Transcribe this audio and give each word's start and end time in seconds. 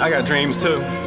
I 0.00 0.10
got 0.10 0.26
dreams 0.26 0.54
too. 0.62 1.05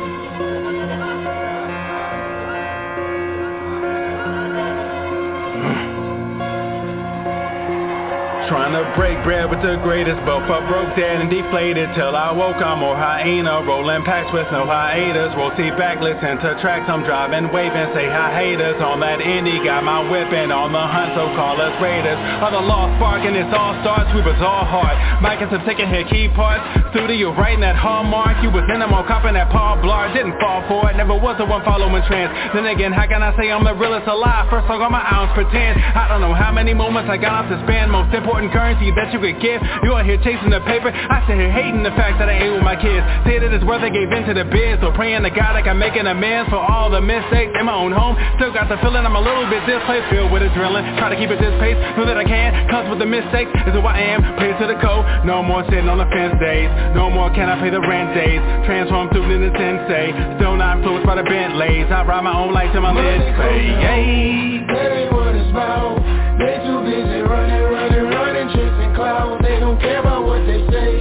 Trying 8.50 8.74
to 8.74 8.82
break 8.98 9.14
bread 9.22 9.46
with 9.46 9.62
the 9.62 9.78
greatest, 9.86 10.18
but 10.26 10.42
fuck 10.50 10.66
broke 10.66 10.98
dead 10.98 11.22
and 11.22 11.30
deflated 11.30 11.94
till 11.94 12.18
I 12.18 12.34
woke. 12.34 12.58
I'm 12.58 12.82
more 12.82 12.98
hyena, 12.98 13.62
rolling 13.62 14.02
packs 14.10 14.34
with 14.34 14.50
no 14.50 14.66
hiatus. 14.66 15.38
Roll 15.38 15.54
seat 15.54 15.78
back, 15.78 16.02
listen 16.02 16.42
to 16.42 16.58
tracks. 16.58 16.90
I'm 16.90 17.06
driving, 17.06 17.54
waving, 17.54 17.94
say 17.94 18.10
hi 18.10 18.34
haters 18.34 18.82
on 18.82 19.06
that 19.06 19.22
indie. 19.22 19.62
Got 19.62 19.86
my 19.86 20.02
whipping 20.02 20.50
on 20.50 20.74
the 20.74 20.82
hunt, 20.82 21.14
so 21.14 21.30
call 21.38 21.62
us 21.62 21.78
raiders. 21.78 22.18
Are 22.42 22.50
the 22.50 22.66
lost 22.66 22.98
spark 22.98 23.22
and 23.22 23.38
it's 23.38 23.54
all 23.54 23.78
starts. 23.86 24.10
We 24.18 24.26
was 24.26 24.42
all 24.42 24.66
hard. 24.66 24.98
Mike 25.22 25.46
and 25.46 25.54
some 25.54 25.62
taking 25.70 25.86
hit 25.86 26.10
key 26.10 26.26
parts. 26.34 26.66
Studio 26.98 27.38
writing 27.38 27.62
that 27.62 27.78
hallmark. 27.78 28.42
You 28.42 28.50
was 28.50 28.66
in 28.74 28.82
them 28.82 28.98
on 28.98 29.06
copping 29.06 29.38
that 29.38 29.54
Paul 29.54 29.78
Blart. 29.78 30.18
Didn't 30.18 30.42
fall 30.42 30.66
for 30.66 30.90
it, 30.90 30.98
never 30.98 31.14
was 31.14 31.38
the 31.38 31.46
one 31.46 31.62
following 31.62 32.02
trends. 32.10 32.34
Then 32.58 32.66
again, 32.66 32.98
how 32.98 33.06
can 33.06 33.22
I 33.22 33.30
say 33.38 33.54
I'm 33.54 33.62
the 33.62 33.78
realest 33.78 34.10
alive? 34.10 34.50
First 34.50 34.66
song 34.66 34.82
on 34.82 34.90
my 34.90 35.06
ounce 35.06 35.38
pretend. 35.38 35.78
I 35.78 36.10
don't 36.10 36.26
know 36.26 36.34
how 36.34 36.50
many 36.50 36.74
moments 36.74 37.14
I 37.14 37.22
got 37.22 37.46
off 37.46 37.54
to 37.54 37.62
spend. 37.62 37.94
Most 37.94 38.10
important 38.10 38.39
important 38.40 38.56
currency 38.56 38.88
that 38.96 39.12
you 39.12 39.20
could 39.20 39.36
give. 39.44 39.60
You 39.84 39.92
out 40.00 40.08
here 40.08 40.16
chasing 40.24 40.48
the 40.48 40.64
paper, 40.64 40.88
I 40.88 41.20
sit 41.28 41.36
here 41.36 41.52
hating 41.52 41.84
the 41.84 41.92
fact 42.00 42.24
that 42.24 42.32
I 42.32 42.40
ain't 42.40 42.56
with 42.56 42.64
my 42.64 42.80
kids. 42.80 43.04
Say 43.28 43.36
that 43.36 43.52
it's 43.52 43.68
worth 43.68 43.84
I 43.84 43.92
gave 43.92 44.08
in 44.08 44.24
to 44.32 44.34
the 44.34 44.48
biz, 44.48 44.80
so 44.80 44.96
praying 44.96 45.28
to 45.28 45.32
God 45.32 45.60
like 45.60 45.68
I'm 45.68 45.76
making 45.76 46.08
amends 46.08 46.48
for 46.48 46.60
all 46.60 46.88
the 46.88 47.04
mistakes 47.04 47.52
in 47.60 47.68
my 47.68 47.76
own 47.76 47.92
home. 47.92 48.16
Still 48.40 48.56
got 48.56 48.72
the 48.72 48.80
feeling 48.80 49.04
I'm 49.04 49.20
a 49.20 49.20
little 49.20 49.44
bit 49.52 49.60
displaced, 49.68 50.08
filled 50.08 50.32
with 50.32 50.48
adrenaline. 50.48 50.88
Try 50.96 51.12
to 51.12 51.20
keep 51.20 51.28
it 51.28 51.40
this 51.44 51.52
pace, 51.60 51.76
know 52.00 52.08
that 52.08 52.16
I 52.16 52.24
can, 52.24 52.56
cause 52.72 52.88
with 52.88 53.04
the 53.04 53.10
mistakes 53.10 53.52
is 53.68 53.76
who 53.76 53.84
I 53.84 54.00
am. 54.00 54.24
Pray 54.40 54.56
to 54.56 54.66
the 54.72 54.80
code, 54.80 55.04
no 55.28 55.44
more 55.44 55.68
sitting 55.68 55.92
on 55.92 56.00
the 56.00 56.08
fence 56.08 56.40
days. 56.40 56.72
No 56.96 57.12
more 57.12 57.28
can 57.36 57.52
I 57.52 57.60
pay 57.60 57.76
the 57.76 57.84
rent 57.84 58.16
days. 58.16 58.40
Transform 58.64 59.12
student 59.12 59.36
into 59.36 59.52
sensei, 59.60 60.16
still 60.40 60.56
not 60.56 60.80
influenced 60.80 61.04
by 61.04 61.20
the 61.20 61.28
Bentleys. 61.28 61.92
I 61.92 62.08
ride 62.08 62.24
my 62.24 62.32
own 62.32 62.56
life 62.56 62.72
to 62.72 62.80
my 62.80 62.96
lids 62.96 63.36
fade. 63.36 63.76
Yay. 63.84 64.64
That 64.72 64.92
ain't 64.96 65.12
what 65.12 65.36
it's 65.36 65.50
about. 65.52 66.00
They 66.40 66.56
too 66.64 66.80
busy 66.88 67.20
running, 67.20 67.64
running, 67.68 67.79
don't 69.80 69.88
care 69.88 70.00
about 70.00 70.26
what 70.26 70.44
they 70.46 70.60
say. 70.72 70.92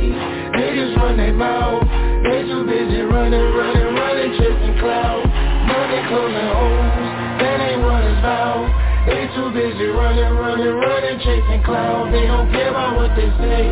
They 0.54 0.68
just 0.78 0.96
run 0.98 1.16
their 1.16 1.34
mouth. 1.34 1.82
They 2.22 2.42
too 2.46 2.62
busy 2.66 3.02
running, 3.02 3.42
running, 3.54 3.94
running, 3.94 4.30
chasing 4.38 4.78
clouds. 4.78 5.26
Money 5.66 6.00
closing 6.06 6.48
holes. 6.54 6.94
That 7.42 7.58
ain't 7.58 7.82
what 7.82 8.04
it's 8.06 8.18
about. 8.22 8.70
They 9.06 9.26
too 9.34 9.50
busy 9.50 9.86
running, 9.90 10.30
running, 10.34 10.74
running, 10.78 11.18
chasing 11.20 11.62
clouds. 11.64 12.12
They 12.12 12.26
don't 12.26 12.50
care 12.52 12.70
about 12.70 12.96
what 12.96 13.10
they 13.16 13.28
say. 13.42 13.66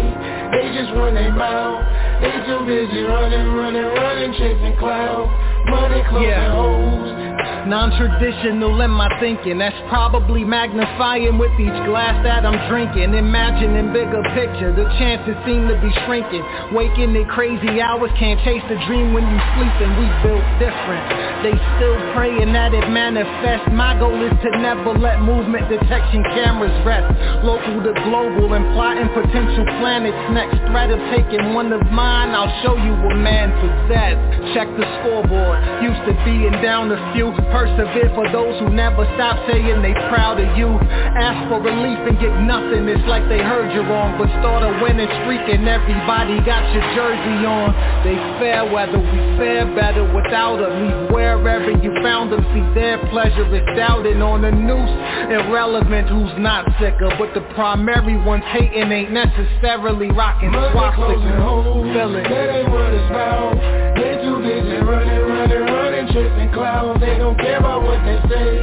They 0.51 0.75
just 0.75 0.91
run 0.99 1.15
their 1.15 1.33
mouth. 1.33 1.83
They 2.23 2.35
too 2.47 2.67
busy 2.67 3.03
running, 3.07 3.47
running, 3.55 3.87
running, 3.87 4.33
chasing 4.35 4.77
clouds. 4.79 5.31
Money 5.71 6.03
closing 6.11 6.31
Yeah. 6.31 6.51
holes. 6.51 7.36
Non-traditional 7.67 8.81
in 8.81 8.91
my 8.95 9.11
thinking. 9.19 9.59
That's 9.59 9.75
probably 9.91 10.45
magnifying 10.47 11.35
with 11.35 11.51
each 11.59 11.75
glass 11.83 12.15
that 12.23 12.47
I'm 12.47 12.55
drinking. 12.71 13.11
Imagining 13.11 13.91
bigger 13.91 14.23
picture 14.39 14.71
The 14.71 14.87
chances 15.03 15.35
seem 15.43 15.67
to 15.67 15.75
be 15.83 15.91
shrinking. 16.07 16.47
Waking 16.71 17.19
in 17.19 17.27
crazy 17.27 17.83
hours 17.83 18.15
Can't 18.23 18.39
chase 18.47 18.63
the 18.71 18.79
dream 18.87 19.11
when 19.11 19.27
you 19.27 19.39
sleeping 19.59 19.91
We 19.99 20.07
built 20.23 20.47
different. 20.63 21.03
They 21.43 21.59
still 21.75 21.99
praying 22.15 22.55
that 22.55 22.71
it 22.71 22.87
manifests. 22.87 23.67
My 23.75 23.99
goal 23.99 24.15
is 24.23 24.35
to 24.47 24.51
never 24.63 24.95
let 24.95 25.19
movement 25.27 25.67
detection 25.67 26.23
cameras 26.39 26.75
rest. 26.87 27.11
Local 27.43 27.83
to 27.83 27.93
global 28.07 28.55
and 28.55 28.63
plotting 28.79 29.11
potential 29.11 29.67
planets. 29.83 30.15
Next 30.31 30.63
threat 30.71 30.95
of 30.95 31.03
taking 31.11 31.51
one 31.51 31.75
of 31.75 31.83
mine 31.91 32.31
I'll 32.31 32.53
show 32.63 32.79
you 32.79 32.95
what 33.03 33.19
man 33.19 33.51
possessed. 33.59 34.55
Check 34.55 34.71
the 34.79 34.87
scoreboard. 35.03 35.59
Used 35.83 36.03
to 36.07 36.15
being 36.23 36.55
down 36.63 36.95
a 36.95 36.99
few 37.11 37.35
Persevere 37.57 38.13
for 38.13 38.29
those 38.37 38.53
who 38.61 38.69
never 38.69 39.09
stop 39.17 39.41
saying 39.49 39.81
they 39.81 39.97
proud 40.13 40.37
of 40.37 40.45
you. 40.61 40.69
Ask 40.69 41.49
for 41.49 41.57
relief 41.57 41.97
and 42.05 42.21
get 42.21 42.29
nothing. 42.45 42.85
It's 42.85 43.09
like 43.09 43.25
they 43.33 43.41
heard 43.41 43.73
you 43.73 43.81
wrong 43.81 44.21
But 44.21 44.29
start 44.45 44.61
a 44.61 44.77
winning 44.85 45.09
streak 45.25 45.41
and 45.49 45.65
everybody 45.65 46.37
got 46.45 46.69
your 46.77 46.85
jersey 46.93 47.49
on. 47.49 47.73
They 48.05 48.13
fair 48.37 48.69
weather, 48.69 49.01
we 49.01 49.21
fare 49.41 49.65
better 49.73 50.05
without 50.05 50.61
them 50.61 50.85
Leave 50.85 51.09
wherever 51.17 51.73
you 51.81 51.97
found 52.05 52.29
them 52.29 52.45
See 52.53 52.61
their 52.77 53.01
pleasure 53.09 53.49
is 53.49 53.65
doubting 53.73 54.21
on 54.21 54.45
the 54.45 54.53
noose. 54.53 54.93
Irrelevant 55.33 56.13
who's 56.13 56.37
not 56.37 56.69
sicker 56.77 57.09
But 57.17 57.33
the 57.33 57.41
primary 57.57 58.21
ones 58.21 58.45
hating 58.53 58.93
ain't 58.93 59.17
necessarily 59.17 60.13
rocking 60.13 60.53
holes. 60.53 60.77
swastikas 60.77 61.25
That 62.29 62.49
ain't 62.53 62.69
what 62.69 62.93
it's 62.93 63.09
about. 63.09 64.16
Chasing 66.17 66.49
clouds. 66.57 66.97
They 67.05 67.21
don't 67.21 67.37
care 67.37 67.61
about 67.61 67.85
what 67.85 68.01
they 68.09 68.17
say. 68.25 68.57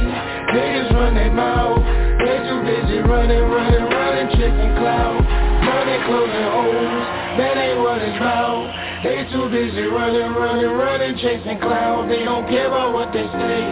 They 0.50 0.66
just 0.74 0.90
run 0.90 1.14
their 1.14 1.30
mouth. 1.30 1.78
They 2.18 2.42
too 2.50 2.60
busy 2.66 2.98
running, 3.06 3.46
running, 3.46 3.86
running, 3.94 4.28
chasing 4.34 4.74
clouds. 4.74 5.22
Money 5.62 5.98
closing 6.02 6.48
holes. 6.50 7.02
That 7.38 7.54
ain't 7.54 7.78
what 7.78 8.02
it's 8.02 8.18
about. 8.18 8.66
They 9.06 9.22
too 9.30 9.46
busy 9.54 9.86
running, 9.86 10.34
running, 10.34 10.74
running, 10.74 11.14
chasing 11.22 11.62
clouds. 11.62 12.10
They 12.10 12.26
don't 12.26 12.42
care 12.50 12.66
about 12.66 12.90
what 12.90 13.14
they 13.14 13.22
say. 13.22 13.62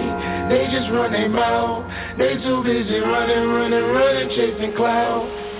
They 0.47 0.71
just 0.71 0.87
run 0.95 1.11
their 1.11 1.29
mouth. 1.29 1.83
They 2.19 2.39
too 2.39 2.63
busy 2.63 3.03
running, 3.03 3.51
running, 3.51 3.83
running, 3.83 4.29
chasing 4.31 4.77
clouds. 4.79 5.52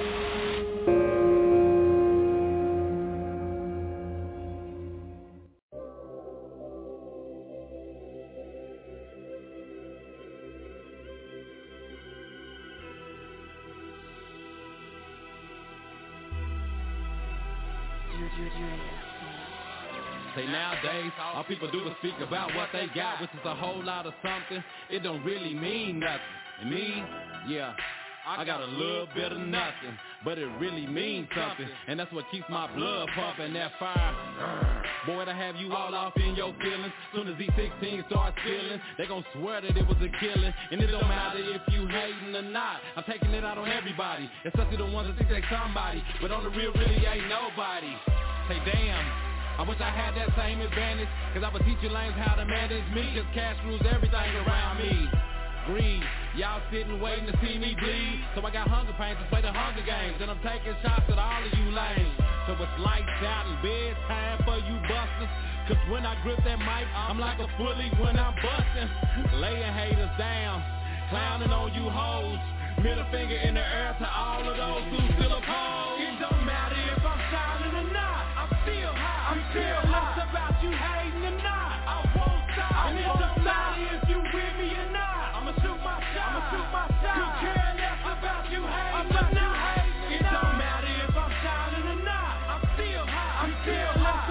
Nowadays, 20.53 21.13
all 21.35 21.45
people 21.45 21.71
do 21.71 21.87
is 21.89 21.95
speak 21.99 22.15
about 22.27 22.55
what 22.55 22.69
they 22.73 22.87
got, 22.95 23.21
which 23.21 23.31
is 23.31 23.41
a 23.45 23.55
whole 23.55 23.83
lot 23.83 24.07
of 24.07 24.13
something. 24.23 24.63
It 24.91 25.03
don't 25.03 25.25
really 25.25 25.55
mean 25.55 25.99
nothing. 25.99 26.21
And 26.61 26.71
me, 26.71 27.03
yeah, 27.49 27.75
I 28.27 28.45
got 28.45 28.61
a 28.61 28.67
little 28.67 29.09
bit 29.15 29.33
of 29.33 29.41
nothing, 29.41 29.99
but 30.25 30.39
it 30.39 30.47
really 30.61 30.87
means 30.87 31.27
something. 31.35 31.67
And 31.89 31.99
that's 31.99 32.13
what 32.13 32.25
keeps 32.31 32.45
my 32.49 32.73
blood 32.75 33.09
pumping, 33.17 33.53
that 33.55 33.73
fire. 33.81 34.85
Boy, 35.07 35.25
to 35.25 35.35
have 35.35 35.57
you 35.57 35.73
all 35.73 35.93
off 35.95 36.13
in 36.17 36.37
your 36.37 36.55
feelings. 36.61 36.93
Soon 37.15 37.27
as 37.27 37.37
these 37.39 37.51
16 37.57 38.05
starts 38.09 38.37
feeling, 38.45 38.81
they 38.97 39.07
gon' 39.07 39.25
swear 39.35 39.61
that 39.61 39.77
it 39.77 39.87
was 39.87 39.97
a 39.99 40.11
killing. 40.21 40.55
And 40.71 40.81
it 40.81 40.87
don't 40.87 41.09
matter 41.09 41.41
if 41.41 41.63
you 41.73 41.89
hating 41.89 42.37
or 42.37 42.43
not. 42.43 42.77
I'm 42.97 43.05
taking 43.11 43.31
it 43.31 43.45
out 43.45 43.59
on 43.59 43.69
everybody, 43.69 44.31
especially 44.45 44.77
the 44.77 44.87
ones 44.87 45.09
that 45.09 45.19
think 45.19 45.31
they 45.31 45.43
somebody. 45.51 46.03
But 46.21 46.31
on 46.31 46.45
the 46.45 46.51
real, 46.51 46.73
really 46.75 47.05
ain't 47.05 47.29
nobody. 47.29 47.93
Say 48.49 48.59
damn. 48.71 49.32
I 49.63 49.65
wish 49.65 49.79
I 49.79 49.95
had 49.95 50.19
that 50.19 50.35
same 50.35 50.59
advantage 50.59 51.07
Cause 51.31 51.47
I 51.47 51.49
would 51.55 51.63
teach 51.63 51.79
you 51.87 51.89
lanes 51.95 52.19
how 52.19 52.35
to 52.35 52.43
manage 52.43 52.83
me. 52.91 53.15
Cause 53.15 53.31
cash 53.31 53.55
rules 53.63 53.87
everything 53.87 54.35
around 54.43 54.83
me. 54.83 55.07
Greed, 55.71 56.03
y'all 56.35 56.59
sitting 56.75 56.99
waiting 56.99 57.31
to 57.31 57.35
see 57.39 57.63
me 57.63 57.79
bleed. 57.79 58.27
So 58.35 58.43
I 58.43 58.51
got 58.51 58.67
hunger 58.67 58.91
pains 58.99 59.23
to 59.23 59.27
play 59.31 59.39
the 59.39 59.55
hunger 59.55 59.87
games 59.87 60.19
And 60.19 60.35
I'm 60.35 60.43
taking 60.43 60.75
shots 60.83 61.07
at 61.07 61.15
all 61.15 61.47
of 61.47 61.53
you 61.55 61.71
lanes. 61.71 62.11
So 62.51 62.59
it's 62.59 62.77
lights 62.83 63.23
out 63.23 63.47
and 63.47 63.63
bedtime 63.63 64.43
for 64.43 64.59
you 64.67 64.83
busters 64.91 65.31
Cause 65.71 65.79
when 65.95 66.03
I 66.11 66.19
grip 66.27 66.43
that 66.43 66.59
mic, 66.59 66.87
I'm 66.99 67.23
like 67.23 67.39
a 67.39 67.47
fully 67.55 67.87
when 68.03 68.19
I'm 68.19 68.35
busting. 68.43 68.91
Laying 69.39 69.75
haters 69.79 70.11
down, 70.19 70.59
clowning 71.15 71.55
on 71.55 71.71
you 71.71 71.87
hoes. 71.87 72.43
Middle 72.83 73.07
finger 73.15 73.39
in 73.39 73.55
the 73.55 73.63
air 73.63 73.95
to 73.95 74.09
all 74.11 74.43
of 74.43 74.59
those 74.59 74.91
who 74.91 74.99
still 75.23 75.39
oppose. 75.39 76.03
It 76.03 76.19
don't 76.19 76.43
matter 76.43 76.92
you 80.63 80.71
hating 80.71 81.27
or 81.27 81.37
not. 81.43 81.75
I 81.91 81.99
won't 82.15 82.47
stop. 82.55 82.71
And 82.87 82.95
it 82.95 83.11
don't 83.19 83.43
matter 83.43 83.99
if 83.99 84.07
you 84.07 84.23
with 84.23 84.55
me 84.63 84.71
or 84.79 84.91
not. 84.95 85.35
I'ma 85.35 85.53
shoot 85.59 85.79
my 85.83 85.99
shot. 86.15 86.55
Care 87.43 87.75
about 88.07 88.47
you 88.47 88.63
hating 88.63 89.11
or 89.11 89.27
not. 89.35 89.59
It 90.07 90.23
don't 90.23 90.55
matter 90.55 90.95
if 91.03 91.17
I'm 91.19 91.35
or 91.83 91.99
not. 92.07 92.31
I'm 92.47 92.63
still 92.79 93.03
hot. 93.11 93.51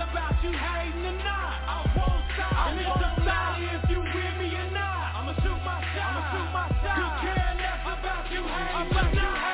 About 0.08 0.40
you 0.40 0.56
hating 0.56 1.04
or 1.04 1.20
not. 1.20 1.52
I 1.68 1.84
won't 2.00 2.24
stop. 2.32 2.72
And 2.72 2.80
it 2.80 2.88
don't 2.88 3.28
matter 3.28 3.68
if 3.76 3.84
you 3.92 4.00
with 4.00 4.36
me 4.40 4.56
or 4.56 4.72
not. 4.72 5.20
I'ma 5.20 5.36
shoot 5.36 5.60
my 5.68 5.84
shot. 5.92 6.32
Care 7.20 7.60
about 7.92 8.32
you 8.32 8.44
hating 8.48 8.96
or 8.96 9.12
not. 9.20 9.52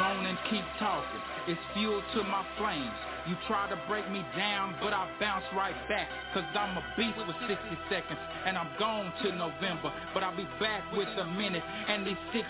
And 0.00 0.38
keep 0.48 0.64
talking. 0.78 1.20
It's 1.48 1.60
fuel 1.80 2.02
to 2.14 2.22
my 2.24 2.44
flames. 2.58 2.92
You 3.28 3.36
try 3.48 3.68
to 3.68 3.76
break 3.88 4.08
me 4.10 4.24
down, 4.36 4.76
but 4.80 4.92
I 4.92 5.08
bounce 5.20 5.44
right 5.56 5.76
back. 5.88 6.08
Cause 6.32 6.44
I'm 6.56 6.76
a 6.76 6.84
beast 6.96 7.18
with 7.20 7.36
60 7.44 7.56
seconds, 7.92 8.20
and 8.46 8.56
I'm 8.56 8.68
gone 8.78 9.12
till 9.20 9.36
November. 9.36 9.92
But 10.14 10.24
I'll 10.24 10.36
be 10.36 10.48
back 10.60 10.84
with 10.96 11.08
a 11.08 11.26
minute 11.36 11.62
and 11.62 12.06
these 12.06 12.20
16 12.32 12.44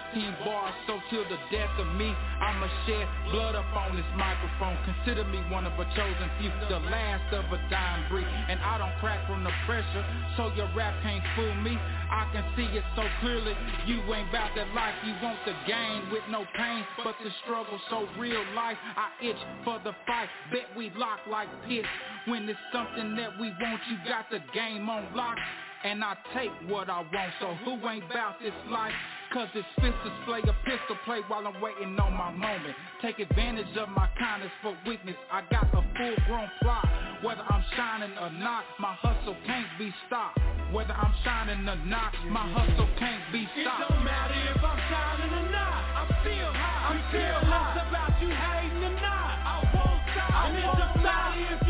bars. 0.45 0.75
So 0.87 0.99
till 1.11 1.27
the 1.27 1.39
death 1.51 1.75
of 1.79 1.89
me, 1.99 2.15
I'ma 2.41 2.69
shed 2.87 3.07
blood 3.33 3.55
up 3.55 3.67
on 3.75 3.97
this 3.97 4.07
microphone. 4.15 4.79
Consider 4.87 5.25
me 5.27 5.43
one 5.51 5.67
of 5.67 5.75
a 5.75 5.87
chosen 5.99 6.29
few, 6.39 6.51
the 6.71 6.79
last 6.87 7.27
of 7.35 7.51
a 7.51 7.59
dying 7.71 8.07
breed. 8.09 8.27
And 8.27 8.61
I 8.63 8.79
don't 8.79 8.95
crack 9.03 9.27
from 9.27 9.43
the 9.43 9.53
pressure, 9.67 10.05
so 10.37 10.55
your 10.55 10.71
rap 10.77 10.95
can't 11.03 11.25
fool 11.35 11.55
me. 11.63 11.79
I 12.11 12.27
can 12.33 12.45
see 12.55 12.67
it 12.75 12.85
so 12.95 13.07
clearly. 13.21 13.55
You 13.87 14.03
ain't 14.15 14.31
about 14.31 14.55
that 14.55 14.71
life, 14.75 14.95
you 15.07 15.15
want 15.23 15.39
the 15.47 15.55
game 15.67 16.11
with 16.11 16.23
no 16.31 16.47
pain. 16.55 16.87
But 17.03 17.15
the 17.23 17.31
struggle 17.43 17.79
so 17.91 18.07
real 18.19 18.43
life, 18.55 18.79
I 18.95 19.11
itch 19.23 19.37
for 19.65 19.81
the 19.85 19.93
fight. 20.07 20.29
Bet 20.53 20.77
we 20.77 20.91
lock 20.97 21.21
like 21.31 21.49
pits. 21.69 21.89
When 22.27 22.49
it's 22.49 22.59
something 22.73 23.17
that 23.17 23.39
we 23.41 23.49
want, 23.49 23.81
you 23.89 23.97
got 24.09 24.31
the 24.31 24.41
game 24.55 24.89
on 24.89 25.15
lock. 25.15 25.37
And 25.83 26.05
I 26.05 26.15
take 26.37 26.51
what 26.69 26.91
I 26.91 27.01
want, 27.01 27.33
so 27.41 27.55
who 27.65 27.89
ain't 27.89 28.05
about 28.05 28.37
this 28.43 28.53
life? 28.69 28.93
Cause 29.33 29.49
it's 29.55 29.67
fist 29.81 29.97
display, 30.05 30.41
a 30.41 30.53
pistol 30.67 30.99
play 31.07 31.21
while 31.29 31.47
I'm 31.47 31.61
waiting 31.63 31.99
on 31.99 32.13
my 32.13 32.31
moment. 32.33 32.75
Take 33.01 33.21
advantage 33.21 33.75
of 33.79 33.89
my 33.89 34.09
kindness 34.19 34.51
for 34.61 34.77
weakness. 34.85 35.17
I 35.31 35.43
got 35.51 35.73
a 35.73 35.81
full 35.81 36.17
grown 36.27 36.51
plot. 36.61 36.87
Whether 37.23 37.41
I'm 37.49 37.65
shining 37.77 38.11
or 38.19 38.31
not, 38.31 38.65
my 38.79 38.93
hustle 39.01 39.37
can't 39.47 39.69
be 39.79 39.95
stopped. 40.07 40.39
Whether 40.73 40.93
I'm 40.93 41.15
shining 41.25 41.69
or 41.69 41.77
not, 41.87 42.13
my 42.29 42.45
hustle 42.53 42.89
can't 42.99 43.23
be 43.33 43.49
stopped. 43.63 43.91
It 43.91 43.95
don't 43.95 44.05
matter 44.05 44.35
if 44.55 44.63
I'm 44.63 44.81
shining 44.91 45.33
or 45.33 45.51
not. 45.51 45.81
I'm 45.97 46.11
still 46.21 46.53
high. 46.53 46.91
I'm 46.91 47.01
still 47.09 47.41
high. 47.49 47.89
About 47.89 48.21
you 48.21 48.29
hating 48.29 48.77
or 48.77 48.80
not. 48.80 48.80
I 48.80 48.80
won't 50.55 51.01
stop. 51.01 51.37
And 51.37 51.70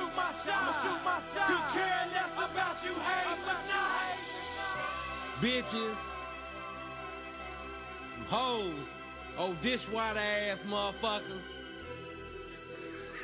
shoot 0.00 0.16
my 0.16 0.32
shot. 0.44 0.56
I'ma 0.56 0.72
shoot 0.82 1.00
my 1.04 1.20
shot. 1.34 1.48
Could 1.48 1.66
care 1.74 2.06
less 2.12 2.32
about 2.36 2.76
you 2.84 2.94
hating 2.94 3.44
or 3.44 3.60
not. 3.68 4.16
bitches, 5.42 5.96
hoes, 8.28 8.86
oh 9.38 9.54
dishwater 9.62 10.18
ass 10.18 10.58
motherfuckers. 10.66 11.42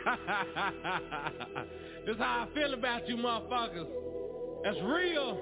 this 2.06 2.16
how 2.18 2.46
I 2.48 2.54
feel 2.54 2.74
about 2.74 3.08
you 3.08 3.16
motherfuckers. 3.16 3.88
That's 4.64 4.80
real. 4.84 5.40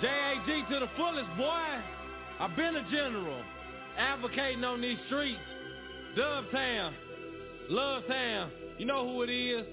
JAG 0.00 0.46
to 0.70 0.78
the 0.78 0.88
fullest, 0.96 1.28
boy. 1.36 1.82
I've 2.38 2.54
been 2.54 2.76
a 2.76 2.88
general, 2.90 3.42
advocating 3.98 4.62
on 4.62 4.80
these 4.80 4.96
streets. 5.06 5.40
Dubtown, 6.16 6.92
Love 7.68 8.06
Town. 8.06 8.52
You 8.78 8.86
know 8.86 9.04
who 9.08 9.22
it 9.22 9.30
is. 9.30 9.66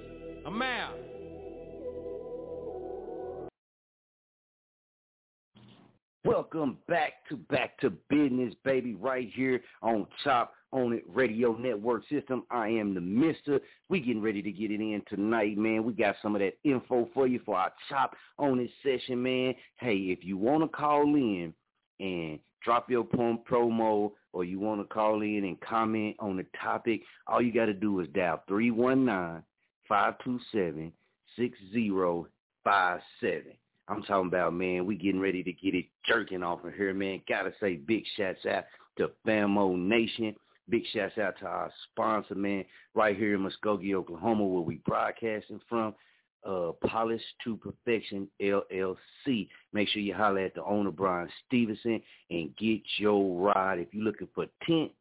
I'm 0.46 0.62
out. 0.62 0.94
Welcome 6.24 6.78
back 6.88 7.14
to 7.30 7.38
Back 7.38 7.80
to 7.80 7.92
Bizness, 8.12 8.56
baby, 8.64 8.94
right 8.94 9.30
here 9.34 9.62
on 9.82 10.06
Chop 10.24 10.54
On 10.72 10.94
It 10.94 11.04
Radio 11.08 11.56
Network 11.56 12.08
System. 12.10 12.44
I 12.52 12.68
am 12.68 12.94
the 12.94 13.02
Mister. 13.02 13.60
We 13.90 14.00
getting 14.00 14.22
ready 14.22 14.44
to 14.44 14.52
get 14.52 14.70
it 14.70 14.80
in 14.80 15.02
tonight, 15.08 15.58
man. 15.58 15.84
We 15.84 15.94
got 15.94 16.16
some 16.22 16.36
of 16.36 16.42
that 16.42 16.58
info 16.64 17.10
for 17.14 17.26
you 17.28 17.40
for 17.44 17.58
our 17.58 17.72
Chop 17.90 18.16
On 18.38 18.60
It 18.60 18.70
session, 18.84 19.24
man. 19.24 19.56
Hey, 19.78 19.96
if 19.96 20.24
you 20.24 20.38
want 20.38 20.64
to 20.64 20.68
call 20.68 21.04
in 21.16 21.54
and 22.00 22.40
drop 22.64 22.90
your 22.92 23.04
prom- 23.04 23.42
promo 23.50 24.12
or 24.32 24.44
you 24.44 24.60
want 24.60 24.80
to 24.82 24.94
call 24.94 25.22
in 25.24 25.46
and 25.46 25.60
comment 25.62 26.16
on 26.20 26.38
the 26.38 26.46
topic, 26.62 27.02
all 27.26 27.42
you 27.42 27.52
got 27.52 27.66
to 27.66 27.74
do 27.74 28.00
is 28.00 28.08
dial 28.10 28.44
319-527-6057. 29.90 30.92
I'm 33.88 34.02
talking 34.04 34.28
about, 34.28 34.54
man, 34.54 34.86
we 34.86 34.96
getting 34.96 35.22
ready 35.22 35.44
to 35.44 35.54
get 35.54 35.76
it 35.76 35.86
jerking 36.06 36.42
off 36.42 36.64
of 36.64 36.74
here, 36.74 36.94
man. 36.94 37.22
Gotta 37.30 37.54
say 37.60 37.76
big 37.76 38.04
shouts 38.18 38.46
out 38.46 38.64
to 38.98 39.12
Famo 39.26 39.78
Nation. 39.78 40.36
Big 40.70 40.84
shouts 40.92 41.20
out 41.20 41.38
to 41.40 41.46
our 41.46 41.72
sponsor, 41.92 42.34
man, 42.34 42.66
right 42.96 43.16
here 43.16 43.36
in 43.36 43.42
Muskogee, 43.42 43.94
Oklahoma, 43.94 44.44
where 44.44 44.64
we 44.64 44.82
broadcasting 44.86 45.62
from. 45.70 45.94
Uh, 46.44 46.72
Polish 46.88 47.22
to 47.44 47.58
Perfection 47.58 48.28
LLC. 48.42 49.48
Make 49.74 49.90
sure 49.90 50.02
you 50.02 50.14
holler 50.16 50.42
at 50.42 50.56
the 50.56 50.64
owner, 50.64 50.92
Brian 50.92 51.30
Stevenson, 51.46 52.02
and 52.30 52.56
get 52.56 52.82
your 52.98 53.40
ride. 53.40 53.80
If 53.80 53.94
you're 53.94 54.04
looking 54.04 54.28
for 54.34 54.46
tent, 54.68 54.92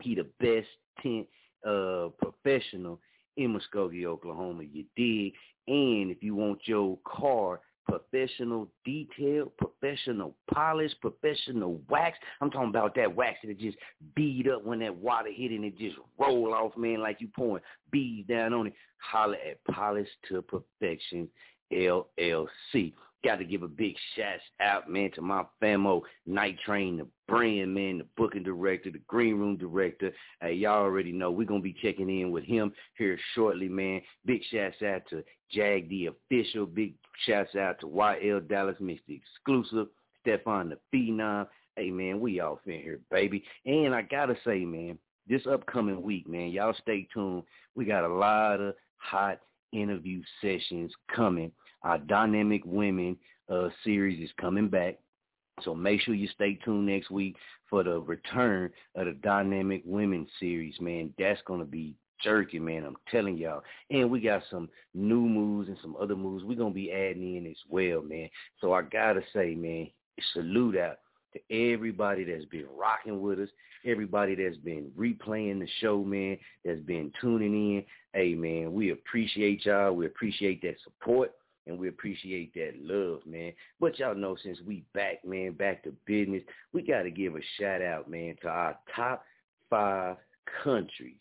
he 0.00 0.14
the 0.14 0.26
best 0.40 0.68
tent 1.02 1.26
uh, 1.66 2.08
professional 2.18 2.98
in 3.36 3.56
Muskogee, 3.56 4.04
Oklahoma. 4.04 4.64
You 4.64 4.84
dig? 4.96 5.34
And 5.68 6.10
if 6.10 6.22
you 6.22 6.34
want 6.34 6.60
your 6.66 6.98
car 7.04 7.60
professional 7.86 8.68
detail, 8.84 9.52
professional 9.58 10.34
polish, 10.52 10.92
professional 11.00 11.80
wax. 11.88 12.18
I'm 12.40 12.50
talking 12.50 12.68
about 12.68 12.94
that 12.96 13.14
wax 13.14 13.38
that 13.44 13.58
just 13.58 13.76
bead 14.14 14.48
up 14.48 14.64
when 14.64 14.78
that 14.80 14.94
water 14.94 15.30
hit 15.32 15.52
it 15.52 15.56
and 15.56 15.64
it 15.64 15.78
just 15.78 15.96
roll 16.18 16.54
off, 16.54 16.76
man, 16.76 17.00
like 17.00 17.20
you 17.20 17.28
pouring 17.28 17.62
beads 17.90 18.28
down 18.28 18.52
on 18.52 18.68
it. 18.68 18.74
Holler 18.98 19.36
at 19.36 19.62
Polish 19.64 20.08
to 20.28 20.42
Perfection 20.42 21.28
LLC. 21.72 22.92
Got 23.24 23.36
to 23.36 23.44
give 23.44 23.62
a 23.62 23.68
big 23.68 23.94
shout 24.16 24.40
out, 24.60 24.90
man, 24.90 25.10
to 25.14 25.22
my 25.22 25.44
famo, 25.62 26.02
Night 26.26 26.58
Train, 26.64 26.96
the 26.96 27.06
brand, 27.28 27.72
man, 27.72 27.98
the 27.98 28.06
booking 28.16 28.42
director, 28.42 28.90
the 28.90 28.98
green 29.06 29.38
room 29.38 29.56
director. 29.56 30.10
Hey, 30.40 30.54
y'all 30.54 30.82
already 30.82 31.12
know 31.12 31.30
we're 31.30 31.46
going 31.46 31.60
to 31.60 31.64
be 31.64 31.76
checking 31.80 32.10
in 32.20 32.32
with 32.32 32.42
him 32.44 32.72
here 32.98 33.16
shortly, 33.34 33.68
man. 33.68 34.02
Big 34.26 34.42
shout 34.50 34.72
out 34.82 35.02
to 35.10 35.22
Jag, 35.52 35.88
the 35.88 36.06
official. 36.06 36.66
Big 36.66 36.94
shout 37.24 37.54
out 37.54 37.78
to 37.80 37.86
YL 37.86 38.48
Dallas, 38.48 38.76
Mr. 38.82 38.98
Exclusive, 39.08 39.86
Stefan 40.20 40.70
the 40.70 40.78
Phenom. 40.92 41.46
Hey, 41.76 41.90
man, 41.90 42.18
we 42.18 42.40
off 42.40 42.58
in 42.66 42.80
here, 42.80 42.98
baby. 43.10 43.44
And 43.66 43.94
I 43.94 44.02
got 44.02 44.26
to 44.26 44.36
say, 44.44 44.64
man, 44.64 44.98
this 45.28 45.46
upcoming 45.46 46.02
week, 46.02 46.28
man, 46.28 46.48
y'all 46.50 46.74
stay 46.82 47.06
tuned. 47.14 47.44
We 47.76 47.84
got 47.84 48.04
a 48.04 48.12
lot 48.12 48.60
of 48.60 48.74
hot 48.96 49.38
interview 49.72 50.22
sessions 50.40 50.92
coming. 51.14 51.52
Our 51.84 51.98
Dynamic 51.98 52.62
Women 52.64 53.16
uh, 53.48 53.68
series 53.84 54.22
is 54.22 54.30
coming 54.40 54.68
back. 54.68 54.98
So 55.62 55.74
make 55.74 56.00
sure 56.00 56.14
you 56.14 56.28
stay 56.28 56.58
tuned 56.64 56.86
next 56.86 57.10
week 57.10 57.36
for 57.68 57.82
the 57.82 58.00
return 58.00 58.70
of 58.94 59.06
the 59.06 59.12
Dynamic 59.12 59.82
Women 59.84 60.26
series, 60.40 60.80
man. 60.80 61.12
That's 61.18 61.40
going 61.46 61.60
to 61.60 61.66
be 61.66 61.94
jerky, 62.22 62.58
man. 62.58 62.84
I'm 62.84 62.96
telling 63.10 63.36
y'all. 63.36 63.62
And 63.90 64.10
we 64.10 64.20
got 64.20 64.42
some 64.50 64.68
new 64.94 65.20
moves 65.20 65.68
and 65.68 65.78
some 65.82 65.96
other 66.00 66.16
moves 66.16 66.44
we're 66.44 66.56
going 66.56 66.72
to 66.72 66.74
be 66.74 66.92
adding 66.92 67.36
in 67.36 67.46
as 67.46 67.56
well, 67.68 68.02
man. 68.02 68.28
So 68.60 68.72
I 68.72 68.82
got 68.82 69.14
to 69.14 69.22
say, 69.32 69.54
man, 69.54 69.88
salute 70.32 70.76
out 70.76 70.98
to 71.34 71.72
everybody 71.72 72.24
that's 72.24 72.44
been 72.46 72.66
rocking 72.76 73.20
with 73.20 73.40
us, 73.40 73.48
everybody 73.84 74.34
that's 74.34 74.58
been 74.58 74.90
replaying 74.98 75.60
the 75.60 75.68
show, 75.80 76.02
man, 76.04 76.38
that's 76.64 76.80
been 76.80 77.12
tuning 77.20 77.76
in. 77.76 77.84
Hey, 78.12 78.34
man, 78.34 78.72
we 78.72 78.90
appreciate 78.90 79.64
y'all. 79.64 79.92
We 79.92 80.06
appreciate 80.06 80.62
that 80.62 80.76
support 80.84 81.32
and 81.66 81.78
we 81.78 81.88
appreciate 81.88 82.52
that 82.54 82.72
love, 82.80 83.20
man. 83.26 83.52
But 83.80 83.98
y'all 83.98 84.14
know 84.14 84.36
since 84.42 84.58
we 84.66 84.84
back, 84.94 85.24
man, 85.24 85.52
back 85.52 85.84
to 85.84 85.94
business, 86.06 86.42
we 86.72 86.82
got 86.82 87.02
to 87.02 87.10
give 87.10 87.36
a 87.36 87.40
shout 87.58 87.82
out, 87.82 88.10
man, 88.10 88.36
to 88.42 88.48
our 88.48 88.78
top 88.94 89.24
five 89.70 90.16
countries 90.62 91.20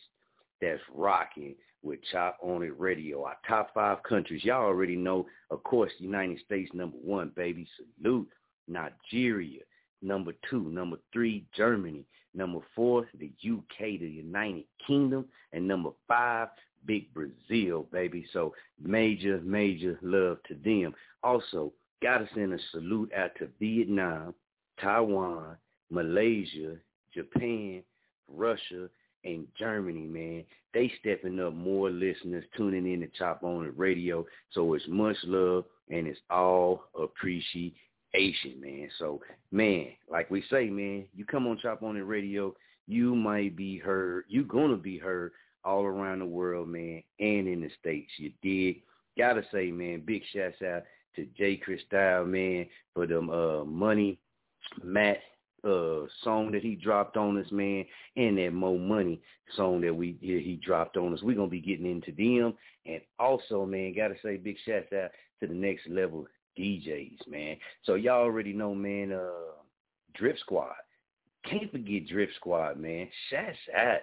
that's 0.62 0.82
rocking 0.94 1.56
with 1.84 2.00
Chop 2.12 2.38
On 2.42 2.64
It 2.64 2.80
Radio. 2.80 3.24
Our 3.24 3.38
top 3.48 3.74
five 3.74 4.04
countries. 4.04 4.44
Y'all 4.44 4.66
already 4.66 4.96
know, 4.96 5.26
of 5.50 5.64
course, 5.64 5.92
United 5.98 6.40
States 6.46 6.70
number 6.74 6.98
one, 6.98 7.32
baby. 7.36 7.68
Salute. 8.02 8.30
Nigeria. 8.68 9.62
Number 10.02 10.34
two. 10.50 10.64
Number 10.70 10.98
three, 11.12 11.46
Germany. 11.56 12.06
Number 12.34 12.60
four, 12.76 13.08
the 13.20 13.32
UK, 13.46 14.00
the 14.00 14.08
United 14.08 14.64
Kingdom. 14.86 15.26
And 15.54 15.68
number 15.68 15.90
five, 16.08 16.50
Big 16.86 17.14
Brazil, 17.14 17.88
baby. 17.92 18.26
So 18.34 18.54
major, 18.82 19.40
major 19.44 19.98
love 20.02 20.38
to 20.48 20.56
them. 20.56 20.94
Also, 21.24 21.72
gotta 22.02 22.28
send 22.34 22.54
a 22.54 22.58
salute 22.72 23.12
out 23.16 23.32
to 23.40 23.48
Vietnam, 23.60 24.34
Taiwan, 24.80 25.58
Malaysia, 25.90 26.78
Japan, 27.14 27.84
Russia, 28.28 28.90
and 29.24 29.48
Germany, 29.58 30.08
man. 30.08 30.44
They 30.74 30.92
stepping 31.00 31.40
up 31.40 31.54
more 31.54 31.90
listeners 31.90 32.46
tuning 32.56 32.92
in 32.92 33.02
to 33.02 33.08
Chop 33.18 33.44
On 33.44 33.66
the 33.66 33.72
radio. 33.72 34.26
So 34.52 34.74
it's 34.74 34.86
much 34.88 35.18
love 35.26 35.66
and 35.90 36.08
it's 36.08 36.20
all 36.30 36.86
appreciation, 37.00 37.74
man. 38.60 38.90
So, 38.98 39.22
man, 39.52 39.88
like 40.10 40.32
we 40.32 40.44
say, 40.50 40.70
man, 40.70 41.06
you 41.14 41.26
come 41.26 41.48
on 41.48 41.60
Chop 41.62 41.84
On 41.84 41.96
the 41.96 42.04
radio, 42.04 42.54
you 42.88 43.16
might 43.16 43.56
be 43.56 43.78
heard. 43.78 44.26
you 44.28 44.44
going 44.44 44.72
to 44.72 44.78
be 44.78 44.98
heard 44.98 45.32
all 45.64 45.84
around 45.84 46.20
the 46.20 46.26
world, 46.26 46.68
man, 46.68 47.04
and 47.20 47.48
in 47.48 47.62
the 47.62 47.70
States. 47.80 48.12
You 48.18 48.32
did. 48.42 48.76
Gotta 49.18 49.44
say, 49.52 49.72
man, 49.72 50.04
big 50.06 50.24
shouts 50.34 50.62
out 50.62 50.84
to 51.16 51.26
Jay 51.38 51.58
Cristal, 51.58 52.26
man, 52.26 52.66
for 52.94 53.06
them 53.06 53.30
uh, 53.30 53.64
money, 53.66 54.20
Matt 54.84 55.20
uh 55.64 56.08
song 56.24 56.52
that 56.52 56.64
he 56.64 56.76
dropped 56.76 57.18
on 57.18 57.38
us, 57.38 57.52
man, 57.52 57.86
and 58.16 58.38
that 58.38 58.52
Mo 58.52 58.78
Money 58.78 59.22
song 59.56 59.82
that 59.82 59.96
we 59.96 60.18
he 60.20 60.60
dropped 60.64 60.98
on 60.98 61.14
us. 61.14 61.22
We're 61.22 61.36
gonna 61.36 61.48
be 61.48 61.62
getting 61.62 61.86
into 61.86 62.12
them. 62.12 62.56
And 62.86 63.02
also, 63.20 63.66
man, 63.66 63.94
gotta 63.96 64.16
say 64.24 64.38
big 64.38 64.58
shout 64.66 64.92
out 64.94 65.12
to 65.40 65.48
the 65.48 65.54
next 65.54 65.88
level 65.88 66.26
DJs, 66.58 67.28
man. 67.28 67.58
So 67.84 67.96
y'all 67.96 68.24
already 68.24 68.54
know, 68.54 68.74
man, 68.74 69.12
uh 69.12 69.52
Squad. 70.40 70.74
Can't 71.50 71.72
forget 71.72 72.08
Drip 72.08 72.30
Squad, 72.36 72.78
man. 72.78 73.08
Shouts 73.30 73.58
out. 73.76 74.00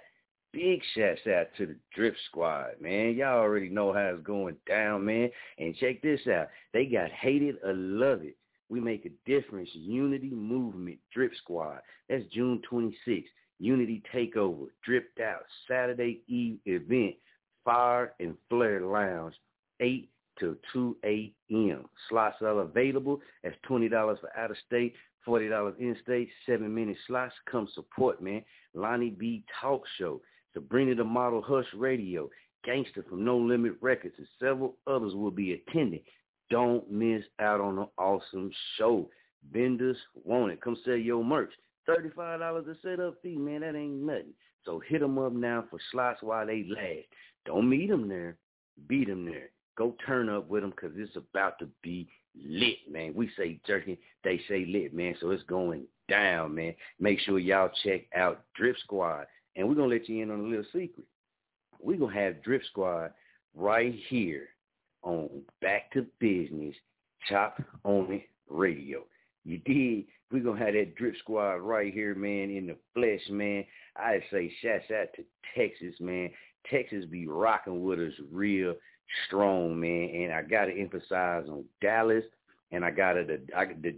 Big 0.52 0.80
shouts 0.94 1.20
out 1.26 1.46
to 1.58 1.66
the 1.66 1.76
Drip 1.94 2.16
Squad, 2.26 2.80
man. 2.80 3.14
Y'all 3.14 3.38
already 3.38 3.68
know 3.68 3.92
how 3.92 4.14
it's 4.14 4.26
going 4.26 4.56
down, 4.66 5.04
man. 5.04 5.30
And 5.58 5.76
check 5.76 6.00
this 6.02 6.20
out. 6.26 6.48
They 6.72 6.86
got 6.86 7.10
hated 7.10 7.56
or 7.64 7.74
love 7.74 8.22
it 8.22 8.36
we 8.68 8.80
make 8.80 9.06
a 9.06 9.30
difference. 9.30 9.70
Unity 9.72 10.30
Movement 10.30 10.98
Drip 11.12 11.32
Squad. 11.42 11.80
That's 12.08 12.24
June 12.32 12.60
26th. 12.70 13.24
Unity 13.60 14.02
Takeover, 14.14 14.66
Dripped 14.84 15.18
Out, 15.18 15.42
Saturday 15.66 16.20
Eve 16.28 16.58
event, 16.64 17.16
Fire 17.64 18.14
and 18.20 18.36
Flare 18.48 18.86
Lounge, 18.86 19.34
8 19.80 20.08
to 20.38 20.56
2 20.72 20.96
a.m. 21.04 21.84
Slots 22.08 22.36
are 22.40 22.60
available. 22.60 23.20
That's 23.42 23.56
$20 23.68 23.90
for 23.90 24.38
out 24.38 24.52
of 24.52 24.56
state, 24.64 24.94
$40 25.26 25.76
in 25.80 25.96
state, 26.04 26.28
seven 26.46 26.72
minute 26.72 26.98
slots. 27.08 27.34
Come 27.50 27.66
support, 27.74 28.22
man. 28.22 28.44
Lonnie 28.74 29.10
B 29.10 29.42
Talk 29.60 29.82
Show, 29.98 30.20
Sabrina 30.54 30.94
the 30.94 31.04
Model 31.04 31.42
Hush 31.42 31.66
Radio, 31.74 32.28
Gangster 32.64 33.04
from 33.08 33.24
No 33.24 33.36
Limit 33.36 33.76
Records, 33.80 34.14
and 34.18 34.26
several 34.40 34.76
others 34.86 35.14
will 35.14 35.30
be 35.30 35.52
attending. 35.52 36.00
Don't 36.50 36.90
miss 36.90 37.22
out 37.40 37.60
on 37.60 37.78
an 37.78 37.86
awesome 37.98 38.50
show. 38.76 39.08
Vendors 39.52 39.96
want 40.24 40.52
it. 40.52 40.60
Come 40.60 40.76
sell 40.84 40.96
your 40.96 41.24
merch. 41.24 41.52
$35 41.88 42.68
a 42.68 42.74
setup 42.82 43.14
fee, 43.22 43.36
man. 43.36 43.60
That 43.60 43.76
ain't 43.76 44.02
nothing. 44.02 44.34
So 44.64 44.80
hit 44.86 45.00
them 45.00 45.18
up 45.18 45.32
now 45.32 45.64
for 45.70 45.78
slots 45.90 46.22
while 46.22 46.46
they 46.46 46.66
last. 46.68 47.06
Don't 47.46 47.68
meet 47.68 47.88
them 47.88 48.08
there. 48.08 48.36
Beat 48.88 49.08
them 49.08 49.24
there. 49.24 49.50
Go 49.76 49.94
turn 50.06 50.28
up 50.28 50.48
with 50.48 50.62
them 50.62 50.70
because 50.70 50.92
it's 50.96 51.16
about 51.16 51.58
to 51.60 51.68
be 51.82 52.08
lit, 52.44 52.76
man. 52.90 53.14
We 53.14 53.30
say 53.36 53.60
jerky, 53.66 53.98
they 54.24 54.40
say 54.48 54.66
lit, 54.66 54.92
man. 54.92 55.14
So 55.20 55.30
it's 55.30 55.42
going 55.44 55.84
down, 56.08 56.54
man. 56.54 56.74
Make 56.98 57.20
sure 57.20 57.38
y'all 57.38 57.70
check 57.84 58.02
out 58.14 58.44
Drip 58.56 58.76
Squad. 58.78 59.26
And 59.58 59.68
we're 59.68 59.74
to 59.74 59.86
let 59.86 60.08
you 60.08 60.22
in 60.22 60.30
on 60.30 60.38
a 60.38 60.42
little 60.44 60.64
secret. 60.72 61.04
We're 61.80 61.98
to 61.98 62.06
have 62.06 62.42
Drip 62.44 62.62
Squad 62.70 63.12
right 63.56 63.94
here 64.08 64.48
on 65.02 65.28
Back 65.60 65.90
to 65.92 66.06
Bizness, 66.22 66.74
Chop 67.28 67.60
On 67.84 68.10
It 68.12 68.28
Radio. 68.48 69.02
You 69.44 69.58
did. 69.58 70.04
We're 70.30 70.44
to 70.44 70.52
have 70.54 70.74
that 70.74 70.94
drip 70.94 71.16
squad 71.18 71.54
right 71.54 71.92
here, 71.92 72.14
man, 72.14 72.50
in 72.50 72.66
the 72.66 72.76
flesh, 72.94 73.22
man. 73.30 73.64
I 73.96 74.22
say 74.30 74.52
shouts 74.62 74.84
out 74.90 75.08
to 75.16 75.24
Texas, 75.56 75.98
man. 76.00 76.30
Texas 76.70 77.06
be 77.06 77.26
rocking 77.26 77.82
with 77.82 77.98
us 77.98 78.12
real 78.30 78.74
strong, 79.26 79.80
man. 79.80 80.10
And 80.14 80.32
I 80.34 80.42
got 80.42 80.66
to 80.66 80.78
emphasize 80.78 81.46
on 81.48 81.64
Dallas, 81.80 82.24
and 82.72 82.84
I 82.84 82.90
got 82.90 83.14
to 83.14 83.24
the, 83.24 83.40
the 83.80 83.92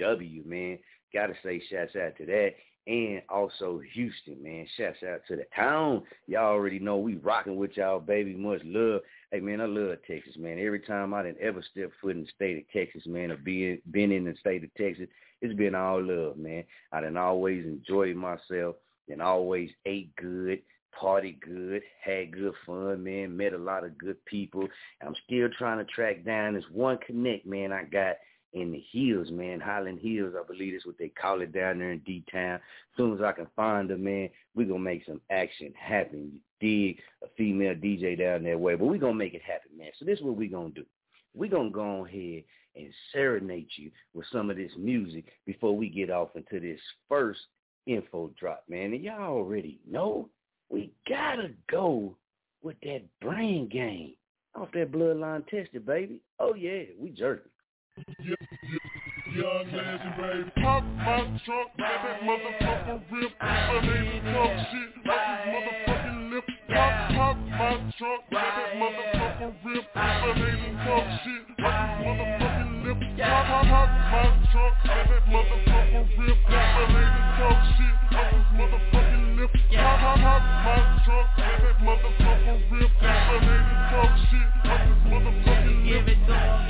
DFW, 0.00 0.46
man. 0.46 0.78
Got 1.12 1.26
to 1.26 1.34
say 1.44 1.62
shouts 1.70 1.96
out 1.96 2.16
to 2.16 2.26
that 2.26 2.54
and 2.88 3.20
also 3.28 3.82
Houston, 3.92 4.42
man. 4.42 4.66
Shouts 4.76 4.96
out 5.06 5.20
to 5.28 5.36
the 5.36 5.44
town. 5.54 6.02
Y'all 6.26 6.46
already 6.46 6.78
know 6.78 6.96
we 6.96 7.16
rocking 7.16 7.56
with 7.56 7.76
y'all, 7.76 8.00
baby. 8.00 8.34
Much 8.34 8.62
love. 8.64 9.02
Hey, 9.30 9.40
man, 9.40 9.60
I 9.60 9.66
love 9.66 9.98
Texas, 10.06 10.36
man. 10.38 10.58
Every 10.58 10.80
time 10.80 11.12
I 11.12 11.22
didn't 11.22 11.40
ever 11.40 11.62
step 11.70 11.90
foot 12.00 12.16
in 12.16 12.22
the 12.22 12.28
state 12.34 12.56
of 12.56 12.64
Texas, 12.72 13.02
man, 13.06 13.30
or 13.30 13.36
be, 13.36 13.82
been 13.90 14.10
in 14.10 14.24
the 14.24 14.34
state 14.40 14.64
of 14.64 14.74
Texas, 14.74 15.06
it's 15.42 15.54
been 15.54 15.74
all 15.74 16.02
love, 16.02 16.38
man. 16.38 16.64
I 16.90 17.02
done 17.02 17.18
always 17.18 17.66
enjoyed 17.66 18.16
myself 18.16 18.76
and 19.10 19.20
always 19.20 19.68
ate 19.84 20.16
good, 20.16 20.62
party 20.98 21.38
good, 21.44 21.82
had 22.02 22.32
good 22.32 22.54
fun, 22.64 23.04
man, 23.04 23.36
met 23.36 23.52
a 23.52 23.58
lot 23.58 23.84
of 23.84 23.98
good 23.98 24.24
people. 24.24 24.66
I'm 25.06 25.14
still 25.26 25.50
trying 25.58 25.78
to 25.78 25.92
track 25.92 26.24
down 26.24 26.54
this 26.54 26.64
one 26.72 26.98
connect, 27.06 27.44
man, 27.44 27.70
I 27.70 27.84
got– 27.84 28.16
in 28.52 28.72
the 28.72 28.82
hills, 28.92 29.30
man. 29.30 29.60
Highland 29.60 30.00
Hills, 30.00 30.34
I 30.38 30.46
believe 30.46 30.72
that's 30.72 30.86
what 30.86 30.98
they 30.98 31.08
call 31.08 31.40
it 31.42 31.52
down 31.52 31.78
there 31.78 31.92
in 31.92 31.98
D-Town. 32.00 32.54
As 32.54 32.60
soon 32.96 33.14
as 33.14 33.22
I 33.22 33.32
can 33.32 33.46
find 33.54 33.90
them, 33.90 34.04
man, 34.04 34.30
we're 34.54 34.66
going 34.66 34.80
to 34.80 34.84
make 34.84 35.04
some 35.06 35.20
action 35.30 35.72
happen. 35.78 36.32
You 36.32 36.40
dig 36.60 36.98
a 37.22 37.28
female 37.36 37.74
DJ 37.74 38.18
down 38.18 38.44
that 38.44 38.58
way, 38.58 38.74
but 38.74 38.86
we're 38.86 38.98
going 38.98 39.14
to 39.14 39.18
make 39.18 39.34
it 39.34 39.42
happen, 39.42 39.76
man. 39.76 39.90
So 39.98 40.04
this 40.04 40.18
is 40.18 40.24
what 40.24 40.36
we're 40.36 40.50
going 40.50 40.72
to 40.74 40.80
do. 40.80 40.86
We're 41.34 41.50
going 41.50 41.68
to 41.68 41.74
go 41.74 42.06
ahead 42.06 42.44
and 42.74 42.92
serenade 43.12 43.68
you 43.76 43.90
with 44.14 44.26
some 44.32 44.50
of 44.50 44.56
this 44.56 44.72
music 44.78 45.26
before 45.46 45.76
we 45.76 45.88
get 45.88 46.10
off 46.10 46.30
into 46.34 46.60
this 46.60 46.80
first 47.08 47.40
info 47.86 48.30
drop, 48.38 48.64
man. 48.68 48.92
And 48.92 49.02
y'all 49.02 49.36
already 49.36 49.80
know 49.88 50.28
we 50.70 50.92
got 51.08 51.36
to 51.36 51.50
go 51.70 52.16
with 52.62 52.76
that 52.82 53.02
brain 53.20 53.68
game 53.68 54.14
off 54.54 54.68
that 54.74 54.92
bloodline 54.92 55.46
tested, 55.48 55.86
baby. 55.86 56.20
Oh, 56.38 56.54
yeah, 56.54 56.82
we 56.98 57.10
jerking. 57.10 57.50
Young 57.98 59.66
legend, 59.74 60.52
Pop 60.62 60.84
my 60.84 61.18
trunk, 61.44 61.70
let 61.78 61.98
that 62.06 62.22
motherfucker 62.22 63.02
rip. 63.10 63.32
My 63.42 63.80
name 63.82 64.22
talk 64.22 64.54
shit 64.70 64.94
like 65.02 65.26
his 65.26 65.42
motherfucking 65.50 66.30
lip. 66.30 66.44
Pop, 66.68 66.94
pop 67.10 67.36
my 67.58 67.74
trunk, 67.98 68.22
let 68.30 68.54
that 68.54 68.70
motherfucker 68.78 69.50
rip. 69.66 69.84
My 69.96 70.30
name 70.38 70.78
talk 70.86 71.06
shit 71.26 71.42
like 71.58 71.74
his 71.74 72.06
motherfucking 72.06 72.72
lip. 72.86 72.98
Pop, 73.18 73.46
pop, 73.50 73.66
pop 73.66 73.90
my 74.14 74.30
trunk, 74.52 74.74
let 74.86 75.04
that 75.10 75.24
motherfucker 75.26 76.04
rip. 76.18 76.38
My 76.46 76.86
name 76.94 77.18
talk 77.34 77.58
shit 77.74 77.96
like 78.14 78.30
his 78.30 78.48
motherfucking 78.54 79.26
lip. 79.38 79.50
Pop, 79.74 79.98
pop, 79.98 80.22
pop 80.22 80.42
my 80.62 81.02
trunk, 81.02 81.28
let 81.34 81.58
that 81.66 81.78
motherfucker 81.82 82.58
rip. 82.70 82.90
My 83.02 83.42
name 83.42 83.74
talk 83.90 84.14
shit 84.30 84.50
like 84.70 84.86
his 84.86 85.02
motherfucking 85.10 85.82
lip. 85.90 86.06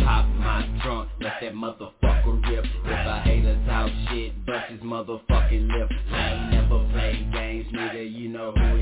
Pop 0.09 0.25
my 0.41 0.78
let 1.21 1.35
that 1.41 1.53
motherfucker 1.53 2.49
rip. 2.49 2.65
If 2.65 2.87
I 2.87 3.21
hate 3.25 3.45
a 3.45 3.55
hater 3.55 3.67
talk 3.67 3.91
shit, 4.09 4.47
bust 4.47 4.71
his 4.71 4.81
motherfucking 4.81 5.69
lip. 5.73 5.91
I 6.11 6.33
ain't 6.33 6.51
never 6.53 6.89
played 6.93 7.33
games, 7.33 7.67
nigga, 7.73 8.13
you 8.13 8.29
know 8.29 8.53
who 8.53 8.78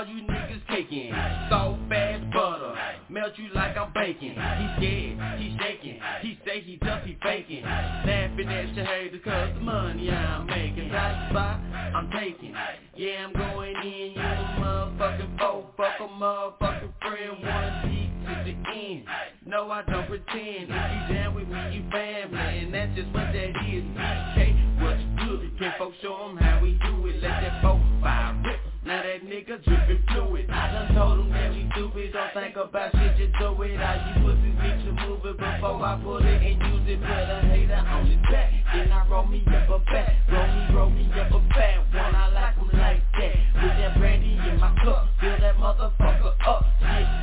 All 0.00 0.06
you 0.06 0.22
niggas 0.22 0.66
caking. 0.66 1.12
Soft 1.50 1.78
fast 1.90 2.32
butter 2.32 2.74
Melt 3.10 3.32
you 3.36 3.48
like 3.54 3.76
I'm 3.76 3.92
baking. 3.92 4.30
He 4.30 4.66
scared, 4.78 5.38
he 5.38 5.58
shaking. 5.60 6.00
He 6.22 6.38
say 6.46 6.62
he 6.62 6.78
tough, 6.78 7.04
he 7.04 7.18
faking. 7.22 7.62
Laughing 7.62 8.48
at 8.48 8.74
your 8.74 8.86
haters 8.86 9.20
cause 9.22 9.50
the 9.52 9.60
money 9.60 10.10
I'm 10.10 10.46
making. 10.46 10.90
Right 10.90 11.28
spot, 11.28 11.60
I'm 11.60 12.10
taking. 12.12 12.54
Yeah, 12.96 13.26
I'm 13.26 13.34
going 13.34 13.76
in. 13.76 14.12
You 14.12 14.20
a 14.20 14.56
motherfucking 14.58 15.38
foe 15.38 15.66
Fuck 15.76 16.00
a 16.00 16.04
motherfucking 16.04 16.92
friend. 17.02 17.44
One 17.44 17.90
deep 17.90 18.10
to 18.24 18.44
the 18.44 18.70
end. 18.70 19.04
No, 19.44 19.70
I 19.70 19.82
don't 19.82 20.06
pretend. 20.06 20.70
If 20.70 21.10
you 21.10 21.14
down 21.14 21.34
with 21.34 21.48
me, 21.48 21.76
you 21.76 21.90
family. 21.90 22.38
And 22.38 22.72
that's 22.72 22.96
just 22.96 23.12
what 23.12 23.34
that 23.34 23.50
is. 23.68 23.84
BK, 23.84 24.80
what's 24.80 25.28
good? 25.28 25.58
Can 25.58 25.74
folks 25.78 25.96
show 26.00 26.30
'em 26.30 26.38
how 26.38 26.62
we 26.62 26.78
do 26.86 26.99
nigga 29.50 29.64
drippin' 29.64 30.02
fluid 30.08 30.50
I 30.50 30.72
done 30.72 30.94
told 30.94 31.20
him 31.20 31.30
that 31.30 31.50
we 31.50 31.68
stupid. 31.72 32.12
Don't 32.12 32.34
think 32.34 32.56
about 32.56 32.92
shit, 32.92 33.16
just 33.16 33.38
do 33.38 33.62
it. 33.62 33.80
All 33.80 33.96
you 33.98 34.14
pussies 34.22 34.56
need 34.62 34.84
to 34.84 34.92
move 35.06 35.24
it 35.24 35.36
Before 35.38 35.82
I 35.82 36.00
put 36.02 36.24
it 36.24 36.42
and 36.42 36.62
use 36.62 36.86
it. 36.86 37.00
Put 37.00 37.10
a 37.10 37.40
hater 37.50 37.74
on 37.74 38.06
his 38.06 38.20
back 38.30 38.52
Then 38.72 38.92
I 38.92 39.08
roll 39.08 39.26
me 39.26 39.42
up 39.46 39.68
a 39.68 39.78
bat 39.90 40.14
Roll 40.30 40.46
me, 40.46 40.74
roll 40.74 40.90
me 40.90 41.10
up 41.18 41.30
a 41.32 41.38
bat 41.50 41.78
One 41.94 42.14
I 42.14 42.28
like 42.30 42.58
'em 42.58 42.78
like 42.78 43.02
that 43.18 43.36
With 43.54 43.76
that 43.78 43.98
brandy 43.98 44.38
in 44.38 44.60
my 44.60 44.74
cup 44.84 45.08
Fill 45.20 45.38
that 45.40 45.56
motherfucker 45.56 46.34
up. 46.46 46.64
Shit 46.80 47.19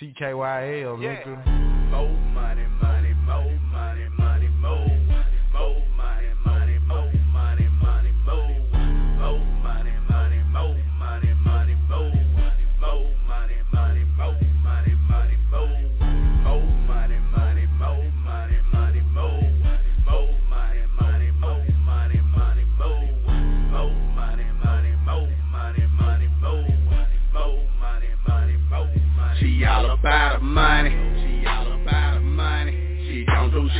TKYL, 0.00 0.98
nigga. 0.98 1.46
More 1.90 2.08
money, 2.34 2.66
money, 2.82 3.14
more 3.24 3.58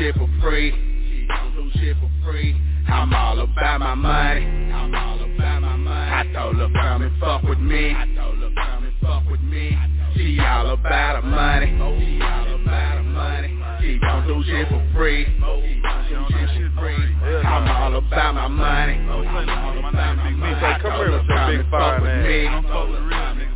shit 0.07 0.15
for 0.17 0.29
free. 0.41 0.71
She 0.71 1.27
don't 1.27 1.53
do 1.55 1.81
shit 1.81 1.97
for 1.97 2.11
free. 2.25 2.55
I'm 2.87 3.13
all 3.13 3.41
about 3.41 3.81
my 3.81 3.95
money. 3.95 4.45
I'm 4.73 4.95
all 4.95 5.17
about 5.17 5.63
my 5.63 5.77
money. 5.77 6.13
I 6.13 6.33
told 6.33 6.57
her 6.57 6.69
come 6.73 7.03
and 7.03 7.21
fuck 7.21 7.43
with 7.43 7.59
me. 7.59 7.91
I 7.91 8.07
told 8.17 8.39
her 8.39 8.51
come 8.55 8.85
and 8.85 8.95
fuck 9.03 9.29
with 9.29 9.41
me. 9.41 9.77
She 10.15 10.39
all 10.39 10.71
about 10.71 11.23
the 11.23 11.29
money. 11.29 11.67
She 11.67 12.23
all 12.23 12.55
about 12.55 12.97
the 12.97 13.03
money. 13.03 13.59
She 13.81 13.99
don't 13.99 14.27
do 14.29 14.43
shit 14.45 14.69
for 14.69 14.87
free. 14.95 15.25
She 15.25 15.81
don't 16.15 16.29
do 16.29 16.47
shit 16.55 16.73
for 16.75 16.81
free. 16.81 17.16
I'm 17.45 17.69
all 17.69 17.97
about 17.99 18.35
my 18.35 18.49
money. 18.49 18.95
I'm 18.95 19.11
all 19.11 19.79
about 19.79 20.17
my 20.17 20.31
money. 20.31 20.55
I 20.55 20.79
come 20.81 20.93
here 20.93 21.13
with 21.13 21.27
your 21.29 21.47
big 21.59 21.71
fine 21.71 22.07
ass. 22.07 22.65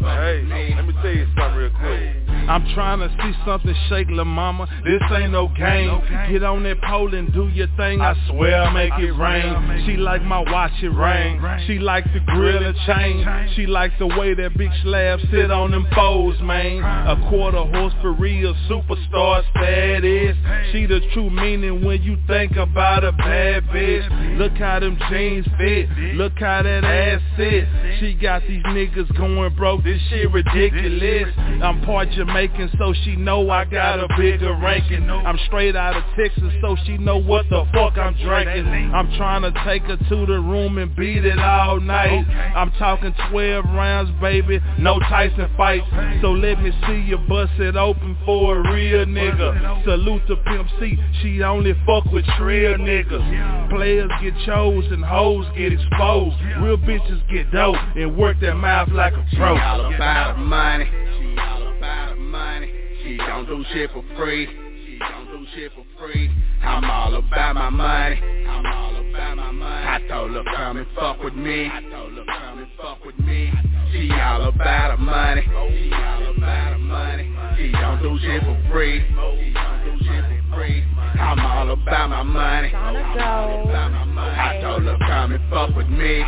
Hey, 0.01 0.75
let 0.77 0.87
me 0.87 0.93
tell 1.03 1.12
you 1.12 1.27
something 1.37 1.57
real 1.57 1.71
quick. 1.79 2.16
I'm 2.49 2.66
trying 2.75 2.99
to 2.99 3.09
see 3.23 3.33
something 3.47 3.75
shake, 3.88 4.09
la 4.11 4.25
mama. 4.25 4.66
This 4.85 5.01
ain't 5.12 5.31
no 5.31 5.47
game. 5.49 6.01
Get 6.33 6.43
on 6.43 6.64
that 6.64 6.83
pole 6.83 7.14
and 7.14 7.33
do 7.33 7.47
your 7.49 7.69
thing. 7.77 8.01
I 8.01 8.14
swear 8.29 8.62
I'll 8.62 8.73
make 8.73 8.93
it 8.99 9.12
rain. 9.12 9.85
She 9.87 9.97
like 9.97 10.23
my 10.23 10.40
watch 10.40 10.73
it 10.83 10.88
rain. 10.88 11.40
She 11.69 11.79
like 11.79 12.05
the 12.12 12.19
grill 12.27 12.64
and 12.64 12.77
chain. 12.87 13.25
She 13.55 13.66
like 13.66 13.93
the 14.01 14.09
way 14.09 14.35
that 14.35 14.57
big 14.59 14.71
slab 14.83 15.21
sit 15.31 15.53
on 15.53 15.71
them 15.71 15.87
foes, 15.95 16.40
man. 16.40 16.83
A 16.83 17.29
quarter 17.29 17.62
horse 17.64 17.95
for 18.01 18.12
real, 18.12 18.53
superstar 18.69 19.45
status. 19.51 20.37
She 20.73 20.87
the 20.87 21.01
true 21.12 21.31
meaning 21.31 21.85
when 21.85 22.03
you 22.03 22.16
think 22.27 22.57
about 22.57 23.05
a 23.05 23.12
bad 23.12 23.69
Look 23.72 24.52
how 24.52 24.80
them 24.80 24.98
jeans 25.11 25.46
fit. 25.59 25.88
Look 26.14 26.38
how 26.38 26.62
that 26.62 26.85
ass 26.85 27.20
sit. 27.37 27.68
She 28.00 28.14
got 28.14 28.42
these 28.48 28.62
niggas 28.64 29.16
going 29.16 29.54
broke. 29.54 29.85
This 29.85 30.00
shit 30.09 30.30
ridiculous. 30.33 31.33
I'm 31.62 31.83
part 31.83 32.11
Jamaican, 32.11 32.70
so 32.78 32.94
she 33.04 33.16
know 33.16 33.48
I 33.50 33.64
got 33.64 34.00
a 34.00 34.09
bigger 34.16 34.54
ranking. 34.54 35.09
I'm 35.11 35.38
straight 35.46 35.76
out 35.76 35.96
of 35.96 36.04
Texas, 36.16 36.52
so 36.62 36.76
she 36.87 36.96
know 36.98 37.18
what 37.18 37.48
the 37.50 37.66
fuck 37.72 37.98
I'm 37.98 38.14
drinking. 38.14 38.66
I'm 38.94 39.14
trying 39.16 39.42
to 39.42 39.52
take 39.64 39.83
her 39.83 39.96
to 39.96 40.26
the 40.26 40.40
room 40.40 40.78
and 40.78 40.94
beat 40.96 41.24
it 41.24 41.38
all 41.38 41.80
night. 41.80 42.26
I'm 42.56 42.70
talking 42.72 43.14
12 43.30 43.64
rounds, 43.66 44.11
baby. 44.20 44.59
No 44.78 44.98
Tyson 45.00 45.50
fights. 45.56 45.87
So 46.22 46.33
let 46.33 46.62
me 46.62 46.72
see 46.87 47.00
you 47.00 47.18
bust 47.28 47.52
it 47.59 47.76
open 47.76 48.16
for 48.24 48.59
a 48.59 48.72
real 48.72 49.04
nigga. 49.06 49.85
Salute 49.85 50.26
to 50.28 50.37
Pimp 50.37 50.68
C. 50.80 50.98
She 51.22 51.42
only 51.42 51.74
fuck 51.87 52.04
with 52.06 52.24
real 52.40 52.76
niggas. 52.78 53.60
Players 53.68 54.11
get 54.23 54.35
chosen, 54.46 55.03
hoes 55.03 55.46
get 55.57 55.73
exposed. 55.73 56.37
Real 56.61 56.77
bitches 56.79 57.20
get 57.31 57.51
dope 57.53 57.77
and 57.96 58.16
work 58.16 58.38
their 58.40 58.55
mouth 58.55 58.88
like 58.92 59.12
a 59.14 59.25
She 59.31 59.37
pro. 59.37 59.57
all 59.59 59.94
about 59.94 60.38
money. 60.38 60.87
She 60.87 61.38
all 61.38 61.68
about 61.77 62.18
money. 62.18 62.70
She 63.05 63.16
don't 63.16 63.46
do 63.46 63.64
shit 63.73 63.90
for 63.92 64.05
free. 64.16 64.46
She 64.87 64.99
don't 64.99 65.27
do 65.27 65.46
shit 65.55 65.73
for 65.75 65.85
free. 65.99 66.31
I'm 66.62 66.85
all 66.85 67.14
about 67.14 67.55
my 67.55 67.70
money. 67.70 68.20
I'm 68.49 68.66
all 68.66 68.96
about 68.96 69.37
my 69.37 69.51
money. 69.53 69.87
I 69.87 70.01
told 70.09 70.33
her 70.33 70.44
come 70.57 70.77
and 70.77 70.87
fuck 70.94 71.23
with 71.23 71.35
me. 71.35 71.66
I 71.68 71.81
told 71.90 72.12
her 72.12 72.25
come 72.27 72.59
and 72.59 72.68
fuck 72.81 73.05
with 73.05 73.18
me. 73.20 73.51
She 73.92 74.11
all 74.12 74.42
about 74.49 74.96
the 74.96 75.03
money. 75.03 75.42
She 75.42 75.92
all 75.94 76.35
about 76.37 76.73
the 76.73 76.79
money. 76.79 77.35
She 77.57 77.73
don't 77.73 78.03
do 78.03 78.18
shit 78.20 78.42
for 78.42 78.61
free. 78.70 79.01
She 79.09 79.14
don't 79.14 79.85
do 79.85 80.05
shit 80.05 80.25
for 80.25 80.29
free. 80.29 80.39
I'm 80.61 81.38
all 81.40 81.70
about 81.70 82.11
my 82.11 82.23
money. 82.23 82.70
I 82.75 84.59
told 84.62 84.83
her 84.83 84.99
come 84.99 85.33
and 85.33 85.51
fuck 85.51 85.75
with 85.75 85.88
me. 85.88 86.20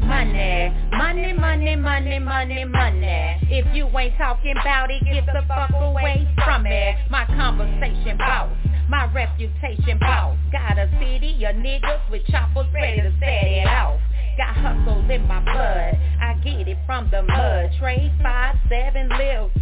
Money, 0.00 0.72
money, 0.90 1.32
money, 1.32 1.76
money, 1.76 2.18
money, 2.18 2.64
money. 2.64 3.38
If 3.48 3.72
you 3.72 3.86
ain't 3.96 4.18
talking 4.18 4.56
about 4.60 4.90
it, 4.90 5.04
get 5.04 5.26
the 5.26 5.42
fuck 5.46 5.70
away 5.74 6.26
from 6.44 6.66
it. 6.66 6.96
My 7.08 7.24
conversation 7.26 8.18
boss, 8.18 8.50
my 8.88 9.12
reputation 9.12 9.98
boss. 10.00 10.36
Got 10.50 10.78
a 10.78 10.90
city 10.98 11.44
of 11.44 11.54
niggas 11.54 12.10
with 12.10 12.26
choppers 12.26 12.66
ready 12.74 13.02
to 13.02 13.12
set 13.20 13.44
it 13.46 13.68
off. 13.68 14.00
Got 14.36 14.56
hustles 14.56 15.08
in 15.08 15.26
my 15.28 15.40
blood, 15.40 15.98
I 16.20 16.34
get 16.44 16.68
it 16.68 16.78
from 16.84 17.08
the 17.10 17.22
mud. 17.22 17.70
Trade 17.78 18.12
five, 18.22 18.56
seven, 18.68 19.08
lives 19.08 19.52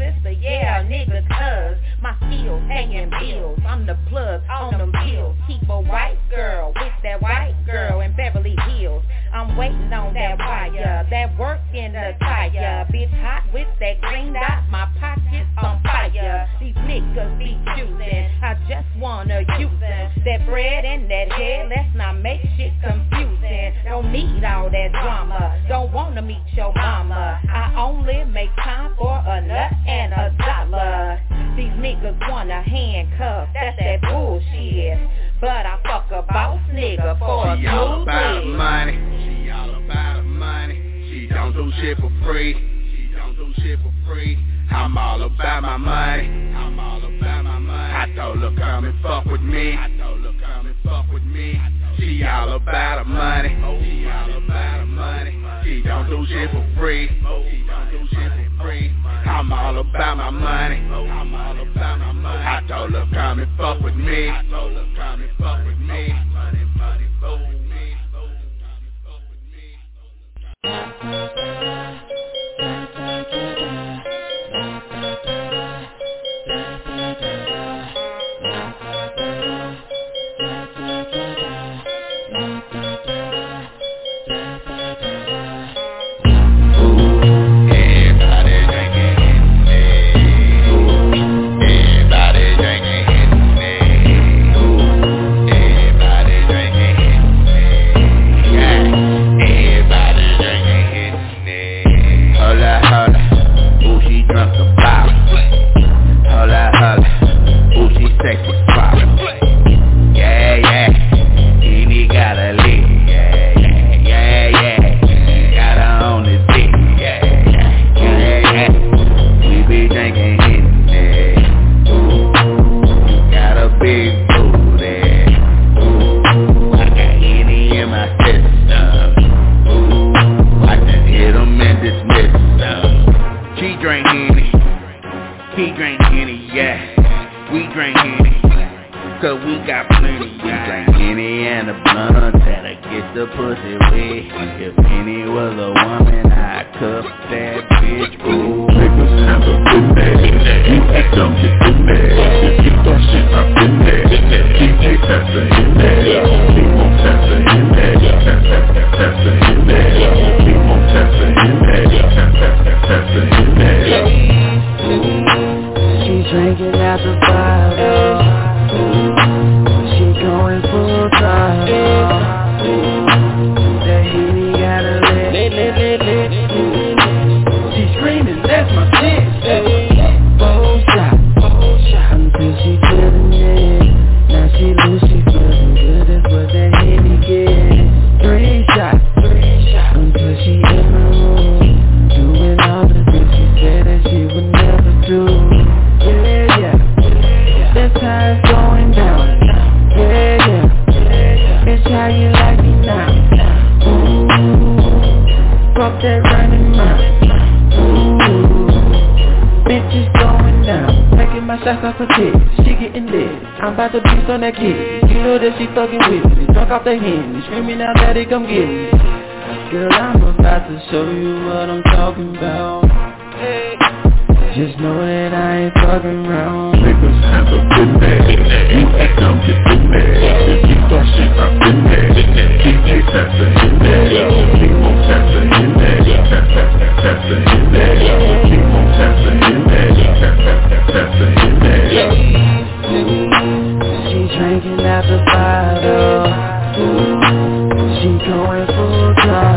She's 247.99 248.21
She 248.21 248.27
going 248.29 248.67
full 248.67 249.15
time. 249.17 249.54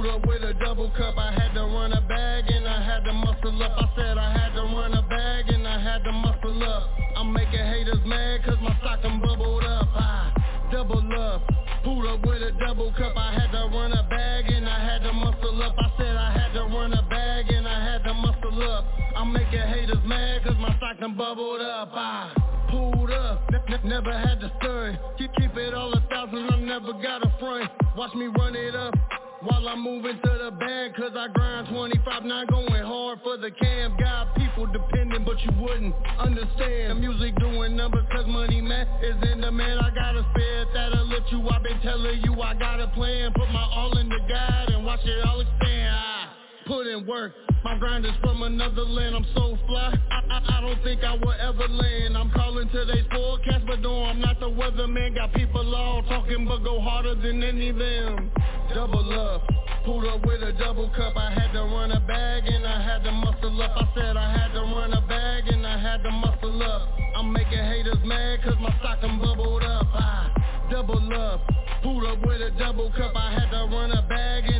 Pulled 0.00 0.14
up 0.14 0.26
with 0.26 0.42
a 0.42 0.54
double 0.54 0.90
cup. 0.96 1.16
I 1.18 1.32
had 1.32 1.52
to 1.54 1.60
run 1.60 1.92
a 1.92 2.00
bag 2.00 2.44
and 2.48 2.66
I 2.66 2.82
had 2.82 3.04
to 3.04 3.12
muscle 3.12 3.62
up. 3.62 3.72
I 3.76 3.96
said 3.96 4.16
I 4.16 4.32
had 4.32 4.54
to 4.54 4.62
run 4.62 4.94
a 4.94 5.02
bag 5.02 5.50
and 5.50 5.66
I 5.66 5.78
had 5.78 6.04
to 6.04 6.12
muscle 6.12 6.62
up. 6.64 6.88
I'm 7.16 7.32
making 7.32 7.58
haters 7.58 8.00
mad 8.06 8.44
cause 8.44 8.56
my 8.62 8.76
stock 8.80 9.02
done 9.02 9.20
bubbled 9.20 9.64
up. 9.64 9.88
I 9.94 10.32
double 10.72 11.04
up, 11.20 11.42
pulled 11.84 12.06
up 12.06 12.24
with 12.24 12.42
a 12.42 12.52
double 12.64 12.92
cup. 12.96 13.12
I 13.16 13.34
had 13.34 13.50
to 13.52 13.68
run 13.76 13.92
a 13.92 14.06
bag 14.08 14.50
and 14.50 14.68
I 14.68 14.78
had 14.78 15.02
to 15.02 15.12
muscle 15.12 15.62
up. 15.62 15.74
I 15.78 15.92
said 15.98 16.16
I 16.16 16.32
had 16.32 16.52
to 16.54 16.62
run 16.62 16.94
a 16.94 17.02
bag 17.10 17.50
and 17.50 17.68
I 17.68 17.92
had 17.92 18.04
to 18.04 18.14
muscle 18.14 18.70
up. 18.72 18.84
I'm 19.16 19.32
making 19.32 19.60
haters 19.60 20.02
mad 20.06 20.44
cause 20.44 20.56
my 20.58 20.74
stock 20.78 20.98
done 20.98 21.16
bubbled 21.16 21.60
up. 21.60 21.90
I 21.92 22.32
pulled 22.70 23.10
up, 23.10 23.50
ne- 23.50 23.76
ne- 23.76 23.88
never 23.88 24.12
had 24.12 24.40
to 24.40 24.50
stir. 24.60 24.98
Keep, 25.18 25.32
keep 25.36 25.56
it 25.56 25.74
all 25.74 25.92
a 25.92 26.00
thousand, 26.08 26.48
I 26.50 26.58
never 26.60 26.94
got 26.94 27.22
a 27.22 27.30
front. 27.38 27.70
Watch 27.96 28.14
me 28.14 28.28
run 28.28 28.56
it 28.56 28.74
up. 28.74 28.94
While 29.42 29.68
I'm 29.68 29.80
moving 29.80 30.20
to 30.22 30.38
the 30.44 30.50
bag, 30.50 30.94
cause 30.96 31.12
I 31.16 31.28
grind 31.28 31.68
25 31.68 32.24
not 32.24 32.46
going 32.48 32.84
hard 32.84 33.20
for 33.22 33.38
the 33.38 33.50
cam. 33.50 33.96
Got 33.98 34.34
people 34.36 34.66
dependent, 34.66 35.24
but 35.24 35.40
you 35.40 35.50
wouldn't 35.58 35.94
understand. 36.18 36.90
The 36.90 36.94
music 36.96 37.36
doing 37.36 37.74
numbers, 37.74 38.04
cause 38.12 38.26
money 38.26 38.60
man 38.60 38.86
is 39.02 39.16
in 39.32 39.40
demand. 39.40 39.80
I 39.80 39.90
got 39.94 40.14
a 40.14 40.26
spirit 40.32 40.68
that'll 40.74 41.06
lift 41.06 41.32
you. 41.32 41.48
I've 41.48 41.62
been 41.62 41.80
telling 41.80 42.20
you 42.22 42.42
I 42.42 42.52
got 42.52 42.80
a 42.80 42.88
plan. 42.88 43.32
Put 43.32 43.48
my 43.50 43.66
all 43.74 43.96
in 43.96 44.10
the 44.10 44.18
guide 44.28 44.68
and 44.68 44.84
watch 44.84 45.00
it 45.04 45.24
all 45.24 45.40
expand. 45.40 46.19
Put 46.66 46.86
in 46.86 47.06
work. 47.06 47.32
My 47.64 47.76
grind 47.78 48.06
is 48.06 48.12
from 48.22 48.42
another 48.42 48.82
land, 48.82 49.14
I'm 49.14 49.26
so 49.34 49.58
fly. 49.66 49.94
I, 50.10 50.20
I, 50.30 50.58
I 50.58 50.60
don't 50.62 50.82
think 50.82 51.04
I 51.04 51.14
will 51.14 51.34
ever 51.38 51.68
land. 51.68 52.16
I'm 52.16 52.30
calling 52.30 52.68
today's 52.70 53.04
forecast, 53.12 53.66
but 53.66 53.80
no, 53.80 54.04
I'm 54.04 54.20
not 54.20 54.40
the 54.40 54.48
weatherman. 54.48 55.14
Got 55.14 55.34
people 55.34 55.74
all 55.74 56.02
talking, 56.04 56.46
but 56.46 56.64
go 56.64 56.80
harder 56.80 57.14
than 57.14 57.42
any 57.42 57.70
of 57.70 57.76
them. 57.76 58.30
Double 58.74 59.12
up, 59.12 59.42
pulled 59.84 60.06
up 60.06 60.24
with 60.24 60.42
a 60.42 60.52
double 60.52 60.88
cup. 60.90 61.16
I 61.16 61.30
had 61.32 61.52
to 61.52 61.60
run 61.60 61.92
a 61.92 62.00
bag 62.00 62.44
and 62.46 62.66
I 62.66 62.82
had 62.82 63.04
to 63.04 63.12
muscle 63.12 63.62
up. 63.62 63.72
I 63.76 63.94
said 63.94 64.16
I 64.16 64.32
had 64.32 64.52
to 64.54 64.60
run 64.60 64.92
a 64.94 65.00
bag 65.06 65.48
and 65.48 65.66
I 65.66 65.78
had 65.78 66.02
to 66.02 66.10
muscle 66.10 66.62
up. 66.62 66.88
I'm 67.16 67.32
making 67.32 67.58
haters 67.58 67.98
mad 68.04 68.42
cause 68.42 68.56
my 68.60 68.74
stock 68.78 69.02
done 69.02 69.18
bubbled 69.18 69.62
up. 69.62 69.86
I 69.92 70.30
double 70.70 71.12
up, 71.12 71.40
pulled 71.82 72.04
up 72.06 72.24
with 72.24 72.40
a 72.40 72.50
double 72.58 72.90
cup. 72.92 73.12
I 73.16 73.32
had 73.32 73.50
to 73.50 73.68
run 73.74 73.90
a 73.92 74.02
bag 74.08 74.44
and 74.46 74.59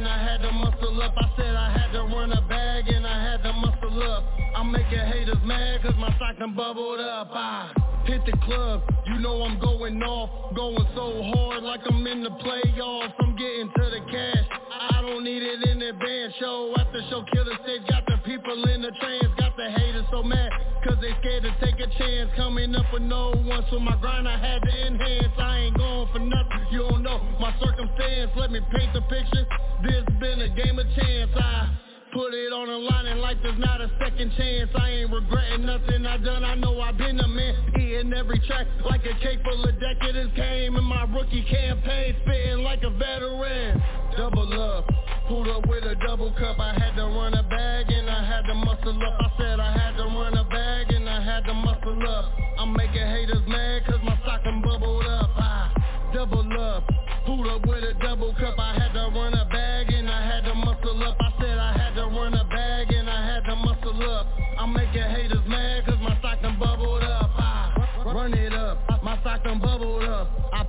muscle 1.00 1.02
up. 1.02 1.14
I 1.16 1.36
said 1.36 1.54
I 1.54 1.70
had 1.70 1.92
to 1.92 2.02
run 2.02 2.32
a 2.32 2.40
bag 2.42 2.88
and 2.88 3.06
I 3.06 3.22
had 3.22 3.42
to 3.42 3.52
muscle 3.52 4.02
up. 4.02 4.24
I'm 4.56 4.72
making 4.72 4.98
haters 4.98 5.36
mad 5.44 5.82
cause 5.82 5.94
my 5.98 6.14
stock 6.16 6.38
done 6.38 6.54
bubbled 6.54 7.00
up. 7.00 7.30
I 7.32 7.89
hit 8.06 8.24
the 8.26 8.36
club, 8.44 8.82
you 9.06 9.18
know 9.18 9.42
I'm 9.42 9.58
going 9.58 10.02
off. 10.02 10.54
Going 10.54 10.86
so 10.94 11.22
hard 11.34 11.62
like 11.62 11.80
I'm 11.88 12.06
in 12.06 12.22
the 12.22 12.30
playoffs. 12.30 13.12
I'm 13.20 13.36
getting 13.36 13.70
to 13.74 13.84
the 13.90 14.00
cash, 14.10 14.46
I 14.70 15.02
don't 15.02 15.24
need 15.24 15.42
it 15.42 15.68
in 15.68 15.82
advance. 15.82 16.34
Show 16.40 16.74
after 16.78 17.00
show, 17.10 17.24
killer 17.32 17.56
stage 17.64 17.82
Got 17.88 18.06
the 18.06 18.18
people 18.24 18.64
in 18.68 18.82
the 18.82 18.90
trance. 19.00 19.32
Got 19.38 19.56
the 19.56 19.70
haters 19.70 20.06
so 20.10 20.22
mad 20.22 20.50
Cause 20.84 20.96
they 21.00 21.12
scared 21.20 21.42
to 21.44 21.52
take 21.60 21.78
a 21.80 21.88
chance. 21.98 22.30
Coming 22.36 22.74
up 22.74 22.86
with 22.92 23.02
no 23.02 23.32
one 23.32 23.64
So 23.70 23.78
my 23.78 23.96
grind 24.00 24.28
I 24.28 24.38
had 24.38 24.62
to 24.62 24.86
enhance. 24.86 25.34
I 25.38 25.58
ain't 25.58 25.76
going 25.76 26.08
for 26.12 26.20
nothing 26.20 26.66
You 26.70 26.88
don't 26.88 27.02
know 27.02 27.20
my 27.40 27.54
circumstance. 27.60 28.30
Let 28.36 28.50
me 28.50 28.60
paint 28.72 28.92
the 28.94 29.02
picture. 29.02 29.46
This 29.82 30.04
been 30.20 30.40
a 30.40 30.48
game 30.48 30.78
of 30.78 30.86
chance. 30.96 31.30
I 31.36 31.89
Put 32.12 32.34
it 32.34 32.52
on 32.52 32.66
the 32.66 32.74
line 32.74 33.06
and 33.06 33.20
like 33.20 33.40
there's 33.42 33.58
not 33.58 33.80
a 33.80 33.88
second 34.02 34.32
chance. 34.36 34.70
I 34.74 34.90
ain't 34.90 35.12
regretting 35.12 35.64
nothing 35.64 36.06
I 36.06 36.16
done, 36.18 36.42
I 36.42 36.56
know 36.56 36.80
I've 36.80 36.98
been 36.98 37.20
a 37.20 37.28
man 37.28 37.54
Eating 37.78 38.12
every 38.12 38.40
track 38.48 38.66
like 38.84 39.06
a 39.06 39.14
cake 39.22 39.38
full 39.44 39.62
of 39.62 39.78
decadence 39.78 40.32
Came 40.34 40.74
in 40.74 40.84
my 40.84 41.04
rookie 41.04 41.44
campaign, 41.44 42.16
spitting 42.22 42.64
like 42.64 42.82
a 42.82 42.90
veteran. 42.90 43.82
Double 44.16 44.50
up, 44.60 44.90
pulled 45.28 45.46
up 45.48 45.68
with 45.68 45.84
a 45.84 45.94
double 46.06 46.32
cup. 46.34 46.58
I 46.58 46.74
had 46.74 46.96
to 46.96 47.04
run 47.04 47.34
a 47.34 47.44
bag 47.44 47.86
and 47.90 48.10
I 48.10 48.26
had 48.26 48.42
to 48.46 48.54
muscle 48.54 48.98
up. 49.06 49.14
I 49.20 49.30
said 49.38 49.60
I 49.60 49.70
had 49.72 49.96
to 49.96 50.04
run 50.04 50.36
a 50.36 50.44
bag 50.44 50.90
and 50.90 51.08
I 51.08 51.22
had 51.22 51.44
to 51.46 51.54
muscle 51.54 52.08
up. 52.08 52.32
I'm 52.58 52.72
making 52.72 53.06
haters 53.06 53.46
mad 53.46 53.86
cause 53.86 54.00
my 54.02 54.18
stocking 54.22 54.62
bubbled 54.62 55.06
up. 55.06 55.30
I 55.36 56.10
double 56.12 56.60
up, 56.60 56.90
pulled 57.24 57.46
up 57.46 57.66
with 57.66 57.84
a 57.84 57.94
double 58.02 58.34
cup. 58.34 58.58
I 58.58 58.69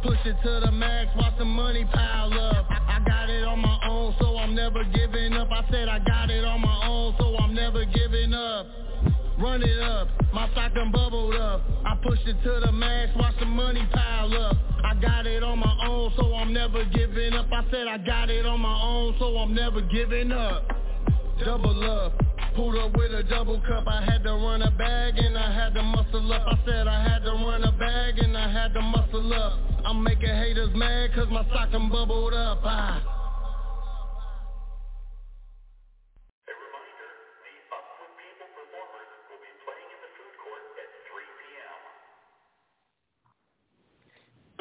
push 0.01 0.17
it 0.25 0.35
to 0.43 0.61
the 0.65 0.71
max, 0.71 1.11
watch 1.15 1.33
the 1.37 1.45
money 1.45 1.85
pile 1.93 2.33
up. 2.33 2.65
I, 2.69 2.99
got 3.05 3.29
it 3.29 3.43
on 3.43 3.59
my 3.59 3.79
own 3.87 4.15
so 4.19 4.37
I'm 4.37 4.55
never 4.55 4.83
giving 4.83 5.33
up. 5.33 5.49
I 5.51 5.63
said 5.71 5.87
I 5.87 5.99
got 5.99 6.29
it 6.29 6.43
on 6.43 6.61
my 6.61 6.87
own 6.87 7.15
so 7.19 7.35
I'm 7.37 7.53
never 7.53 7.85
giving 7.85 8.33
up. 8.33 8.65
Run 9.39 9.63
it 9.63 9.79
up, 9.81 10.07
my 10.33 10.49
stock 10.51 10.73
done 10.75 10.91
bubbled 10.91 11.35
up. 11.35 11.61
I 11.85 11.95
push 12.03 12.19
it 12.25 12.41
to 12.43 12.61
the 12.65 12.71
max, 12.71 13.11
watch 13.15 13.35
the 13.39 13.45
money 13.45 13.87
pile 13.91 14.33
up. 14.33 14.57
I 14.83 14.95
got 14.95 15.25
it 15.25 15.43
on 15.43 15.59
my 15.59 15.87
own 15.87 16.11
so 16.17 16.33
I'm 16.33 16.53
never 16.53 16.83
giving 16.85 17.33
up. 17.33 17.47
I 17.51 17.63
said 17.71 17.87
I 17.87 17.97
got 17.97 18.29
it 18.29 18.45
on 18.45 18.59
my 18.59 18.81
own 18.81 19.15
so 19.19 19.37
I'm 19.37 19.53
never 19.53 19.81
giving 19.81 20.31
up 20.31 20.63
Double 21.45 21.91
up, 21.91 22.13
pulled 22.55 22.75
up 22.77 22.95
with 22.95 23.11
a 23.13 23.23
double 23.23 23.59
cup 23.61 23.87
I 23.87 24.05
had 24.05 24.23
to 24.23 24.31
run 24.31 24.61
a 24.61 24.69
bag 24.69 25.17
and 25.17 25.35
I 25.35 25.51
had 25.51 25.73
to 25.73 25.81
muscle 25.81 26.31
up 26.31 26.45
I 26.45 26.65
said 26.65 26.87
I 26.87 27.01
had 27.01 27.23
to 27.23 27.31
run 27.31 27.63
a 27.63 27.71
bag 27.71 28.19
and 28.19 28.37
I 28.37 28.51
had 28.51 28.73
to 28.75 28.81
muscle 28.81 29.33
up 29.33 29.59
I'm 29.83 30.03
making 30.03 30.27
haters 30.27 30.69
mad 30.75 31.15
cause 31.15 31.27
my 31.31 31.43
stock 31.49 31.71
done 31.71 31.89
bubbled 31.89 32.35
up 32.35 32.61
I 32.63 33.01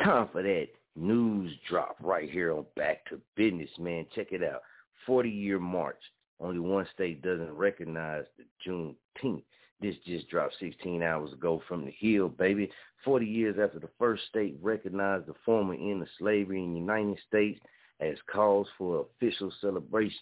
Time 0.02 0.28
for 0.32 0.42
that 0.42 0.68
news 0.96 1.52
drop 1.68 1.96
right 2.00 2.30
here 2.30 2.52
on 2.52 2.64
Back 2.74 3.04
to 3.10 3.20
Bizness, 3.38 3.78
man. 3.78 4.06
Check 4.14 4.28
it 4.30 4.42
out. 4.42 4.62
40-year 5.06 5.58
march. 5.58 5.98
Only 6.40 6.60
one 6.60 6.86
state 6.94 7.22
doesn't 7.22 7.52
recognize 7.52 8.24
the 8.38 8.44
Juneteenth. 8.66 9.42
This 9.80 9.94
just 10.06 10.28
dropped 10.28 10.56
16 10.60 11.02
hours 11.02 11.32
ago 11.32 11.62
from 11.68 11.84
the 11.84 11.94
Hill, 11.98 12.28
baby. 12.28 12.70
40 13.04 13.26
years 13.26 13.56
after 13.62 13.78
the 13.78 13.88
first 13.98 14.24
state 14.28 14.56
recognized 14.60 15.26
the 15.26 15.34
former 15.44 15.74
end 15.74 16.02
of 16.02 16.08
slavery 16.18 16.62
in 16.62 16.72
the 16.72 16.80
United 16.80 17.18
States 17.26 17.60
as 18.00 18.16
cause 18.30 18.66
for 18.76 19.06
official 19.16 19.52
celebration. 19.60 20.20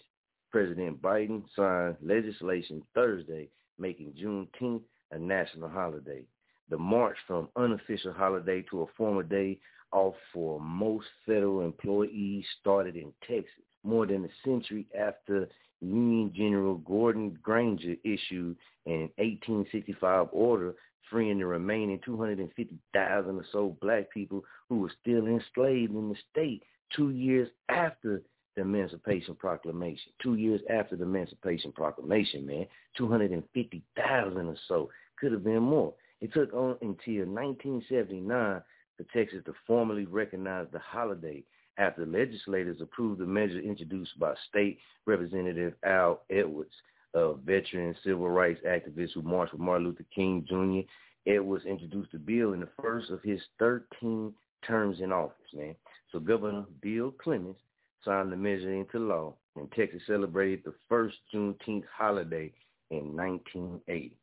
President 0.51 1.01
Biden 1.01 1.43
signed 1.55 1.97
legislation 2.01 2.83
Thursday 2.93 3.49
making 3.77 4.13
Juneteenth 4.13 4.81
a 5.11 5.19
national 5.19 5.69
holiday. 5.69 6.23
The 6.69 6.77
march 6.77 7.17
from 7.27 7.49
unofficial 7.55 8.13
holiday 8.13 8.63
to 8.69 8.81
a 8.81 8.85
formal 8.97 9.23
day 9.23 9.59
off 9.91 10.15
for 10.33 10.59
most 10.59 11.07
federal 11.25 11.61
employees 11.61 12.45
started 12.59 12.95
in 12.95 13.11
Texas 13.27 13.65
more 13.83 14.05
than 14.05 14.25
a 14.25 14.29
century 14.45 14.85
after 14.97 15.49
Union 15.81 16.31
General 16.35 16.75
Gordon 16.75 17.37
Granger 17.41 17.95
issued 18.03 18.57
an 18.85 19.09
1865 19.17 20.27
order 20.31 20.75
freeing 21.09 21.39
the 21.39 21.45
remaining 21.45 21.99
250,000 22.05 23.35
or 23.35 23.45
so 23.51 23.75
black 23.81 24.11
people 24.11 24.43
who 24.67 24.79
were 24.79 24.91
still 25.01 25.25
enslaved 25.25 25.93
in 25.93 26.09
the 26.09 26.15
state 26.31 26.63
two 26.95 27.09
years 27.11 27.49
after 27.69 28.21
the 28.55 28.61
Emancipation 28.61 29.35
Proclamation. 29.35 30.11
Two 30.21 30.35
years 30.35 30.61
after 30.69 30.95
the 30.95 31.03
Emancipation 31.03 31.71
Proclamation, 31.71 32.45
man. 32.45 32.65
250,000 32.97 34.47
or 34.47 34.55
so. 34.67 34.89
Could 35.19 35.31
have 35.31 35.43
been 35.43 35.63
more. 35.63 35.93
It 36.21 36.33
took 36.33 36.53
on 36.53 36.77
until 36.81 37.25
1979 37.25 38.61
for 38.97 39.03
Texas 39.13 39.43
to 39.45 39.53
formally 39.65 40.05
recognize 40.05 40.67
the 40.71 40.79
holiday 40.79 41.43
after 41.79 42.05
legislators 42.05 42.81
approved 42.81 43.21
the 43.21 43.25
measure 43.25 43.59
introduced 43.59 44.19
by 44.19 44.33
State 44.49 44.77
Representative 45.05 45.73
Al 45.83 46.21
Edwards, 46.29 46.73
a 47.15 47.33
veteran 47.33 47.95
civil 48.03 48.29
rights 48.29 48.59
activist 48.67 49.13
who 49.13 49.21
marched 49.21 49.53
with 49.53 49.61
Martin 49.61 49.87
Luther 49.87 50.05
King 50.13 50.45
Jr. 50.47 51.31
Edwards 51.31 51.65
introduced 51.65 52.11
the 52.11 52.19
bill 52.19 52.53
in 52.53 52.59
the 52.59 52.69
first 52.81 53.09
of 53.09 53.23
his 53.23 53.39
13 53.59 54.33
terms 54.67 54.99
in 54.99 55.11
office, 55.11 55.35
man. 55.53 55.75
So 56.11 56.19
Governor 56.19 56.65
Bill 56.81 57.11
Clements 57.11 57.61
signed 58.03 58.31
the 58.31 58.37
measure 58.37 58.73
into 58.73 58.99
law, 58.99 59.35
and 59.55 59.71
Texas 59.71 60.01
celebrated 60.05 60.63
the 60.65 60.73
first 60.89 61.15
Juneteenth 61.33 61.85
holiday 61.95 62.51
in 62.91 63.15
1980. 63.15 64.15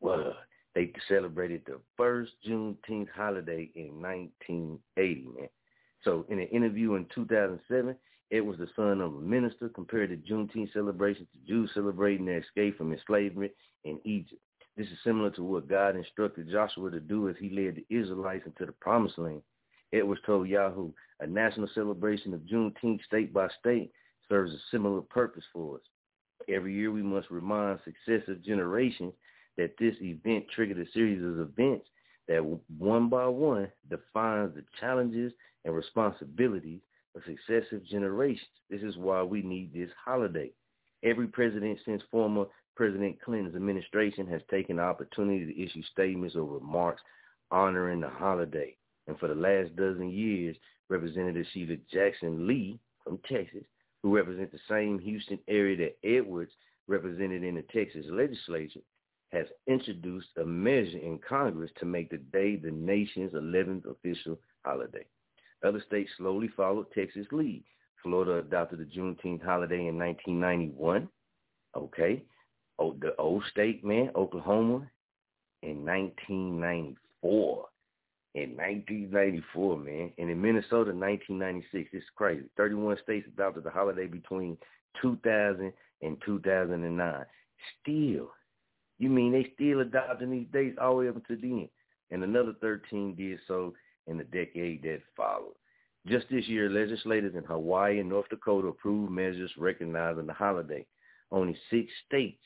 Well, 0.00 0.34
they 0.74 0.92
celebrated 1.08 1.62
the 1.66 1.80
first 1.96 2.32
Juneteenth 2.46 3.08
holiday 3.14 3.70
in 3.74 4.00
1980, 4.02 5.26
man. 5.38 5.48
So 6.06 6.24
in 6.28 6.38
an 6.38 6.46
interview 6.46 6.94
in 6.94 7.04
2007, 7.12 7.96
it 8.30 8.40
was 8.40 8.56
the 8.58 8.68
son 8.76 9.00
of 9.00 9.14
a 9.16 9.20
minister 9.20 9.68
compared 9.68 10.10
the 10.10 10.16
Juneteenth 10.16 10.72
celebration 10.72 11.26
to 11.32 11.48
Jews 11.48 11.70
celebrating 11.74 12.26
their 12.26 12.38
escape 12.38 12.78
from 12.78 12.92
enslavement 12.92 13.50
in 13.84 13.98
Egypt. 14.04 14.40
This 14.76 14.86
is 14.86 14.98
similar 15.02 15.30
to 15.30 15.42
what 15.42 15.68
God 15.68 15.96
instructed 15.96 16.48
Joshua 16.48 16.92
to 16.92 17.00
do 17.00 17.28
as 17.28 17.34
he 17.40 17.50
led 17.50 17.74
the 17.74 17.86
Israelites 17.94 18.46
into 18.46 18.66
the 18.66 18.72
promised 18.72 19.18
land. 19.18 19.42
Edwards 19.92 20.20
told 20.24 20.48
Yahoo, 20.48 20.92
a 21.18 21.26
national 21.26 21.68
celebration 21.74 22.32
of 22.32 22.40
Juneteenth 22.40 23.02
state 23.04 23.32
by 23.32 23.48
state 23.58 23.90
serves 24.28 24.52
a 24.52 24.58
similar 24.70 25.00
purpose 25.00 25.44
for 25.52 25.76
us. 25.76 25.82
Every 26.48 26.72
year 26.72 26.92
we 26.92 27.02
must 27.02 27.30
remind 27.30 27.80
successive 27.84 28.44
generations 28.44 29.12
that 29.56 29.74
this 29.80 29.96
event 30.00 30.44
triggered 30.54 30.78
a 30.78 30.90
series 30.92 31.22
of 31.24 31.40
events 31.40 31.86
that 32.28 32.44
one 32.78 33.08
by 33.08 33.26
one 33.26 33.68
defines 33.88 34.54
the 34.54 34.64
challenges 34.80 35.32
and 35.66 35.74
responsibilities 35.74 36.80
of 37.14 37.22
successive 37.24 37.84
generations. 37.84 38.48
This 38.70 38.82
is 38.82 38.96
why 38.96 39.22
we 39.22 39.42
need 39.42 39.74
this 39.74 39.90
holiday. 40.02 40.52
Every 41.02 41.26
president 41.26 41.78
since 41.84 42.02
former 42.10 42.46
President 42.76 43.20
Clinton's 43.22 43.56
administration 43.56 44.26
has 44.28 44.42
taken 44.50 44.76
the 44.76 44.82
opportunity 44.82 45.46
to 45.46 45.62
issue 45.62 45.82
statements 45.92 46.36
or 46.36 46.44
remarks 46.44 47.02
honoring 47.50 48.00
the 48.00 48.08
holiday. 48.08 48.76
And 49.06 49.18
for 49.18 49.28
the 49.28 49.34
last 49.34 49.74
dozen 49.76 50.10
years, 50.10 50.56
Representative 50.88 51.46
Sheila 51.52 51.76
Jackson 51.92 52.46
Lee 52.46 52.78
from 53.02 53.18
Texas, 53.28 53.64
who 54.02 54.14
represents 54.14 54.52
the 54.52 54.60
same 54.68 54.98
Houston 54.98 55.38
area 55.48 55.76
that 55.76 56.08
Edwards 56.08 56.52
represented 56.86 57.42
in 57.42 57.56
the 57.56 57.62
Texas 57.62 58.06
legislature, 58.10 58.80
has 59.32 59.46
introduced 59.66 60.28
a 60.36 60.44
measure 60.44 60.98
in 60.98 61.18
Congress 61.26 61.70
to 61.80 61.86
make 61.86 62.10
the 62.10 62.18
day 62.18 62.56
the 62.56 62.70
nation's 62.70 63.32
11th 63.32 63.90
official 63.90 64.38
holiday. 64.64 65.04
Other 65.64 65.82
states 65.86 66.10
slowly 66.16 66.48
followed 66.56 66.86
Texas' 66.92 67.26
lead. 67.32 67.64
Florida 68.02 68.38
adopted 68.38 68.78
the 68.78 68.84
Juneteenth 68.84 69.42
holiday 69.42 69.86
in 69.86 69.98
1991. 69.98 71.08
Okay. 71.76 72.22
Oh, 72.78 72.94
the 73.00 73.16
old 73.16 73.42
state, 73.50 73.84
man, 73.84 74.10
Oklahoma, 74.14 74.88
in 75.62 75.84
1994. 75.84 77.68
In 78.34 78.50
1994, 78.50 79.78
man. 79.78 80.12
And 80.18 80.30
in 80.30 80.40
Minnesota, 80.40 80.92
1996. 80.92 81.90
This 81.92 82.02
is 82.02 82.08
crazy. 82.14 82.44
31 82.56 82.98
states 83.02 83.26
adopted 83.26 83.64
the 83.64 83.70
holiday 83.70 84.06
between 84.06 84.58
2000 85.00 85.72
and 86.02 86.16
2009. 86.24 87.24
Still, 87.80 88.30
you 88.98 89.08
mean 89.08 89.32
they 89.32 89.50
still 89.54 89.80
adopting 89.80 90.30
these 90.30 90.46
dates 90.52 90.78
all 90.80 90.92
the 90.92 90.96
way 91.04 91.08
up 91.08 91.26
to 91.26 91.36
the 91.36 91.50
end? 91.50 91.68
And 92.10 92.22
another 92.22 92.54
13 92.60 93.14
did 93.16 93.38
so 93.48 93.74
in 94.06 94.18
the 94.18 94.24
decade 94.24 94.82
that 94.82 95.00
followed. 95.16 95.54
Just 96.06 96.26
this 96.30 96.46
year, 96.46 96.70
legislators 96.70 97.34
in 97.34 97.42
Hawaii 97.44 97.98
and 97.98 98.08
North 98.08 98.28
Dakota 98.28 98.68
approved 98.68 99.10
measures 99.10 99.50
recognizing 99.58 100.26
the 100.26 100.32
holiday. 100.32 100.86
Only 101.32 101.56
six 101.70 101.90
states, 102.06 102.42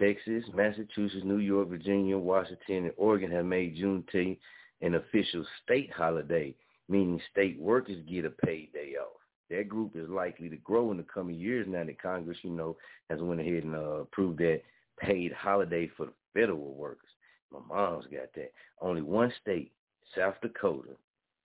Texas, 0.00 0.44
Massachusetts, 0.52 1.24
New 1.24 1.38
York, 1.38 1.68
Virginia, 1.68 2.18
Washington, 2.18 2.84
and 2.84 2.92
Oregon 2.96 3.30
have 3.30 3.44
made 3.44 3.76
Juneteenth 3.76 4.38
an 4.80 4.96
official 4.96 5.46
state 5.62 5.92
holiday, 5.92 6.54
meaning 6.88 7.20
state 7.30 7.58
workers 7.60 8.02
get 8.10 8.24
a 8.24 8.30
paid 8.30 8.72
day 8.72 8.94
off. 9.00 9.20
That 9.50 9.68
group 9.68 9.94
is 9.94 10.08
likely 10.08 10.48
to 10.48 10.56
grow 10.56 10.90
in 10.90 10.96
the 10.96 11.04
coming 11.04 11.36
years 11.36 11.66
now 11.68 11.84
that 11.84 12.02
Congress, 12.02 12.38
you 12.42 12.50
know, 12.50 12.76
has 13.10 13.20
went 13.20 13.40
ahead 13.40 13.64
and 13.64 13.76
uh, 13.76 14.00
approved 14.00 14.38
that 14.38 14.62
paid 14.98 15.32
holiday 15.32 15.88
for 15.96 16.06
the 16.06 16.12
federal 16.34 16.74
workers. 16.74 17.10
My 17.52 17.60
mom's 17.68 18.06
got 18.06 18.32
that. 18.34 18.52
Only 18.80 19.02
one 19.02 19.32
state, 19.40 19.72
South 20.16 20.34
Dakota, 20.42 20.96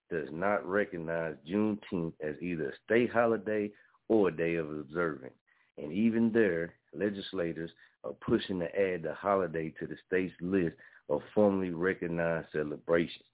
does 0.10 0.28
not 0.32 0.66
recognize 0.68 1.36
Juneteenth 1.48 2.14
as 2.22 2.36
either 2.42 2.70
a 2.70 2.76
state 2.86 3.12
holiday 3.12 3.70
or 4.08 4.30
a 4.30 4.36
day 4.36 4.56
of 4.56 4.72
observance. 4.72 5.34
And 5.78 5.92
even 5.92 6.32
there, 6.32 6.74
legislators 6.94 7.72
are 8.04 8.14
pushing 8.14 8.60
to 8.60 8.66
add 8.80 9.04
the 9.04 9.14
holiday 9.14 9.74
to 9.80 9.88
the 9.88 9.98
state's 10.08 10.34
list 10.42 10.76
of 11.10 11.22
formally 11.34 11.72
recognized 11.72 12.48
celebrations. 12.52 13.26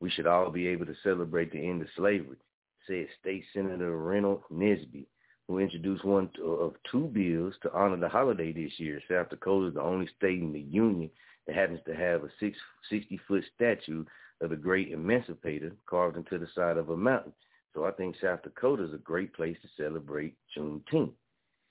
We 0.00 0.10
should 0.10 0.26
all 0.26 0.50
be 0.50 0.66
able 0.68 0.86
to 0.86 0.94
celebrate 1.02 1.52
the 1.52 1.58
end 1.58 1.82
of 1.82 1.88
slavery, 1.96 2.36
said 2.86 3.06
State 3.20 3.44
Senator 3.52 3.98
Reynold 3.98 4.42
Nesby, 4.52 5.06
who 5.46 5.58
introduced 5.58 6.04
one 6.04 6.30
of 6.42 6.74
two 6.90 7.06
bills 7.08 7.54
to 7.62 7.72
honor 7.72 7.96
the 7.96 8.08
holiday 8.08 8.52
this 8.52 8.72
year. 8.78 9.02
South 9.10 9.30
Dakota 9.30 9.68
is 9.68 9.74
the 9.74 9.82
only 9.82 10.08
state 10.16 10.40
in 10.40 10.52
the 10.52 10.60
union 10.60 11.10
that 11.46 11.56
happens 11.56 11.80
to 11.86 11.94
have 11.94 12.22
a 12.22 12.30
60-foot 12.92 13.44
statue 13.54 14.04
of 14.40 14.50
the 14.50 14.56
great 14.56 14.90
emancipator 14.92 15.72
carved 15.86 16.16
into 16.16 16.38
the 16.38 16.48
side 16.54 16.76
of 16.76 16.90
a 16.90 16.96
mountain. 16.96 17.32
So 17.74 17.84
I 17.84 17.92
think 17.92 18.16
South 18.20 18.42
Dakota 18.42 18.84
is 18.84 18.94
a 18.94 18.98
great 18.98 19.32
place 19.34 19.56
to 19.62 19.82
celebrate 19.82 20.34
Juneteenth. 20.56 21.12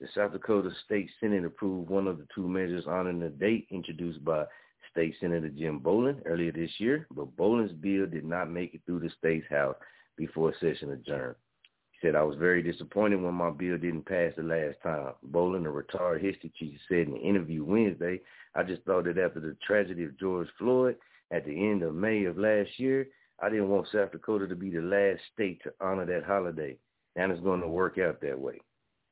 The 0.00 0.08
South 0.14 0.32
Dakota 0.32 0.70
State 0.86 1.10
Senate 1.20 1.44
approved 1.44 1.90
one 1.90 2.06
of 2.06 2.18
the 2.18 2.26
two 2.34 2.48
measures 2.48 2.86
honoring 2.86 3.20
the 3.20 3.28
date 3.28 3.66
introduced 3.70 4.24
by 4.24 4.44
State 4.90 5.14
Senator 5.20 5.50
Jim 5.50 5.80
Bolin 5.80 6.22
earlier 6.24 6.52
this 6.52 6.70
year, 6.78 7.06
but 7.10 7.36
Bolin's 7.36 7.72
bill 7.72 8.06
did 8.06 8.24
not 8.24 8.50
make 8.50 8.74
it 8.74 8.80
through 8.86 9.00
the 9.00 9.10
state's 9.18 9.46
House 9.50 9.76
before 10.16 10.54
session 10.58 10.92
adjourned. 10.92 11.36
He 11.92 11.98
said, 12.00 12.16
I 12.16 12.22
was 12.22 12.38
very 12.38 12.62
disappointed 12.62 13.20
when 13.20 13.34
my 13.34 13.50
bill 13.50 13.76
didn't 13.76 14.06
pass 14.06 14.32
the 14.36 14.42
last 14.42 14.76
time. 14.82 15.12
Bolin, 15.30 15.66
a 15.66 15.70
retired 15.70 16.22
history 16.22 16.50
teacher, 16.58 16.78
said 16.88 17.08
in 17.08 17.14
an 17.14 17.20
interview 17.20 17.62
Wednesday, 17.62 18.20
I 18.54 18.62
just 18.62 18.82
thought 18.82 19.04
that 19.04 19.18
after 19.18 19.38
the 19.38 19.56
tragedy 19.66 20.04
of 20.04 20.18
George 20.18 20.48
Floyd 20.58 20.96
at 21.30 21.44
the 21.44 21.70
end 21.70 21.82
of 21.82 21.94
May 21.94 22.24
of 22.24 22.38
last 22.38 22.70
year, 22.78 23.08
I 23.42 23.48
didn't 23.48 23.68
want 23.68 23.88
South 23.92 24.12
Dakota 24.12 24.46
to 24.48 24.56
be 24.56 24.70
the 24.70 24.80
last 24.80 25.20
state 25.32 25.62
to 25.62 25.72
honor 25.80 26.04
that 26.06 26.24
holiday. 26.24 26.76
And 27.16 27.32
it's 27.32 27.42
going 27.42 27.60
to 27.60 27.68
work 27.68 27.98
out 27.98 28.20
that 28.20 28.38
way. 28.38 28.60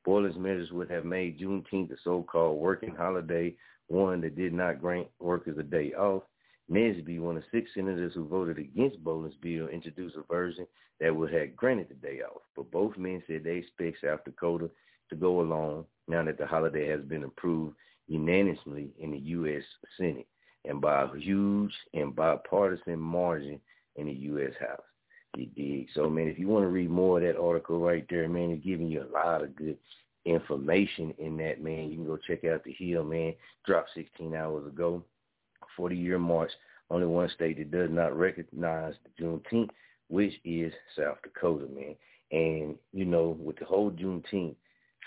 Bolin's 0.05 0.37
measures 0.37 0.71
would 0.73 0.91
have 0.91 1.05
made 1.05 1.39
Juneteenth 1.39 1.91
a 1.91 1.97
so-called 2.05 2.61
working 2.61 2.95
holiday, 2.95 3.55
one 3.89 4.21
that 4.21 4.37
did 4.37 4.53
not 4.53 4.81
grant 4.81 5.09
workers 5.19 5.59
a 5.59 5.63
day 5.63 5.93
off. 5.95 6.23
Nesby, 6.71 7.19
one 7.19 7.37
of 7.37 7.43
six 7.51 7.71
senators 7.75 8.13
who 8.15 8.29
voted 8.29 8.59
against 8.59 9.03
Bolin's 9.03 9.35
bill, 9.41 9.69
introduced 9.69 10.17
a 10.17 10.23
version 10.23 10.67
that 11.01 11.15
would 11.15 11.33
have 11.33 11.57
granted 11.57 11.89
the 11.89 11.95
day 11.95 12.21
off. 12.21 12.43
But 12.55 12.71
both 12.71 12.97
men 12.99 13.23
said 13.27 13.45
they 13.45 13.57
expect 13.57 13.99
South 14.05 14.25
Dakota 14.25 14.71
to 15.11 15.17
go 15.17 15.41
along 15.41 15.87
now 16.07 16.23
that 16.25 16.39
the 16.39 16.47
holiday 16.47 16.87
has 16.89 17.01
been 17.03 17.25
approved 17.25 17.75
unanimously 18.07 18.91
in 18.99 19.13
the 19.13 19.19
U.S. 19.19 19.63
Senate 19.97 20.27
and 20.69 20.81
by 20.81 21.03
a 21.03 21.19
huge 21.19 21.73
and 21.95 22.15
bipartisan 22.15 23.01
margin 23.01 23.59
in 23.97 24.07
the 24.07 24.13
U.S. 24.13 24.53
House. 24.61 24.83
You 25.37 25.47
dig? 25.47 25.89
So, 25.95 26.09
man, 26.09 26.29
if 26.29 26.39
you 26.39 26.47
want 26.49 26.65
to 26.65 26.69
read 26.69 26.91
more 26.91 27.19
of 27.19 27.25
that 27.25 27.41
article 27.41 27.81
right 27.81 28.07
there, 28.09 28.29
man, 28.29 28.51
it's 28.51 28.65
giving 28.65 28.89
you 28.89 29.03
a 29.03 29.13
lot 29.13 29.43
of 29.43 29.57
good 29.57 29.79
information 30.25 31.15
in 31.19 31.37
that, 31.39 31.63
man. 31.63 31.91
You 31.91 31.97
can 31.97 32.07
go 32.07 32.19
check 32.19 32.45
out 32.45 32.65
The 32.65 32.73
Hill, 32.73 33.03
man. 33.03 33.35
Dropped 33.67 33.91
16 33.95 34.35
hours 34.35 34.67
ago. 34.67 35.03
40-year 35.79 36.19
march. 36.19 36.51
Only 36.91 37.07
one 37.07 37.31
state 37.35 37.59
that 37.59 37.71
does 37.71 37.91
not 37.91 38.17
recognize 38.17 38.95
the 39.05 39.25
Juneteenth, 39.25 39.71
which 40.09 40.35
is 40.45 40.73
South 40.97 41.19
Dakota, 41.23 41.67
man. 41.75 41.95
And, 42.31 42.77
you 42.93 43.05
know, 43.05 43.37
with 43.41 43.59
the 43.59 43.65
whole 43.65 43.91
Juneteenth, 43.91 44.57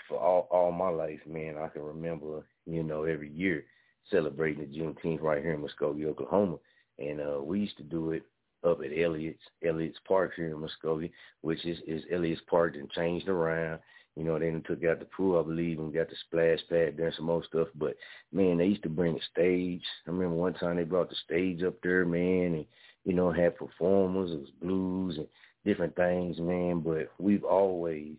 for 0.08 0.18
all, 0.18 0.48
all 0.50 0.72
my 0.72 0.88
life, 0.88 1.20
man, 1.26 1.56
I 1.56 1.68
can 1.68 1.82
remember, 1.82 2.44
you 2.66 2.82
know, 2.82 3.04
every 3.04 3.30
year 3.30 3.64
celebrating 4.10 4.60
the 4.60 4.78
Juneteenth 4.78 5.22
right 5.22 5.42
here 5.42 5.54
in 5.54 5.62
Muskogee, 5.62 6.06
Oklahoma. 6.06 6.56
And 6.98 7.20
uh, 7.20 7.40
we 7.42 7.60
used 7.60 7.76
to 7.78 7.82
do 7.82 8.12
it 8.12 8.22
up 8.64 8.80
at 8.84 8.96
Elliott's, 8.96 9.42
Elliott's 9.64 9.98
Park 10.06 10.32
here 10.36 10.48
in 10.48 10.56
Muskogee, 10.56 11.10
which 11.40 11.64
is, 11.64 11.78
is 11.86 12.02
Elliott's 12.12 12.42
Park 12.48 12.74
and 12.76 12.90
changed 12.90 13.28
around. 13.28 13.80
You 14.16 14.24
know, 14.24 14.38
they 14.38 14.50
took 14.50 14.84
out 14.84 14.98
the 14.98 15.06
pool, 15.06 15.40
I 15.40 15.42
believe, 15.42 15.78
and 15.78 15.92
got 15.92 16.08
the 16.10 16.16
splash 16.26 16.58
pad 16.68 16.98
and 16.98 17.14
some 17.16 17.24
more 17.26 17.42
stuff. 17.44 17.68
But, 17.74 17.96
man, 18.30 18.58
they 18.58 18.66
used 18.66 18.82
to 18.82 18.90
bring 18.90 19.16
a 19.16 19.22
stage. 19.32 19.82
I 20.06 20.10
remember 20.10 20.34
one 20.34 20.54
time 20.54 20.76
they 20.76 20.84
brought 20.84 21.08
the 21.08 21.16
stage 21.24 21.62
up 21.62 21.74
there, 21.82 22.04
man, 22.04 22.54
and, 22.54 22.66
you 23.04 23.14
know, 23.14 23.32
had 23.32 23.56
performers. 23.56 24.30
It 24.30 24.40
was 24.40 24.50
blues 24.60 25.16
and 25.16 25.26
different 25.64 25.96
things, 25.96 26.38
man. 26.38 26.80
But 26.80 27.10
we've 27.18 27.44
always, 27.44 28.12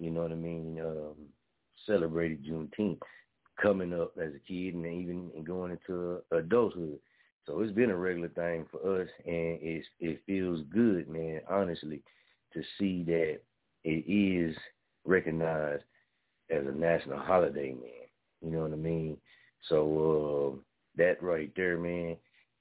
you 0.00 0.10
know 0.10 0.22
what 0.22 0.32
I 0.32 0.34
mean, 0.34 0.80
um, 0.84 1.14
celebrated 1.86 2.44
Juneteenth 2.44 2.98
coming 3.60 3.92
up 3.92 4.12
as 4.18 4.32
a 4.34 4.38
kid 4.46 4.74
and 4.74 4.86
even 4.86 5.30
going 5.44 5.72
into 5.72 6.22
adulthood. 6.30 6.98
So 7.46 7.60
it's 7.60 7.72
been 7.72 7.90
a 7.90 7.96
regular 7.96 8.28
thing 8.28 8.66
for 8.70 9.00
us, 9.00 9.08
and 9.24 9.58
it's 9.62 9.86
it 10.00 10.20
feels 10.26 10.62
good, 10.72 11.08
man. 11.08 11.40
Honestly, 11.48 12.02
to 12.52 12.62
see 12.78 13.04
that 13.04 13.38
it 13.84 14.10
is 14.10 14.56
recognized 15.04 15.84
as 16.50 16.66
a 16.66 16.72
national 16.72 17.18
holiday, 17.18 17.72
man. 17.72 18.08
You 18.42 18.50
know 18.50 18.62
what 18.62 18.72
I 18.72 18.76
mean? 18.76 19.16
So 19.68 20.56
uh, 20.56 20.60
that 20.96 21.22
right 21.22 21.52
there, 21.56 21.78
man, 21.78 22.16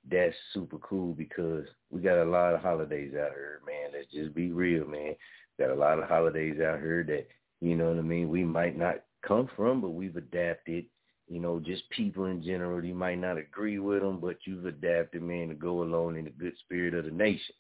that's 0.10 0.36
super 0.54 0.78
cool 0.80 1.14
because 1.14 1.66
we 1.90 2.02
got 2.02 2.22
a 2.22 2.30
lot 2.30 2.54
of 2.54 2.62
holidays 2.62 3.14
out 3.14 3.32
here, 3.32 3.62
man. 3.66 3.92
Let's 3.94 4.12
just 4.12 4.36
be 4.36 4.52
real, 4.52 4.86
man. 4.86 5.16
Got 5.60 5.72
a 5.72 5.76
lot 5.76 6.00
of 6.00 6.08
holidays 6.08 6.60
out 6.60 6.80
here 6.80 7.04
that 7.08 7.28
you 7.62 7.76
know 7.76 7.90
what 7.90 7.98
I 7.98 8.02
mean. 8.02 8.30
We 8.30 8.44
might 8.44 8.78
not 8.78 9.02
come 9.28 9.50
from, 9.56 9.82
but 9.82 9.90
we've 9.90 10.16
adapted 10.16 10.86
you 11.28 11.40
know, 11.40 11.60
just 11.60 11.90
people 11.90 12.26
in 12.26 12.44
general. 12.44 12.84
You 12.84 12.94
might 12.94 13.18
not 13.18 13.38
agree 13.38 13.80
with 13.80 14.02
them, 14.02 14.20
but 14.20 14.38
you've 14.46 14.66
adapted, 14.66 15.22
man, 15.24 15.50
to 15.50 15.56
go 15.56 15.82
along 15.82 16.18
in 16.18 16.26
the 16.26 16.32
good 16.32 16.54
spirit 16.60 16.94
of 16.94 17.06
the 17.06 17.12
nation. 17.12 17.56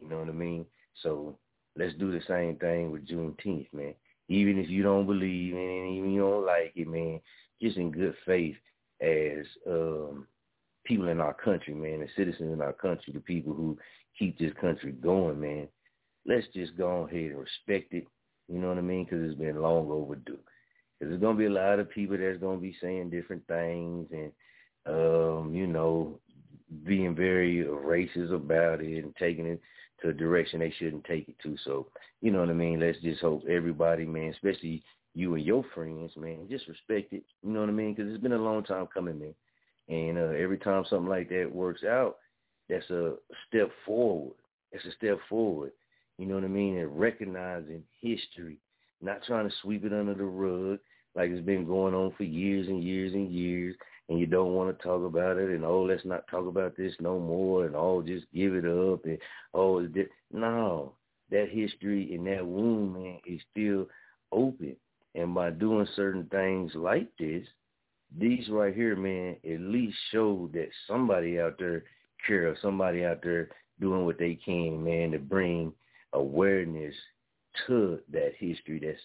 You 0.00 0.08
know 0.08 0.18
what 0.18 0.28
I 0.28 0.32
mean? 0.32 0.66
So 1.02 1.38
let's 1.76 1.94
do 1.94 2.12
the 2.12 2.20
same 2.28 2.56
thing 2.56 2.90
with 2.90 3.08
Juneteenth, 3.08 3.72
man. 3.72 3.94
Even 4.28 4.58
if 4.58 4.68
you 4.68 4.82
don't 4.82 5.06
believe 5.06 5.54
in 5.54 5.58
it, 5.58 5.90
even 5.96 6.10
if 6.10 6.14
you 6.14 6.20
don't 6.20 6.46
like 6.46 6.72
it, 6.76 6.86
man, 6.86 7.20
just 7.62 7.78
in 7.78 7.90
good 7.90 8.14
faith 8.26 8.56
as 9.00 9.46
um 9.66 10.26
people 10.84 11.08
in 11.08 11.20
our 11.20 11.34
country, 11.34 11.72
man, 11.72 12.00
the 12.00 12.08
citizens 12.16 12.52
in 12.52 12.60
our 12.60 12.74
country, 12.74 13.12
the 13.12 13.20
people 13.20 13.54
who 13.54 13.78
keep 14.18 14.38
this 14.38 14.52
country 14.60 14.92
going, 14.92 15.40
man. 15.40 15.68
Let's 16.26 16.46
just 16.54 16.76
go 16.76 17.06
ahead 17.06 17.30
and 17.30 17.38
respect 17.38 17.94
it. 17.94 18.06
You 18.48 18.58
know 18.58 18.68
what 18.68 18.78
I 18.78 18.82
mean? 18.82 19.04
Because 19.04 19.24
it's 19.24 19.38
been 19.38 19.62
long 19.62 19.90
overdue. 19.90 20.38
Because 20.98 21.10
there's 21.10 21.20
going 21.20 21.36
to 21.36 21.38
be 21.38 21.46
a 21.46 21.50
lot 21.50 21.78
of 21.78 21.90
people 21.90 22.16
that's 22.18 22.40
going 22.40 22.58
to 22.58 22.62
be 22.62 22.76
saying 22.80 23.10
different 23.10 23.46
things 23.46 24.08
and, 24.10 24.32
um, 24.86 25.54
you 25.54 25.66
know, 25.66 26.18
being 26.84 27.14
very 27.14 27.64
racist 27.64 28.34
about 28.34 28.80
it 28.80 29.04
and 29.04 29.14
taking 29.16 29.46
it 29.46 29.60
to 30.02 30.10
a 30.10 30.12
direction 30.12 30.60
they 30.60 30.72
shouldn't 30.78 31.04
take 31.04 31.28
it 31.28 31.36
to. 31.42 31.56
So, 31.64 31.88
you 32.20 32.30
know 32.30 32.40
what 32.40 32.50
I 32.50 32.54
mean? 32.54 32.80
Let's 32.80 32.98
just 33.00 33.20
hope 33.20 33.44
everybody, 33.48 34.04
man, 34.04 34.32
especially 34.32 34.82
you 35.14 35.34
and 35.34 35.44
your 35.44 35.64
friends, 35.74 36.12
man, 36.16 36.46
just 36.50 36.68
respect 36.68 37.12
it. 37.12 37.24
You 37.42 37.50
know 37.50 37.60
what 37.60 37.68
I 37.68 37.72
mean? 37.72 37.94
Because 37.94 38.12
it's 38.12 38.22
been 38.22 38.32
a 38.32 38.38
long 38.38 38.64
time 38.64 38.86
coming, 38.92 39.18
man. 39.18 39.34
And 39.88 40.18
uh, 40.18 40.36
every 40.36 40.58
time 40.58 40.84
something 40.88 41.08
like 41.08 41.28
that 41.30 41.50
works 41.52 41.82
out, 41.84 42.16
that's 42.68 42.88
a 42.90 43.14
step 43.48 43.70
forward. 43.86 44.36
It's 44.72 44.84
a 44.84 44.92
step 44.92 45.18
forward. 45.28 45.72
You 46.18 46.26
know 46.26 46.34
what 46.34 46.44
I 46.44 46.48
mean? 46.48 46.76
And 46.76 46.98
recognizing 46.98 47.82
history, 48.00 48.58
not 49.00 49.24
trying 49.26 49.48
to 49.48 49.54
sweep 49.62 49.84
it 49.84 49.92
under 49.92 50.14
the 50.14 50.24
rug, 50.24 50.78
like 51.14 51.30
it's 51.30 51.44
been 51.44 51.66
going 51.66 51.94
on 51.94 52.12
for 52.16 52.24
years 52.24 52.68
and 52.68 52.82
years 52.82 53.12
and 53.14 53.30
years 53.30 53.74
and 54.08 54.18
you 54.18 54.26
don't 54.26 54.54
want 54.54 54.76
to 54.76 54.82
talk 54.82 55.04
about 55.04 55.36
it 55.36 55.50
and 55.50 55.64
oh 55.64 55.82
let's 55.82 56.04
not 56.04 56.26
talk 56.28 56.46
about 56.46 56.76
this 56.76 56.94
no 57.00 57.18
more 57.18 57.66
and 57.66 57.76
oh 57.76 58.02
just 58.06 58.26
give 58.34 58.54
it 58.54 58.64
up 58.64 59.04
and 59.04 59.18
oh 59.54 59.78
it's 59.78 60.10
no. 60.32 60.92
That 61.30 61.48
history 61.50 62.14
and 62.14 62.26
that 62.26 62.46
wound 62.46 62.94
man 62.94 63.18
is 63.26 63.40
still 63.50 63.86
open. 64.32 64.76
And 65.14 65.34
by 65.34 65.50
doing 65.50 65.86
certain 65.94 66.24
things 66.30 66.72
like 66.74 67.08
this 67.18 67.46
these 68.18 68.48
right 68.48 68.74
here 68.74 68.96
man 68.96 69.36
at 69.44 69.60
least 69.60 69.96
show 70.10 70.48
that 70.54 70.68
somebody 70.86 71.38
out 71.38 71.56
there 71.58 71.84
care 72.26 72.46
of 72.46 72.56
somebody 72.62 73.04
out 73.04 73.22
there 73.22 73.50
doing 73.80 74.06
what 74.06 74.18
they 74.18 74.38
can 74.42 74.82
man 74.82 75.10
to 75.10 75.18
bring 75.18 75.72
awareness 76.14 76.94
to 77.66 77.98
that 78.10 78.32
history 78.38 78.80
that's 78.82 79.00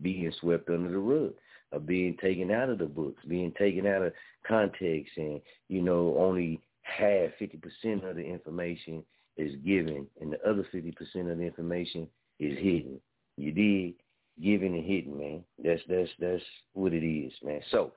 being 0.00 0.32
swept 0.40 0.70
under 0.70 0.90
the 0.90 0.98
rug 0.98 1.32
are 1.72 1.80
being 1.80 2.16
taken 2.20 2.50
out 2.50 2.68
of 2.68 2.78
the 2.78 2.86
books, 2.86 3.24
being 3.26 3.52
taken 3.58 3.86
out 3.86 4.02
of 4.02 4.12
context, 4.46 5.12
and 5.16 5.40
you 5.68 5.82
know 5.82 6.16
only 6.18 6.60
half, 6.82 7.30
fifty 7.38 7.58
percent 7.58 8.04
of 8.04 8.16
the 8.16 8.24
information 8.24 9.02
is 9.36 9.54
given, 9.64 10.06
and 10.20 10.32
the 10.32 10.48
other 10.48 10.66
fifty 10.72 10.92
percent 10.92 11.28
of 11.28 11.38
the 11.38 11.44
information 11.44 12.06
is 12.38 12.56
hidden. 12.58 13.00
You 13.36 13.52
did 13.52 13.94
giving 14.42 14.74
and 14.74 14.84
hidden, 14.84 15.18
man. 15.18 15.44
That's 15.62 15.82
that's 15.88 16.10
that's 16.18 16.42
what 16.74 16.92
it 16.92 17.06
is, 17.06 17.32
man. 17.42 17.60
So, 17.70 17.92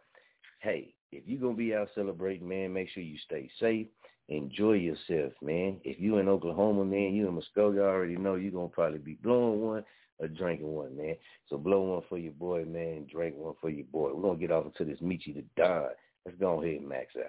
hey, 0.60 0.94
if 1.12 1.24
you're 1.26 1.42
gonna 1.42 1.54
be 1.54 1.76
out 1.76 1.90
celebrating, 1.96 2.48
man, 2.48 2.74
make 2.74 2.90
sure 2.90 3.04
you 3.04 3.18
stay 3.26 3.50
safe. 3.60 3.88
Enjoy 4.30 4.74
yourself, 4.74 5.34
man. 5.42 5.78
If 5.84 6.00
you 6.00 6.18
in 6.18 6.30
Oklahoma, 6.30 6.86
man, 6.86 7.16
you 7.16 7.28
in 7.28 7.36
Muskogee, 7.36 7.80
I 7.80 7.88
already 7.88 8.16
know 8.16 8.36
you're 8.36 8.52
gonna 8.52 8.68
probably 8.68 9.00
be 9.00 9.18
blowing 9.24 9.62
one 9.62 9.84
or 10.20 10.28
drinking 10.28 10.74
one, 10.74 10.96
man. 10.98 11.16
So 11.50 11.58
blow 11.58 11.82
one 11.82 12.04
for 12.10 12.18
your 12.18 12.34
boy, 12.34 12.66
man. 12.66 13.08
Drink 13.12 13.36
one 13.38 13.56
for 13.62 13.70
your 13.70 13.86
boy. 13.86 14.12
We're 14.14 14.22
gonna 14.22 14.40
get 14.40 14.52
off 14.52 14.66
into 14.66 14.86
this 14.86 15.02
Meet 15.02 15.28
You 15.28 15.34
to 15.36 15.44
Die. 15.58 15.90
Let's 16.26 16.38
go 16.38 16.62
ahead 16.62 16.82
and 16.82 16.90
max 16.90 17.14
out. 17.16 17.26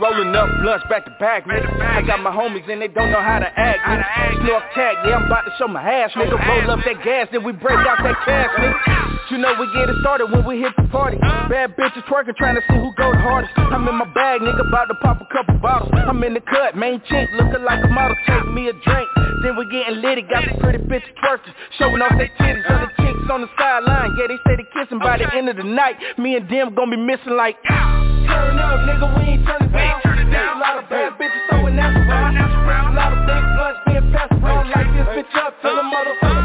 Rolling 0.00 0.34
up 0.34 0.48
blunts 0.62 0.86
back 0.88 1.04
to 1.04 1.10
back, 1.20 1.44
nigga. 1.44 1.78
I 1.78 2.00
got 2.00 2.20
my 2.20 2.30
homies 2.30 2.68
and 2.70 2.80
they 2.80 2.88
don't 2.88 3.12
know 3.12 3.20
how 3.20 3.38
to 3.38 3.46
act, 3.46 3.80
nigga. 3.86 4.40
Snork 4.40 4.74
tag, 4.74 4.96
yeah, 5.06 5.16
I'm 5.16 5.26
about 5.26 5.42
to 5.42 5.52
show 5.58 5.68
my 5.68 5.82
ass, 5.82 6.10
nigga. 6.16 6.40
Roll 6.46 6.70
up 6.70 6.80
that 6.86 7.04
gas, 7.04 7.28
then 7.30 7.44
we 7.44 7.52
break 7.52 7.76
out 7.76 7.98
that 8.02 8.16
cash, 8.24 8.48
nigga. 8.58 8.99
You 9.30 9.38
know 9.38 9.54
we 9.60 9.70
get 9.72 9.88
it 9.88 9.94
started 10.00 10.26
when 10.26 10.44
we 10.44 10.58
hit 10.58 10.74
the 10.74 10.82
party. 10.90 11.16
Bad 11.16 11.76
bitches 11.78 12.02
twerking, 12.10 12.34
trying 12.34 12.56
to 12.56 12.62
see 12.66 12.74
who 12.74 12.90
go 12.98 13.12
the 13.14 13.18
hardest. 13.22 13.54
I'm 13.56 13.86
in 13.86 13.94
my 13.94 14.10
bag, 14.10 14.40
nigga, 14.42 14.66
about 14.66 14.86
to 14.90 14.94
pop 14.98 15.22
a 15.22 15.26
couple 15.30 15.54
bottles. 15.62 15.94
I'm 15.94 16.18
in 16.24 16.34
the 16.34 16.40
cut, 16.40 16.74
main 16.74 17.00
chick, 17.06 17.30
looking 17.38 17.62
like 17.62 17.78
a 17.84 17.88
model. 17.88 18.16
Take 18.26 18.50
me 18.50 18.66
a 18.66 18.72
drink, 18.72 19.08
then 19.46 19.54
we 19.54 19.70
getting 19.70 20.02
litty. 20.02 20.22
Got 20.22 20.50
some 20.50 20.58
pretty 20.58 20.82
bitches 20.82 21.14
twerking, 21.22 21.54
showing 21.78 22.02
off 22.02 22.10
their 22.18 22.26
titties. 22.42 22.66
Other 22.66 22.90
chicks 22.98 23.30
on 23.30 23.42
the 23.42 23.50
sideline, 23.56 24.18
yeah, 24.18 24.26
they 24.26 24.38
say 24.50 24.58
they 24.58 24.66
kissing 24.74 24.98
by 24.98 25.18
the 25.18 25.32
end 25.32 25.48
of 25.48 25.54
the 25.54 25.62
night. 25.62 25.94
Me 26.18 26.34
and 26.34 26.50
them 26.50 26.74
gonna 26.74 26.90
be 26.90 26.98
missing 26.98 27.38
like. 27.38 27.54
Turn 27.62 28.58
up, 28.58 28.82
nigga, 28.82 29.14
we 29.14 29.38
ain't 29.38 29.46
turning 29.46 29.70
down. 29.70 30.00
There's 30.02 30.50
a 30.54 30.58
lot 30.58 30.82
of 30.82 30.90
bad 30.90 31.14
bitches 31.14 31.46
throwing 31.48 31.76
that 31.76 31.94
around. 31.94 32.34
A 32.34 32.96
lot 32.98 33.14
of 33.14 33.22
big 33.30 33.42
blunts 33.54 33.78
being 33.86 34.10
passed 34.10 34.34
around. 34.42 34.74
Like 34.74 34.90
this 34.90 35.06
bitch 35.22 35.34
up 35.38 35.54
till 35.62 35.76
the 35.76 35.86
motherfucker 35.86 36.39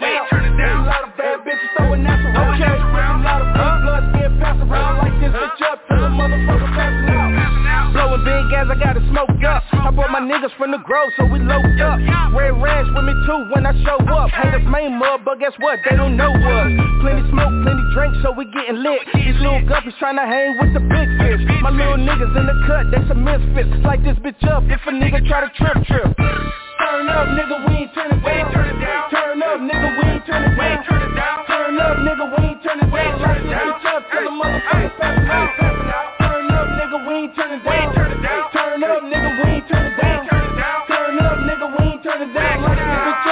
we 0.00 0.06
ain't 0.06 0.26
turning 0.30 0.56
down. 0.56 0.84
A 0.84 0.88
lot 0.88 1.02
of 1.08 1.12
bad 1.16 1.40
bitches 1.44 1.70
throwing 1.76 2.04
that 2.04 2.20
around. 2.20 2.60
Okay. 2.60 2.76
A 2.76 3.24
lot 3.24 3.40
of 3.42 3.48
big 3.52 3.72
blunts 3.82 4.08
being 4.16 4.34
passed 4.40 4.62
around. 4.62 4.94
Like 5.00 5.16
this 5.20 5.32
bitch 5.32 5.60
up 5.66 5.78
till 5.88 6.00
the 6.00 6.12
motherfucker 6.12 6.70
passing 6.76 7.10
out. 7.12 7.92
Blowing 7.96 8.24
big 8.28 8.42
gas, 8.52 8.68
I 8.68 8.76
got 8.76 8.96
it 8.96 9.04
smoked 9.08 9.44
up. 9.44 9.62
I 9.72 9.90
brought 9.90 10.12
my 10.12 10.20
niggas 10.20 10.52
from 10.60 10.70
the 10.72 10.82
grove, 10.84 11.10
so 11.16 11.24
we 11.24 11.40
loaded 11.40 11.80
up. 11.80 11.96
Red 12.36 12.60
rags 12.60 12.88
with 12.92 13.04
me 13.08 13.14
too 13.24 13.40
when 13.54 13.64
I 13.64 13.72
show 13.84 13.96
up. 14.12 14.28
Haters 14.30 14.68
main 14.68 14.98
mud, 14.98 15.24
but 15.24 15.40
guess 15.40 15.56
what? 15.58 15.80
They 15.88 15.96
don't 15.96 16.16
know 16.16 16.28
us. 16.28 16.70
Plenty 17.00 17.24
smoke, 17.32 17.54
plenty 17.64 17.84
drink, 17.96 18.12
so 18.22 18.32
we 18.36 18.44
getting 18.52 18.82
lit. 18.84 19.00
These 19.14 19.40
little 19.40 19.64
guppies 19.64 19.96
trying 19.98 20.16
to 20.16 20.26
hang 20.28 20.60
with 20.60 20.74
the 20.74 20.84
big 20.84 21.08
fish. 21.16 21.40
My 21.62 21.70
little 21.70 21.96
niggas 21.96 22.36
in 22.36 22.44
the 22.44 22.56
cut, 22.68 22.90
they 22.92 23.00
some 23.08 23.24
misfits. 23.24 23.72
Like 23.84 24.04
this 24.04 24.18
bitch 24.20 24.44
up 24.44 24.64
if 24.68 24.80
a 24.84 24.92
nigga 24.92 25.24
try 25.26 25.40
to 25.40 25.50
trip 25.56 25.78
trip. 25.86 26.65
Turn 26.96 27.10
up, 27.10 27.28
nigga, 27.28 27.68
we 27.68 27.74
ain't 27.76 27.92
turning 27.92 28.20
down. 28.24 29.10
Turn 29.12 29.42
up, 29.42 29.60
nigga, 29.60 29.88
we 30.00 30.04
ain't 30.16 30.24
turning 30.24 30.56
down. 30.56 31.44
Turn 31.44 31.76
up, 31.76 31.96
nigga, 32.00 32.24
we 32.24 32.46
ain't 32.48 32.62
turning 32.64 32.88
down. 32.88 33.20
Like 33.20 33.42
this 33.44 33.52
bitch 33.52 33.84
up 33.84 34.02
till 34.08 34.24
the 34.24 34.32
motherfucker 34.32 34.96
passing 34.96 35.28
out. 35.28 36.16
Turn 36.24 36.48
up, 36.56 36.68
nigga, 36.72 36.98
we 37.06 37.14
ain't 37.20 37.36
turning 37.36 37.60
down. 37.60 37.92
Turn 38.56 38.80
up, 38.80 39.02
nigga, 39.04 39.28
we 39.44 39.44
ain't 39.44 39.68
turning 39.68 39.92
down. 40.00 40.24
Turn 40.88 41.20
up, 41.20 41.36
nigga, 41.44 41.68
we 41.68 41.84
ain't 41.84 42.02
turning 42.02 42.32
down. 42.32 42.62
Like 42.64 42.80
this 42.80 42.88
bitch 43.04 43.28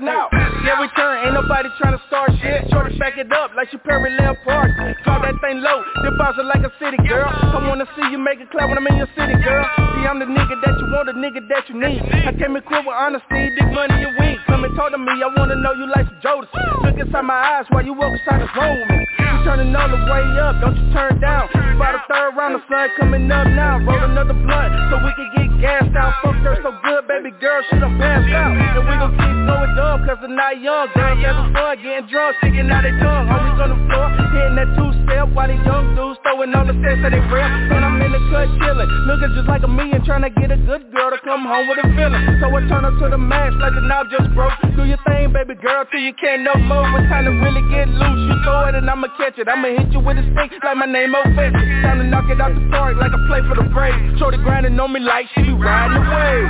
passing 0.00 0.08
out. 0.08 0.30
Yeah, 0.64 0.80
we 0.80 0.88
turn, 0.96 1.24
ain't 1.24 1.34
nobody 1.34 1.68
trying 1.78 1.96
to 1.96 2.02
start 2.06 2.30
shit. 2.40 2.70
Shorty 2.70 2.98
back 2.98 3.16
it 3.18 3.30
up 3.32 3.52
like 3.56 3.70
she 3.70 3.76
parallel 3.78 4.36
park. 4.44 4.70
Call 5.04 5.20
that 5.22 5.34
thing 5.40 5.60
low, 5.60 5.82
deposit 6.28 6.46
like 6.46 6.64
a 6.64 6.72
city 6.78 6.96
girl. 7.08 7.28
I 7.28 7.56
wanna 7.68 7.86
see 7.96 8.04
you 8.10 8.18
make 8.18 8.40
it 8.40 8.50
clap 8.50 8.68
when 8.68 8.76
I'm 8.76 8.86
in 8.86 8.96
your 8.96 9.08
city, 9.16 9.32
girl. 9.40 9.64
See, 9.96 10.04
I'm 10.04 10.18
the 10.18 10.26
nigga 10.26 10.60
that 10.60 10.76
you 10.76 10.86
want, 10.92 11.06
the 11.08 11.16
nigga 11.16 11.40
that 11.48 11.68
you 11.68 11.80
need. 11.80 12.02
I 12.04 12.32
came 12.36 12.56
equipped 12.56 12.84
with 12.84 12.96
honesty, 12.96 13.56
dig 13.56 13.72
money 13.72 13.96
and 13.96 14.12
weed. 14.20 14.38
Come 14.46 14.64
and 14.64 14.74
talk 14.76 14.92
to 14.92 14.98
me, 14.98 15.12
I 15.24 15.28
wanna 15.32 15.56
know 15.56 15.72
you 15.72 15.88
like 15.88 16.04
some 16.06 16.20
Jodeci. 16.20 16.84
Look 16.84 16.98
inside 17.00 17.24
my 17.24 17.34
eyes 17.34 17.66
while 17.70 17.84
you 17.84 17.94
walk 17.94 18.12
inside 18.12 18.44
the 18.44 18.48
room. 18.60 19.06
You 19.18 19.44
turning 19.44 19.72
all 19.72 19.88
the 19.88 20.00
way 20.04 20.24
up, 20.36 20.60
don't 20.60 20.76
you 20.76 20.92
turn 20.92 21.20
down. 21.20 21.48
About 21.48 21.96
the 21.96 22.02
third 22.12 22.36
round, 22.36 22.54
the 22.56 22.62
sun 22.68 22.88
coming 22.98 23.30
up 23.32 23.46
now. 23.48 23.78
Roll 23.80 24.04
another 24.04 24.34
blunt 24.34 24.72
so 24.92 25.00
we 25.00 25.12
can 25.16 25.28
get 25.32 25.48
gassed 25.64 25.96
out. 25.96 26.12
Fuck 26.22 26.36
her 26.44 26.60
so 26.60 26.76
good, 26.84 27.08
baby 27.08 27.32
girl, 27.40 27.62
she 27.70 27.78
done 27.80 27.96
passed 27.96 28.28
out. 28.28 28.52
And 28.52 28.84
we 28.84 28.94
gon' 29.00 29.14
keep 29.16 29.36
going 29.48 29.72
dumb, 29.78 30.04
cause 30.04 30.18
they're 30.20 30.28
not 30.28 30.60
young. 30.60 30.92
Girls 30.92 31.18
having 31.24 31.52
fun, 31.54 31.74
getting 31.80 32.06
drunk, 32.10 32.36
sticking 32.42 32.68
out 32.68 32.82
their 32.82 32.98
tongue. 33.00 33.26
Homies 33.30 33.62
on 33.62 33.70
the 33.72 33.80
floor, 33.88 34.06
hitting 34.36 34.56
that 34.58 34.68
two-step 34.76 35.28
while 35.32 35.48
these 35.48 35.62
young 35.64 35.94
dudes 35.94 36.17
throwing 36.22 36.54
all 36.54 36.66
the 36.66 36.74
sets 36.82 37.02
at 37.04 37.10
their 37.12 37.24
breath. 37.28 37.48
And 37.48 37.82
I'm 37.84 38.00
in 38.02 38.12
the 38.12 38.22
cut 38.32 38.48
chillin', 38.60 38.88
looking 39.06 39.32
just 39.34 39.48
like 39.48 39.62
a 39.62 39.70
million, 39.70 40.04
trying 40.04 40.22
to 40.22 40.32
get 40.32 40.50
a 40.50 40.58
good 40.58 40.90
girl 40.92 41.10
to 41.10 41.18
come 41.24 41.44
home 41.44 41.68
with 41.68 41.78
a 41.82 41.86
feeling. 41.94 42.22
So 42.40 42.50
I 42.50 42.60
turn 42.68 42.84
up 42.84 42.94
to 42.98 43.06
the 43.08 43.18
max 43.18 43.54
like 43.60 43.74
the 43.74 43.84
knob 43.84 44.08
just 44.10 44.28
broke. 44.34 44.54
Do 44.76 44.84
your 44.84 45.00
thing, 45.06 45.32
baby 45.32 45.54
girl, 45.54 45.84
till 45.90 46.00
you 46.00 46.14
can't 46.14 46.42
no 46.42 46.54
more. 46.66 46.86
It's 46.98 47.08
time 47.08 47.24
to 47.26 47.34
really 47.42 47.64
get 47.70 47.88
loose. 47.88 48.22
You 48.28 48.36
throw 48.44 48.68
it 48.68 48.74
and 48.74 48.88
I'ma 48.88 49.08
catch 49.16 49.38
it. 49.38 49.48
I'ma 49.48 49.68
hit 49.74 49.92
you 49.92 50.00
with 50.00 50.18
a 50.18 50.24
stick 50.34 50.52
like 50.62 50.76
my 50.76 50.86
name 50.86 51.14
O'Fetch. 51.14 51.54
Time 51.82 51.98
to 51.98 52.06
knock 52.06 52.28
it 52.30 52.40
out 52.40 52.54
the 52.54 52.62
park 52.70 52.96
like 52.96 53.12
I 53.12 53.20
play 53.28 53.40
for 53.48 53.56
the 53.56 53.66
Braves. 53.70 54.18
Shorty 54.18 54.38
grinding 54.38 54.78
on 54.78 54.92
me 54.92 55.00
like 55.00 55.26
she 55.34 55.42
be 55.42 55.52
riding 55.52 55.94
the 55.94 56.04
wave. 56.04 56.48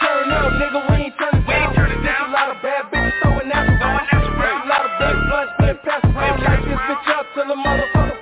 Turn 0.00 0.30
up, 0.30 0.52
nigga, 0.60 0.80
we 0.90 0.96
ain't 1.08 1.14
turning 1.18 1.44
down. 1.46 1.72
There's 1.74 2.22
a 2.22 2.30
lot 2.32 2.50
of 2.52 2.58
bad 2.62 2.90
bitches 2.92 3.14
throwing 3.22 3.48
that 3.48 3.64
around. 3.64 4.06
There's 4.12 4.60
a 4.64 4.68
lot 4.68 4.82
of 4.84 4.92
big 5.00 5.16
blunts 5.28 5.52
being 5.58 5.78
passed 5.84 6.04
around. 6.04 6.38
Like 6.42 6.62
this 6.64 6.80
bitch 6.86 7.08
up 7.16 7.26
till 7.34 7.48
the 7.48 7.56
motherfucker 7.56 8.15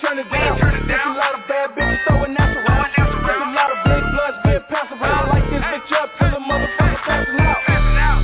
nigga, 0.00 0.24
we 0.30 0.38
ain't 0.38 0.58
turning 0.60 0.86
down. 0.88 0.88
There's 0.88 1.06
a 1.06 1.18
lot 1.20 1.34
of 1.36 1.42
bad 1.48 1.68
bitches 1.76 2.00
throwing 2.08 2.34
that 2.34 2.56
around. 2.56 2.88
There's 2.96 3.44
a 3.44 3.52
lot 3.52 3.70
of 3.70 3.78
big 3.84 4.04
blunts 4.12 4.38
being 4.44 4.64
passed 4.68 4.92
around. 4.92 5.28
Like 5.28 5.46
this 5.52 5.60
bitch 5.60 5.92
up 5.92 6.08
till 6.18 6.30
the 6.30 6.40
motherfucker 6.40 7.00
passing 7.04 7.40
out. 7.40 7.60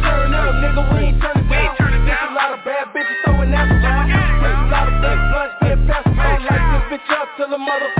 Turn 0.02 0.34
up, 0.34 0.54
nigga, 0.62 0.82
we 0.92 0.98
ain't 1.12 1.20
turning 1.20 1.48
down. 1.48 1.74
There's 1.76 2.30
a 2.30 2.34
lot 2.34 2.50
of 2.56 2.60
bad 2.64 2.86
bitches 2.96 3.18
throwing 3.24 3.50
that 3.52 3.68
around. 3.68 4.06
There's 4.08 4.62
a 4.62 4.68
lot 4.72 4.86
of 4.88 4.96
big 5.04 5.18
blunts 5.30 5.54
being 5.60 5.82
passed 5.86 6.08
around. 6.08 6.40
Like 6.48 6.64
this 6.72 6.84
bitch 6.96 7.10
up 7.12 7.28
till 7.36 7.50
the 7.50 7.60
motherfucker 7.60 7.95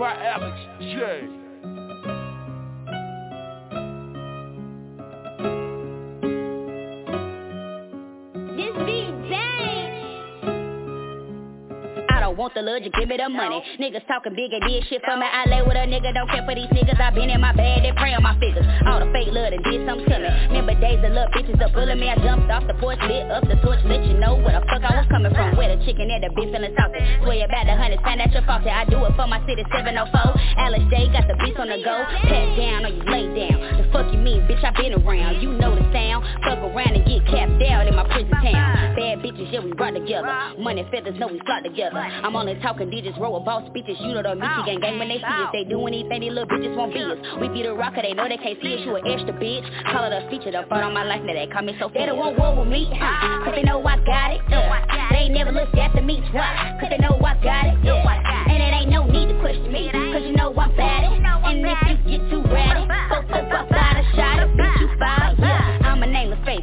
by 0.00 0.14
Alex 0.14 0.56
J. 0.80 1.49
don't 12.30 12.38
want 12.38 12.54
the 12.54 12.62
love, 12.62 12.78
just 12.86 12.94
give 12.94 13.10
me 13.10 13.18
the 13.18 13.28
money. 13.28 13.58
Niggas 13.82 14.06
talking 14.06 14.38
big 14.38 14.54
and 14.54 14.62
did 14.62 14.86
shit 14.86 15.02
for 15.02 15.18
me. 15.18 15.26
I 15.26 15.50
lay 15.50 15.66
with 15.66 15.74
a 15.74 15.82
nigga, 15.82 16.14
don't 16.14 16.30
care 16.30 16.46
for 16.46 16.54
these 16.54 16.70
niggas. 16.70 16.94
I 17.02 17.10
been 17.10 17.26
in 17.26 17.42
my 17.42 17.50
bag, 17.50 17.82
they 17.82 17.90
pray 17.98 18.14
on 18.14 18.22
my 18.22 18.38
figures. 18.38 18.62
All 18.86 19.02
the 19.02 19.10
fake 19.10 19.34
love 19.34 19.50
that 19.50 19.58
did 19.66 19.82
something 19.82 20.06
to 20.06 20.18
me. 20.22 20.30
Remember 20.54 20.78
days 20.78 21.02
of 21.02 21.10
little 21.10 21.26
bitches 21.34 21.58
up 21.58 21.74
bullying 21.74 21.98
me. 21.98 22.06
I 22.06 22.14
jumped 22.22 22.46
off 22.46 22.62
the 22.70 22.78
porch, 22.78 23.02
lit 23.02 23.26
up 23.34 23.42
the 23.50 23.58
torch, 23.66 23.82
let 23.90 24.06
you 24.06 24.14
know 24.14 24.38
where 24.38 24.54
the 24.54 24.62
fuck 24.70 24.78
I 24.78 25.02
was 25.02 25.10
coming 25.10 25.34
from. 25.34 25.58
Where 25.58 25.74
the 25.74 25.82
chicken 25.82 26.06
and 26.06 26.22
the 26.22 26.30
beef 26.38 26.54
feeling 26.54 26.70
saucy. 26.78 27.02
Swear 27.26 27.50
about 27.50 27.66
the 27.66 27.74
hundred, 27.74 27.98
find 28.06 28.22
out 28.22 28.30
your 28.30 28.46
faulty. 28.46 28.70
I 28.70 28.86
do 28.86 29.02
it 29.10 29.12
for 29.18 29.26
my 29.26 29.42
city 29.50 29.66
704. 29.74 30.06
Alex 30.06 30.86
J 30.86 31.10
got 31.10 31.26
the 31.26 31.34
beats 31.42 31.58
on 31.58 31.66
the 31.66 31.82
go. 31.82 31.98
Pat 32.30 32.46
down 32.54 32.86
or 32.86 32.94
you 32.94 33.02
lay 33.10 33.26
down. 33.26 33.58
The 33.74 33.90
fuck 33.90 34.06
you 34.14 34.22
mean, 34.22 34.46
bitch? 34.46 34.62
I 34.62 34.70
been 34.78 34.94
around. 34.94 35.42
You 35.42 35.50
know 35.58 35.74
the 35.74 35.82
sound. 35.90 36.22
Fuck 36.46 36.62
around 36.62 36.94
and 36.94 37.02
get 37.02 37.26
capped 37.26 37.58
out 37.66 37.90
in 37.90 37.98
my 37.98 38.06
prison 38.06 38.38
town. 38.38 38.94
Bad 38.94 39.18
bitches, 39.18 39.50
yeah, 39.50 39.66
we 39.66 39.74
brought 39.74 39.98
together. 39.98 40.30
Money 40.62 40.86
feathers, 40.94 41.18
know 41.18 41.26
we 41.26 41.42
flock 41.42 41.66
together. 41.66 41.98
I'm 42.22 42.36
only 42.36 42.54
talking 42.60 42.90
digits, 42.90 43.18
roll 43.18 43.36
a 43.36 43.40
boss 43.40 43.66
speeches. 43.68 43.96
You 44.00 44.14
know 44.14 44.22
the 44.22 44.34
Michigan 44.34 44.80
gang 44.80 44.98
when 44.98 45.08
they 45.08 45.18
see 45.18 45.24
us. 45.24 45.50
They 45.52 45.64
do 45.64 45.86
anything, 45.86 46.20
these 46.20 46.32
little 46.32 46.48
bitches 46.48 46.76
won't 46.76 46.92
be 46.92 47.00
us. 47.02 47.18
We 47.40 47.48
be 47.48 47.62
the 47.62 47.74
rocker, 47.74 48.02
they 48.02 48.12
know 48.12 48.28
they 48.28 48.36
can't 48.36 48.58
see 48.62 48.74
us. 48.74 48.80
You 48.84 48.96
an 48.96 49.06
extra 49.06 49.32
bitch. 49.34 49.64
Call 49.92 50.04
it 50.04 50.12
a 50.12 50.28
feature, 50.30 50.52
the 50.52 50.64
front 50.68 50.84
on 50.84 50.94
my 50.94 51.04
life, 51.04 51.22
now 51.24 51.34
they 51.34 51.46
call 51.46 51.62
me 51.62 51.76
so 51.80 51.90
They 51.92 52.06
don't 52.06 52.18
want 52.18 52.38
war 52.38 52.56
with 52.58 52.68
me, 52.68 52.88
huh? 52.92 53.44
Cause 53.44 53.54
they 53.56 53.62
know 53.62 53.82
I 53.84 53.96
got 54.04 54.32
it. 54.32 54.40
Uh. 54.52 55.10
They 55.10 55.26
ain't 55.26 55.34
never 55.34 55.52
looked 55.52 55.74
after 55.76 56.02
me 56.02 56.22
twice. 56.30 56.80
Cause 56.80 56.90
they 56.90 56.98
know 56.98 57.18
I 57.24 57.34
got 57.42 57.66
it. 57.66 57.76
Yeah. 57.84 58.04
And 58.48 58.62
it 58.62 58.72
ain't 58.74 58.90
no 58.90 59.06
need 59.06 59.28
to 59.28 59.40
question 59.40 59.72
me. 59.72 59.90
Cause 59.90 60.22
you 60.22 60.32
know 60.36 60.54
I'm 60.54 60.76
bad. 60.76 61.04
And 61.50 61.66
if 61.66 62.06
you 62.06 62.18
get 62.18 62.30
too 62.30 62.42
ratty, 62.52 62.86
fuck 63.10 63.26
up 63.32 63.68
the 63.68 64.02
shot. 64.14 64.38
Bitch, 64.54 64.80
you 64.80 64.88
foul, 64.98 65.34
yeah. 65.38 65.78
I'm 65.84 66.02
a 66.02 66.06
nameless 66.06 66.38
face, 66.44 66.60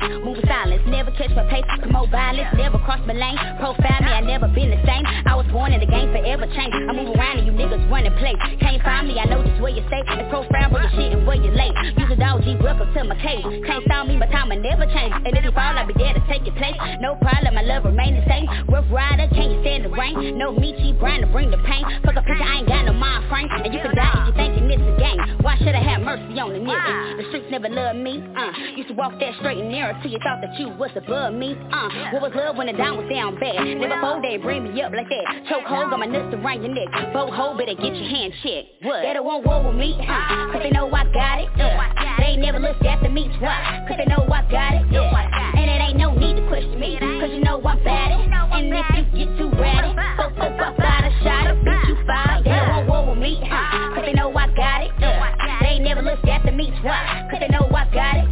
silence, 0.57 0.81
never 0.87 1.11
catch 1.11 1.29
my 1.37 1.45
pace. 1.53 1.65
More 1.91 2.09
violence, 2.09 2.49
never 2.57 2.79
cross 2.79 3.01
my 3.05 3.13
lane. 3.13 3.37
Profile 3.61 4.01
me, 4.01 4.09
I 4.09 4.21
never 4.21 4.47
been 4.49 4.73
the 4.73 4.81
same. 4.89 5.05
I 5.05 5.35
was 5.35 5.45
born 5.53 5.71
in 5.71 5.79
the 5.79 5.85
game, 5.85 6.09
forever 6.09 6.49
change. 6.49 6.73
I 6.73 6.93
move 6.97 7.13
around 7.13 7.37
and 7.37 7.45
you 7.45 7.53
niggas 7.53 7.85
running 7.91 8.13
play. 8.17 8.33
Can't 8.59 8.81
find 8.81 9.07
me, 9.07 9.19
I 9.19 9.25
know 9.25 9.43
just 9.45 9.61
where 9.61 9.71
you 9.71 9.85
stay. 9.87 10.01
It's 10.01 10.29
profile, 10.33 10.69
but 10.73 10.81
your 10.81 10.91
shit 10.97 11.13
and 11.13 11.27
where 11.27 11.37
you 11.37 11.51
lay 11.53 11.69
Use 11.97 12.09
a 12.09 12.17
dog 12.17 12.41
G, 12.41 12.57
welcome 12.57 12.89
to 12.93 13.03
my 13.03 13.17
cave. 13.21 13.45
Can't 13.65 13.83
stop 13.85 14.07
me, 14.07 14.17
my 14.17 14.25
time 14.33 14.49
will 14.49 14.61
never 14.61 14.85
change. 14.89 15.13
And 15.13 15.33
if 15.37 15.43
you 15.45 15.51
fall, 15.51 15.77
I'll 15.77 15.85
be 15.85 15.93
there 15.93 16.13
to 16.13 16.23
take 16.25 16.45
your 16.45 16.55
place. 16.57 16.77
No 17.01 17.15
problem, 17.21 17.53
my 17.53 17.61
love 17.61 17.85
remain 17.85 18.17
the 18.17 18.25
same. 18.25 18.49
Rough 18.69 18.89
rider, 18.89 19.29
can't 19.33 19.51
you 19.53 19.61
stand 19.61 19.85
the 19.85 19.93
rain? 19.93 20.37
No 20.37 20.53
me, 20.53 20.73
cheap 20.81 20.97
Brian 20.97 21.21
to 21.21 21.29
bring 21.29 21.51
the 21.51 21.61
pain. 21.69 21.85
Fuck 22.01 22.17
a 22.17 22.23
picture, 22.25 22.41
I 22.41 22.65
ain't 22.65 22.67
got 22.67 22.85
no 22.85 22.93
mind 22.93 23.29
frame. 23.29 23.47
And 23.51 23.73
you 23.73 23.81
can 23.81 23.93
die 23.93 24.25
if 24.25 24.27
you 24.27 24.33
thinking 24.33 24.67
this 24.67 24.81
a 24.81 24.93
game. 24.97 25.19
Why 25.45 25.57
should 25.57 25.75
I 25.75 25.83
have 25.83 26.01
mercy 26.01 26.39
on 26.39 26.53
the 26.53 26.59
nigga? 26.59 27.17
The 27.17 27.23
streets 27.29 27.47
never 27.51 27.69
loved 27.69 27.99
me. 27.99 28.23
Uh, 28.33 28.51
used 28.97 29.11
to 29.11 29.15
walk 29.15 29.19
that 29.19 29.37
straight 29.39 29.57
and 29.57 29.69
narrow 29.69 29.93
till 30.01 30.11
you 30.11 30.19
thought 30.19 30.41
that 30.41 30.57
you 30.59 30.69
was 30.69 30.91
above 30.95 31.33
me. 31.33 31.55
Uh, 31.71 31.89
what 32.13 32.21
was 32.21 32.31
love 32.35 32.57
when 32.57 32.67
the 32.67 32.73
down 32.73 32.97
was 32.97 33.07
down 33.09 33.39
bad? 33.39 33.63
Never 33.63 33.99
fold 34.01 34.23
they 34.23 34.37
bring 34.37 34.63
me 34.63 34.81
up 34.81 34.91
like 34.93 35.07
that. 35.09 35.25
Choke 35.49 35.63
hold 35.65 35.93
on 35.93 35.99
my 35.99 36.05
nuts 36.05 36.33
around 36.33 36.63
your 36.63 36.73
neck. 36.73 36.89
Bow 37.13 37.31
hold 37.31 37.57
better 37.57 37.75
get 37.75 37.95
your 37.95 38.09
hand 38.09 38.33
checked. 38.43 38.83
What? 38.83 39.01
They 39.01 39.13
don't 39.13 39.25
want 39.25 39.45
war 39.45 39.63
with 39.63 39.77
me, 39.77 39.97
huh? 40.01 40.51
Cause 40.51 40.61
they 40.63 40.71
know 40.71 40.89
I 40.91 41.03
got 41.11 41.39
it. 41.41 41.49
Uh, 41.59 42.17
they 42.19 42.37
ain't 42.37 42.41
never 42.41 42.59
looked 42.59 42.83
after 42.85 43.09
me 43.09 43.29
twice. 43.39 43.87
Cause 43.87 43.97
they 43.97 44.05
know 44.05 44.25
I 44.27 44.41
got 44.49 44.73
it. 44.75 44.85
Yeah. 44.91 45.55
And 45.57 45.69
it 45.69 45.79
ain't 45.81 45.97
no 45.97 46.13
need 46.13 46.37
to 46.37 46.47
question 46.47 46.79
me. 46.79 46.97
Cause 46.97 47.29
you 47.31 47.41
know 47.41 47.61
I'm 47.61 47.83
bad 47.83 48.11
it. 48.11 48.27
And 48.57 48.73
if 48.73 49.13
you 49.13 49.25
get 49.25 49.37
too 49.37 49.51
ratty, 49.61 49.93
go 50.17 50.29
go 50.33 50.47
go 50.57 50.67
find 50.77 51.05
a 51.05 51.11
shot. 51.23 51.53
Bitch 51.61 51.87
you 51.87 51.97
fired. 52.07 52.43
They 52.45 52.51
don't 52.51 52.69
want 52.69 52.89
war 52.89 53.01
with 53.13 53.19
me, 53.21 53.39
huh? 53.45 53.93
Cause 53.95 54.03
they 54.05 54.13
know 54.13 54.33
I 54.35 54.47
got 54.55 54.83
it. 54.83 54.91
Yeah. 54.99 55.59
They 55.61 55.77
ain't 55.77 55.83
never 55.83 56.01
looked 56.01 56.25
after 56.25 56.51
me 56.51 56.73
twice. 56.81 57.29
Cause 57.29 57.39
they 57.39 57.49
know 57.49 57.69
I 57.69 57.85
got 57.93 58.17
it. 58.17 58.26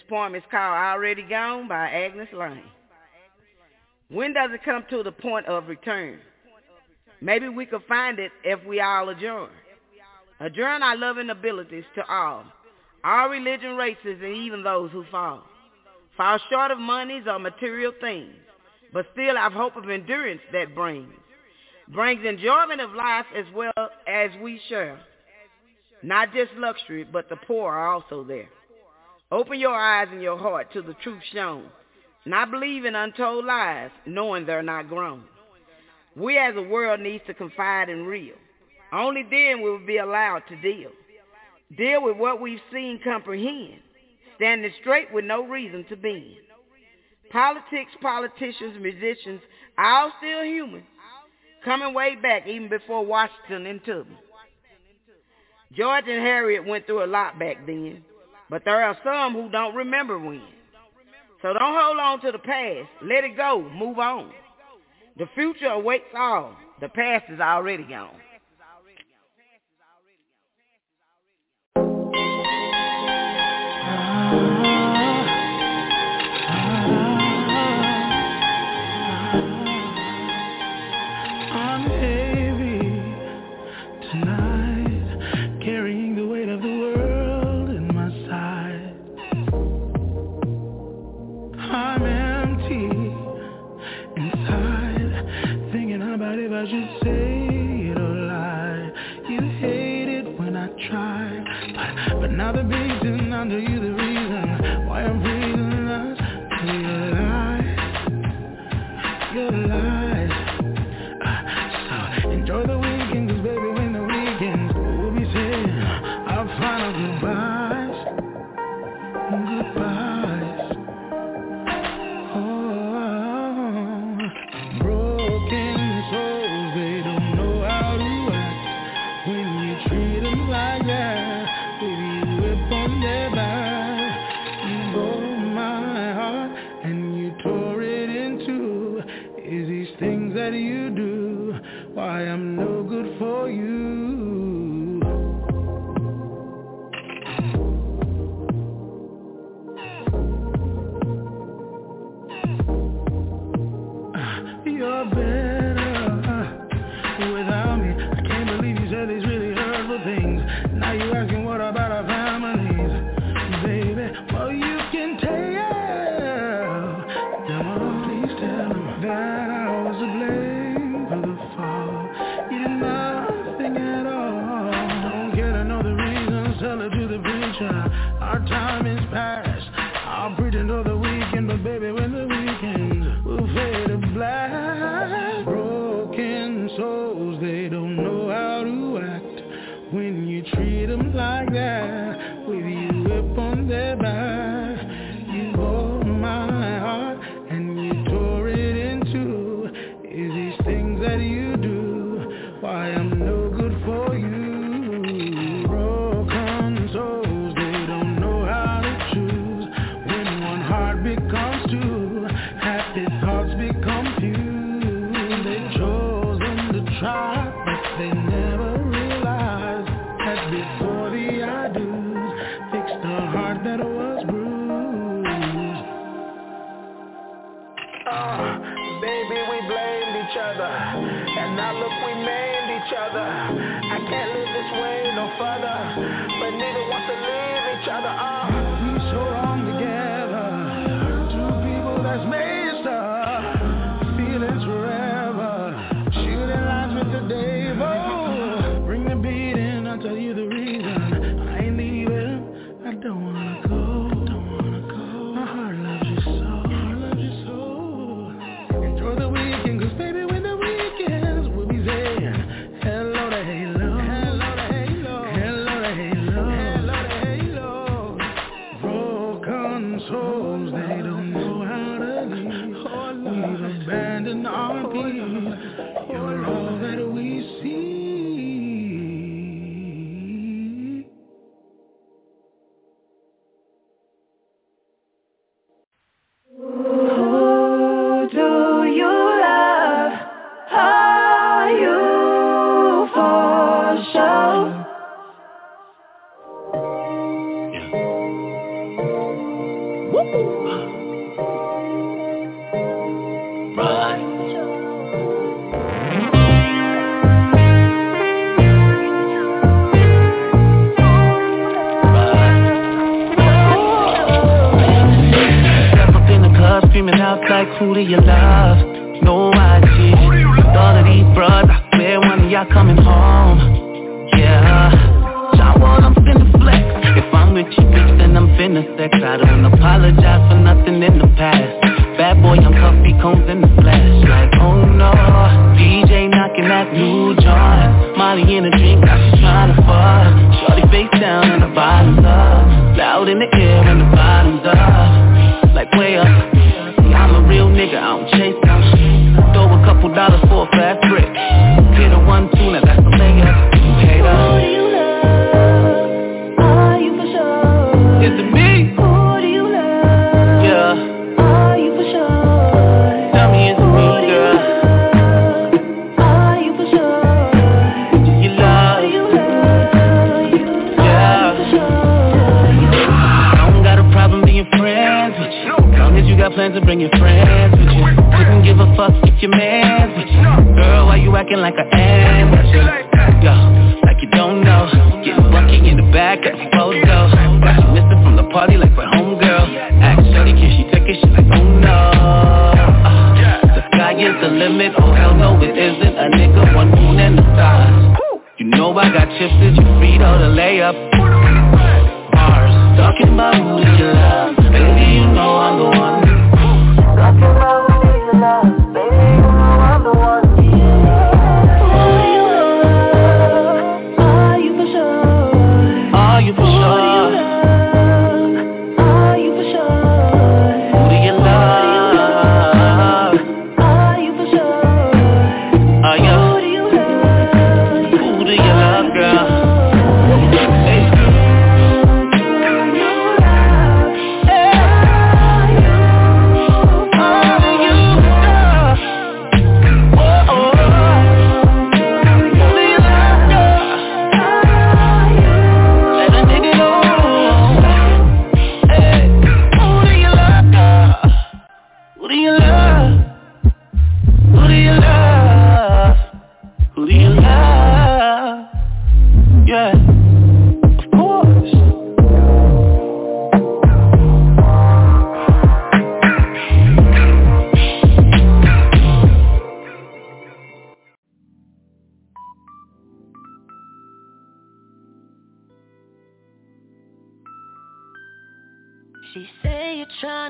This 0.00 0.08
poem 0.08 0.34
is 0.34 0.42
called 0.50 0.78
Already 0.78 1.22
Gone 1.22 1.68
by 1.68 1.90
Agnes 1.90 2.28
Lane. 2.32 2.62
When 4.08 4.32
does 4.32 4.50
it 4.52 4.64
come 4.64 4.82
to 4.88 5.02
the 5.02 5.12
point 5.12 5.44
of 5.44 5.68
return? 5.68 6.20
Maybe 7.20 7.50
we 7.50 7.66
could 7.66 7.82
find 7.86 8.18
it 8.18 8.32
if 8.42 8.64
we 8.64 8.80
all 8.80 9.10
adjourn. 9.10 9.50
Adjourn 10.40 10.82
our 10.82 10.96
loving 10.96 11.28
abilities 11.28 11.84
to 11.96 12.06
all, 12.10 12.44
all 13.04 13.28
religion, 13.28 13.76
races, 13.76 14.18
and 14.22 14.36
even 14.36 14.62
those 14.62 14.90
who 14.90 15.04
fall. 15.10 15.42
Fall 16.16 16.38
short 16.50 16.70
of 16.70 16.78
monies 16.78 17.24
or 17.26 17.38
material 17.38 17.92
things, 18.00 18.32
but 18.94 19.04
still 19.12 19.36
have 19.36 19.52
hope 19.52 19.76
of 19.76 19.90
endurance 19.90 20.40
that 20.52 20.74
brings. 20.74 21.12
Brings 21.88 22.24
enjoyment 22.24 22.80
of 22.80 22.94
life 22.94 23.26
as 23.36 23.44
well 23.54 23.90
as 24.08 24.30
we 24.42 24.60
share. 24.70 24.98
Not 26.02 26.32
just 26.32 26.52
luxury, 26.56 27.04
but 27.04 27.28
the 27.28 27.36
poor 27.36 27.70
are 27.70 27.92
also 27.92 28.24
there. 28.24 28.48
Open 29.32 29.60
your 29.60 29.74
eyes 29.74 30.08
and 30.10 30.22
your 30.22 30.36
heart 30.38 30.72
to 30.72 30.82
the 30.82 30.94
truth 30.94 31.22
shown. 31.32 31.66
Not 32.26 32.50
believing 32.50 32.94
untold 32.94 33.44
lies, 33.44 33.90
knowing 34.04 34.44
they're 34.44 34.62
not 34.62 34.88
grown. 34.88 35.24
We 36.16 36.36
as 36.38 36.56
a 36.56 36.62
world 36.62 37.00
needs 37.00 37.24
to 37.28 37.34
confide 37.34 37.88
in 37.88 38.04
real. 38.04 38.34
Only 38.92 39.22
then 39.22 39.62
will 39.62 39.78
we 39.78 39.86
be 39.86 39.96
allowed 39.98 40.42
to 40.48 40.56
deal. 40.60 40.90
Deal 41.76 42.02
with 42.02 42.16
what 42.16 42.40
we've 42.40 42.60
seen 42.72 43.00
comprehend. 43.02 43.80
Standing 44.36 44.72
straight 44.80 45.12
with 45.12 45.24
no 45.24 45.46
reason 45.46 45.84
to 45.88 45.96
bend. 45.96 46.36
Politics, 47.30 47.92
politicians, 48.02 48.76
musicians, 48.80 49.40
all 49.78 50.10
still 50.18 50.42
human. 50.42 50.82
Coming 51.64 51.94
way 51.94 52.16
back 52.16 52.48
even 52.48 52.68
before 52.68 53.04
Washington 53.04 53.66
and 53.66 53.84
Tubman. 53.84 54.16
George 55.76 56.04
and 56.08 56.20
Harriet 56.20 56.66
went 56.66 56.86
through 56.86 57.04
a 57.04 57.06
lot 57.06 57.38
back 57.38 57.64
then. 57.66 58.02
But 58.50 58.64
there 58.64 58.84
are 58.84 58.98
some 59.04 59.32
who 59.34 59.48
don't 59.48 59.76
remember 59.76 60.18
when. 60.18 60.42
So 61.40 61.52
don't 61.52 61.74
hold 61.74 61.98
on 61.98 62.20
to 62.22 62.32
the 62.32 62.38
past. 62.38 62.88
Let 63.00 63.24
it 63.24 63.36
go. 63.36 63.62
Move 63.74 63.98
on. 63.98 64.32
The 65.16 65.26
future 65.34 65.68
awaits 65.68 66.12
all. 66.16 66.56
The 66.80 66.88
past 66.88 67.26
is 67.30 67.40
already 67.40 67.84
gone. 67.84 68.16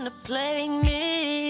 Trying 0.00 0.10
to 0.10 0.26
play 0.26 0.68
me. 0.68 1.49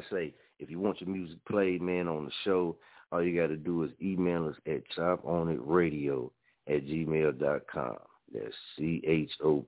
Gotta 0.00 0.14
say, 0.14 0.34
if 0.58 0.70
you 0.70 0.78
want 0.78 1.00
your 1.00 1.10
music 1.10 1.38
played, 1.46 1.82
man, 1.82 2.08
on 2.08 2.24
the 2.24 2.30
show, 2.44 2.76
all 3.12 3.22
you 3.22 3.38
gotta 3.38 3.56
do 3.56 3.82
is 3.82 3.90
email 4.00 4.48
us 4.48 4.56
at 4.66 4.82
choponItradio 4.96 6.30
at 6.68 6.86
gmail 6.86 7.32
gmail.com. 7.34 7.96
That's 8.32 8.54
C-H-O-P-O-N-I-T 8.78 9.66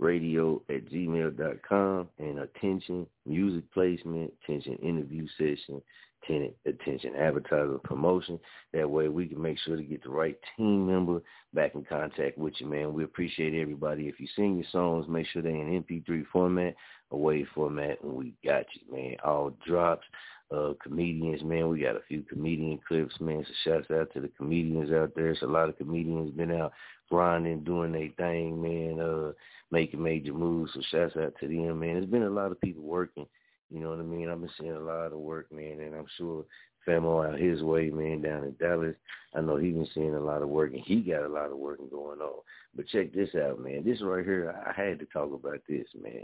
radio 0.00 0.62
at 0.68 0.86
gmail.com 0.86 2.08
and 2.18 2.38
attention 2.38 3.06
music 3.26 3.64
placement, 3.72 4.32
attention 4.42 4.76
interview 4.76 5.26
session, 5.38 5.82
tenant 6.26 6.54
attention 6.66 7.14
advertising 7.16 7.80
promotion. 7.84 8.38
That 8.72 8.88
way 8.88 9.08
we 9.08 9.26
can 9.26 9.40
make 9.40 9.58
sure 9.60 9.76
to 9.76 9.82
get 9.82 10.02
the 10.02 10.10
right 10.10 10.38
team 10.56 10.86
member 10.86 11.20
back 11.52 11.74
in 11.74 11.84
contact 11.84 12.38
with 12.38 12.54
you, 12.58 12.66
man. 12.66 12.92
We 12.92 13.04
appreciate 13.04 13.54
everybody. 13.60 14.08
If 14.08 14.18
you 14.20 14.26
sing 14.34 14.56
your 14.56 14.66
songs, 14.72 15.06
make 15.08 15.26
sure 15.28 15.42
they're 15.42 15.52
in 15.52 15.82
MP3 15.82 16.26
format 16.32 16.74
WAV 17.14 17.46
format, 17.54 18.02
and 18.02 18.12
we 18.12 18.34
got 18.44 18.66
you, 18.74 18.94
man. 18.94 19.16
All 19.24 19.52
drops. 19.66 20.06
Uh, 20.54 20.74
comedians, 20.80 21.42
man, 21.42 21.68
we 21.68 21.80
got 21.80 21.96
a 21.96 22.02
few 22.06 22.22
comedian 22.22 22.78
clips, 22.86 23.18
man. 23.18 23.44
So 23.46 23.54
shouts 23.64 23.90
out 23.90 24.12
to 24.12 24.20
the 24.20 24.28
comedians 24.28 24.92
out 24.92 25.12
there. 25.16 25.30
It's 25.30 25.42
a 25.42 25.46
lot 25.46 25.68
of 25.68 25.78
comedians 25.78 26.30
been 26.32 26.52
out 26.52 26.72
grinding, 27.10 27.64
doing 27.64 27.92
their 27.92 28.10
thing, 28.16 28.62
man, 28.62 29.00
uh, 29.00 29.32
making 29.70 30.02
major 30.02 30.34
moves. 30.34 30.72
So 30.74 30.80
shouts 30.90 31.16
out 31.16 31.34
to 31.40 31.48
them, 31.48 31.80
man. 31.80 31.94
There's 31.94 32.06
been 32.06 32.24
a 32.24 32.30
lot 32.30 32.52
of 32.52 32.60
people 32.60 32.84
working 32.84 33.26
you 33.74 33.80
know 33.80 33.90
what 33.90 33.98
I 33.98 34.02
mean? 34.02 34.28
I've 34.28 34.40
been 34.40 34.50
seeing 34.58 34.72
a 34.72 34.80
lot 34.80 35.12
of 35.12 35.18
work, 35.18 35.50
man, 35.52 35.80
and 35.80 35.94
I'm 35.94 36.06
sure 36.16 36.44
Famo 36.86 37.26
out 37.26 37.40
his 37.40 37.62
way, 37.62 37.90
man, 37.90 38.22
down 38.22 38.44
in 38.44 38.54
Dallas. 38.60 38.94
I 39.34 39.40
know 39.40 39.56
he's 39.56 39.74
been 39.74 39.88
seeing 39.94 40.14
a 40.14 40.20
lot 40.20 40.42
of 40.42 40.48
work, 40.48 40.72
and 40.74 40.82
he 40.82 41.00
got 41.00 41.24
a 41.24 41.28
lot 41.28 41.50
of 41.50 41.58
work 41.58 41.78
going 41.90 42.20
on. 42.20 42.40
But 42.76 42.86
check 42.88 43.12
this 43.12 43.34
out, 43.34 43.58
man. 43.58 43.82
This 43.84 44.00
right 44.02 44.24
here, 44.24 44.54
I 44.64 44.72
had 44.80 44.98
to 45.00 45.06
talk 45.06 45.32
about 45.32 45.60
this, 45.68 45.86
man. 46.00 46.22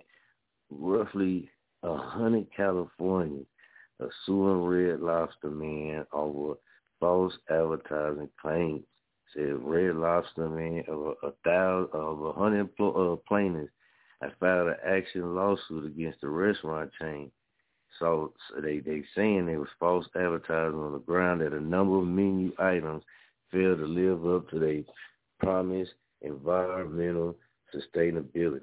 Roughly 0.71 1.51
a 1.83 1.97
hundred 1.97 2.47
Californians 2.57 3.47
are 4.01 4.11
suing 4.25 4.65
Red 4.65 5.01
Lobster, 5.01 5.51
man, 5.51 6.07
over 6.13 6.55
false 6.99 7.35
advertising 7.51 8.29
claims. 8.41 8.85
Said 9.35 9.63
Red 9.63 9.97
Lobster, 9.97 10.49
man, 10.49 10.85
of 10.89 11.15
a, 11.23 11.33
thousand, 11.45 11.91
of 11.93 12.23
a 12.23 12.33
hundred 12.33 12.71
uh, 12.81 13.17
plaintiffs 13.29 13.73
I 14.23 14.29
filed 14.39 14.69
an 14.69 14.77
action 14.87 15.35
lawsuit 15.35 15.87
against 15.87 16.21
the 16.21 16.29
restaurant 16.29 16.91
chain 17.01 17.31
so, 17.99 18.33
so 18.49 18.61
they 18.61 18.79
they 18.81 19.03
saying 19.15 19.47
there 19.47 19.59
was 19.59 19.69
false 19.79 20.07
advertising 20.15 20.79
on 20.79 20.93
the 20.93 20.99
ground 21.01 21.41
that 21.41 21.53
a 21.53 21.61
number 21.61 21.99
of 21.99 22.07
menu 22.07 22.53
items 22.59 23.03
failed 23.51 23.79
to 23.79 23.87
live 23.87 24.27
up 24.27 24.49
to 24.51 24.59
their 24.59 24.83
promise 25.39 25.89
environmental 26.23 27.37
sustainability. 27.75 28.61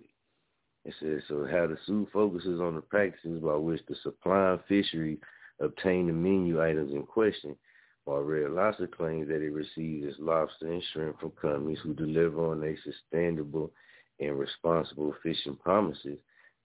It 0.88 0.94
says 1.02 1.22
so 1.28 1.46
how 1.46 1.68
the 1.68 1.78
suit 1.86 2.08
focuses 2.14 2.62
on 2.62 2.76
the 2.76 2.82
practices 2.82 3.42
by 3.42 3.56
which 3.58 3.86
the 3.90 3.96
supplying 4.04 4.60
fishery 4.70 5.20
obtain 5.60 6.08
the 6.08 6.14
menu 6.14 6.64
items 6.64 6.94
in 6.94 7.04
question, 7.04 7.58
while 8.06 8.22
Red 8.22 8.52
Lobster 8.52 8.88
claims 8.88 9.28
that 9.28 9.42
it 9.42 9.52
receives 9.52 10.08
its 10.08 10.16
lobster 10.18 10.72
and 10.72 10.82
shrimp 10.94 11.20
from 11.20 11.32
companies 11.32 11.80
who 11.84 11.94
deliver 11.94 12.52
on 12.52 12.62
their 12.62 12.78
sustainable 12.86 13.74
and 14.22 14.40
responsible 14.40 15.14
fishing 15.22 15.58
promises 15.58 16.20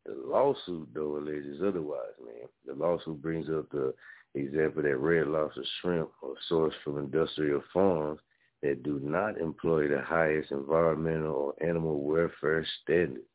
the 0.07 0.15
lawsuit, 0.15 0.89
though, 0.95 1.17
alleges 1.17 1.61
otherwise, 1.61 2.15
man. 2.25 2.49
The 2.65 2.75
lawsuit 2.75 3.21
brings 3.21 3.49
up 3.51 3.71
the 3.71 3.93
example 4.37 4.85
that 4.85 4.99
red 4.99 5.27
lobster 5.27 5.65
shrimp 5.81 6.11
are 6.23 6.37
sourced 6.49 6.81
from 6.85 6.99
industrial 6.99 7.65
farms 7.73 8.21
that 8.63 8.85
do 8.85 9.01
not 9.03 9.37
employ 9.39 9.89
the 9.89 10.01
highest 10.01 10.53
environmental 10.53 11.35
or 11.35 11.55
animal 11.61 12.05
welfare 12.05 12.65
standards 12.83 13.27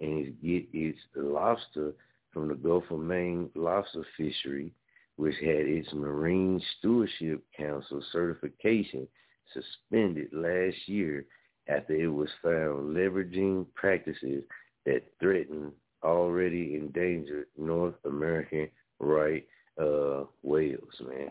and 0.00 0.34
get 0.42 0.66
its 0.72 0.98
lobster 1.14 1.92
from 2.32 2.48
the 2.48 2.54
Gulf 2.54 2.84
of 2.90 3.00
Maine 3.00 3.50
lobster 3.54 4.04
fishery, 4.16 4.72
which 5.16 5.36
had 5.40 5.66
its 5.66 5.92
Marine 5.92 6.60
Stewardship 6.78 7.42
Council 7.56 8.02
certification 8.12 9.06
suspended 9.52 10.28
last 10.32 10.76
year 10.86 11.24
after 11.68 11.94
it 11.94 12.08
was 12.08 12.28
found 12.42 12.96
leveraging 12.96 13.66
practices 13.74 14.42
that 14.84 15.02
threaten 15.20 15.72
already 16.02 16.74
endangered 16.74 17.46
North 17.56 17.94
American 18.04 18.68
right 19.00 19.46
uh 19.80 20.24
whales, 20.42 21.00
man. 21.00 21.30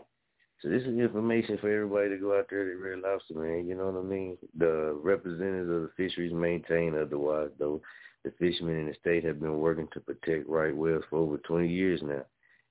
So 0.60 0.70
this 0.70 0.82
is 0.82 0.98
information 0.98 1.58
for 1.58 1.70
everybody 1.70 2.08
to 2.10 2.16
go 2.16 2.38
out 2.38 2.46
there 2.48 2.64
to 2.64 2.76
Red 2.76 3.00
Lobster, 3.00 3.34
man. 3.34 3.66
You 3.66 3.74
know 3.74 3.90
what 3.90 4.00
I 4.00 4.02
mean? 4.02 4.38
The 4.56 4.98
representatives 5.02 5.68
of 5.70 5.82
the 5.82 5.90
fisheries 5.96 6.32
maintain 6.32 6.94
otherwise, 6.96 7.50
though. 7.58 7.82
The 8.24 8.32
fishermen 8.38 8.78
in 8.78 8.86
the 8.86 8.94
state 9.00 9.24
have 9.24 9.40
been 9.40 9.58
working 9.58 9.88
to 9.92 10.00
protect 10.00 10.48
right 10.48 10.74
whales 10.74 11.04
for 11.10 11.18
over 11.18 11.36
20 11.38 11.68
years 11.68 12.00
now 12.02 12.24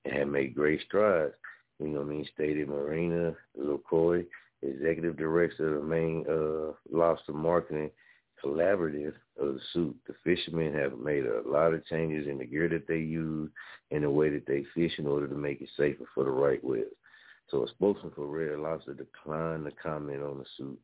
and 0.05 0.13
have 0.15 0.27
made 0.27 0.55
great 0.55 0.81
strides. 0.81 1.33
You 1.79 1.89
know 1.89 1.99
what 1.99 2.07
I 2.07 2.09
mean? 2.09 2.27
Stated 2.33 2.69
Marianne 2.69 3.35
LaCroix, 3.55 4.25
executive 4.61 5.17
director 5.17 5.75
of 5.75 5.81
the 5.81 5.87
Maine 5.87 6.25
uh, 6.29 6.73
Lobster 6.91 7.33
Marketing 7.33 7.91
collaborative 8.43 9.13
of 9.39 9.55
the 9.55 9.59
suit. 9.73 9.95
The 10.07 10.13
fishermen 10.23 10.73
have 10.73 10.97
made 10.97 11.25
a 11.25 11.41
lot 11.45 11.73
of 11.73 11.85
changes 11.85 12.27
in 12.27 12.37
the 12.37 12.45
gear 12.45 12.67
that 12.69 12.87
they 12.87 12.97
use 12.97 13.49
and 13.91 14.03
the 14.03 14.09
way 14.09 14.29
that 14.29 14.45
they 14.45 14.65
fish 14.75 14.93
in 14.97 15.07
order 15.07 15.27
to 15.27 15.35
make 15.35 15.61
it 15.61 15.69
safer 15.77 16.05
for 16.13 16.23
the 16.23 16.31
right 16.31 16.63
whales. 16.63 16.87
So 17.49 17.63
a 17.63 17.67
spokesman 17.69 18.11
for 18.15 18.25
Red 18.25 18.59
Lobster 18.59 18.93
declined 18.93 19.65
to 19.65 19.71
comment 19.71 20.23
on 20.23 20.39
the 20.39 20.45
suit. 20.57 20.79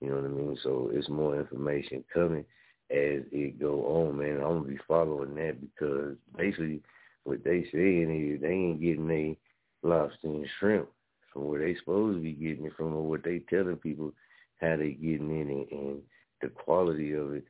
You 0.00 0.10
know 0.10 0.16
what 0.16 0.24
I 0.24 0.28
mean? 0.28 0.58
So 0.62 0.90
it's 0.92 1.08
more 1.08 1.38
information 1.38 2.04
coming 2.12 2.44
as 2.90 3.22
it 3.32 3.58
go 3.58 3.84
on, 3.86 4.18
man. 4.18 4.36
I'm 4.36 4.62
gonna 4.62 4.63
be 4.74 4.80
following 4.88 5.34
that 5.36 5.56
because 5.60 6.16
basically 6.36 6.80
what 7.24 7.42
they 7.44 7.66
saying 7.72 8.34
is 8.34 8.40
they 8.40 8.48
ain't 8.48 8.80
getting 8.80 9.10
a 9.10 9.86
lobster 9.86 10.26
and 10.28 10.46
shrimp 10.58 10.88
from 11.32 11.46
where 11.46 11.60
they 11.60 11.76
supposed 11.78 12.18
to 12.18 12.22
be 12.22 12.32
getting 12.32 12.66
it 12.66 12.72
from 12.76 12.94
or 12.94 13.02
what 13.02 13.24
they 13.24 13.40
telling 13.50 13.76
people 13.76 14.12
how 14.60 14.76
they 14.76 14.90
getting 14.90 15.30
in 15.30 15.50
it 15.50 15.76
and 15.76 15.98
the 16.42 16.48
quality 16.48 17.12
of 17.12 17.34
it. 17.34 17.44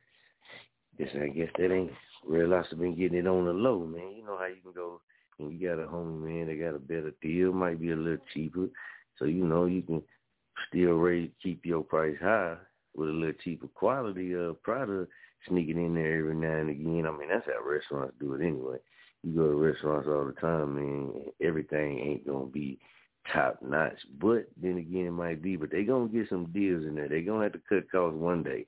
Just 0.97 1.15
I 1.15 1.27
guess 1.27 1.49
that 1.57 1.73
ain't 1.73 1.91
lots 2.27 2.71
of 2.71 2.79
been 2.79 2.97
getting 2.97 3.17
it 3.17 3.27
on 3.27 3.45
the 3.45 3.51
low, 3.51 3.85
man. 3.85 4.13
You 4.17 4.25
know 4.25 4.37
how 4.37 4.47
you 4.47 4.61
can 4.63 4.73
go 4.73 5.01
and 5.39 5.51
you 5.51 5.67
got 5.67 5.83
a 5.83 5.87
homie 5.87 6.21
man 6.21 6.47
that 6.47 6.59
got 6.59 6.75
a 6.75 6.79
better 6.79 7.11
deal, 7.21 7.51
might 7.51 7.79
be 7.81 7.91
a 7.91 7.95
little 7.95 8.23
cheaper. 8.33 8.67
So 9.19 9.25
you 9.25 9.45
know 9.45 9.65
you 9.65 9.81
can 9.81 10.01
still 10.69 10.93
raise 10.93 11.29
keep 11.43 11.65
your 11.65 11.83
price 11.83 12.15
high 12.21 12.55
with 12.95 13.09
a 13.09 13.11
little 13.11 13.33
cheaper 13.43 13.67
quality 13.67 14.33
of 14.33 14.61
product 14.63 15.11
sneaking 15.47 15.83
in 15.83 15.95
there 15.95 16.19
every 16.19 16.35
now 16.35 16.57
and 16.57 16.69
again. 16.69 17.05
I 17.07 17.17
mean 17.17 17.29
that's 17.29 17.45
how 17.45 17.67
restaurants 17.67 18.15
do 18.19 18.33
it 18.33 18.41
anyway. 18.41 18.77
You 19.23 19.35
go 19.35 19.47
to 19.47 19.55
restaurants 19.55 20.07
all 20.07 20.25
the 20.25 20.33
time, 20.33 20.75
man. 20.75 21.11
Everything 21.41 21.99
ain't 21.99 22.27
gonna 22.27 22.45
be 22.45 22.79
top 23.33 23.59
notch, 23.61 23.99
but 24.19 24.47
then 24.61 24.77
again 24.77 25.07
it 25.07 25.11
might 25.11 25.41
be. 25.41 25.55
But 25.55 25.71
they 25.71 25.83
gonna 25.83 26.07
get 26.07 26.29
some 26.29 26.51
deals 26.53 26.85
in 26.85 26.95
there. 26.95 27.09
They 27.09 27.21
gonna 27.21 27.43
have 27.43 27.53
to 27.53 27.61
cut 27.67 27.91
costs 27.91 28.17
one 28.17 28.43
day. 28.43 28.65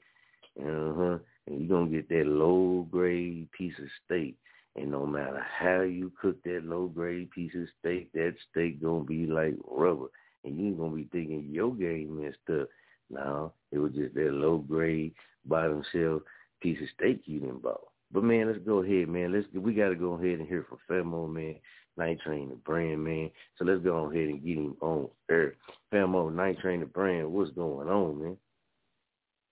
Uh-huh. 0.60 1.20
And 1.48 1.60
you're 1.60 1.70
going 1.70 1.92
to 1.92 1.96
get 1.96 2.10
that 2.10 2.26
low-grade 2.28 3.50
piece 3.52 3.74
of 3.80 3.86
steak. 4.04 4.36
And 4.76 4.92
no 4.92 5.06
matter 5.06 5.44
how 5.60 5.82
you 5.82 6.12
cook 6.22 6.42
that 6.44 6.64
low-grade 6.64 7.32
piece 7.32 7.54
of 7.56 7.68
steak, 7.80 8.12
that 8.14 8.36
steak 8.52 8.82
to 8.82 9.06
be 9.08 9.26
like 9.26 9.56
rubber. 9.66 10.08
And 10.44 10.58
you 10.58 10.68
ain't 10.68 10.78
to 10.78 10.96
be 10.96 11.10
thinking 11.12 11.50
your 11.50 11.74
game 11.74 12.22
messed 12.22 12.62
up. 12.62 12.68
No, 13.10 13.54
it 13.72 13.78
was 13.78 13.94
just 13.94 14.14
that 14.16 14.34
low-grade, 14.34 15.14
bottom 15.46 15.84
shelf 15.94 16.22
piece 16.62 16.82
of 16.82 16.88
steak 16.96 17.22
you 17.26 17.40
didn't 17.40 17.62
buy. 17.62 17.74
But 18.12 18.24
man, 18.24 18.48
let's 18.48 18.66
go 18.66 18.84
ahead, 18.84 19.10
man. 19.10 19.34
Let's 19.34 19.48
we 19.54 19.74
got 19.74 19.90
to 19.90 19.96
go 19.96 20.14
ahead 20.14 20.40
and 20.40 20.48
hear 20.48 20.66
from 20.68 20.80
Famo, 20.90 21.32
man. 21.32 21.56
Night 21.98 22.20
Train 22.22 22.50
the 22.50 22.56
brand, 22.56 23.04
man. 23.04 23.32
So 23.58 23.66
let's 23.66 23.84
go 23.84 24.10
ahead 24.10 24.30
and 24.30 24.44
get 24.44 24.58
him 24.58 24.78
on 24.82 25.10
air. 25.30 25.56
Famo, 25.92 26.34
Night 26.34 26.60
Train 26.60 26.82
the 26.82 26.86
brand. 26.86 27.32
What's 27.32 27.52
going 27.52 27.88
on, 27.88 28.22
man? 28.22 28.38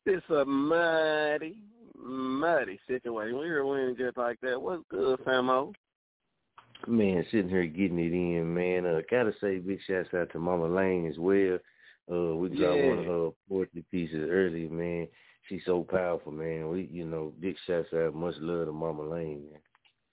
It's 0.06 0.26
a 0.30 0.46
mighty, 0.46 1.58
mighty 1.98 2.80
situation. 2.88 3.38
We're 3.38 3.66
winning 3.66 3.96
just 3.98 4.18
like 4.18 4.40
that. 4.42 4.62
What's 4.62 4.84
good, 4.90 5.20
Famo? 5.26 5.74
Man, 6.88 7.26
sitting 7.32 7.50
here 7.50 7.66
getting 7.66 8.00
it 8.00 8.14
in, 8.14 8.54
man. 8.54 8.86
Uh, 8.86 9.02
gotta 9.10 9.34
say 9.42 9.58
big 9.58 9.80
shouts 9.88 10.14
out 10.14 10.32
to 10.32 10.40
Mama 10.40 10.68
Lane 10.68 11.08
as 11.08 11.18
well. 11.18 11.58
Uh, 12.12 12.36
we 12.36 12.50
got 12.50 12.76
yeah. 12.76 12.90
one 12.90 13.00
of 13.00 13.06
her 13.06 13.30
poetry 13.50 13.84
pieces 13.90 14.30
early, 14.30 14.68
man. 14.68 15.08
She's 15.48 15.62
so 15.66 15.84
powerful, 15.84 16.32
man. 16.32 16.70
We, 16.70 16.90
you 16.92 17.06
know, 17.06 17.34
big 17.40 17.56
shouts 17.68 17.94
out, 17.94 18.16
much 18.16 18.36
love 18.40 18.66
to 18.66 18.72
Mama 18.72 19.04
Lane, 19.04 19.46
man. 19.52 19.62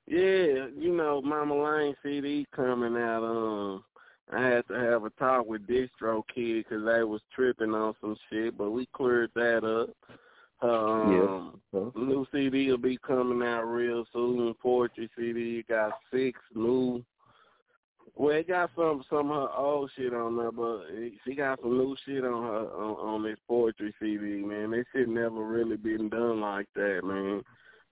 Yeah, 0.06 0.66
you 0.76 0.94
know, 0.94 1.22
Mama 1.22 1.54
Lane 1.54 1.94
CD 2.02 2.46
coming 2.54 2.96
out. 2.96 3.24
Um, 3.24 3.84
I 4.32 4.42
had 4.42 4.66
to 4.68 4.74
have 4.74 5.04
a 5.04 5.10
talk 5.10 5.46
with 5.46 5.66
Distro 5.66 6.22
Kid 6.34 6.64
because 6.64 6.84
they 6.84 7.02
was 7.02 7.20
tripping 7.34 7.74
on 7.74 7.94
some 8.00 8.16
shit, 8.30 8.56
but 8.58 8.70
we 8.70 8.86
cleared 8.94 9.30
that 9.34 9.64
up. 9.64 9.90
Um, 10.62 11.60
yeah. 11.72 11.80
Huh? 11.80 11.90
New 11.96 12.26
CD 12.32 12.70
will 12.70 12.78
be 12.78 12.98
coming 12.98 13.46
out 13.46 13.64
real 13.64 14.04
soon. 14.12 14.54
Poetry 14.62 15.10
CD 15.16 15.64
got 15.68 15.92
six 16.12 16.38
new. 16.54 17.02
Well, 18.14 18.36
it 18.36 18.48
got 18.48 18.70
some 18.76 19.02
some 19.08 19.30
of 19.30 19.50
her 19.50 19.56
old 19.56 19.90
shit 19.96 20.12
on 20.12 20.36
there, 20.36 20.52
but 20.52 20.82
she 21.24 21.34
got 21.34 21.60
some 21.60 21.78
new 21.78 21.96
shit 22.04 22.24
on 22.24 22.42
her 22.42 22.70
on, 22.70 22.96
on 22.96 23.22
this 23.22 23.38
poetry 23.48 23.94
CD. 24.00 24.42
Man, 24.44 24.70
this 24.70 24.84
shit 24.94 25.08
never 25.08 25.42
really 25.42 25.76
been 25.76 26.08
done 26.08 26.40
like 26.40 26.66
that, 26.74 27.00
man. 27.04 27.42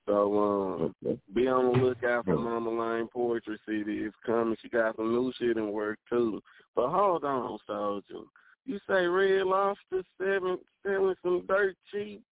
So 0.06 0.92
um, 1.04 1.16
be 1.34 1.46
on 1.46 1.72
the 1.72 1.84
lookout 1.84 2.24
for 2.24 2.36
Mama 2.36 2.70
Lane 2.70 3.08
Poetry 3.08 3.58
CD. 3.66 4.04
It's 4.04 4.16
coming. 4.26 4.56
She 4.60 4.68
got 4.68 4.96
some 4.96 5.12
new 5.12 5.32
shit 5.38 5.56
in 5.56 5.72
work 5.72 5.98
too. 6.08 6.42
But 6.74 6.90
hold 6.90 7.24
on, 7.24 7.58
Soldier. 7.66 8.24
You 8.66 8.78
say 8.88 9.06
Red 9.06 9.46
Lobster 9.46 10.02
seven 10.18 10.58
selling 10.84 11.14
some 11.22 11.44
dirt 11.48 11.76
cheap 11.90 12.22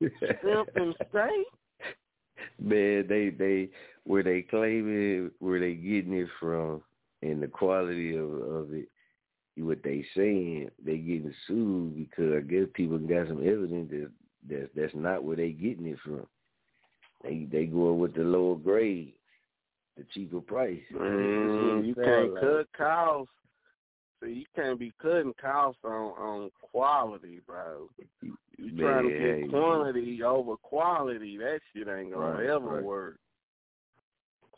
shrimp 0.00 0.68
and 0.74 0.94
steak? 1.08 1.46
Man, 2.58 3.06
they 3.08 3.30
they 3.30 3.68
where 4.04 4.22
they 4.22 4.42
claim 4.42 5.26
it, 5.26 5.32
where 5.38 5.60
they 5.60 5.74
getting 5.74 6.14
it 6.14 6.28
from, 6.38 6.82
and 7.22 7.42
the 7.42 7.48
quality 7.48 8.16
of 8.16 8.30
of 8.30 8.72
it. 8.74 8.88
What 9.56 9.82
they 9.82 10.02
saying, 10.16 10.70
they 10.82 10.96
getting 10.96 11.34
sued 11.46 11.94
because 11.94 12.32
I 12.34 12.40
guess 12.40 12.64
people 12.72 12.98
got 12.98 13.28
some 13.28 13.46
evidence 13.46 13.90
that 13.90 14.10
that's 14.48 14.70
that's 14.74 14.94
not 14.94 15.22
where 15.22 15.36
they 15.36 15.50
getting 15.50 15.86
it 15.86 15.98
from. 16.02 16.26
They 17.22 17.46
they 17.50 17.66
going 17.66 17.98
with 17.98 18.14
the 18.14 18.22
lower 18.22 18.56
grade, 18.56 19.12
the 19.98 20.04
cheaper 20.14 20.40
price. 20.40 20.80
Man, 20.90 21.84
you 21.84 21.94
can't 21.94 22.34
cut 22.40 22.66
costs. 22.74 23.32
So 24.20 24.26
you 24.26 24.44
can't 24.54 24.78
be 24.78 24.92
cutting 25.00 25.34
costs 25.40 25.80
on 25.84 25.90
on 25.90 26.50
quality, 26.60 27.40
bro. 27.46 27.88
You, 28.22 28.36
you 28.58 28.78
trying 28.78 29.04
to 29.04 29.10
Man, 29.10 29.40
get 29.40 29.50
quantity 29.50 30.22
over 30.22 30.56
quality. 30.56 31.36
That 31.38 31.60
shit 31.72 31.88
ain't 31.88 32.12
gonna 32.12 32.32
Right, 32.32 32.46
ever 32.46 32.76
right. 32.76 32.82
work. 32.82 33.16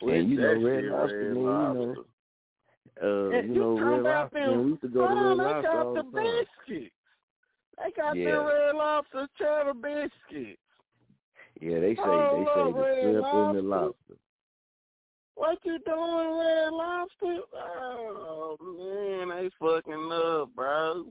And 0.00 0.30
you 0.30 0.36
know, 0.36 0.48
that 0.48 0.66
Red 0.66 0.82
shit, 0.82 0.92
Lobster, 0.92 1.28
Red 1.28 1.34
man, 1.34 1.36
you 1.36 1.42
know, 1.44 1.84
Lobster. 1.84 2.02
Uh, 3.02 3.30
And 3.30 3.48
you 3.48 3.54
you 3.54 3.60
know, 3.60 3.90
Red 3.90 4.02
Lobster, 4.02 4.38
them- 4.40 4.48
man, 4.50 4.64
we 4.64 4.70
used 4.70 4.82
to 4.82 4.88
go 4.88 5.08
to 5.08 5.14
Red 5.14 5.36
Lobster 5.36 5.62
got 5.62 5.86
all 5.86 5.94
the 5.94 6.02
the 6.02 6.10
time. 6.10 6.44
biscuits. 6.66 6.94
They 7.78 7.90
got 7.92 8.16
Yeah. 8.16 8.30
the 8.32 8.44
red 8.44 8.74
lobster 8.76 9.28
cheddar 9.38 9.74
biscuits. 9.74 10.60
Yeah, 11.60 11.80
they 11.80 11.94
say 11.94 12.02
Oh, 12.04 12.36
they 12.38 12.44
say 12.44 13.12
the 13.12 13.22
shrimp 13.22 13.26
and 13.34 13.56
the 13.58 13.62
Lobster. 13.62 14.14
What 15.34 15.58
you 15.64 15.78
doing, 15.80 16.38
red 16.38 16.72
lobster? 16.72 17.38
Oh 17.54 18.56
man, 18.60 19.28
they 19.30 19.50
fucking 19.58 20.12
up, 20.12 20.54
bro. 20.54 21.04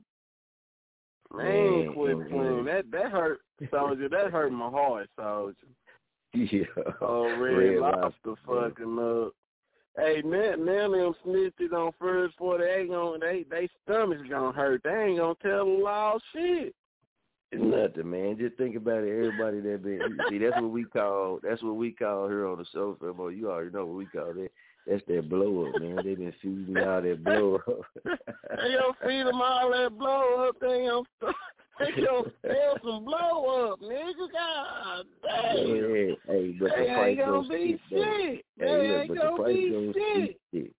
Man, 1.34 1.44
Man, 1.86 1.94
quit 1.94 2.28
playing. 2.30 2.64
man. 2.64 2.64
That 2.66 2.90
that 2.92 3.10
hurt, 3.10 3.40
soldier. 3.70 4.08
That 4.08 4.30
hurt 4.30 4.52
my 4.52 4.68
heart, 4.70 5.08
soldier. 5.18 5.56
Yeah. 6.34 6.64
Oh, 7.02 7.24
red, 7.38 7.56
Red 7.56 7.78
lobster, 7.80 8.30
Lobster, 8.30 8.34
fucking 8.46 8.98
up. 8.98 9.32
Hey, 9.96 10.22
man, 10.22 10.64
man, 10.64 10.92
them 10.92 11.14
snitches 11.24 11.72
on 11.72 11.92
first 11.98 12.34
forty, 12.38 12.64
they 12.64 12.86
gonna 12.88 13.18
they 13.18 13.44
they 13.50 13.68
stomachs 13.84 14.22
gonna 14.28 14.52
hurt. 14.52 14.82
They 14.84 14.90
ain't 14.90 15.18
gonna 15.18 15.34
tell 15.42 15.66
the 15.66 15.70
law 15.70 16.18
shit. 16.32 16.74
It's 17.50 17.62
nothing, 17.62 18.10
man. 18.10 18.38
Just 18.38 18.56
think 18.56 18.76
about 18.76 19.04
it. 19.04 19.10
Everybody 19.10 19.60
that 19.60 19.82
been 19.82 20.00
see, 20.30 20.38
that's 20.38 20.56
what 20.56 20.70
we 20.70 20.84
call 20.84 21.40
that's 21.42 21.62
what 21.62 21.76
we 21.76 21.90
call 21.90 22.26
here 22.26 22.46
on 22.46 22.58
the 22.58 22.64
show, 22.72 22.96
Famo. 23.00 23.36
You 23.36 23.50
already 23.50 23.70
know 23.70 23.84
what 23.84 23.96
we 23.96 24.06
call 24.06 24.32
that. 24.32 24.50
That's 24.86 25.02
that 25.08 25.28
blow 25.28 25.66
up, 25.66 25.80
man. 25.80 25.96
They 25.96 26.14
been 26.14 26.32
feeding 26.40 26.78
all 26.78 27.02
that 27.02 27.22
blow 27.22 27.56
up. 27.56 27.64
They 28.56 28.74
gonna 28.74 28.94
feed 29.06 29.26
them 29.26 29.40
all 29.42 29.70
that 29.70 29.98
blow 29.98 30.48
up. 30.48 30.56
They 30.60 30.86
gonna 30.88 31.02
they 31.78 32.02
gonna 32.06 32.30
sell 32.42 32.78
some 32.84 33.04
blow 33.04 33.72
up, 33.72 33.80
nigga. 33.80 34.28
God 34.32 35.06
damn. 35.22 35.66
Yeah, 35.66 36.14
hey, 36.26 36.56
but 36.58 36.70
the 36.70 36.84
They 36.84 36.94
price 36.94 37.08
ain't 37.10 37.18
gonna 37.18 37.48
be 37.48 37.80
shit. 37.88 38.44
They 38.58 38.66
ain't 38.66 39.08
but 39.08 39.14
the 39.14 39.20
gonna 39.20 39.44
be 39.44 40.36
shit. 40.52 40.74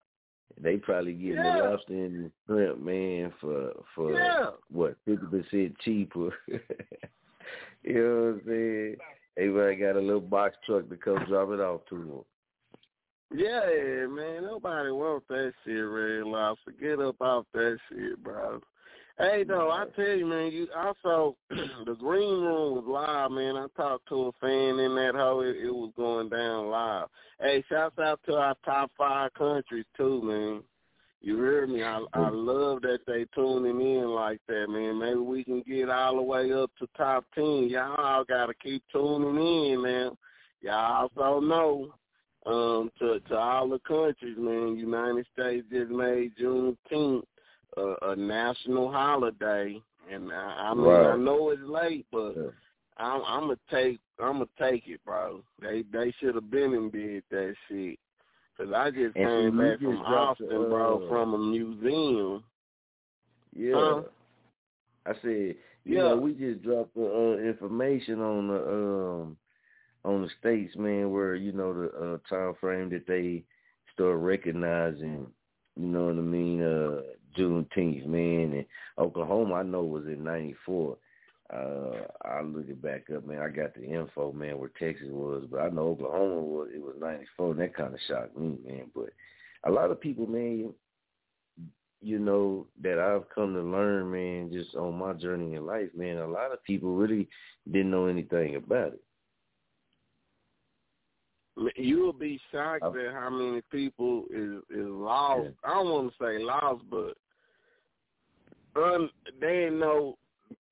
They 0.61 0.77
probably 0.77 1.13
getting 1.13 1.37
Yeah. 1.37 1.57
the 1.57 1.63
lobster 1.69 1.93
and 1.93 2.25
the 2.25 2.31
shrimp, 2.45 2.79
man, 2.79 3.33
for 3.41 3.73
for 3.95 4.13
Yeah. 4.13 4.51
what 4.69 4.95
fifty 5.05 5.25
percent 5.25 5.79
cheaper. 5.79 6.29
you 6.47 7.93
know 7.93 8.21
what 8.21 8.29
I'm 8.29 8.41
saying? 8.45 8.97
Everybody 9.35 9.75
got 9.77 9.95
a 9.95 9.99
little 9.99 10.21
box 10.21 10.55
truck 10.65 10.87
to 10.89 10.95
come 10.95 11.25
drop 11.25 11.49
it 11.49 11.59
off 11.59 11.81
to 11.89 11.97
them. 11.97 12.25
Yeah, 13.35 14.05
man. 14.07 14.43
Nobody 14.43 14.91
wants 14.91 15.25
that 15.29 15.53
shit, 15.65 15.73
Red 15.73 16.25
Lobster. 16.25 16.71
Get 16.79 16.99
up 16.99 17.19
off 17.19 17.45
that 17.53 17.79
shit, 17.89 18.21
bro. 18.23 18.61
Hey, 19.19 19.43
though, 19.43 19.69
I 19.69 19.85
tell 19.95 20.17
you, 20.17 20.25
man. 20.25 20.51
You 20.51 20.67
also 20.75 21.37
the 21.49 21.95
green 21.99 22.41
room 22.41 22.75
was 22.75 22.85
live, 22.87 23.31
man. 23.31 23.55
I 23.55 23.67
talked 23.77 24.09
to 24.09 24.27
a 24.27 24.31
fan 24.41 24.79
in 24.79 24.95
that 24.95 25.13
hole. 25.15 25.41
It, 25.41 25.57
it 25.57 25.73
was 25.73 25.91
going 25.95 26.29
down 26.29 26.69
live. 26.69 27.07
Hey, 27.39 27.63
shouts 27.69 27.99
out 27.99 28.19
to 28.25 28.35
our 28.35 28.55
top 28.65 28.91
five 28.97 29.31
countries 29.35 29.85
too, 29.95 30.21
man. 30.23 30.63
You 31.21 31.37
hear 31.37 31.67
me. 31.67 31.83
I 31.83 32.03
I 32.13 32.29
love 32.29 32.81
that 32.81 32.99
they 33.07 33.25
tuning 33.33 33.79
in 33.79 34.09
like 34.09 34.41
that, 34.47 34.67
man. 34.67 34.99
Maybe 34.99 35.19
we 35.19 35.43
can 35.43 35.61
get 35.61 35.89
all 35.89 36.17
the 36.17 36.21
way 36.21 36.51
up 36.51 36.71
to 36.79 36.87
top 36.97 37.23
ten. 37.33 37.69
Y'all 37.69 37.95
all 37.95 38.25
gotta 38.25 38.53
keep 38.61 38.83
tuning 38.91 39.71
in, 39.71 39.81
man. 39.81 40.17
Y'all 40.61 41.09
also 41.17 41.39
know 41.39 41.93
um, 42.45 42.91
to 42.99 43.21
to 43.29 43.37
all 43.37 43.69
the 43.69 43.79
countries, 43.87 44.37
man. 44.37 44.75
United 44.75 45.25
States 45.31 45.65
just 45.71 45.91
made 45.91 46.35
Juneteenth 46.35 47.23
a, 47.77 48.11
a 48.11 48.15
national 48.15 48.91
holiday, 48.91 49.81
and 50.11 50.31
I, 50.31 50.69
I 50.71 50.73
mean 50.73 51.05
I 51.05 51.15
know 51.15 51.49
it's 51.49 51.61
late, 51.63 52.05
but 52.11 52.35
I'm 52.97 53.21
I'm 53.25 53.41
gonna 53.41 53.57
take 53.71 53.99
I'm 54.19 54.33
gonna 54.33 54.45
take 54.59 54.87
it, 54.87 55.03
bro. 55.05 55.43
They 55.61 55.83
they 55.91 56.13
should 56.19 56.35
have 56.35 56.49
been 56.51 56.73
and 56.73 56.91
did 56.91 57.23
that 57.31 57.55
shit. 57.69 57.99
Cause 58.57 58.67
I 58.75 58.91
just 58.91 59.15
And 59.15 59.29
came 59.29 59.57
back 59.57 59.81
from 59.81 59.97
just 59.97 60.07
dropped 60.07 60.39
the, 60.39 60.45
Austin, 60.45 60.69
bro, 60.69 61.01
uh, 61.05 61.09
from 61.09 61.33
a 61.33 61.37
museum. 61.37 62.43
Yeah. 63.55 63.75
Huh? 63.75 64.01
I 65.05 65.13
said, 65.21 65.55
you 65.85 65.95
Yeah. 65.95 66.03
know, 66.03 66.17
we 66.17 66.33
just 66.33 66.61
dropped 66.63 66.93
the 66.95 67.05
uh, 67.05 67.37
information 67.43 68.21
on 68.21 68.47
the 68.47 68.67
um 68.69 69.37
on 70.05 70.21
the 70.21 70.29
states, 70.39 70.75
man, 70.75 71.11
where 71.11 71.35
you 71.35 71.51
know 71.51 71.73
the 71.73 71.87
uh, 71.89 72.17
time 72.29 72.53
frame 72.59 72.89
that 72.89 73.07
they 73.07 73.43
start 73.93 74.17
recognizing, 74.19 75.27
you 75.75 75.87
know 75.87 76.05
what 76.05 76.17
I 76.17 76.21
mean, 76.21 76.61
uh 76.61 77.01
Juneteenth, 77.37 78.05
man, 78.05 78.53
and 78.53 78.65
Oklahoma, 78.97 79.55
I 79.55 79.63
know 79.63 79.83
was 79.83 80.05
in 80.05 80.23
'94. 80.23 80.97
Uh, 81.53 81.91
I'll 82.25 82.45
look 82.45 82.67
it 82.67 82.81
back 82.81 83.03
up, 83.15 83.27
man. 83.27 83.41
I 83.41 83.49
got 83.49 83.75
the 83.75 83.83
info, 83.83 84.31
man, 84.31 84.57
where 84.57 84.71
Texas 84.79 85.09
was, 85.11 85.45
but 85.51 85.59
I 85.59 85.69
know 85.69 85.89
Oklahoma 85.89 86.41
was 86.41 86.69
it 86.73 86.81
was 86.81 86.95
'94, 86.99 87.51
and 87.51 87.59
that 87.59 87.75
kind 87.75 87.93
of 87.93 87.99
shocked 88.07 88.37
me, 88.37 88.57
man. 88.65 88.85
But 88.95 89.09
a 89.65 89.71
lot 89.71 89.91
of 89.91 90.01
people, 90.01 90.25
man, 90.25 90.73
you 92.01 92.19
know, 92.19 92.67
that 92.81 92.99
I've 92.99 93.29
come 93.33 93.53
to 93.53 93.61
learn, 93.61 94.11
man, 94.11 94.51
just 94.51 94.75
on 94.75 94.95
my 94.97 95.13
journey 95.13 95.55
in 95.55 95.65
life, 95.65 95.89
man, 95.95 96.17
a 96.17 96.27
lot 96.27 96.51
of 96.51 96.63
people 96.63 96.95
really 96.95 97.27
didn't 97.71 97.91
know 97.91 98.07
anything 98.07 98.55
about 98.55 98.93
it. 98.93 99.01
You'll 101.75 102.13
be 102.13 102.41
shocked 102.51 102.83
at 102.83 103.13
how 103.13 103.29
many 103.29 103.61
people 103.71 104.25
is 104.31 104.57
is 104.75 104.87
lost. 104.87 105.49
I 105.63 105.75
don't 105.75 105.89
want 105.89 106.11
to 106.11 106.23
say 106.23 106.43
lost, 106.43 106.83
but 106.89 107.15
un, 108.75 109.09
they 109.39 109.53
didn't 109.65 109.79
know 109.79 110.17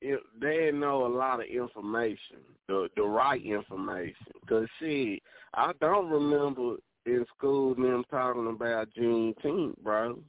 they 0.02 0.18
didn't 0.42 0.80
know 0.80 1.06
a 1.06 1.08
lot 1.08 1.40
of 1.40 1.46
information, 1.48 2.38
the 2.68 2.90
the 2.96 3.04
right 3.04 3.44
information. 3.44 4.16
Cause 4.48 4.68
see, 4.80 5.22
I 5.54 5.74
don't 5.80 6.10
remember 6.10 6.78
in 7.06 7.26
school 7.38 7.76
them 7.76 8.04
talking 8.10 8.48
about 8.48 8.90
Juneteenth, 8.98 9.78
bro. 9.84 10.20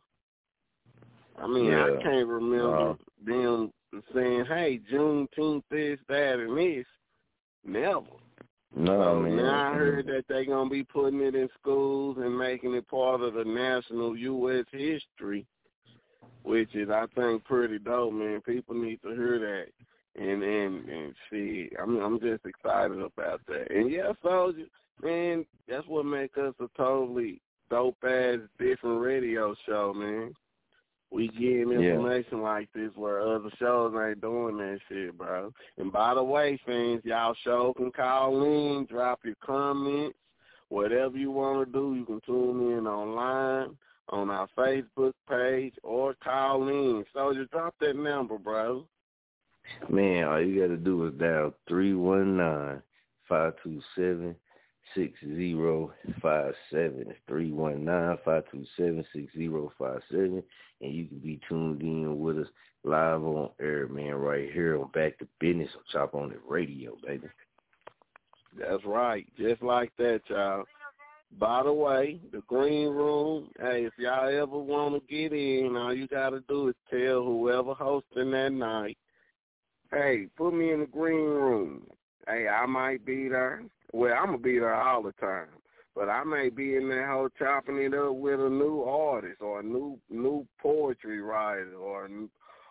I 1.39 1.47
mean, 1.47 1.66
Yeah. 1.66 1.85
I 1.99 2.03
can't 2.03 2.28
remember 2.28 2.90
Uh, 2.90 2.94
them 3.24 3.73
saying, 4.15 4.44
"Hey, 4.47 4.78
Juneteenth, 4.90 5.65
this, 5.70 5.99
that, 6.09 6.39
and 6.39 6.57
this." 6.57 6.86
Never. 7.65 8.07
No, 8.74 9.03
So 9.03 9.20
man. 9.20 9.36
now 9.36 9.70
I 9.70 9.74
heard 9.74 10.07
that 10.07 10.27
they're 10.28 10.44
gonna 10.47 10.70
be 10.70 10.82
putting 10.85 11.20
it 11.20 11.35
in 11.35 11.49
schools 11.61 12.16
and 12.19 12.36
making 12.36 12.74
it 12.74 12.89
part 12.89 13.20
of 13.20 13.35
the 13.35 13.44
national 13.44 14.16
U.S. 14.16 14.65
history, 14.70 15.47
which 16.43 16.74
is 16.74 16.89
I 16.90 17.06
think 17.14 17.44
pretty 17.44 17.78
dope, 17.78 18.12
man. 18.12 18.40
People 18.40 18.74
need 18.74 19.01
to 19.02 19.10
hear 19.10 19.39
that 19.39 20.23
and 20.23 20.43
and 20.43 20.89
and 20.89 21.14
see. 21.31 21.70
I'm 21.81 21.98
I'm 22.01 22.20
just 22.20 22.44
excited 22.44 23.01
about 23.01 23.40
that. 23.47 23.70
And 23.70 23.90
yeah, 23.90 24.12
soldier, 24.23 24.64
man, 25.02 25.47
that's 25.69 25.86
what 25.86 26.05
makes 26.05 26.36
us 26.39 26.55
a 26.60 26.69
totally 26.77 27.40
dope 27.70 27.97
ass 28.05 28.39
different 28.59 29.01
radio 29.01 29.55
show, 29.66 29.94
man. 29.94 30.35
We 31.10 31.28
getting 31.28 31.73
Yeah. 31.73 31.78
information 31.93 32.40
like 32.40 32.73
this 32.73 32.90
where 32.97 33.20
other 33.20 33.51
shows 33.59 33.94
ain't 33.94 34.23
doing 34.23 34.56
that 34.59 34.81
shit, 34.89 35.16
bro. 35.16 35.52
And 35.77 35.93
by 35.93 36.14
the 36.14 36.24
way, 36.24 36.59
fans, 36.64 37.05
y'all 37.05 37.35
show 37.44 37.74
can 37.74 37.93
call 37.93 38.43
in, 38.44 38.86
drop 38.86 39.20
your 39.24 39.35
comments, 39.44 40.16
whatever 40.70 41.19
you 41.19 41.31
want 41.31 41.66
to 41.66 41.73
do. 41.73 41.94
You 41.94 42.06
can 42.06 42.20
tune 42.23 42.78
in 42.78 42.86
online 42.86 43.77
on 44.13 44.31
our 44.31 44.47
Facebook 44.57 45.15
page 45.29 45.75
or 45.83 46.15
call 46.23 46.69
in. 46.69 47.05
So 47.13 47.33
just 47.35 47.51
drop 47.51 47.75
that 47.81 47.97
number, 47.97 48.39
bro. 48.39 48.85
Man, 49.89 50.25
all 50.25 50.41
you 50.41 50.61
got 50.61 50.69
to 50.69 50.77
do 50.77 51.07
is 51.07 51.15
dial 51.15 51.55
three 51.67 51.95
one 51.95 52.37
nine 52.37 52.83
five 53.29 53.55
two 53.63 53.81
seven 53.97 54.37
six 54.95 55.19
zero 55.21 55.93
five 56.21 56.55
seven. 56.71 57.15
Three 57.27 57.53
one 57.53 57.85
nine 57.85 58.19
five 58.25 58.45
two 58.53 58.65
seven 58.77 59.05
six 59.15 59.33
zero 59.35 59.73
five 59.79 60.01
seven, 60.11 60.43
and 60.81 60.93
you 60.93 61.07
can 61.07 61.19
be 61.19 61.41
tuned 61.49 61.81
in 61.83 62.21
with 62.21 62.39
us 62.39 62.49
live 62.85 63.23
on 63.23 63.51
air, 63.61 63.87
man, 63.89 64.15
right 64.15 64.51
here 64.53 64.81
on 64.81 64.91
Back 64.93 65.19
to 65.19 65.29
Bizness 65.41 65.75
on 65.77 65.83
Chop 65.93 66.15
On 66.15 66.33
It 66.33 66.41
Radio, 66.47 66.97
baby. 67.07 67.29
That's 68.59 68.85
right. 68.85 69.27
Just 69.39 69.63
like 69.63 69.93
that, 69.99 70.21
y'all. 70.29 70.65
By 71.39 71.63
the 71.63 71.73
way, 71.73 72.21
the 72.31 72.43
green 72.47 72.89
room, 72.89 73.49
hey, 73.59 73.85
if 73.85 73.93
y'all 73.99 74.29
ever 74.29 74.59
want 74.59 74.95
to 74.95 75.13
get 75.13 75.33
in, 75.33 75.77
all 75.77 75.95
you 75.95 76.07
got 76.07 76.31
to 76.31 76.41
do 76.49 76.69
is 76.69 76.75
tell 76.91 77.25
whoever 77.25 77.75
hosting 77.75 78.31
that 78.33 78.53
night, 78.53 78.99
hey, 79.91 80.27
put 80.37 80.53
me 80.53 80.73
in 80.73 80.81
the 80.81 80.87
green 80.87 81.25
room. 81.25 81.87
Hey, 82.29 82.49
I 82.49 82.67
might 82.67 83.05
be 83.05 83.29
there. 83.29 83.63
Well, 83.93 84.15
I'm 84.15 84.27
gonna 84.27 84.39
be 84.39 84.59
there 84.59 84.75
all 84.75 85.03
the 85.03 85.13
time, 85.13 85.49
but 85.95 86.09
I 86.09 86.25
may 86.25 86.49
be 86.49 86.77
in 86.77 86.89
that 86.89 87.09
hole 87.09 87.29
chopping 87.39 87.77
it 87.79 87.93
up 87.93 88.15
with 88.15 88.41
a 88.41 88.49
new 88.49 88.83
artist 88.83 89.43
or 89.43 89.61
a 89.61 89.63
new 89.63 89.99
new 90.09 90.47
poetry 90.61 91.21
writer 91.21 91.75
or 91.75 92.09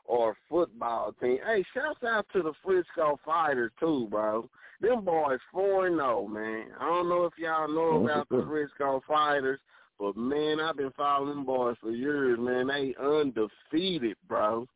or 0.06 0.36
football 0.50 1.14
team. 1.22 1.38
Hey, 1.46 1.64
shouts 1.74 2.04
out 2.04 2.26
to 2.34 2.42
the 2.42 2.54
Frisco 2.64 3.20
Fighters 3.24 3.72
too, 3.80 4.08
bro. 4.10 4.50
Them 4.82 5.06
boys 5.06 5.40
four 5.52 5.88
and 5.88 5.98
zero, 5.98 6.28
man. 6.28 6.66
I 6.80 6.86
don't 6.86 7.10
know 7.10 7.26
if 7.26 7.34
y'all 7.38 7.68
know 7.68 8.03
about 8.03 8.28
the 8.30 8.44
Frisco 8.48 9.02
Fighters, 9.08 9.60
but 9.99 10.18
man, 10.18 10.60
I've 10.60 10.78
been 10.78 10.91
following 10.98 11.30
them 11.30 11.45
boys 11.45 11.76
for 11.80 11.91
years, 11.91 12.40
man. 12.40 12.68
They 12.68 12.95
undefeated, 12.99 14.18
bro. 14.28 14.68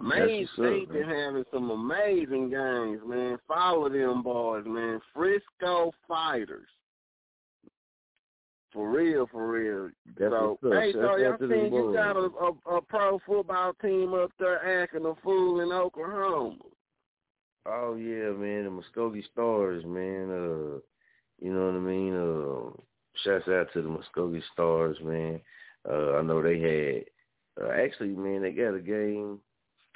Maine 0.00 0.48
State 0.54 0.88
been 0.90 1.08
having 1.08 1.44
some 1.52 1.70
amazing 1.70 2.50
games, 2.50 3.00
man. 3.04 3.36
Follow 3.46 3.88
them 3.88 4.22
boys, 4.22 4.64
man. 4.66 5.00
Frisco 5.12 5.92
Fighters. 6.06 6.68
For 8.72 8.90
real, 8.90 9.26
for 9.30 9.50
real. 9.50 9.90
That's 10.18 10.30
so, 10.30 10.58
hey, 10.62 10.92
so 10.92 11.16
y'all 11.16 11.36
think 11.38 11.72
you 11.72 11.92
got 11.94 12.16
a, 12.16 12.28
a, 12.28 12.76
a 12.76 12.82
pro 12.82 13.18
football 13.26 13.72
team 13.82 14.14
up 14.14 14.30
there 14.38 14.82
acting 14.82 15.06
a 15.06 15.14
fool 15.22 15.60
in 15.60 15.72
Oklahoma? 15.72 16.56
Oh 17.66 17.94
yeah, 17.96 18.30
man, 18.32 18.64
the 18.64 18.70
Muskogee 18.70 19.24
Stars, 19.32 19.84
man. 19.84 20.30
Uh, 20.30 20.78
you 21.40 21.52
know 21.52 21.66
what 21.66 21.74
I 21.74 21.78
mean. 21.78 22.14
Uh, 22.14 22.70
shouts 23.24 23.48
out 23.48 23.72
to 23.72 23.82
the 23.82 23.88
Muskogee 23.88 24.42
Stars, 24.52 24.96
man. 25.02 25.40
Uh, 25.88 26.14
I 26.16 26.22
know 26.22 26.42
they 26.42 26.58
had 26.60 27.64
uh, 27.64 27.70
actually, 27.72 28.10
man, 28.10 28.42
they 28.42 28.52
got 28.52 28.74
a 28.74 28.80
game 28.80 29.38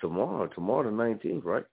tomorrow. 0.00 0.46
Tomorrow 0.48 0.90
the 0.90 0.96
nineteenth, 0.96 1.44
right? 1.44 1.64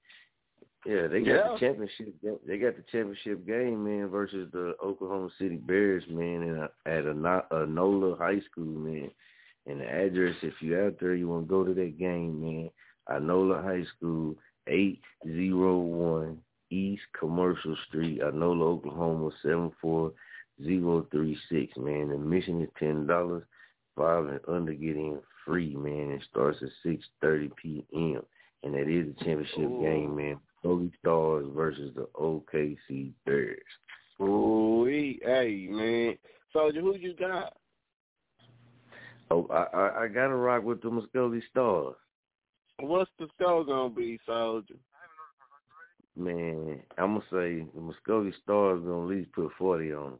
Yeah, 0.85 1.07
they 1.07 1.19
got 1.19 1.25
Yeah. 1.27 1.51
the 1.53 1.59
championship. 1.59 2.15
They 2.47 2.57
got 2.57 2.77
the 2.77 2.83
championship 2.91 3.45
game, 3.45 3.83
man, 3.83 4.07
versus 4.07 4.49
the 4.53 4.75
Oklahoma 4.83 5.29
City 5.37 5.57
Bears, 5.57 6.03
man, 6.09 6.43
in 6.43 6.69
at 6.85 7.05
a, 7.05 7.13
no- 7.13 7.45
Inola 7.51 8.17
High 8.17 8.39
School, 8.49 8.63
man. 8.79 9.11
And 9.67 9.81
the 9.81 9.85
address, 9.85 10.35
if 10.41 10.53
you're 10.61 10.87
out 10.87 10.95
there, 10.99 11.15
you 11.15 11.27
want 11.27 11.45
to 11.45 11.49
go 11.49 11.65
to 11.65 11.73
that 11.73 11.97
game, 11.99 12.41
man. 12.41 12.69
Inola 13.09 13.61
High 13.61 13.83
School, 13.97 14.35
801 14.67 16.37
East 16.69 17.01
Commercial 17.17 17.75
Street, 17.87 18.21
Inola, 18.21 18.61
Oklahoma, 18.61 19.31
74036, 19.41 21.77
man. 21.77 22.09
The 22.09 22.15
admission 22.15 22.61
is 22.61 22.69
$10. 22.81 23.43
Five 23.95 24.27
and 24.27 24.39
under 24.47 24.73
get 24.73 24.95
in 24.95 25.19
free, 25.45 25.75
man. 25.75 26.11
It 26.11 26.23
starts 26.29 26.59
at 26.61 26.69
6.30 26.85 27.49
p.m. 27.61 28.21
And 28.63 28.73
that 28.73 28.87
is 28.87 29.09
a 29.09 29.13
championship 29.23 29.59
Ooh. 29.59 29.81
game, 29.81 30.15
man. 30.15 30.39
Holy 30.63 30.91
Stars 30.99 31.45
versus 31.55 31.93
the 31.95 32.07
OKC 32.15 33.11
Bears. 33.25 33.59
Ooh, 34.21 34.85
hey 34.85 35.67
man. 35.69 36.17
Soldier, 36.51 36.81
who 36.81 36.95
you 36.95 37.13
got? 37.13 37.55
Oh, 39.31 39.47
I, 39.49 39.77
I, 39.77 40.03
I 40.03 40.07
got 40.07 40.27
to 40.27 40.35
rock 40.35 40.63
with 40.63 40.81
the 40.81 40.89
Muskogee 40.89 41.41
Stars. 41.51 41.95
What's 42.79 43.11
the 43.19 43.27
score 43.35 43.65
gonna 43.65 43.89
be, 43.89 44.19
Soldier? 44.25 44.75
Man, 46.15 46.79
I'm 46.97 47.13
gonna 47.13 47.25
say 47.31 47.65
the 47.73 47.81
Muskogee 47.81 48.33
Stars 48.43 48.81
gonna 48.81 49.03
at 49.03 49.09
least 49.09 49.31
put 49.33 49.51
forty 49.57 49.93
on. 49.93 50.11
Them. 50.11 50.19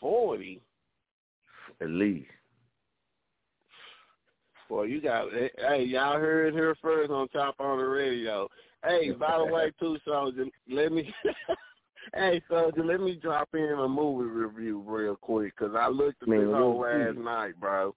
Forty. 0.00 0.62
at 1.80 1.88
least. 1.90 2.30
Boy, 4.68 4.84
you 4.84 5.00
got 5.00 5.26
hey, 5.32 5.84
y'all 5.84 6.18
heard 6.18 6.48
it 6.48 6.54
here 6.54 6.76
first 6.80 7.10
on 7.10 7.28
Top 7.28 7.56
on 7.58 7.78
the 7.78 7.84
Radio. 7.84 8.48
Hey, 8.84 9.10
by 9.10 9.36
the 9.36 9.52
way, 9.52 9.72
too, 9.78 9.98
Soldier, 10.06 10.46
let 10.70 10.92
me 10.92 11.12
Hey, 12.14 12.42
Soldier, 12.48 12.84
let 12.84 13.00
me 13.00 13.16
drop 13.16 13.48
in 13.54 13.60
a 13.60 13.88
movie 13.88 14.30
review 14.30 14.82
real 14.86 15.16
quick 15.16 15.54
because 15.56 15.74
I 15.76 15.88
looked 15.88 16.22
at 16.22 16.28
Man, 16.28 16.46
this 16.46 16.56
whole 16.56 16.80
last 16.80 17.18
night, 17.18 17.52
bro. 17.60 17.94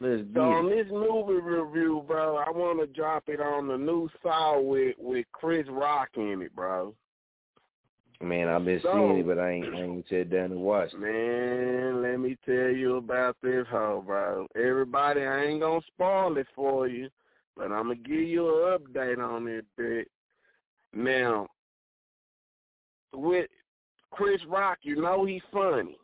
Let's 0.00 0.22
So 0.32 0.40
on 0.40 0.70
this 0.70 0.86
movie 0.90 1.40
review, 1.40 2.04
bro, 2.06 2.36
I 2.36 2.50
want 2.50 2.78
to 2.80 2.86
drop 2.86 3.24
it 3.28 3.40
on 3.40 3.66
the 3.66 3.76
new 3.76 4.08
Saw 4.22 4.60
with 4.60 4.94
with 4.98 5.26
Chris 5.32 5.66
Rock 5.68 6.10
in 6.16 6.40
it, 6.42 6.54
bro. 6.54 6.94
Man, 8.20 8.48
I've 8.48 8.64
been 8.64 8.80
So- 8.80 8.92
seeing 8.92 9.18
it, 9.18 9.26
but 9.26 9.38
I 9.38 9.50
ain't 9.50 9.74
I 9.74 9.80
ain't 9.80 10.08
sat 10.08 10.30
down 10.30 10.52
and 10.52 10.60
watched 10.62 10.94
it. 10.94 11.00
Man, 11.00 12.02
let 12.02 12.18
me 12.20 12.36
tell 12.44 12.70
you 12.70 12.96
about 12.96 13.36
this 13.42 13.66
hoe, 13.68 14.02
bro. 14.04 14.46
Everybody, 14.54 15.22
I 15.22 15.44
ain't 15.46 15.60
gonna 15.60 15.80
spoil 15.82 16.36
it 16.36 16.48
for 16.54 16.86
you, 16.86 17.10
but 17.56 17.72
I'm 17.72 17.84
gonna 17.88 17.96
give 17.96 18.20
you 18.22 18.46
an 18.48 18.78
update 18.78 19.18
on 19.18 19.48
it 19.48 19.64
bit. 19.76 20.08
Now, 20.92 21.48
with 23.12 23.50
Chris 24.10 24.44
Rock, 24.46 24.78
you 24.82 25.00
know 25.00 25.24
he's 25.24 25.42
funny. 25.52 25.98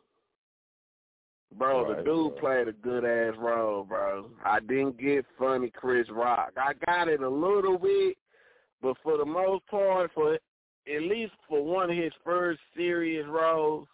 Bro, 1.57 1.95
the 1.95 2.03
dude 2.03 2.05
bro. 2.05 2.29
played 2.39 2.67
a 2.67 2.73
good 2.73 3.05
ass 3.05 3.35
role, 3.37 3.83
bro. 3.83 4.29
I 4.43 4.59
didn't 4.59 4.99
get 4.99 5.25
funny 5.39 5.71
Chris 5.73 6.07
Rock. 6.11 6.51
I 6.57 6.73
got 6.85 7.07
it 7.07 7.21
a 7.21 7.29
little 7.29 7.77
bit, 7.77 8.17
but 8.81 8.97
for 9.03 9.17
the 9.17 9.25
most 9.25 9.65
part, 9.67 10.11
for 10.13 10.33
at 10.33 11.01
least 11.01 11.33
for 11.47 11.63
one 11.63 11.89
of 11.89 11.97
his 11.97 12.11
first 12.23 12.59
serious 12.75 13.25
roles, 13.27 13.87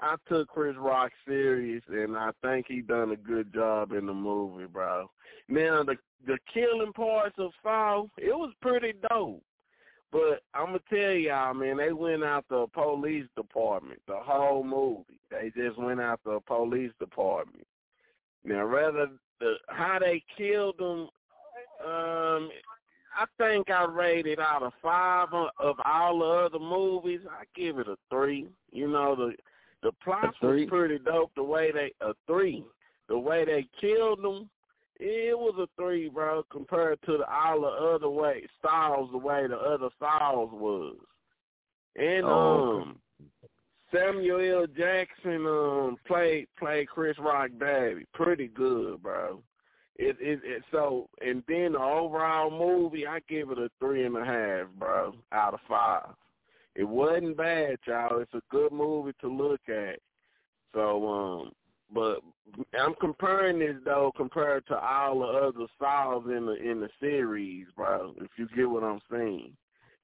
I 0.00 0.16
took 0.28 0.48
Chris 0.48 0.74
Rock 0.78 1.12
serious, 1.26 1.82
and 1.88 2.16
I 2.16 2.30
think 2.42 2.66
he 2.68 2.80
done 2.80 3.12
a 3.12 3.16
good 3.16 3.52
job 3.54 3.92
in 3.92 4.06
the 4.06 4.14
movie, 4.14 4.66
bro. 4.66 5.10
Now 5.48 5.82
the 5.84 5.96
the 6.26 6.38
killing 6.52 6.92
parts 6.94 7.36
of 7.38 7.50
Saw, 7.62 8.04
it 8.16 8.34
was 8.34 8.52
pretty 8.60 8.94
dope. 9.10 9.42
But 10.14 10.44
I'm 10.54 10.66
gonna 10.66 10.78
tell 10.88 11.10
y'all, 11.10 11.54
man, 11.54 11.78
they 11.78 11.92
went 11.92 12.22
out 12.22 12.44
the 12.48 12.68
police 12.72 13.26
department 13.36 14.00
the 14.06 14.14
whole 14.16 14.62
movie. 14.62 15.18
They 15.28 15.50
just 15.56 15.76
went 15.76 16.00
out 16.00 16.20
the 16.24 16.38
police 16.46 16.92
department. 17.00 17.66
Now, 18.44 18.64
rather 18.64 19.08
the 19.40 19.54
how 19.66 19.98
they 19.98 20.22
killed 20.38 20.78
them, 20.78 21.08
um, 21.84 22.48
I 23.18 23.26
think 23.38 23.70
I 23.70 23.86
rated 23.86 24.38
out 24.38 24.62
of 24.62 24.72
five 24.80 25.32
of 25.32 25.48
of 25.58 25.76
all 25.84 26.20
the 26.20 26.24
other 26.24 26.60
movies. 26.60 27.22
I 27.28 27.42
give 27.56 27.78
it 27.78 27.88
a 27.88 27.96
three. 28.08 28.46
You 28.70 28.86
know 28.86 29.16
the 29.16 29.32
the 29.82 29.90
plot 30.04 30.32
was 30.40 30.66
pretty 30.68 31.00
dope. 31.00 31.32
The 31.34 31.42
way 31.42 31.72
they 31.72 31.92
a 32.00 32.12
three, 32.28 32.62
the 33.08 33.18
way 33.18 33.44
they 33.44 33.66
killed 33.80 34.22
them, 34.22 34.48
it 35.00 35.38
was 35.38 35.54
a 35.58 35.66
three, 35.80 36.08
bro. 36.08 36.44
Compared 36.50 37.00
to 37.02 37.18
the, 37.18 37.30
all 37.30 37.60
the 37.62 37.66
other 37.66 38.08
way 38.08 38.46
styles, 38.58 39.10
the 39.12 39.18
way 39.18 39.46
the 39.46 39.56
other 39.56 39.88
styles 39.96 40.50
was, 40.52 40.96
and 41.96 42.24
Oh, 42.24 42.82
um. 42.82 43.00
Samuel 43.92 44.62
L. 44.62 44.66
Jackson 44.76 45.46
um 45.46 45.96
played 46.06 46.48
played 46.58 46.88
Chris 46.88 47.16
Rock 47.18 47.50
Baby 47.58 48.04
pretty 48.12 48.48
good, 48.48 49.02
bro. 49.02 49.40
It, 49.96 50.16
it 50.20 50.40
it 50.42 50.62
so 50.72 51.08
and 51.20 51.44
then 51.46 51.72
the 51.72 51.78
overall 51.80 52.50
movie 52.50 53.06
I 53.06 53.20
give 53.28 53.50
it 53.50 53.58
a 53.58 53.70
three 53.78 54.04
and 54.04 54.16
a 54.16 54.24
half, 54.24 54.66
bro, 54.78 55.14
out 55.30 55.54
of 55.54 55.60
five. 55.68 56.08
It 56.74 56.82
wasn't 56.82 57.36
bad, 57.36 57.76
y'all. 57.86 58.18
It's 58.18 58.34
a 58.34 58.42
good 58.50 58.72
movie 58.72 59.12
to 59.20 59.28
look 59.28 59.60
at. 59.68 60.00
So 60.74 61.08
um 61.08 61.52
but 61.92 62.20
I'm 62.78 62.94
comparing 63.00 63.58
this 63.58 63.76
though 63.84 64.12
compared 64.16 64.66
to 64.66 64.76
all 64.76 65.20
the 65.20 65.26
other 65.26 65.66
styles 65.76 66.24
in 66.26 66.46
the 66.46 66.54
in 66.54 66.80
the 66.80 66.88
series, 67.00 67.66
bro, 67.76 68.14
if 68.18 68.30
you 68.36 68.48
get 68.56 68.68
what 68.68 68.84
I'm 68.84 69.00
saying. 69.10 69.56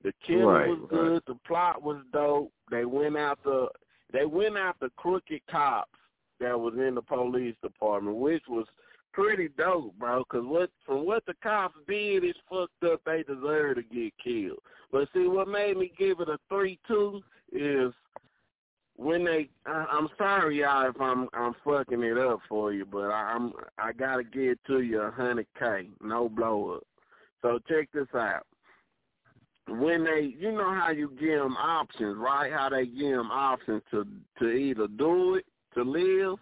The 0.03 0.13
killing 0.27 0.47
Right, 0.47 0.69
was 0.69 0.79
right. 0.81 0.91
good, 0.91 1.23
the 1.27 1.35
plot 1.47 1.83
was 1.83 2.03
dope. 2.13 2.53
They 2.71 2.85
went 2.85 3.15
the 3.15 3.69
they 4.13 4.25
went 4.25 4.57
after 4.57 4.89
crooked 4.97 5.43
cops 5.51 5.99
that 6.41 6.59
was 6.59 6.75
in 6.75 6.95
the 6.95 7.03
police 7.03 7.55
department, 7.63 8.17
which 8.17 8.43
was 8.49 8.67
pretty 9.13 9.49
dope, 9.59 9.95
bro. 9.99 10.25
Because 10.25 10.47
what 10.47 10.71
from 10.87 11.05
what 11.07 11.25
the 11.27 11.35
cops 11.43 11.77
did 11.87 12.25
is 12.25 12.35
fucked 12.49 12.83
up. 12.85 13.01
They 13.05 13.23
deserve 13.23 13.77
to 13.77 13.83
get 13.83 14.13
killed. 14.23 14.59
But 14.91 15.09
see, 15.13 15.27
what 15.27 15.49
made 15.49 15.77
me 15.77 15.93
give 15.99 16.21
it 16.21 16.29
a 16.29 16.39
three 16.49 16.79
two 16.89 17.21
is 17.53 17.93
when 19.01 19.25
they. 19.25 19.49
I, 19.67 19.87
I'm 19.91 20.09
sorry, 20.19 20.61
y'all, 20.61 20.89
if 20.91 21.01
I'm 21.01 21.29
I'm 21.33 21.55
fucking 21.65 22.03
it 22.03 22.19
up 22.19 22.41
for 22.49 22.73
you, 22.73 22.85
but 22.85 23.11
I, 23.11 23.33
I'm 23.35 23.53
I 23.79 23.93
gotta 23.93 24.25
give 24.25 24.59
to 24.67 24.81
you 24.83 25.01
a 25.01 25.11
hundred 25.11 25.47
k, 25.59 25.91
no 26.03 26.29
blow 26.29 26.77
up. 26.77 26.83
So 27.43 27.59
check 27.69 27.89
this 27.93 28.09
out 28.15 28.47
when 29.69 30.05
they, 30.05 30.35
you 30.39 30.53
know 30.53 30.75
how 30.75 30.91
you 30.91 31.11
give 31.21 31.39
them 31.41 31.57
options, 31.57 32.17
right? 32.19 32.53
How 32.53 32.69
they 32.69 32.87
give 32.87 33.17
them 33.17 33.31
options 33.31 33.83
to 33.91 34.05
to 34.41 34.51
either 34.51 34.89
do 34.89 35.37
it 35.37 35.47
to 35.75 35.83
live 35.83 36.39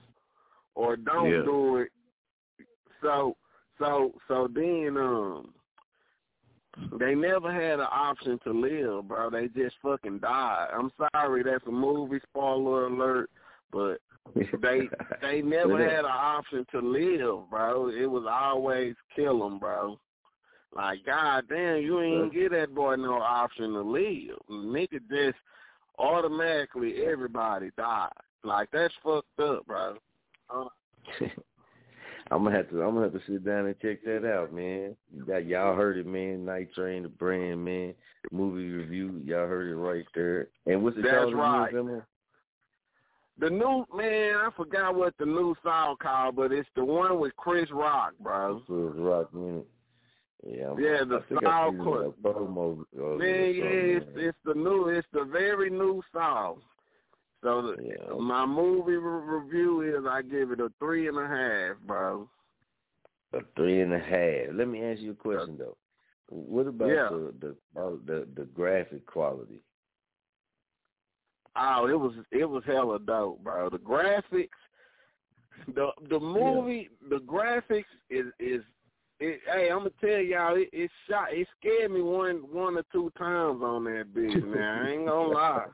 or 0.75 0.97
don't 0.97 1.31
Yeah. 1.31 1.45
do 1.45 1.77
it. 1.79 1.93
So 3.03 3.37
so 3.79 4.13
so 4.27 4.49
then 4.53 4.97
um 4.99 5.55
they 6.99 7.15
never 7.15 7.53
had 7.53 7.81
an 7.81 7.87
option 7.91 8.39
to 8.45 8.53
live, 8.53 9.09
bro. 9.09 9.31
They 9.31 9.49
just 9.49 9.77
fucking 9.83 10.19
died. 10.19 10.69
I'm 10.73 10.91
sorry, 11.13 11.43
that's 11.43 11.67
a 11.67 11.73
movie 11.73 12.21
spoiler 12.29 12.87
alert, 12.87 13.31
but 13.73 13.99
they 14.35 14.89
they 15.23 15.43
never 15.43 15.79
had 15.79 16.01
an 16.01 16.11
option 16.11 16.67
to 16.73 16.81
live, 16.81 17.51
bro. 17.51 17.89
It 17.89 18.07
was 18.07 18.25
always 18.29 18.95
kill 19.15 19.45
'em, 19.45 19.59
bro. 19.59 19.99
Like, 20.75 21.05
god 21.07 21.45
damn, 21.49 21.83
you 21.83 22.01
ain't 22.01 22.33
get 22.33 22.53
that 22.53 22.75
boy 22.75 22.97
no 22.97 23.15
option 23.15 23.73
to 23.73 23.81
live. 23.81 24.37
Nigga 24.51 25.01
just 25.09 25.39
automatically 25.99 27.05
everybody 27.07 27.71
died. 27.77 28.11
Like 28.45 28.71
that's 28.73 28.95
fucked 29.03 29.41
up, 29.41 29.67
bro. 29.67 29.97
Uh, 30.51 30.67
I'm 32.31 32.45
gonna 32.45 32.57
have 32.57 32.69
to 32.71 32.83
I'm 32.83 32.95
gonna 32.95 33.11
have 33.11 33.13
to 33.15 33.21
sit 33.27 33.45
down 33.45 33.67
and 33.67 33.79
check 33.81 34.03
that 34.05 34.29
out, 34.31 34.53
man. 34.53 34.95
That 35.27 35.47
y'all 35.47 35.75
heard 35.75 35.97
it, 35.97 36.07
man. 36.07 36.45
Night 36.45 36.73
Train, 36.75 37.03
the 37.05 37.09
brand, 37.09 37.65
man. 37.65 37.95
Movie 38.31 38.69
review, 38.71 39.21
y'all 39.25 39.47
heard 39.47 39.69
it 39.71 39.77
right 39.77 40.05
there. 40.15 40.49
And 40.67 40.83
what's 40.83 40.97
the 40.97 41.03
That's 41.03 41.33
right. 41.33 41.73
the 43.39 43.51
new 43.51 43.85
man, 43.95 44.35
I 44.37 44.49
forgot 44.57 44.95
what 44.95 45.15
the 45.19 45.27
new 45.27 45.55
song 45.63 45.97
called, 46.03 46.37
but 46.37 46.53
it's 46.53 46.69
the 46.77 46.85
one 46.85 47.19
with 47.19 47.35
Chris 47.37 47.71
Rock, 47.73 48.13
bro. 48.21 48.63
Chris 48.67 48.93
Rock, 48.97 49.33
man. 49.33 49.63
Yeah, 50.47 50.71
I'm, 50.71 50.79
Yeah, 50.81 50.99
the 51.05 51.23
song 51.43 51.77
seen 51.77 51.85
called- 51.85 52.15
a 52.25 52.29
promo. 52.29 52.85
Man, 53.19 53.55
yeah, 53.55 53.65
it's, 53.65 54.07
it's 54.17 54.39
the 54.45 54.55
new, 54.55 54.89
it's 54.89 55.07
the 55.13 55.25
very 55.25 55.71
new 55.71 56.03
song. 56.13 56.61
So 57.43 57.63
the, 57.63 58.17
my 58.17 58.45
movie 58.45 58.97
re- 58.97 59.39
review 59.39 59.83
is 59.83 60.05
I 60.09 60.23
give 60.23 60.51
it 60.51 60.61
a 60.61 60.71
three 60.81 61.07
and 61.09 61.19
a 61.19 61.27
half, 61.29 61.77
bro. 61.87 62.29
A 63.33 63.39
three 63.55 63.81
and 63.81 63.93
a 63.93 63.99
half. 63.99 64.55
Let 64.55 64.69
me 64.69 64.83
ask 64.83 65.01
you 65.01 65.13
a 65.13 65.15
question 65.15 65.57
though. 65.59 65.77
What 66.31 66.67
about 66.67 66.89
Yeah. 66.89 67.09
the 67.11 67.35
the, 67.41 67.81
uh, 67.81 67.91
the 68.07 68.27
the 68.35 68.45
graphic 68.47 69.07
quality? 69.07 69.63
Oh, 71.57 71.87
it 71.89 71.99
was 71.99 72.15
it 72.33 72.45
was 72.45 72.63
hella 72.67 72.99
dope, 72.99 73.43
bro. 73.43 73.69
The 73.71 73.79
graphics, 73.79 74.49
the 75.75 75.91
the 76.09 76.19
movie, 76.21 76.89
the 77.09 77.19
graphics 77.19 77.85
is 78.11 78.27
is. 78.39 78.63
It, 79.21 79.41
hey, 79.53 79.69
I'm 79.69 79.79
gonna 79.79 79.91
tell 80.01 80.21
y'all, 80.21 80.55
it, 80.57 80.69
it 80.73 80.91
shot. 81.09 81.33
It 81.33 81.49
scared 81.59 81.91
me 81.91 82.03
one 82.03 82.37
one 82.53 82.77
or 82.77 82.85
two 82.93 83.11
times 83.19 83.61
on 83.63 83.85
that 83.85 84.15
bitch. 84.15 84.45
Man, 84.47 84.63
I 84.63 84.91
ain't 84.93 85.07
gonna 85.07 85.29
lie. 85.35 85.67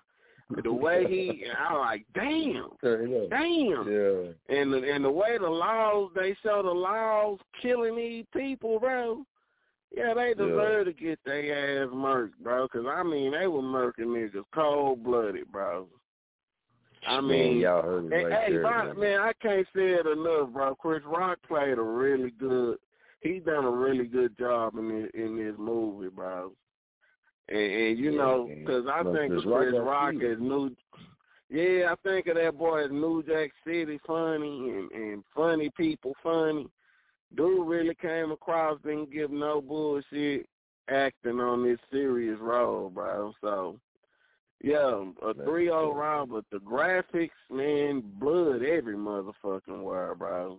The 0.63 0.73
way 0.73 1.05
he, 1.09 1.45
I 1.47 1.73
was 1.73 1.81
like, 1.81 2.07
damn, 2.15 2.69
damn. 3.31 3.89
Yeah. 3.91 4.57
And 4.57 4.73
the 4.73 4.93
and 4.93 5.05
the 5.05 5.11
way 5.11 5.39
the 5.39 5.49
laws, 5.49 6.11
they 6.15 6.37
show 6.43 6.63
the 6.63 6.71
laws 6.71 7.39
killing 7.61 7.97
these 7.97 8.25
people, 8.33 8.79
bro. 8.79 9.25
Yeah, 9.97 10.13
they 10.15 10.35
deserve 10.35 10.87
to 10.87 10.93
get 10.93 11.19
their 11.25 11.85
ass 11.85 11.91
murked, 11.93 12.39
bro. 12.43 12.67
Cause 12.69 12.85
I 12.89 13.03
mean, 13.03 13.33
they 13.33 13.47
were 13.47 13.63
murking 13.63 14.07
niggas 14.07 14.43
cold 14.53 15.05
blooded, 15.05 15.51
bro. 15.53 15.87
I 17.07 17.21
Man, 17.21 17.29
mean, 17.29 17.59
y'all 17.59 17.83
heard 17.83 18.07
it 18.07 18.13
hey, 18.13 18.25
right 18.25 18.45
hey, 18.47 18.53
there, 18.53 18.63
man. 18.63 18.99
man, 18.99 19.21
I 19.21 19.33
can't 19.41 19.67
say 19.75 19.91
it 19.93 20.07
enough, 20.07 20.51
bro. 20.53 20.75
Chris 20.75 21.03
Rock 21.07 21.39
played 21.47 21.79
a 21.79 21.83
really 21.83 22.31
good. 22.31 22.79
He 23.21 23.41
done 23.41 23.65
a 23.65 23.71
really 23.71 24.07
good 24.07 24.37
job 24.39 24.77
in 24.77 24.89
this, 24.89 25.11
in 25.15 25.37
this 25.37 25.55
movie, 25.59 26.09
bro. 26.09 26.53
And, 27.49 27.59
and 27.59 27.99
you 27.99 28.11
Yeah, 28.13 28.17
know, 28.19 28.51
because 28.61 28.87
I 28.91 29.03
think 29.03 29.33
Chris 29.33 29.45
of 29.45 29.51
Rock 29.51 29.63
Chris 29.69 29.81
Rock 29.81 30.11
fever. 30.13 30.33
as 30.33 30.39
new. 30.41 30.77
Yeah, 31.51 31.93
I 31.93 31.95
think 32.03 32.27
of 32.27 32.37
that 32.37 32.57
boy 32.59 32.85
as 32.85 32.91
New 32.91 33.23
Jack 33.23 33.51
City 33.67 34.01
funny 34.07 34.71
and, 34.71 34.91
and 34.93 35.25
funny 35.35 35.71
people 35.77 36.15
funny. 36.23 36.67
Dude 37.37 37.67
really 37.67 37.95
came 37.97 38.31
across, 38.31 38.79
didn't 38.83 39.13
give 39.13 39.31
no 39.31 39.61
bullshit 39.61 40.47
acting 40.89 41.41
on 41.41 41.65
this 41.65 41.79
serious 41.91 42.39
role, 42.41 42.89
bro. 42.91 43.33
So, 43.41 43.79
yeah, 44.63 45.05
a 45.23 45.35
three 45.45 45.71
oh 45.71 45.93
round, 45.93 46.31
but 46.31 46.45
the 46.51 46.59
graphics, 46.59 47.31
man, 47.51 48.03
blood 48.19 48.63
every 48.63 48.97
motherfucking 48.97 49.83
word, 49.83 50.19
bro. 50.19 50.59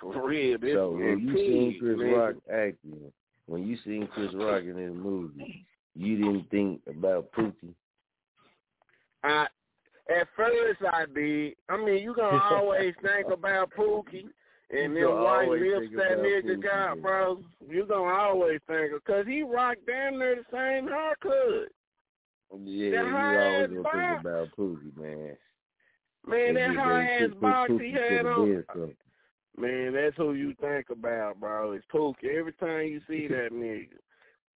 For 0.00 0.26
real, 0.28 0.58
this 0.58 0.74
So 0.74 0.90
when 0.92 1.18
you 1.20 1.36
seen 1.36 1.76
Chris 1.80 1.98
man. 1.98 2.12
Rock 2.12 2.34
acting, 2.52 3.12
when 3.46 3.66
you 3.66 3.76
seen 3.84 4.08
Chris 4.14 4.32
Rock 4.34 4.62
in 4.62 4.76
this 4.76 4.92
movie, 4.94 5.66
you 5.94 6.16
didn't 6.16 6.50
think 6.50 6.80
about 6.88 7.30
Pookie. 7.32 7.74
I 9.22 9.46
at 10.10 10.28
first 10.36 10.80
I 10.92 11.06
did. 11.14 11.54
I 11.68 11.76
mean, 11.76 12.02
you 12.02 12.14
gonna 12.14 12.42
always 12.50 12.94
think 13.02 13.28
about 13.32 13.70
Pookie 13.76 14.26
and 14.70 14.94
gonna 14.94 15.22
white 15.22 15.48
lips 15.48 15.92
that 15.96 16.18
nigga 16.18 16.62
got, 16.62 17.00
bro. 17.00 17.40
You 17.68 17.86
gonna 17.86 18.12
always 18.12 18.60
think 18.66 18.92
of 18.92 19.04
cause 19.04 19.24
he 19.26 19.42
rocked 19.42 19.86
damn 19.86 20.18
near 20.18 20.36
the 20.36 20.44
same 20.52 20.88
haircut. 20.88 21.72
Yeah, 22.62 22.90
That 22.90 23.06
you 23.06 23.16
always 23.16 23.84
gonna 23.84 24.08
think 24.08 24.20
about 24.20 24.48
Pookie, 24.56 24.96
man. 24.96 25.36
Man, 26.26 26.54
that 26.54 26.74
high 26.74 27.24
ass 27.24 27.30
box 27.40 27.72
he 27.80 27.92
had 27.92 28.26
on. 28.26 28.64
Man, 29.56 29.92
that's 29.92 30.16
who 30.16 30.34
you 30.34 30.54
think 30.60 30.90
about, 30.90 31.38
bro. 31.38 31.72
It's 31.72 31.84
Pookie. 31.92 32.36
Every 32.36 32.52
time 32.54 32.86
you 32.86 33.00
see 33.08 33.28
that 33.28 33.50
nigga, 33.52 33.88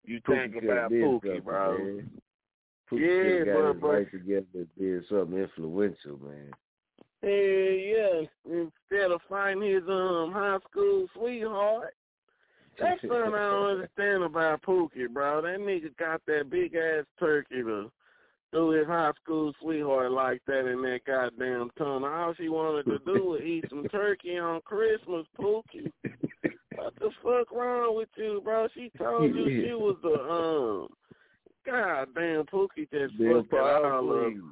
you 0.05 0.21
Pookie 0.23 0.53
think 0.53 0.65
about 0.65 0.91
Pookie, 0.91 1.43
bro. 1.45 1.79
man. 1.79 2.11
Pookie 2.91 3.47
Yeah, 3.47 3.53
got 3.53 3.55
but- 3.63 3.73
his 3.73 3.81
but- 3.81 3.89
life 3.89 4.11
together 4.11 4.47
and 4.55 4.69
did 4.79 5.05
something 5.09 5.39
influential, 5.39 6.19
man. 6.19 6.51
Hey, 7.23 7.95
yeah. 7.97 8.53
Instead 8.53 9.11
of 9.11 9.21
finding 9.29 9.71
his 9.71 9.83
um 9.89 10.31
high 10.33 10.59
school 10.71 11.07
sweetheart. 11.15 11.95
That's 12.79 13.01
something 13.03 13.17
I 13.35 13.51
don't 13.51 13.71
understand 13.81 14.25
about 14.25 14.63
Pookie, 14.63 15.09
bro. 15.09 15.41
That 15.43 15.61
nigga 15.61 15.97
got 15.97 16.21
that 16.27 16.51
big 16.51 16.75
ass 16.75 17.05
turkey 17.19 17.63
to 17.63 17.91
do 18.53 18.71
his 18.71 18.87
high 18.87 19.13
school 19.23 19.53
sweetheart 19.61 20.11
like 20.13 20.43
that 20.47 20.67
in 20.67 20.83
that 20.83 21.01
goddamn 21.07 21.71
tunnel. 21.79 22.05
All 22.05 22.35
she 22.35 22.49
wanted 22.49 22.85
to 22.87 22.99
do 23.07 23.25
was 23.25 23.41
eat 23.43 23.65
some 23.71 23.85
turkey 23.89 24.37
on 24.39 24.61
Christmas, 24.63 25.25
Pookie. 25.41 25.91
What 26.77 26.95
the 26.97 27.11
fuck 27.23 27.51
wrong 27.53 27.97
with 27.97 28.09
you, 28.17 28.41
bro? 28.45 28.69
She 28.75 28.91
told 28.99 29.35
you 29.35 29.45
she 29.67 29.73
was 29.75 29.97
the 30.03 30.21
um 30.21 30.89
goddamn 31.67 32.45
Pookie 32.47 32.91
just 32.91 33.17
Damn 33.19 33.45
fucked 33.45 33.55
all 33.55 34.13
up. 34.13 34.23
queen. 34.25 34.43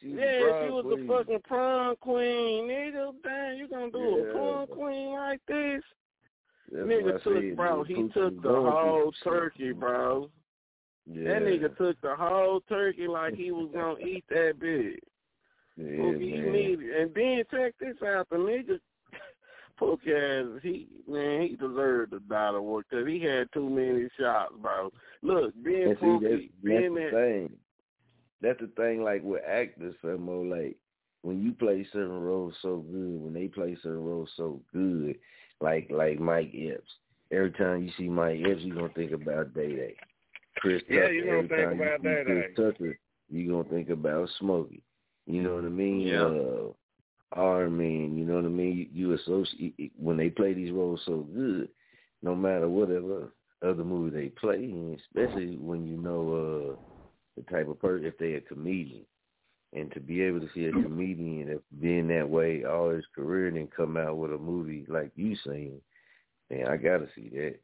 She 0.00 0.08
was 0.08 0.18
Yeah, 0.20 0.38
she 0.66 0.70
was 0.70 0.84
queen. 0.84 1.06
the 1.06 1.12
fucking 1.12 1.40
prom 1.46 1.96
queen, 2.00 2.68
nigga. 2.68 3.12
Damn, 3.22 3.56
you 3.56 3.68
gonna 3.68 3.90
do 3.90 3.98
a 3.98 4.26
Yeah. 4.26 4.32
prom 4.32 4.66
queen 4.68 5.12
like 5.12 5.40
this? 5.48 5.82
That's 6.72 6.86
nigga 6.86 7.22
took, 7.22 7.34
said, 7.42 7.56
bro. 7.56 7.82
He 7.84 7.94
took 8.14 8.42
the 8.42 8.48
whole 8.48 9.12
turkey, 9.22 9.72
bro. 9.72 10.30
Yeah. 11.06 11.34
That 11.34 11.42
nigga 11.42 11.76
took 11.76 12.00
the 12.00 12.14
whole 12.16 12.60
turkey 12.62 13.06
like 13.06 13.34
he 13.34 13.50
was 13.50 13.70
gonna 13.72 13.98
eat 13.98 14.24
that 14.28 14.58
bitch. 14.58 14.98
Yeah, 15.76 15.86
Pookie, 15.86 16.36
you 16.36 16.52
need 16.52 16.78
it. 16.82 17.00
And 17.02 17.12
then 17.16 17.42
check 17.50 17.74
this 17.80 17.96
out, 18.06 18.28
the 18.30 18.36
nigga. 18.36 18.78
Pookie 19.80 20.54
has 20.54 20.62
he 20.62 20.88
man, 21.08 21.42
he 21.42 21.56
deserved 21.56 22.12
the 22.12 22.20
dollar 22.20 22.62
work 22.62 22.86
because 22.88 23.06
he 23.06 23.20
had 23.20 23.48
too 23.52 23.68
many 23.68 24.08
shots, 24.18 24.52
bro. 24.60 24.90
Look, 25.22 25.52
being 25.64 25.90
And 25.90 25.98
see, 25.98 26.04
Pookie, 26.04 26.22
that's, 26.22 26.42
being 26.62 26.94
that's 26.94 27.10
the 27.10 27.16
that 27.16 27.22
thing. 27.22 27.52
That's 28.40 28.60
the 28.60 28.66
thing, 28.76 29.02
like 29.02 29.22
with 29.22 29.42
actors, 29.48 29.94
Famo, 30.04 30.48
like 30.48 30.76
when 31.22 31.42
you 31.42 31.52
play 31.52 31.86
certain 31.92 32.20
roles 32.20 32.54
so 32.60 32.84
good, 32.90 33.20
when 33.22 33.32
they 33.32 33.48
play 33.48 33.76
certain 33.82 34.04
roles 34.04 34.28
so 34.36 34.60
good, 34.72 35.16
like 35.60 35.88
like 35.90 36.20
Mike 36.20 36.52
Epps. 36.54 36.90
Every 37.32 37.52
time 37.52 37.82
you 37.84 37.90
see 37.96 38.08
Mike 38.08 38.40
Epps, 38.48 38.60
you 38.62 38.74
gonna 38.74 38.90
think 38.90 39.12
about 39.12 39.54
Day 39.54 39.74
Day. 39.74 39.96
Chris 40.56 40.82
Yeah, 40.88 41.00
Tucker. 41.00 41.12
you 41.12 41.24
gonna 41.24 41.38
Every 41.38 41.48
think 41.48 41.80
about 41.80 42.02
you 42.04 42.10
see 42.10 42.34
Day 42.34 42.42
Chris 42.54 42.72
Tucker, 42.72 42.98
you 43.30 43.50
gonna 43.50 43.68
think 43.70 43.88
about 43.88 44.28
Smokey. 44.38 44.82
You 45.26 45.42
know 45.42 45.54
what 45.54 45.64
I 45.64 45.68
mean? 45.68 46.00
Yeah. 46.00 46.22
Uh, 46.22 46.72
Iron 47.32 47.76
Man. 47.76 48.16
You 48.16 48.24
know 48.24 48.36
what 48.36 48.44
I 48.44 48.48
mean? 48.48 48.88
You, 48.92 49.08
you 49.08 49.14
associate 49.14 49.92
when 49.98 50.16
they 50.16 50.30
play 50.30 50.54
these 50.54 50.72
roles 50.72 51.00
so 51.04 51.26
good, 51.34 51.68
no 52.22 52.34
matter 52.34 52.68
whatever 52.68 53.32
other 53.62 53.84
movie 53.84 54.16
they 54.16 54.28
play, 54.28 54.70
especially 55.08 55.56
when 55.56 55.86
you 55.86 55.96
know 55.96 56.76
uh 56.76 56.76
the 57.36 57.42
type 57.50 57.68
of 57.68 57.80
person 57.80 58.06
if 58.06 58.18
they're 58.18 58.36
a 58.36 58.40
comedian. 58.40 59.04
And 59.72 59.90
to 59.92 60.00
be 60.00 60.22
able 60.22 60.38
to 60.38 60.48
see 60.54 60.66
a 60.66 60.70
comedian 60.70 61.48
that 61.48 61.80
being 61.80 62.06
that 62.08 62.28
way 62.28 62.64
all 62.64 62.90
his 62.90 63.04
career 63.12 63.48
and 63.48 63.56
then 63.56 63.68
come 63.76 63.96
out 63.96 64.16
with 64.16 64.32
a 64.32 64.38
movie 64.38 64.86
like 64.88 65.10
you 65.16 65.34
saying, 65.44 65.80
man, 66.48 66.68
I 66.68 66.76
gotta 66.76 67.08
see 67.16 67.28
that. 67.30 67.56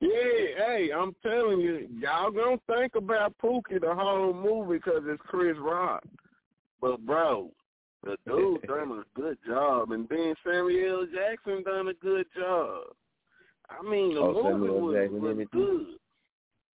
Yeah, 0.00 0.64
hey, 0.66 0.90
I'm 0.96 1.14
telling 1.22 1.60
you, 1.60 1.86
y'all 1.96 2.30
gonna 2.30 2.58
think 2.66 2.96
about 2.96 3.36
Pookie 3.38 3.80
the 3.80 3.94
whole 3.94 4.32
movie 4.32 4.78
because 4.78 5.02
it's 5.06 5.22
Chris 5.26 5.56
Rock. 5.60 6.02
But 6.80 7.04
bro, 7.04 7.52
the 8.04 8.16
dude 8.26 8.62
done 8.62 8.92
a 8.92 9.20
good 9.20 9.38
job, 9.46 9.92
and 9.92 10.08
then 10.08 10.34
Samuel 10.44 11.06
Jackson 11.14 11.62
done 11.64 11.88
a 11.88 11.94
good 11.94 12.26
job. 12.36 12.84
I 13.68 13.82
mean, 13.88 14.14
the 14.14 14.20
Oh, 14.20 14.32
movie 14.32 14.48
Samuel 14.50 14.80
was, 14.80 14.94
Jackson 14.96 15.22
was 15.22 15.32
in 15.32 15.40
it 15.40 15.52
too? 15.52 15.86
good. 15.86 15.96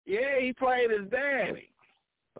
Yeah, 0.05 0.39
he 0.39 0.53
played 0.53 0.91
his 0.91 1.09
daddy. 1.09 1.69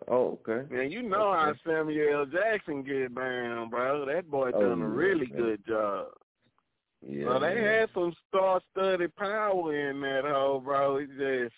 Oh, 0.08 0.38
okay. 0.46 0.72
Man, 0.72 0.90
you 0.90 1.02
know 1.02 1.32
how 1.32 1.52
Samuel 1.66 2.26
Jackson 2.26 2.82
get 2.82 3.14
down, 3.14 3.70
bro. 3.70 4.04
That 4.06 4.30
boy 4.30 4.50
Oh, 4.54 4.60
done 4.60 4.82
a 4.82 4.88
really 4.88 5.26
good 5.26 5.64
job. 5.66 6.08
Yeah. 7.06 7.26
So 7.26 7.40
they 7.40 7.54
man. 7.54 7.64
had 7.64 7.88
some 7.94 8.14
star-studded 8.28 9.14
power 9.16 9.74
in 9.90 10.00
that 10.02 10.24
hole, 10.24 10.60
bro. 10.60 10.96
It 10.96 11.08
just 11.18 11.54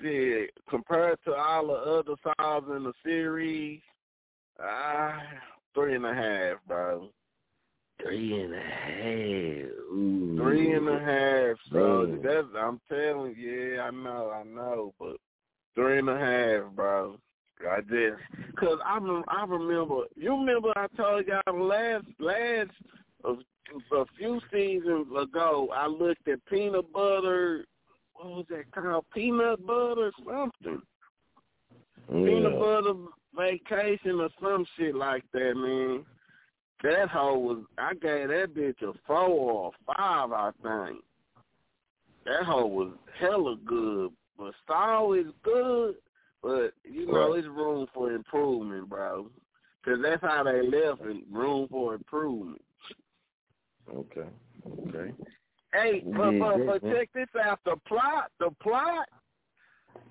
shit 0.00 0.50
compared 0.70 1.18
to 1.24 1.34
all 1.34 1.66
the 1.68 1.72
other 1.74 2.14
Saws 2.22 2.64
in 2.76 2.84
the 2.84 2.92
series, 3.04 3.80
ah, 4.60 5.20
three 5.76 5.94
and 5.94 6.06
a 6.06 6.14
half, 6.14 6.56
bro. 6.66 7.10
Three 8.02 8.40
and 8.40 8.54
a 8.54 8.60
half. 8.60 9.70
Ooh. 9.92 10.36
Three 10.38 10.72
and 10.72 10.88
a 10.88 10.98
half. 10.98 11.56
So 11.70 12.06
Man. 12.06 12.20
that's 12.24 12.46
I'm 12.58 12.80
telling 12.88 13.34
you, 13.36 13.74
yeah, 13.74 13.82
I 13.82 13.90
know, 13.90 14.32
I 14.34 14.42
know, 14.42 14.94
but 14.98 15.16
three 15.74 15.98
and 15.98 16.08
a 16.08 16.18
half, 16.18 16.74
bro. 16.74 17.18
I 17.70 17.80
just, 17.80 18.20
cause 18.58 18.78
I 18.84 18.98
I 19.28 19.44
remember. 19.46 20.02
You 20.14 20.32
remember 20.32 20.72
I 20.76 20.86
told 20.96 21.24
y'all 21.26 21.66
last 21.66 22.04
last 22.18 22.70
a, 23.24 23.32
a 23.94 24.04
few 24.18 24.40
seasons 24.52 25.06
ago. 25.18 25.68
I 25.74 25.86
looked 25.86 26.28
at 26.28 26.44
peanut 26.46 26.92
butter. 26.92 27.64
What 28.14 28.26
was 28.28 28.46
that 28.50 28.70
called? 28.72 29.06
Peanut 29.14 29.66
butter 29.66 30.12
something. 30.26 30.82
Peanut 32.08 32.58
butter 32.58 32.94
vacation 33.36 34.20
or 34.20 34.28
some 34.40 34.66
shit 34.76 34.94
like 34.94 35.24
that, 35.32 35.54
man. 35.54 36.04
That 36.82 37.08
hoe 37.08 37.38
was. 37.38 37.64
I 37.78 37.94
gave 37.94 38.28
that 38.28 38.54
bitch 38.54 38.82
a 38.82 38.92
four 39.06 39.18
or 39.18 39.70
a 39.70 39.94
five, 39.94 40.32
I 40.32 40.50
think. 40.62 41.02
That 42.24 42.44
hoe 42.44 42.66
was 42.66 42.92
hella 43.18 43.56
good, 43.64 44.10
but 44.36 44.52
style 44.64 45.12
is 45.12 45.26
good. 45.42 45.96
But 46.42 46.74
you 46.84 47.06
know, 47.06 47.30
Right. 47.30 47.38
it's 47.38 47.48
room 47.48 47.86
for 47.94 48.12
improvement, 48.12 48.88
bro. 48.88 49.30
Cause 49.84 49.98
that's 50.02 50.20
how 50.20 50.42
they 50.42 50.62
left 50.62 51.00
it. 51.02 51.24
Room 51.30 51.68
for 51.68 51.94
improvement. 51.94 52.60
Okay. 53.94 54.28
Okay. 54.88 55.14
Hey, 55.72 56.02
but, 56.04 56.38
but, 56.38 56.66
but 56.66 56.82
check 56.82 57.08
this 57.14 57.28
out. 57.40 57.60
The 57.64 57.76
plot, 57.86 58.30
the 58.40 58.50
plot, 58.62 59.08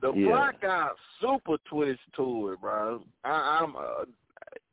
the 0.02 0.14
Yeah. 0.14 0.28
plot 0.28 0.62
got 0.62 0.92
super 1.22 1.58
twist 1.70 2.00
to 2.18 2.52
it, 2.52 2.62
bro. 2.62 3.04
I, 3.24 3.60
I'm 3.62 3.76
uh, 3.76 4.06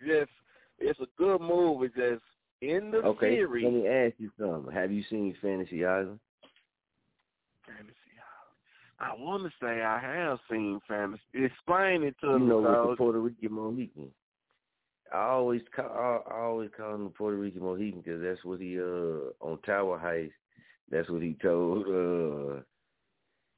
just, 0.07 0.31
it's 0.79 1.01
a 1.01 1.07
good 1.19 1.41
movie. 1.41 1.89
Just 1.89 2.23
in 2.61 2.91
the 2.91 2.99
Okay. 2.99 3.37
series. 3.37 3.65
Let 3.65 3.73
me 3.73 3.89
ask 3.89 4.15
you 4.19 4.31
something. 4.39 4.73
Have 4.73 4.93
you 4.93 5.03
seen 5.11 5.35
Fantasy 5.43 5.85
Island? 5.85 6.21
Fantasy 7.67 7.95
Island. 8.17 8.59
I 9.01 9.15
want 9.21 9.43
to 9.43 9.51
say 9.61 9.83
I 9.83 9.99
have 9.99 10.39
seen 10.51 10.81
fantasy. 10.87 11.21
Explain 11.35 12.05
it 12.05 12.15
to 12.21 12.29
You 12.29 12.39
me, 12.39 12.45
You 12.45 12.49
know, 12.49 12.61
with 12.81 12.91
the. 12.91 12.97
Puerto 12.97 13.19
Rican 13.21 13.53
Mohican. 13.53 14.11
I 15.13 15.29
always 15.29 15.61
call 15.75 15.87
I, 15.87 16.33
I 16.33 16.41
always 16.43 16.71
call 16.77 16.95
him 16.95 17.05
the 17.05 17.11
Puerto 17.11 17.37
Rican 17.37 17.63
Mohican 17.63 18.01
because 18.01 18.23
that's 18.23 18.45
what 18.45 18.61
he 18.61 18.79
uh 18.79 19.33
on 19.41 19.59
Tower 19.67 20.01
Heist. 20.03 20.33
That's 20.91 21.09
what 21.11 21.23
he 21.23 21.37
told 21.43 21.87
uh 21.87 22.63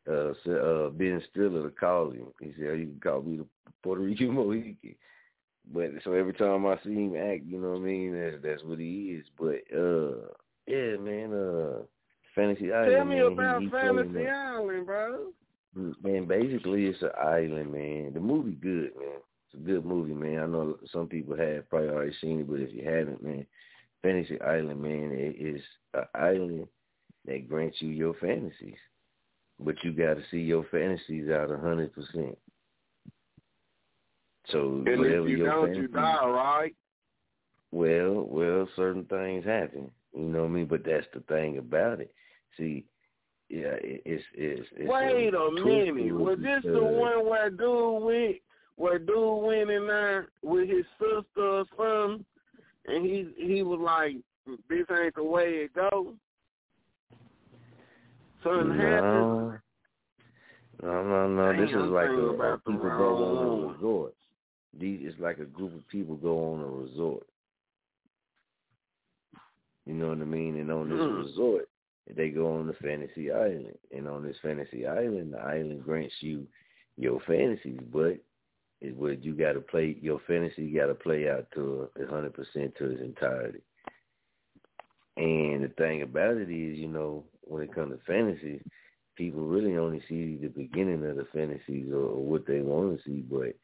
uh 0.08 0.50
uh 0.50 0.90
Ben 0.90 1.22
Stiller 1.30 1.62
to 1.62 1.70
call 1.70 2.10
him. 2.10 2.26
He 2.40 2.52
said 2.56 2.78
you 2.78 2.86
can 2.86 3.00
call 3.02 3.22
me 3.22 3.38
the 3.38 3.46
Puerto 3.82 4.02
Rican 4.02 4.30
Mohican. 4.34 4.94
But 5.72 5.90
so 6.02 6.12
every 6.12 6.34
time 6.34 6.66
I 6.66 6.76
see 6.84 6.92
him 6.94 7.16
act, 7.16 7.44
you 7.46 7.58
know 7.58 7.70
what 7.70 7.78
I 7.78 7.84
mean. 7.84 8.12
That's 8.12 8.42
that's 8.42 8.62
what 8.64 8.78
he 8.78 9.18
is. 9.18 9.26
But 9.38 9.62
uh 9.76 10.28
yeah, 10.66 10.96
man. 10.96 11.32
Uh, 11.32 11.82
Fantasy 12.34 12.72
Island. 12.72 12.92
Tell 12.92 13.04
me 13.04 13.16
man, 13.16 13.32
about 13.32 13.60
he, 13.60 13.66
he 13.66 13.70
Fantasy. 13.70 14.26
Island, 14.28 14.86
bro. 14.86 15.32
Man, 16.02 16.26
basically 16.26 16.86
it's 16.86 17.02
an 17.02 17.10
island, 17.20 17.72
man. 17.72 18.12
The 18.14 18.20
movie 18.20 18.52
good, 18.52 18.92
man. 18.98 19.20
It's 19.46 19.54
a 19.54 19.66
good 19.66 19.84
movie, 19.84 20.14
man. 20.14 20.38
I 20.38 20.46
know 20.46 20.76
some 20.92 21.08
people 21.08 21.36
have 21.36 21.68
probably 21.68 21.88
already 21.88 22.12
seen 22.20 22.40
it, 22.40 22.48
but 22.50 22.60
if 22.60 22.72
you 22.72 22.84
haven't, 22.84 23.22
man, 23.22 23.46
Fantasy 24.02 24.40
Island, 24.40 24.80
man, 24.82 25.10
it 25.12 25.36
is 25.36 25.62
an 25.94 26.04
island 26.14 26.68
that 27.26 27.48
grants 27.48 27.78
you 27.80 27.88
your 27.88 28.14
fantasies. 28.14 28.78
But 29.60 29.76
you 29.82 29.92
got 29.92 30.14
to 30.14 30.22
see 30.30 30.38
your 30.40 30.64
fantasies 30.70 31.30
out 31.30 31.50
a 31.50 31.58
hundred 31.58 31.92
percent. 31.94 32.36
So 34.50 34.82
And 34.86 34.98
whatever 34.98 35.24
if 35.24 35.30
you 35.30 35.36
your 35.38 35.46
don't, 35.48 35.66
fantasy, 35.66 35.80
you 35.82 35.88
die, 35.88 36.26
right? 36.26 36.74
well, 37.72 38.26
well, 38.28 38.68
certain 38.76 39.04
things 39.04 39.44
happen. 39.44 39.90
You 40.14 40.24
know 40.24 40.42
what 40.42 40.50
I 40.50 40.50
mean? 40.50 40.66
But 40.66 40.84
that's 40.84 41.06
the 41.14 41.20
thing 41.20 41.58
about 41.58 42.00
it. 42.00 42.12
See, 42.56 42.84
yeah, 43.48 43.74
it, 43.82 44.02
it's 44.04 44.24
it's. 44.34 44.68
it's 44.76 44.88
Wait 44.88 45.28
a 45.28 45.30
twist 45.30 45.92
minute. 45.94 46.14
Was 46.14 46.38
this 46.40 46.62
the 46.64 46.82
one 46.82 47.28
where 47.28 47.50
dude 47.50 48.02
went, 48.02 48.36
where 48.76 48.98
dude 48.98 49.42
went 49.42 49.70
in 49.70 49.86
there 49.86 50.28
with 50.42 50.68
his 50.68 50.84
sister 50.98 51.24
or 51.36 51.64
something, 51.76 52.24
and 52.86 53.04
he 53.04 53.28
he 53.36 53.62
was 53.62 53.80
like, 53.80 54.16
"This 54.68 54.86
ain't 54.90 55.14
the 55.14 55.24
way 55.24 55.68
it 55.68 55.74
goes." 55.74 56.14
Something 58.44 58.78
happened. 58.78 59.02
No, 59.02 59.58
no, 60.82 61.02
no, 61.02 61.28
no. 61.28 61.52
This 61.52 61.70
is 61.70 61.76
I'm 61.76 61.92
like 61.92 62.08
a, 62.08 62.10
thinking 62.10 62.28
a 62.28 62.34
about 62.34 62.64
the 62.64 62.70
people 62.72 62.90
go 62.90 63.24
on 63.24 63.46
a 63.46 63.72
resort. 63.72 64.14
These 64.78 65.00
it's 65.02 65.20
like 65.20 65.38
a 65.38 65.44
group 65.44 65.74
of 65.74 65.88
people 65.88 66.16
go 66.16 66.52
on 66.52 66.60
a 66.60 66.66
resort. 66.66 67.26
You 69.86 69.94
know 69.94 70.08
what 70.08 70.18
I 70.20 70.24
mean? 70.24 70.56
And 70.56 70.70
on 70.70 70.88
this 70.88 70.98
Hmm. 71.00 71.22
resort, 71.22 71.68
they 72.14 72.30
go 72.30 72.54
on 72.58 72.66
the 72.66 72.74
fantasy 72.74 73.30
island. 73.30 73.78
And 73.92 74.08
on 74.08 74.22
this 74.22 74.36
fantasy 74.42 74.86
island, 74.86 75.32
the 75.32 75.38
island 75.38 75.84
grants 75.84 76.14
you 76.20 76.46
your 76.96 77.20
fantasies, 77.26 77.80
but 77.92 78.18
it 78.80 78.96
would 78.96 79.24
you 79.24 79.34
got 79.34 79.52
to 79.52 79.60
play 79.60 79.96
your 80.00 80.20
fantasy. 80.26 80.70
got 80.70 80.86
to 80.86 80.94
play 80.94 81.28
out 81.28 81.46
to 81.54 81.88
a 82.00 82.06
hundred 82.06 82.34
percent 82.34 82.74
to 82.76 82.90
its 82.90 83.00
entirety. 83.00 83.62
And 85.16 85.64
the 85.64 85.68
thing 85.78 86.02
about 86.02 86.36
it 86.36 86.50
is, 86.50 86.78
you 86.78 86.88
know, 86.88 87.24
when 87.46 87.62
it 87.62 87.74
comes 87.74 87.92
to 87.92 87.98
fantasies, 88.06 88.60
people 89.16 89.46
really 89.46 89.76
only 89.76 90.02
see 90.08 90.36
the 90.40 90.48
beginning 90.48 91.04
of 91.04 91.16
the 91.16 91.26
fantasies 91.32 91.90
or, 91.92 92.00
or 92.00 92.24
what 92.24 92.46
they 92.46 92.60
want 92.60 92.96
to 92.96 93.04
see, 93.04 93.20
but 93.20 93.54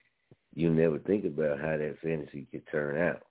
you 0.55 0.71
never 0.73 0.99
think 0.99 1.25
about 1.25 1.61
how 1.61 1.77
that 1.77 1.97
fantasy 2.03 2.47
could 2.51 2.67
turn 2.71 3.01
out. 3.01 3.23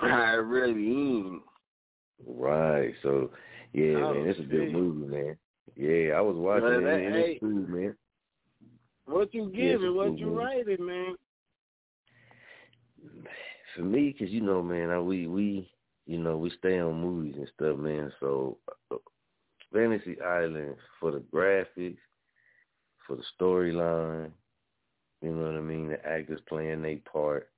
I 0.00 0.32
really 0.34 0.90
is. 1.36 1.40
Right. 2.26 2.92
So, 3.02 3.30
yeah, 3.72 3.94
Oh, 3.96 4.14
man, 4.14 4.28
it's 4.28 4.40
a 4.40 4.42
good 4.42 4.72
movie, 4.72 5.06
man. 5.16 5.36
Yeah, 5.76 6.14
I 6.14 6.20
was 6.20 6.36
watching 6.36 6.68
that- 6.84 7.00
and 7.00 7.14
hey, 7.14 7.30
it's 7.32 7.40
cool, 7.40 7.50
man. 7.50 7.96
What 9.06 9.32
you 9.34 9.50
Yeah, 9.52 9.72
give 9.72 9.82
a 9.82 9.86
it? 9.86 9.90
What 9.90 10.06
cool 10.08 10.18
you 10.18 10.38
rate 10.38 10.68
it, 10.68 10.80
man? 10.80 11.16
For 13.74 13.82
me, 13.82 14.10
because 14.12 14.30
you 14.32 14.40
know, 14.40 14.62
man, 14.62 14.90
I, 14.90 15.00
we 15.00 15.26
we 15.26 15.70
you 16.06 16.18
know 16.18 16.36
we 16.36 16.50
stay 16.58 16.80
on 16.80 17.00
movies 17.00 17.34
and 17.36 17.48
stuff, 17.54 17.78
man. 17.78 18.12
So, 18.20 18.58
uh, 18.90 18.96
Fantasy 19.72 20.20
Island 20.20 20.76
for 20.98 21.12
the 21.12 21.22
graphics, 21.32 21.98
for 23.06 23.16
the 23.16 23.22
storyline, 23.40 24.30
you 25.22 25.32
know 25.32 25.46
what 25.46 25.54
I 25.54 25.60
mean. 25.60 25.90
The 25.90 26.04
actors 26.06 26.40
playing 26.48 26.82
their 26.82 26.96
part. 27.10 27.50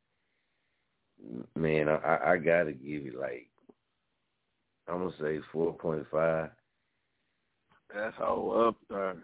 Man, 1.54 1.88
I 1.88 2.18
I, 2.32 2.36
gotta 2.36 2.72
give 2.72 3.06
it 3.06 3.14
like 3.14 3.48
I'm 4.88 4.98
gonna 4.98 5.12
say 5.20 5.38
four 5.52 5.72
point 5.72 6.04
five. 6.10 6.50
That's 7.94 8.16
all 8.20 8.68
up 8.68 8.76
there. 8.90 9.16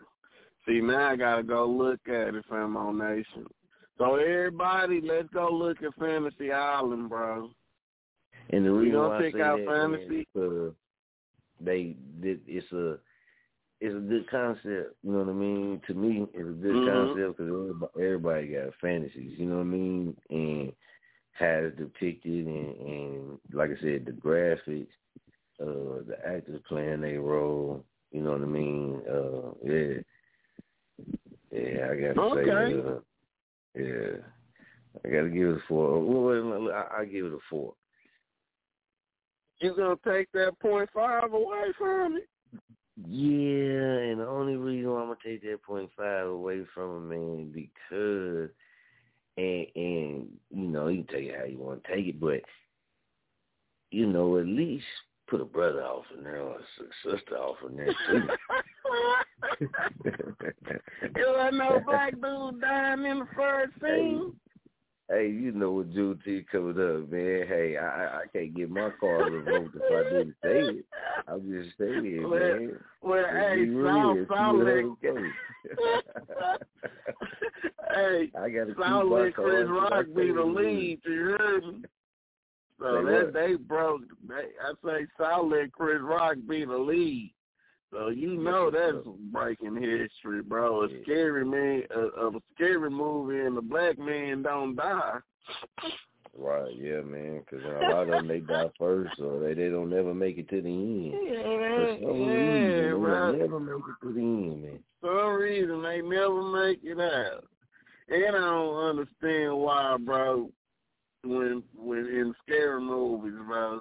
See, 0.67 0.81
now 0.81 1.11
I 1.11 1.17
gotta 1.17 1.43
go 1.43 1.67
look 1.67 2.01
at 2.07 2.35
it, 2.35 2.45
Famo 2.49 2.97
Nation. 2.97 3.47
So 3.97 4.15
everybody, 4.15 5.01
let's 5.01 5.29
go 5.35 5.49
look 5.51 5.83
at 5.83 5.95
Fantasy 5.99 6.53
Island, 6.53 7.09
bro. 7.09 7.51
And 8.51 8.65
the 8.65 8.73
reason 8.73 8.99
why 8.99 9.19
I 9.19 9.33
say 9.33 9.41
out 9.43 9.59
that, 9.59 9.67
fantasy? 9.67 10.21
is 10.21 10.27
'cause 10.35 10.75
they 11.61 11.97
did. 12.21 12.41
It's 12.47 12.71
a 12.73 12.99
it's 13.81 13.95
a 13.95 14.01
good 14.01 14.29
concept. 14.29 14.97
You 15.03 15.13
know 15.13 15.19
what 15.19 15.29
I 15.29 15.33
mean? 15.33 15.81
To 15.87 15.95
me, 15.95 16.27
it's 16.35 16.49
a 16.49 16.53
good 16.53 16.77
Mhm. 16.77 16.85
concept 16.85 17.39
because 17.39 17.49
everybody, 17.53 17.93
everybody 17.97 18.47
got 18.49 18.75
fantasies. 18.81 19.39
You 19.39 19.47
know 19.47 19.57
what 19.57 19.63
I 19.63 19.65
mean? 19.65 20.17
And 20.31 20.73
how 21.33 21.47
it's 21.47 21.77
depicted, 21.77 22.47
and, 22.47 22.77
and 22.77 23.41
like 23.53 23.71
I 23.71 23.81
said, 23.81 24.05
the 24.07 24.13
graphics, 24.13 24.89
uh, 25.61 26.03
the 26.07 26.19
actors 26.27 26.61
playing 26.67 27.03
their 27.03 27.21
role. 27.21 27.85
You 28.11 28.23
know 28.23 28.33
what 28.33 28.43
I 28.43 28.47
mean? 28.47 29.03
Uh, 29.09 29.53
yeah, 29.65 30.01
yeah. 31.53 31.91
I 31.91 31.95
gotta 31.97 32.21
Okay. 32.21 32.45
say, 32.45 32.81
uh, 32.81 33.01
yeah. 33.77 34.17
I 35.05 35.09
gotta 35.09 35.29
give 35.29 35.49
it 35.51 35.57
a 35.59 35.61
four. 35.69 36.01
Well, 36.01 36.73
I, 36.73 37.03
I 37.03 37.05
give 37.05 37.27
it 37.27 37.33
a 37.33 37.39
four. 37.49 37.75
You 39.61 39.75
gonna 39.75 39.97
take 40.07 40.31
that 40.33 40.59
point 40.61 40.89
five 40.95 41.33
away 41.33 41.73
from 41.77 42.17
it? 42.17 42.29
Yeah, 43.09 44.11
and 44.11 44.21
the 44.21 44.27
only 44.27 44.57
reason 44.57 44.91
why 44.91 45.01
I'm 45.01 45.07
gonna 45.07 45.19
take 45.25 45.43
that 45.43 45.63
point 45.63 45.91
five 45.97 46.27
away 46.27 46.65
from 46.75 46.97
him, 46.97 47.09
man, 47.09 47.53
because 47.53 48.51
and 49.37 49.67
and 49.75 50.29
you 50.51 50.69
know, 50.69 50.89
you 50.89 51.05
can 51.05 51.17
take 51.17 51.29
it 51.29 51.37
how 51.39 51.45
you 51.45 51.59
want 51.59 51.85
to 51.85 51.95
take 51.95 52.07
it, 52.07 52.21
but 52.21 52.41
you 53.91 54.07
know, 54.07 54.39
at 54.39 54.47
least 54.47 54.85
put 55.29 55.41
a 55.41 55.45
brother 55.45 55.83
off 55.83 56.05
in 56.17 56.25
there 56.25 56.41
or 56.41 56.57
a 56.59 56.63
sister 57.05 57.37
off 57.37 57.57
in 57.69 57.77
there 57.77 57.95
too. 58.11 58.29
It 61.03 61.27
wasn't 61.37 61.57
no 61.57 61.81
black 61.85 62.13
dude 62.13 62.61
dying 62.61 63.05
in 63.05 63.19
the 63.21 63.29
first 63.37 63.73
scene. 63.81 64.33
Hey, 65.11 65.29
you 65.29 65.53
know 65.53 65.73
what 65.73 65.93
June 65.93 66.19
T 66.25 66.45
coming 66.51 66.71
up, 66.79 67.11
man. 67.11 67.47
Hey, 67.49 67.77
I 67.77 67.87
I- 68.05 68.19
I 68.21 68.27
can't 68.33 68.55
get 68.55 68.71
my 68.71 68.91
car 69.01 69.31
revoked 69.31 69.77
if 69.77 69.83
I 69.83 70.03
didn't 70.11 70.37
say 70.43 70.59
it. 70.79 70.85
I'm 71.27 71.51
just 71.51 71.77
saying, 71.79 72.23
Well, 72.29 72.39
man. 72.41 72.79
well, 73.03 73.25
hey, 73.31 73.65
real. 73.65 74.27
South 74.29 74.57
Lake, 74.57 74.87
hey, 77.95 78.31
I 78.39 78.49
gotta 78.51 78.67
keep 78.67 78.79
South 78.83 79.35
Chris 79.35 79.69
Rock 79.69 80.07
be 80.15 80.33
the 80.33 80.43
lead. 80.43 81.01
You 81.05 81.37
heard 81.39 81.65
me? 81.65 81.83
So 82.81 82.85
Say 83.05 83.11
that 83.11 83.25
what? 83.25 83.33
they 83.35 83.55
broke. 83.57 84.03
They, 84.29 84.35
I 84.63 84.73
say 84.85 85.07
South 85.19 85.51
Lake 85.51 85.73
Chris 85.73 86.01
Rock 86.01 86.37
be 86.49 86.65
the 86.65 86.79
lead. 86.79 87.35
So 87.91 88.09
you 88.09 88.37
know 88.37 88.71
that's 88.71 89.05
breaking 89.33 89.77
history, 89.77 90.43
bro. 90.43 90.85
A 90.85 90.89
scary 91.03 91.45
man, 91.45 91.85
a, 91.95 92.27
a 92.27 92.31
scary 92.55 92.91
movie, 92.91 93.41
and 93.41 93.57
the 93.57 93.63
black 93.63 93.99
man 93.99 94.43
don't 94.43 94.77
die. 94.77 95.19
Right, 96.37 96.73
yeah, 96.77 97.01
man. 97.01 97.41
Because 97.41 97.65
a 97.65 97.91
lot 97.91 98.03
of 98.03 98.09
them 98.09 98.29
they 98.29 98.41
die 98.41 98.71
first, 98.79 99.19
or 99.21 99.41
they 99.41 99.55
they 99.55 99.71
don't 99.71 99.91
never 99.91 100.13
make 100.15 100.37
it 100.39 100.49
to 100.51 100.61
the 100.61 100.69
end. 100.69 101.15
Yeah, 101.29 101.75
For 101.75 101.99
some 102.03 102.21
Yeah, 102.21 102.93
reason, 102.93 103.33
they 103.33 103.39
never 103.39 103.61
make 103.61 103.83
it 103.89 104.07
to 104.07 104.13
the 104.13 104.21
end, 104.21 104.63
man. 104.63 104.79
Some 105.01 105.35
reason 105.35 105.83
they 105.83 106.01
never 106.03 106.43
make 106.43 106.81
it 106.83 107.01
out. 107.01 107.45
And 108.09 108.37
I 108.37 108.41
don't 108.41 108.77
understand 108.77 109.57
why, 109.57 109.97
bro. 109.99 110.51
When 111.25 111.63
when 111.75 112.07
in 112.07 112.35
scary 112.45 112.81
movies, 112.81 113.35
bro, 113.47 113.81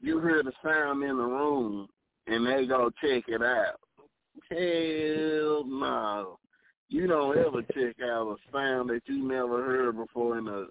you 0.00 0.20
hear 0.20 0.42
the 0.42 0.52
sound 0.62 1.02
in 1.02 1.16
the 1.16 1.24
room 1.24 1.88
and 2.30 2.46
they 2.46 2.66
go 2.66 2.90
check 3.02 3.24
it 3.28 3.42
out. 3.42 3.80
Hell 4.48 5.64
no. 5.66 6.38
You 6.88 7.06
don't 7.06 7.36
ever 7.36 7.62
check 7.74 7.96
out 8.02 8.36
a 8.36 8.36
sound 8.52 8.90
that 8.90 9.02
you 9.06 9.26
never 9.26 9.64
heard 9.64 9.96
before 9.96 10.38
in 10.38 10.48
a 10.48 10.66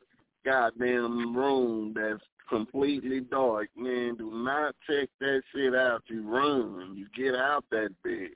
goddamn 0.45 1.36
room 1.36 1.94
that's 1.95 2.23
completely 2.49 3.22
dark. 3.22 3.69
Man, 3.77 4.15
do 4.18 4.31
not 4.34 4.76
check 4.90 5.10
that 5.19 5.41
shit 5.53 5.76
out. 5.76 6.03
You 6.07 6.27
run. 6.27 6.95
You 6.95 7.07
get 7.15 7.36
out 7.36 7.64
that 7.72 7.90
bed. 8.03 8.30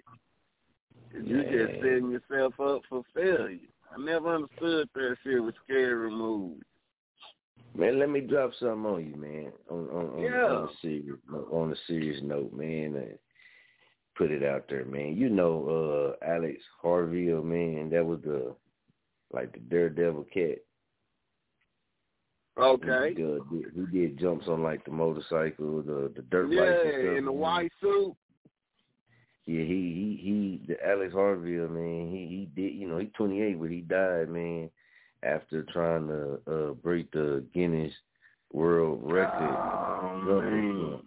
You 1.13 1.43
just 1.43 1.81
setting 1.81 2.11
yourself 2.11 2.53
up 2.59 2.81
for 2.89 3.03
failure. 3.13 3.59
I 3.91 4.03
never 4.03 4.35
understood 4.35 4.89
that 4.95 5.15
shit 5.23 5.43
with 5.43 5.55
scary 5.63 6.09
movies. 6.09 6.63
Man, 7.75 7.99
let 7.99 8.09
me 8.09 8.21
drop 8.21 8.51
something 8.59 8.85
on 8.85 9.05
you, 9.05 9.15
man. 9.15 9.51
On 9.69 9.89
on, 9.89 10.09
on, 10.15 10.19
Yeah. 10.21 10.45
on 10.45 10.63
a 10.65 10.71
serious 10.81 11.17
on 11.51 11.71
a 11.71 11.75
serious 11.87 12.21
note, 12.21 12.53
man. 12.53 12.95
Uh, 12.95 13.15
put 14.15 14.31
it 14.31 14.43
out 14.43 14.65
there, 14.69 14.85
man. 14.85 15.17
You 15.17 15.29
know, 15.29 16.15
uh 16.21 16.25
Alex 16.25 16.61
Harville, 16.81 17.43
man. 17.43 17.89
That 17.89 18.05
was 18.05 18.19
the 18.21 18.55
like 19.31 19.51
the 19.53 19.59
daredevil 19.59 20.25
cat. 20.33 20.59
Okay. 22.55 23.09
He 23.09 23.15
did, 23.15 23.41
he 23.73 23.85
did 23.99 24.19
jumps 24.19 24.47
on 24.47 24.61
like 24.61 24.85
the 24.85 24.91
motorcycle, 24.91 25.81
the 25.81 26.11
the 26.15 26.21
dirt 26.23 26.49
bike? 26.49 26.57
yeah, 26.57 26.65
bikes 26.65 26.81
and 26.85 27.03
stuff. 27.03 27.17
in 27.17 27.25
the 27.25 27.31
white 27.31 27.71
suit. 27.81 28.15
Yeah, 29.47 29.63
he 29.63 29.65
he 29.65 30.19
he 30.21 30.61
the 30.67 30.87
Alex 30.87 31.13
Harville 31.13 31.67
man, 31.69 32.11
he 32.11 32.27
he 32.55 32.61
did 32.61 32.75
you 32.75 32.87
know, 32.87 32.99
he's 32.99 33.09
twenty 33.17 33.41
eight 33.41 33.59
but 33.59 33.71
he 33.71 33.81
died, 33.81 34.29
man, 34.29 34.69
after 35.23 35.63
trying 35.63 36.07
to 36.07 36.39
uh 36.47 36.73
break 36.73 37.11
the 37.11 37.43
Guinness 37.53 37.93
World 38.51 39.01
Record. 39.03 39.55
Oh. 39.55 41.01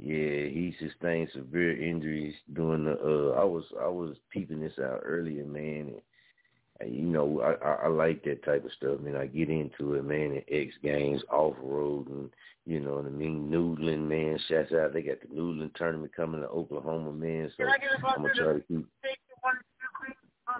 Yeah, 0.00 0.46
he 0.46 0.74
sustained 0.78 1.28
severe 1.34 1.82
injuries 1.82 2.34
during 2.52 2.84
the 2.84 2.92
uh 2.92 3.40
I 3.40 3.44
was 3.44 3.64
I 3.82 3.88
was 3.88 4.16
peeping 4.30 4.60
this 4.60 4.78
out 4.78 5.00
earlier, 5.04 5.44
man, 5.44 5.94
and 6.80 6.94
you 6.94 7.02
know, 7.02 7.40
I, 7.40 7.66
I 7.66 7.72
I 7.84 7.88
like 7.88 8.22
that 8.24 8.44
type 8.44 8.64
of 8.64 8.72
stuff, 8.72 9.00
man. 9.00 9.16
I 9.16 9.26
get 9.26 9.50
into 9.50 9.94
it, 9.94 10.04
man, 10.04 10.32
and 10.32 10.44
X 10.48 10.74
Games, 10.84 11.22
off 11.30 11.56
road, 11.60 12.08
and 12.08 12.30
you 12.64 12.78
know 12.78 12.94
what 12.94 13.06
I 13.06 13.10
mean. 13.10 13.50
Noodling, 13.50 14.06
man, 14.06 14.38
shouts 14.48 14.72
out. 14.72 14.92
They 14.92 15.02
got 15.02 15.20
the 15.20 15.26
noodling 15.34 15.74
tournament 15.74 16.14
coming 16.14 16.42
to 16.42 16.48
Oklahoma, 16.48 17.12
man. 17.12 17.50
So 17.56 17.64
I'm 18.06 18.22
gonna 18.22 18.34
try 18.34 18.52
to 18.52 18.60
keep. 18.60 18.86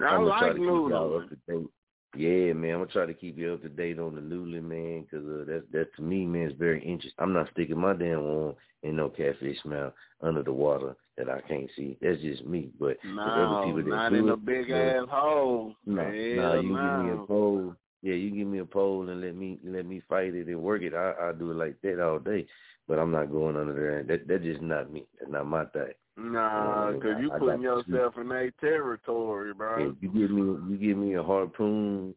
I'm 0.00 0.24
gonna 0.24 0.38
try 0.38 0.48
to 0.48 0.54
keep 0.54 0.64
y'all 0.64 1.16
up 1.16 1.28
to 1.28 1.36
date. 1.46 1.68
Yeah, 2.16 2.52
man, 2.54 2.72
I'm 2.72 2.80
gonna 2.80 2.86
try 2.92 3.06
to 3.06 3.14
keep 3.14 3.36
you 3.38 3.52
up 3.52 3.62
to 3.62 3.68
date 3.68 3.98
on 3.98 4.14
the 4.14 4.20
noodling, 4.20 4.62
man, 4.64 5.04
'cause 5.10 5.24
uh, 5.26 5.44
that 5.44 5.64
that 5.72 5.94
to 5.96 6.02
me, 6.02 6.24
man, 6.26 6.50
is 6.50 6.56
very 6.56 6.82
interesting. 6.82 7.22
I'm 7.22 7.32
not 7.34 7.50
sticking 7.50 7.78
my 7.78 7.92
damn 7.92 8.24
arm 8.24 8.56
in 8.82 8.96
no 8.96 9.10
catfish 9.10 9.62
mouth 9.64 9.92
under 10.22 10.42
the 10.42 10.52
water 10.52 10.96
that 11.16 11.28
I 11.28 11.40
can't 11.42 11.70
see. 11.76 11.98
That's 12.00 12.20
just 12.22 12.46
me. 12.46 12.70
But 12.78 12.96
there's 13.02 13.28
other 13.36 13.46
No, 13.46 13.62
people 13.64 13.82
that 13.82 13.90
not 13.90 14.10
do 14.10 14.16
in 14.16 14.28
it, 14.28 14.32
a 14.32 14.36
big 14.36 14.70
man. 14.70 15.02
ass 15.02 15.08
hole. 15.10 15.74
No, 15.84 16.02
Hell 16.02 16.12
no, 16.12 16.54
you 16.54 16.68
give 16.68 17.04
me 17.04 17.10
a 17.10 17.26
pole. 17.26 17.74
Yeah, 18.00 18.14
you 18.14 18.30
give 18.30 18.46
me 18.46 18.58
a 18.60 18.64
pole 18.64 19.08
and 19.08 19.20
let 19.20 19.34
me 19.34 19.58
let 19.64 19.84
me 19.84 20.00
fight 20.08 20.34
it 20.34 20.46
and 20.46 20.62
work 20.62 20.82
it. 20.82 20.94
I 20.94 21.12
I 21.20 21.32
do 21.32 21.50
it 21.50 21.54
like 21.56 21.80
that 21.82 22.00
all 22.00 22.18
day. 22.20 22.46
But 22.86 22.98
I'm 22.98 23.10
not 23.10 23.30
going 23.30 23.56
under 23.56 23.74
there. 23.74 24.02
That 24.04 24.26
that's 24.26 24.44
just 24.44 24.62
not 24.62 24.90
me. 24.90 25.06
That's 25.18 25.30
not 25.30 25.46
my 25.46 25.66
thing. 25.66 25.92
Nah, 26.18 26.92
because 26.92 27.20
you 27.20 27.30
I- 27.30 27.36
I 27.36 27.38
putting 27.38 27.62
you. 27.62 27.68
yourself 27.70 28.18
in 28.18 28.28
their 28.28 28.50
territory, 28.52 29.54
bro. 29.54 29.90
If 29.90 30.02
you 30.02 30.08
give 30.10 30.30
me 30.30 30.42
you 30.42 30.76
give 30.76 30.96
me 30.96 31.14
a 31.14 31.22
harpoon 31.22 32.14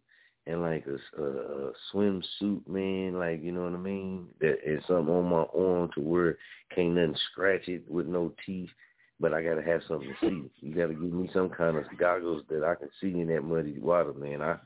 and 0.47 0.61
like 0.61 0.85
a, 0.87 1.21
a, 1.21 1.69
a 1.69 1.73
swimsuit, 1.93 2.67
man, 2.67 3.19
like 3.19 3.43
you 3.43 3.51
know 3.51 3.63
what 3.63 3.73
I 3.73 3.77
mean, 3.77 4.27
that 4.39 4.57
and 4.65 4.81
something 4.87 5.13
on 5.13 5.25
my 5.25 5.45
arm 5.55 5.91
to 5.93 6.01
where 6.01 6.37
can't 6.73 6.95
nothing 6.95 7.15
scratch 7.31 7.67
it 7.67 7.89
with 7.89 8.07
no 8.07 8.33
teeth. 8.45 8.71
But 9.19 9.35
I 9.35 9.43
gotta 9.43 9.61
have 9.61 9.81
something 9.87 10.09
to 10.09 10.29
see. 10.29 10.49
You 10.67 10.73
gotta 10.75 10.95
give 10.95 11.13
me 11.13 11.29
some 11.31 11.49
kind 11.49 11.77
of 11.77 11.83
goggles 11.99 12.43
that 12.49 12.63
I 12.63 12.73
can 12.73 12.89
see 12.99 13.19
in 13.19 13.27
that 13.27 13.43
muddy 13.43 13.77
water, 13.77 14.13
man. 14.13 14.41
I 14.41 14.57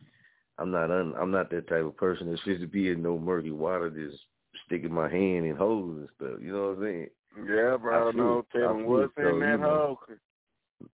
I'm 0.57 0.71
not 0.71 0.91
un, 0.91 1.13
I'm 1.19 1.31
not 1.31 1.49
that 1.49 1.67
type 1.67 1.83
of 1.83 1.97
person 1.97 2.29
that's 2.29 2.41
supposed 2.41 2.61
to 2.61 2.67
be 2.67 2.89
in 2.89 3.03
no 3.03 3.19
murky 3.19 3.51
water 3.51 3.89
just 3.89 4.23
sticking 4.65 4.93
my 4.93 5.09
hand 5.09 5.45
in 5.45 5.57
holes 5.57 5.97
and 5.97 6.09
stuff. 6.15 6.39
You 6.41 6.53
know 6.53 6.69
what 6.69 6.77
I'm 6.77 6.83
saying? 6.83 7.09
Yeah, 7.37 7.77
bro. 7.77 8.09
I 8.09 8.11
No. 8.11 8.45
I 8.53 8.57
telling 8.57 8.79
feel 8.79 8.87
what's. 8.89 9.13
So, 9.15 9.27
in 9.27 9.39
that 9.39 9.59
hole. 9.59 9.99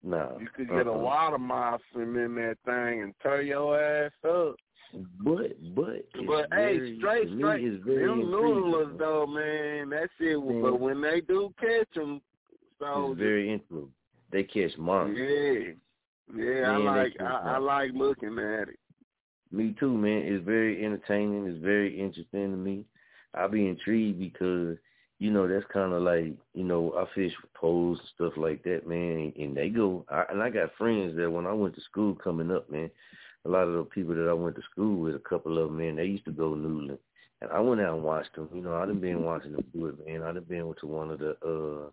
Nah. 0.04 0.38
You 0.40 0.48
could 0.56 0.70
get 0.70 0.88
a 0.88 0.92
uh-uh. 0.92 0.98
water 0.98 1.38
mossing 1.38 2.26
in 2.26 2.36
that 2.36 2.58
thing 2.66 3.02
and 3.04 3.14
tear 3.22 3.42
your 3.42 3.80
ass 3.80 4.12
up. 4.28 4.56
But 5.24 5.56
but 5.76 6.06
But 6.28 6.50
very, 6.50 6.92
hey, 6.92 6.98
straight, 6.98 7.32
me, 7.32 7.42
straight, 7.42 7.84
very 7.84 8.08
them 8.08 8.24
noodlers 8.24 8.98
though, 8.98 9.26
man, 9.26 9.90
that 9.92 10.10
shit. 10.18 10.38
But 10.38 10.80
when 10.80 11.02
they 11.02 11.22
do 11.22 11.54
catch 11.60 11.88
them, 11.96 12.22
so 12.80 13.12
It's 13.12 13.20
very 13.20 13.52
interesting. 13.52 13.90
They 14.32 14.44
catch 14.44 14.78
monsters. 14.78 15.78
yeah, 16.36 16.44
yeah, 16.44 16.62
I 16.72 16.78
Man, 16.78 16.80
they 16.80 17.02
like, 17.02 17.14
I, 17.22 17.54
I 17.56 17.58
like 17.58 17.92
looking 17.94 18.38
at 18.40 18.70
it. 18.70 18.80
Me 19.52 19.76
too, 19.80 19.98
man. 19.98 20.24
It's 20.24 20.46
very 20.46 20.84
entertaining. 20.84 21.46
It's 21.46 21.62
very 21.64 22.00
interesting 22.00 22.52
to 22.52 22.58
me. 22.58 22.86
I 23.34 23.48
be 23.48 23.68
intrigued 23.68 24.20
because 24.20 24.78
you 25.22 25.30
know 25.30 25.48
that's 25.48 25.66
kind 25.72 25.94
of 25.94 26.02
like 26.02 26.34
you 26.56 26.64
know 26.64 26.94
I 26.98 27.06
fish 27.14 27.32
with 27.44 27.54
poles 27.54 28.00
and 28.00 28.10
stuff 28.16 28.34
like 28.42 28.64
that, 28.64 28.88
man. 28.88 29.32
And 29.38 29.56
they 29.56 29.70
go, 29.70 30.04
I, 30.10 30.24
and 30.32 30.42
I 30.42 30.50
got 30.50 30.76
friends 30.80 31.16
that 31.16 31.30
when 31.30 31.46
I 31.46 31.54
went 31.54 31.76
to 31.76 31.82
school 31.82 32.16
coming 32.16 32.50
up, 32.50 32.70
man. 32.72 32.90
A 33.46 33.50
lot 33.50 33.68
of 33.68 33.74
the 33.74 33.84
people 33.84 34.16
that 34.16 34.28
I 34.28 34.34
went 34.34 34.56
to 34.56 34.62
school 34.72 35.00
with, 35.00 35.16
a 35.16 35.20
couple 35.20 35.60
of 35.60 35.70
them, 35.70 35.78
man, 35.78 35.96
they 35.96 36.06
used 36.06 36.26
to 36.26 36.32
go 36.32 36.50
noodling, 36.52 36.98
and 37.42 37.52
I 37.52 37.60
went 37.60 37.82
out 37.82 37.96
and 37.96 38.04
watched 38.04 38.36
them. 38.36 38.50
You 38.52 38.62
know, 38.62 38.76
I 38.76 38.88
done 38.88 39.00
been 39.00 39.24
watching 39.24 39.52
them 39.52 39.64
do 39.72 39.88
it, 39.88 40.08
man. 40.08 40.24
I 40.24 40.32
done 40.32 40.46
been 40.50 40.74
to 40.80 40.88
one 40.88 41.12
of 41.12 41.20
the 41.20 41.32
uh 41.46 41.90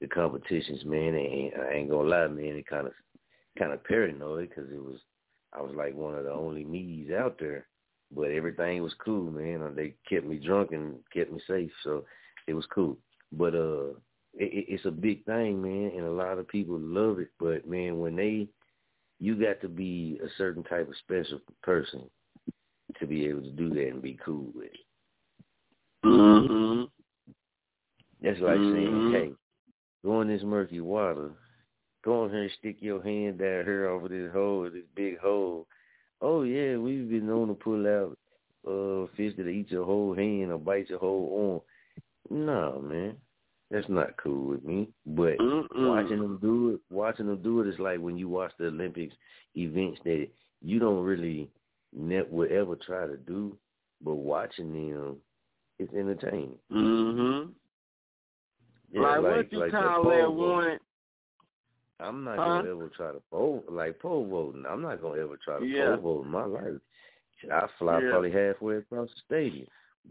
the 0.00 0.08
competitions, 0.08 0.84
man. 0.84 1.14
And 1.14 1.52
I 1.62 1.74
ain't 1.74 1.90
gonna 1.90 2.08
lie, 2.08 2.26
man. 2.26 2.56
It 2.56 2.66
kind 2.66 2.88
of 2.88 2.92
kind 3.56 3.72
of 3.72 3.84
paranoid 3.84 4.48
because 4.48 4.68
it 4.72 4.82
was 4.82 4.98
I 5.52 5.62
was 5.62 5.74
like 5.76 5.94
one 5.94 6.16
of 6.16 6.24
the 6.24 6.32
only 6.32 6.64
me's 6.64 7.12
out 7.12 7.36
there, 7.38 7.68
but 8.10 8.32
everything 8.32 8.82
was 8.82 8.94
cool, 9.04 9.30
man. 9.30 9.62
They 9.76 9.94
kept 10.10 10.26
me 10.26 10.38
drunk 10.44 10.72
and 10.72 10.96
kept 11.12 11.30
me 11.30 11.40
safe, 11.46 11.70
so 11.84 12.04
it 12.46 12.54
was 12.54 12.66
cool. 12.74 12.96
But 13.32 13.54
uh, 13.54 13.90
it, 14.34 14.52
it- 14.52 14.66
it's 14.68 14.84
a 14.86 14.90
big 14.90 15.24
thing, 15.24 15.60
man, 15.62 15.92
and 15.96 16.06
a 16.06 16.10
lot 16.10 16.38
of 16.38 16.48
people 16.48 16.78
love 16.78 17.18
it. 17.18 17.28
But 17.38 17.66
man, 17.68 17.98
when 18.00 18.16
they, 18.16 18.48
you 19.20 19.34
got 19.36 19.60
to 19.62 19.68
be 19.68 20.18
a 20.24 20.28
certain 20.38 20.62
type 20.64 20.88
of 20.88 20.96
special 20.98 21.40
person 21.62 22.02
to 23.00 23.06
be 23.06 23.26
able 23.26 23.42
to 23.42 23.50
do 23.50 23.70
that 23.70 23.88
and 23.88 24.02
be 24.02 24.18
cool 24.24 24.48
with 24.54 24.66
it. 24.66 24.78
Mm-hmm. 26.04 26.82
That's 28.22 28.40
like 28.40 28.58
Mhm. 28.58 28.72
saying, 28.72 29.12
hey, 29.12 29.32
go 30.04 30.20
in 30.20 30.28
this 30.28 30.42
murky 30.42 30.80
water, 30.80 31.32
go 32.04 32.24
in 32.24 32.30
here 32.30 32.42
and 32.42 32.52
stick 32.52 32.76
your 32.80 33.02
hand 33.02 33.38
down 33.38 33.64
here 33.64 33.88
over 33.88 34.08
this 34.08 34.32
hole, 34.32 34.68
this 34.70 34.84
big 34.94 35.18
hole. 35.18 35.66
Oh 36.20 36.42
yeah, 36.42 36.76
we've 36.76 37.08
been 37.08 37.26
known 37.26 37.48
to 37.48 37.54
pull 37.54 37.86
out 37.86 38.18
uh 38.66 39.06
fish 39.16 39.34
that 39.36 39.48
eat 39.48 39.70
your 39.70 39.84
whole 39.84 40.14
hand 40.14 40.50
or 40.50 40.58
bite 40.58 40.88
your 40.88 40.98
whole 40.98 41.52
arm. 41.52 41.60
No, 42.30 42.80
man. 42.82 43.16
That's 43.70 43.88
not 43.88 44.16
cool 44.22 44.48
with 44.48 44.64
me. 44.64 44.88
But 45.06 45.38
Mm-mm. 45.38 45.66
watching 45.74 46.20
them 46.20 46.38
do 46.40 46.70
it 46.74 46.80
watching 46.94 47.26
them 47.26 47.42
do 47.42 47.60
it 47.60 47.68
is 47.68 47.78
like 47.78 47.98
when 47.98 48.16
you 48.16 48.28
watch 48.28 48.52
the 48.58 48.66
Olympics 48.66 49.14
events 49.56 50.00
that 50.04 50.28
you 50.62 50.78
don't 50.78 51.04
really 51.04 51.50
ne- 51.92 52.22
would 52.30 52.52
ever 52.52 52.76
try 52.76 53.06
to 53.06 53.16
do, 53.16 53.56
but 54.02 54.14
watching 54.14 54.72
them 54.72 55.16
it's 55.78 55.92
entertaining. 55.92 56.58
Mm-hmm. 56.70 57.50
Yeah, 58.92 59.00
like, 59.18 59.22
what 59.22 59.52
you 59.52 59.58
like 59.60 59.70
call 59.72 60.04
that 60.04 60.32
one? 60.32 60.78
I'm 62.00 62.24
not 62.24 62.38
Huh? 62.38 62.44
gonna 62.44 62.70
ever 62.70 62.90
try 62.96 63.12
to 63.12 63.22
pole 63.30 63.64
like 63.68 63.98
pole 64.00 64.26
vaulting. 64.26 64.64
I'm 64.68 64.82
not 64.82 65.00
gonna 65.00 65.20
ever 65.20 65.36
try 65.42 65.58
to 65.58 65.64
Yeah. 65.66 65.96
pole 65.96 65.96
vault 65.96 66.24
in 66.26 66.30
my 66.30 66.44
life. 66.44 66.80
I 67.50 67.66
fly 67.78 68.00
Yeah. 68.00 68.10
probably 68.10 68.30
halfway 68.30 68.76
across 68.76 69.08
the 69.10 69.20
stadium, 69.26 69.66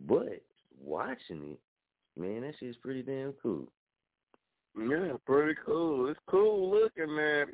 but 0.07 0.41
watching 0.77 1.51
it, 1.53 1.59
man, 2.17 2.41
that 2.41 2.53
shit's 2.59 2.77
pretty 2.77 3.01
damn 3.01 3.33
cool. 3.41 3.67
Yeah, 4.77 5.13
pretty 5.25 5.59
cool. 5.65 6.09
It's 6.09 6.19
cool 6.27 6.71
looking 6.71 7.15
it, 7.17 7.49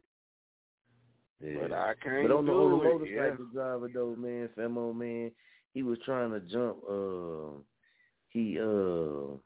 Yeah. 1.41 1.59
but 1.61 1.73
I 1.73 1.93
can't 2.01 2.27
But 2.27 2.35
on 2.35 2.45
the, 2.45 2.51
do 2.51 2.57
on 2.57 2.71
the 2.71 2.77
motorcycle 2.77 3.45
driver 3.53 3.89
though, 3.93 4.15
man, 4.15 4.49
Famo 4.57 4.95
man, 4.95 5.31
he 5.73 5.83
was 5.83 5.97
trying 6.05 6.31
to 6.31 6.39
jump. 6.41 6.77
Uh, 6.89 7.61
he 8.29 8.59
uh 8.59 9.37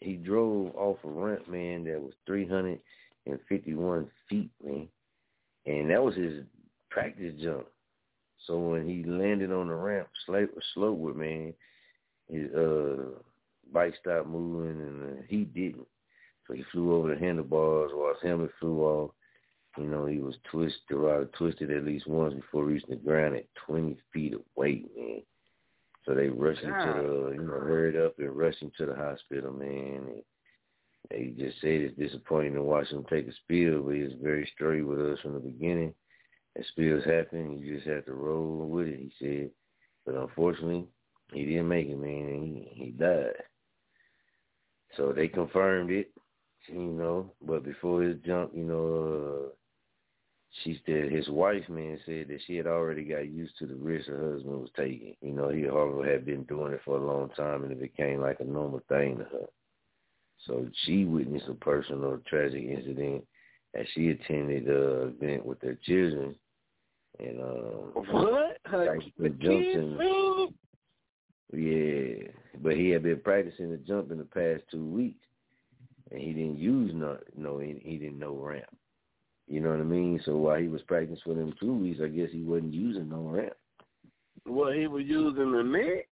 he 0.00 0.16
drove 0.16 0.74
off 0.74 0.98
a 1.04 1.08
ramp, 1.08 1.48
man, 1.48 1.84
that 1.84 2.00
was 2.00 2.12
three 2.26 2.46
hundred 2.46 2.80
and 3.26 3.38
fifty 3.48 3.74
one 3.74 4.10
feet, 4.28 4.50
man. 4.64 4.88
And 5.66 5.90
that 5.90 6.02
was 6.02 6.14
his 6.16 6.44
practice 6.90 7.34
jump. 7.42 7.66
So 8.46 8.58
when 8.58 8.88
he 8.88 9.04
landed 9.04 9.52
on 9.52 9.68
the 9.68 9.74
ramp, 9.74 10.08
slope, 10.26 10.50
slope 10.74 10.98
with 10.98 11.16
man, 11.16 11.54
his 12.28 12.50
uh 12.52 13.18
bike 13.72 13.94
stopped 14.00 14.28
moving 14.28 14.80
and 14.80 15.18
uh, 15.18 15.22
he 15.28 15.44
didn't. 15.44 15.86
So 16.46 16.54
he 16.54 16.64
flew 16.72 16.94
over 16.94 17.14
the 17.14 17.20
handlebars 17.20 17.92
while 17.94 18.14
his 18.14 18.28
helmet 18.28 18.50
flew 18.58 18.82
off. 18.82 19.10
You 19.78 19.84
know, 19.84 20.06
he 20.06 20.18
was 20.18 20.34
twisted, 20.50 20.80
the 20.88 20.96
rider 20.96 21.26
twisted 21.38 21.70
at 21.70 21.84
least 21.84 22.08
once 22.08 22.34
before 22.34 22.64
reaching 22.64 22.90
the 22.90 22.96
ground 22.96 23.36
at 23.36 23.46
20 23.66 23.96
feet 24.12 24.34
weight, 24.56 24.90
man. 24.96 25.22
So 26.04 26.14
they 26.14 26.28
rushed 26.28 26.62
him 26.62 26.72
to 26.72 26.92
the, 26.92 27.32
you 27.34 27.42
know, 27.42 27.52
hurried 27.52 27.96
up 27.96 28.18
and 28.18 28.36
rushed 28.36 28.62
him 28.62 28.72
to 28.78 28.86
the 28.86 28.96
hospital, 28.96 29.52
man. 29.52 30.06
And 30.08 30.22
they 31.08 31.26
just 31.38 31.60
said 31.60 31.70
it's 31.70 31.96
disappointing 31.96 32.54
to 32.54 32.62
watch 32.62 32.88
him 32.88 33.04
take 33.08 33.28
a 33.28 33.32
spill, 33.44 33.82
but 33.82 33.94
he 33.94 34.02
was 34.02 34.12
very 34.20 34.50
straight 34.54 34.82
with 34.82 35.00
us 35.00 35.20
from 35.20 35.34
the 35.34 35.40
beginning. 35.40 35.94
As 36.58 36.66
spills 36.68 37.04
happen, 37.04 37.58
you 37.58 37.76
just 37.76 37.86
have 37.86 38.06
to 38.06 38.12
roll 38.12 38.66
with 38.68 38.88
it, 38.88 38.98
he 38.98 39.12
said. 39.20 39.50
But 40.04 40.16
unfortunately, 40.16 40.86
he 41.32 41.44
didn't 41.46 41.68
make 41.68 41.86
it, 41.86 41.96
man. 41.96 42.28
And 42.28 42.42
he, 42.42 42.68
he 42.74 42.90
died. 42.90 43.34
So 44.96 45.12
they 45.12 45.28
confirmed 45.28 45.90
it, 45.90 46.10
you 46.66 46.80
know. 46.80 47.32
But 47.42 47.64
before 47.64 48.02
his 48.02 48.16
jump, 48.24 48.52
you 48.54 48.64
know, 48.64 49.46
uh, 49.46 49.54
she 50.62 50.80
said 50.84 51.12
his 51.12 51.28
wife, 51.28 51.68
man, 51.68 51.98
said 52.04 52.28
that 52.28 52.40
she 52.46 52.56
had 52.56 52.66
already 52.66 53.04
got 53.04 53.28
used 53.28 53.56
to 53.58 53.66
the 53.66 53.76
risk 53.76 54.08
her 54.08 54.32
husband 54.32 54.60
was 54.60 54.70
taking. 54.76 55.14
You 55.22 55.32
know, 55.32 55.48
he 55.48 55.62
Harvill 55.62 56.10
had 56.10 56.26
been 56.26 56.42
doing 56.44 56.72
it 56.72 56.80
for 56.84 56.98
a 56.98 57.06
long 57.06 57.30
time, 57.30 57.62
and 57.62 57.72
it 57.72 57.80
became 57.80 58.20
like 58.20 58.40
a 58.40 58.44
normal 58.44 58.82
thing 58.88 59.18
to 59.18 59.24
her. 59.24 59.46
So 60.46 60.66
she 60.84 61.04
witnessed 61.04 61.48
a 61.48 61.54
personal 61.54 62.18
tragic 62.26 62.64
incident 62.64 63.24
as 63.74 63.86
she 63.94 64.10
attended 64.10 64.68
a 64.68 65.08
event 65.08 65.46
with 65.46 65.60
their 65.60 65.78
children, 65.86 66.34
and 67.18 67.40
um, 67.40 67.92
what? 67.94 68.58
Her, 68.64 68.98
the 69.18 69.28
jumps 69.28 69.66
yeah, 71.52 72.28
but 72.62 72.76
he 72.76 72.90
had 72.90 73.02
been 73.02 73.20
practicing 73.20 73.70
the 73.70 73.76
jump 73.78 74.10
in 74.10 74.18
the 74.18 74.24
past 74.24 74.62
two 74.70 74.84
weeks, 74.84 75.24
and 76.10 76.20
he 76.20 76.32
didn't 76.32 76.58
use 76.58 76.92
no, 76.94 77.18
no, 77.36 77.58
he, 77.58 77.80
he 77.82 77.96
didn't 77.96 78.18
know 78.18 78.34
ramp. 78.34 78.66
You 79.48 79.60
know 79.60 79.70
what 79.70 79.80
I 79.80 79.84
mean? 79.84 80.20
So 80.24 80.36
while 80.36 80.60
he 80.60 80.68
was 80.68 80.82
practicing 80.82 81.20
for 81.24 81.34
them 81.34 81.52
two 81.58 81.74
weeks, 81.74 82.00
I 82.02 82.06
guess 82.06 82.28
he 82.30 82.42
wasn't 82.42 82.72
using 82.72 83.08
no 83.08 83.22
ramp. 83.22 83.54
Well, 84.46 84.70
he 84.70 84.86
was 84.86 85.04
using 85.06 85.52
the 85.52 85.62
net. 85.62 86.06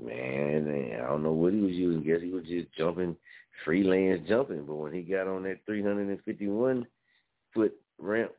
Man, 0.00 0.64
man, 0.64 1.00
I 1.00 1.06
don't 1.06 1.22
know 1.22 1.32
what 1.32 1.52
he 1.52 1.60
was 1.60 1.72
using. 1.72 2.02
Guess 2.02 2.22
he 2.22 2.30
was 2.30 2.44
just 2.44 2.66
jumping, 2.76 3.16
freelance 3.64 4.28
jumping. 4.28 4.64
But 4.66 4.76
when 4.76 4.92
he 4.92 5.02
got 5.02 5.28
on 5.28 5.44
that 5.44 5.58
351 5.66 6.86
foot 7.54 7.74
ramp, 7.98 8.32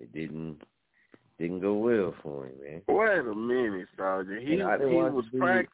it 0.00 0.12
didn't 0.12 0.60
didn't 1.40 1.60
go 1.60 1.74
well 1.74 2.14
for 2.22 2.46
him, 2.46 2.52
man. 2.62 2.82
Wait 2.86 3.18
a 3.18 3.34
minute, 3.34 3.88
Sergeant. 3.96 4.42
He, 4.42 4.56
he 4.56 4.62
was 4.62 5.24
practicing. 5.38 5.70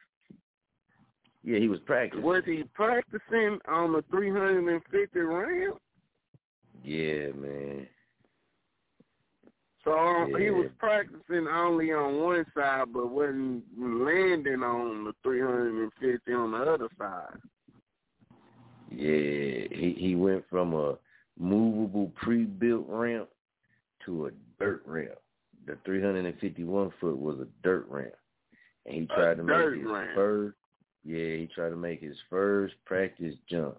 Yeah, 1.43 1.59
he 1.59 1.67
was 1.67 1.79
practicing. 1.85 2.23
Was 2.23 2.43
he 2.45 2.63
practicing 2.73 3.59
on 3.67 3.91
the 3.91 4.03
350 4.09 5.19
ramp? 5.19 5.77
Yeah, 6.83 7.31
man. 7.35 7.87
So 9.83 9.91
um, 9.91 10.31
yeah. 10.31 10.39
he 10.39 10.49
was 10.51 10.67
practicing 10.79 11.47
only 11.47 11.91
on 11.91 12.21
one 12.21 12.45
side, 12.55 12.85
but 12.93 13.07
wasn't 13.07 13.63
landing 13.77 14.63
on 14.63 15.03
the 15.03 15.13
350 15.23 16.33
on 16.33 16.51
the 16.51 16.57
other 16.57 16.87
side. 16.97 17.39
Yeah, 18.89 19.67
he 19.71 19.95
he 19.97 20.15
went 20.15 20.45
from 20.49 20.73
a 20.73 20.97
movable 21.37 22.11
pre-built 22.15 22.85
ramp 22.87 23.29
to 24.05 24.27
a 24.27 24.31
dirt 24.59 24.81
ramp. 24.85 25.19
The 25.67 25.77
351 25.83 26.93
foot 26.99 27.19
was 27.19 27.39
a 27.39 27.47
dirt 27.61 27.85
ramp, 27.89 28.13
and 28.85 28.95
he 28.95 29.05
tried 29.07 29.33
a 29.33 29.35
to 29.35 29.43
make 29.43 29.81
his 29.81 29.91
ramp. 29.91 30.11
first. 30.15 30.55
Yeah, 31.03 31.35
he 31.35 31.49
tried 31.53 31.69
to 31.69 31.75
make 31.75 32.01
his 32.01 32.17
first 32.29 32.73
practice 32.85 33.35
jump. 33.49 33.77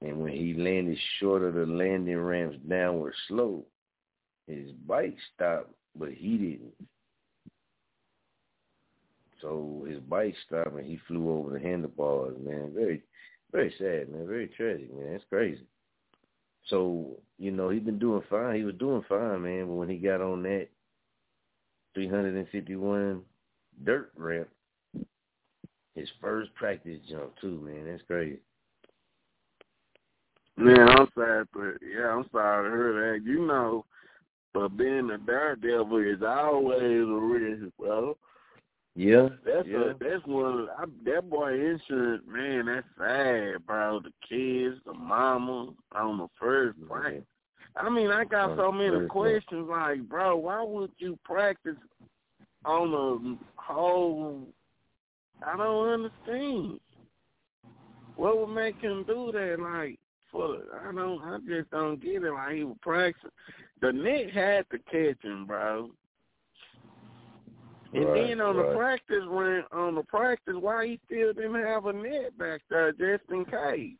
And 0.00 0.20
when 0.20 0.32
he 0.32 0.54
landed 0.54 0.98
short 1.20 1.42
of 1.42 1.54
the 1.54 1.64
landing 1.64 2.18
ramp's 2.18 2.58
downward 2.68 3.14
slope, 3.28 3.68
his 4.48 4.72
bike 4.86 5.16
stopped, 5.34 5.72
but 5.96 6.10
he 6.10 6.36
didn't. 6.36 6.88
So 9.40 9.86
his 9.88 10.00
bike 10.00 10.34
stopped 10.46 10.72
and 10.72 10.86
he 10.86 10.98
flew 11.06 11.30
over 11.30 11.50
the 11.50 11.60
handlebars, 11.60 12.36
man. 12.44 12.72
Very, 12.74 13.02
very 13.52 13.72
sad, 13.78 14.12
man. 14.12 14.26
Very 14.26 14.48
tragic, 14.48 14.92
man. 14.92 15.14
It's 15.14 15.24
crazy. 15.28 15.66
So, 16.68 17.18
you 17.38 17.50
know, 17.50 17.70
he's 17.70 17.82
been 17.82 17.98
doing 17.98 18.22
fine. 18.30 18.56
He 18.56 18.64
was 18.64 18.74
doing 18.76 19.02
fine, 19.08 19.42
man. 19.42 19.66
But 19.66 19.74
when 19.74 19.88
he 19.88 19.96
got 19.96 20.20
on 20.20 20.42
that 20.44 20.68
351 21.94 23.22
dirt 23.84 24.12
ramp, 24.16 24.48
his 25.94 26.08
first 26.20 26.54
practice 26.54 27.00
jump, 27.08 27.32
too, 27.40 27.60
man. 27.60 27.86
That's 27.86 28.02
crazy. 28.06 28.38
Man, 30.56 30.88
I'm 30.88 31.08
sad, 31.16 31.46
but 31.52 31.78
yeah, 31.80 32.08
I'm 32.08 32.26
sorry 32.30 32.70
to 32.70 32.76
hear 32.76 32.92
that. 32.92 33.24
You 33.24 33.46
know, 33.46 33.84
but 34.52 34.76
being 34.76 35.10
a 35.10 35.18
daredevil 35.18 35.98
is 35.98 36.22
always 36.22 36.80
a 36.80 37.20
risk, 37.20 37.74
bro. 37.78 38.16
Yeah, 38.94 39.28
that's 39.44 39.66
yeah. 39.66 39.90
A, 39.90 39.94
that's 39.98 40.26
one. 40.26 40.68
I, 40.78 40.84
that 41.06 41.30
boy 41.30 41.54
insurance, 41.54 42.22
man. 42.26 42.66
That's 42.66 42.86
sad, 42.98 43.66
bro. 43.66 44.00
The 44.00 44.12
kids, 44.28 44.80
the 44.84 44.92
mama 44.92 45.70
on 45.92 46.18
the 46.18 46.28
first 46.38 46.78
practice. 46.88 47.24
I 47.74 47.88
mean, 47.88 48.10
I 48.10 48.24
got 48.24 48.56
so 48.56 48.70
many 48.70 49.06
questions. 49.06 49.66
Like, 49.70 50.06
bro, 50.08 50.36
why 50.36 50.62
would 50.62 50.90
you 50.98 51.18
practice 51.24 51.76
on 52.66 52.92
a 52.92 53.62
whole? 53.62 54.46
I 55.44 55.56
don't 55.56 55.88
understand. 55.88 56.78
What 58.16 58.38
would 58.38 58.54
make 58.54 58.78
him 58.78 59.04
do 59.06 59.32
that? 59.32 59.56
Like, 59.58 59.98
for 60.30 60.58
I 60.86 60.92
don't, 60.92 61.22
I 61.22 61.38
just 61.48 61.70
don't 61.70 62.02
get 62.02 62.22
it. 62.22 62.32
Like 62.32 62.56
he 62.56 62.64
was 62.64 62.76
practicing. 62.82 63.30
The 63.80 63.92
net 63.92 64.30
had 64.30 64.66
to 64.70 64.78
catch 64.78 65.22
him, 65.24 65.46
bro. 65.46 65.90
And 67.94 68.06
Right, 68.06 68.28
then 68.28 68.40
on 68.40 68.56
right. 68.56 68.70
the 68.70 68.74
practice 68.76 69.24
run, 69.26 69.64
on 69.72 69.94
the 69.96 70.02
practice, 70.04 70.54
why 70.58 70.86
he 70.86 71.00
still 71.06 71.32
didn't 71.34 71.62
have 71.62 71.86
a 71.86 71.92
net 71.92 72.36
back 72.38 72.62
there 72.70 72.92
just 72.92 73.24
in 73.30 73.44
case? 73.44 73.96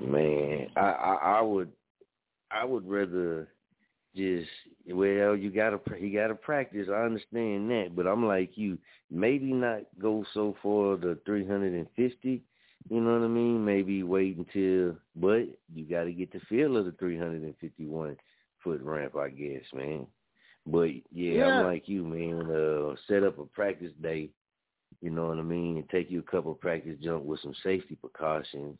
Man, 0.00 0.68
I, 0.76 0.80
I 0.80 1.14
I 1.38 1.40
would 1.40 1.72
I 2.50 2.64
would 2.64 2.88
rather 2.88 3.48
just 4.14 4.48
well 4.88 5.36
you 5.36 5.50
gotta 5.50 5.80
he 5.98 6.10
gotta 6.10 6.34
practice. 6.34 6.88
I 6.88 7.02
understand 7.02 7.70
that, 7.70 7.92
but 7.94 8.06
I'm 8.06 8.26
like 8.26 8.56
you. 8.56 8.78
Maybe 9.10 9.52
not 9.52 9.82
go 10.00 10.24
so 10.32 10.56
far 10.62 10.96
the 10.96 11.18
350. 11.26 12.42
You 12.88 13.00
know 13.00 13.18
what 13.18 13.24
I 13.24 13.28
mean? 13.28 13.64
Maybe 13.64 14.02
wait 14.02 14.38
until, 14.38 14.96
but 15.16 15.42
you 15.74 15.84
got 15.84 16.04
to 16.04 16.12
get 16.12 16.32
the 16.32 16.40
feel 16.48 16.76
of 16.76 16.86
the 16.86 16.92
351 16.92 18.16
foot 18.64 18.80
ramp, 18.80 19.16
I 19.16 19.28
guess, 19.28 19.64
man. 19.74 20.06
But 20.70 20.90
yeah, 21.12 21.32
Yeah. 21.32 21.44
I'm 21.60 21.66
like 21.66 21.88
you, 21.88 22.04
man. 22.04 22.50
Uh, 22.50 22.94
set 23.08 23.22
up 23.22 23.38
a 23.38 23.44
practice 23.46 23.92
day. 24.00 24.30
You 25.00 25.10
know 25.10 25.28
what 25.28 25.38
I 25.38 25.42
mean, 25.42 25.76
and 25.78 25.88
take 25.88 26.10
you 26.10 26.18
a 26.18 26.30
couple 26.30 26.52
of 26.52 26.60
practice 26.60 26.98
jump 27.02 27.24
with 27.24 27.40
some 27.40 27.54
safety 27.62 27.94
precautions. 27.96 28.78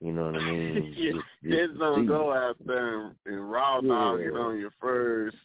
You 0.00 0.12
know 0.12 0.26
what 0.26 0.36
I 0.42 0.44
mean? 0.50 0.94
Yeah, 0.96 1.12
Just- 1.12 1.24
just 1.42 1.56
just 1.70 1.78
don't 1.78 2.06
go 2.06 2.32
out 2.32 2.56
there 2.66 3.06
and, 3.06 3.14
and 3.24 3.50
raw 3.50 3.80
dog 3.80 4.20
it 4.20 4.32
Yeah. 4.34 4.38
on 4.38 4.58
your 4.60 4.72
first. 4.80 5.36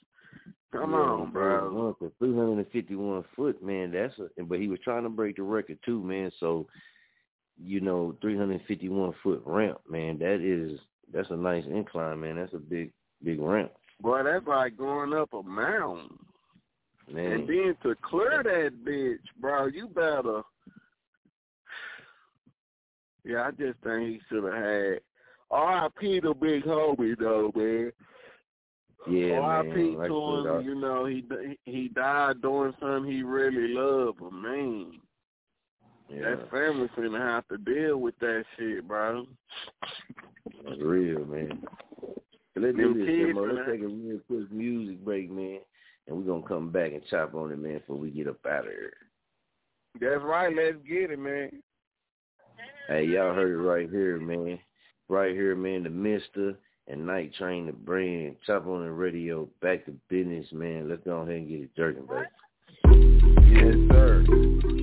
Come 0.74 0.92
Yeah, 0.92 0.98
on, 0.98 1.32
bro. 1.32 1.96
For 2.00 2.12
351 2.20 3.24
foot, 3.36 3.64
man. 3.64 3.92
That's 3.92 4.14
a. 4.20 4.44
But 4.44 4.60
he 4.60 4.68
was 4.68 4.80
trying 4.84 5.04
to 5.04 5.10
break 5.10 5.36
the 5.38 5.44
record 5.44 5.78
too, 5.86 6.02
man. 6.02 6.32
So, 6.40 6.68
you 7.62 7.80
know, 7.82 8.16
351 8.22 9.14
foot 9.24 9.44
ramp, 9.46 9.80
man. 9.90 10.18
That 10.20 10.42
is 10.42 10.80
that's 11.14 11.30
a 11.30 11.36
nice 11.36 11.66
incline, 11.66 12.20
man. 12.22 12.38
That's 12.38 12.54
a 12.54 12.58
big 12.58 12.92
big 13.24 13.40
ramp, 13.40 13.72
Boy, 14.02 14.24
that's 14.24 14.48
like 14.48 14.78
going 14.78 15.14
up 15.14 15.34
a 15.34 15.44
mountain. 15.44 16.18
man. 17.12 17.32
And 17.32 17.50
then 17.50 17.76
to 17.84 17.96
clear 18.02 18.42
that 18.44 18.84
bitch, 18.84 19.20
bro, 19.40 19.68
you 19.68 19.88
better. 19.88 20.42
Yeah, 23.24 23.44
I 23.44 23.52
just 23.52 23.80
think 23.84 24.08
he 24.08 24.22
should 24.28 24.44
have 24.44 24.54
had. 24.54 25.00
R.I.P. 25.52 26.22
the 26.22 26.34
big 26.34 26.64
homie 26.64 27.16
though, 27.20 27.52
man. 27.56 27.92
yeah, 29.08 29.36
R.I.P. 29.36 29.96
Like 29.98 30.08
to 30.08 30.36
him. 30.38 30.48
Uh, 30.48 30.60
you 30.60 30.76
know, 30.76 31.06
he 31.06 31.24
he 31.66 31.90
died 31.90 32.42
doing 32.42 32.74
something 32.80 33.12
he 33.12 33.22
really 33.22 33.74
loved. 33.74 34.20
But 34.20 34.34
man, 34.34 34.94
yeah, 36.10 36.22
that 36.22 36.50
family 36.50 36.90
finna 36.98 37.20
have 37.20 37.48
to 37.50 37.58
deal 37.58 37.98
with 37.98 38.18
that 38.20 38.46
shit, 38.58 38.88
bro. 38.88 39.28
that's 40.64 40.82
real, 40.82 41.26
man. 41.26 41.64
Let's 42.62 42.78
do 42.78 42.94
this, 42.94 43.36
man. 43.36 43.56
Let's 43.56 43.70
take 43.72 43.82
a 43.82 43.88
real 43.88 44.20
quick 44.28 44.52
music 44.52 45.04
break, 45.04 45.32
man, 45.32 45.62
and 46.08 46.16
we're 46.16 46.32
gonna 46.32 46.48
come 46.48 46.70
back 46.72 46.92
and 46.92 47.02
chop 47.10 47.34
on 47.34 47.52
it, 47.52 47.58
man, 47.58 47.80
before 47.80 47.98
we 47.98 48.12
get 48.12 48.28
up 48.28 48.46
out 48.46 48.68
of 48.68 48.72
here. 48.72 48.94
That's 50.00 50.24
right. 50.24 50.56
Let's 50.56 50.78
get 50.88 51.10
it, 51.10 51.18
man. 51.18 51.50
Hey, 52.88 53.06
y'all 53.06 53.34
heard 53.34 53.52
it 53.52 53.58
right 53.58 53.90
here, 53.90 54.20
man. 54.20 54.60
Right 55.10 55.34
here, 55.34 55.56
man, 55.56 55.84
the 55.84 55.90
Mister 55.90 56.56
and 56.88 57.06
Night 57.06 57.34
Train 57.34 57.66
the 57.66 57.74
brand. 57.74 58.36
Chop 58.46 58.68
on 58.68 58.84
the 58.84 58.92
radio, 58.92 59.50
Back 59.62 59.86
to 59.86 59.96
Bizness, 60.12 60.54
man. 60.54 60.88
Let's 60.88 61.04
go 61.04 61.18
ahead 61.18 61.36
and 61.36 61.48
get 61.48 61.62
it 61.62 61.76
jerking, 61.76 62.06
baby. 62.06 62.28
Yes, 63.50 63.76
sir. 63.92 64.81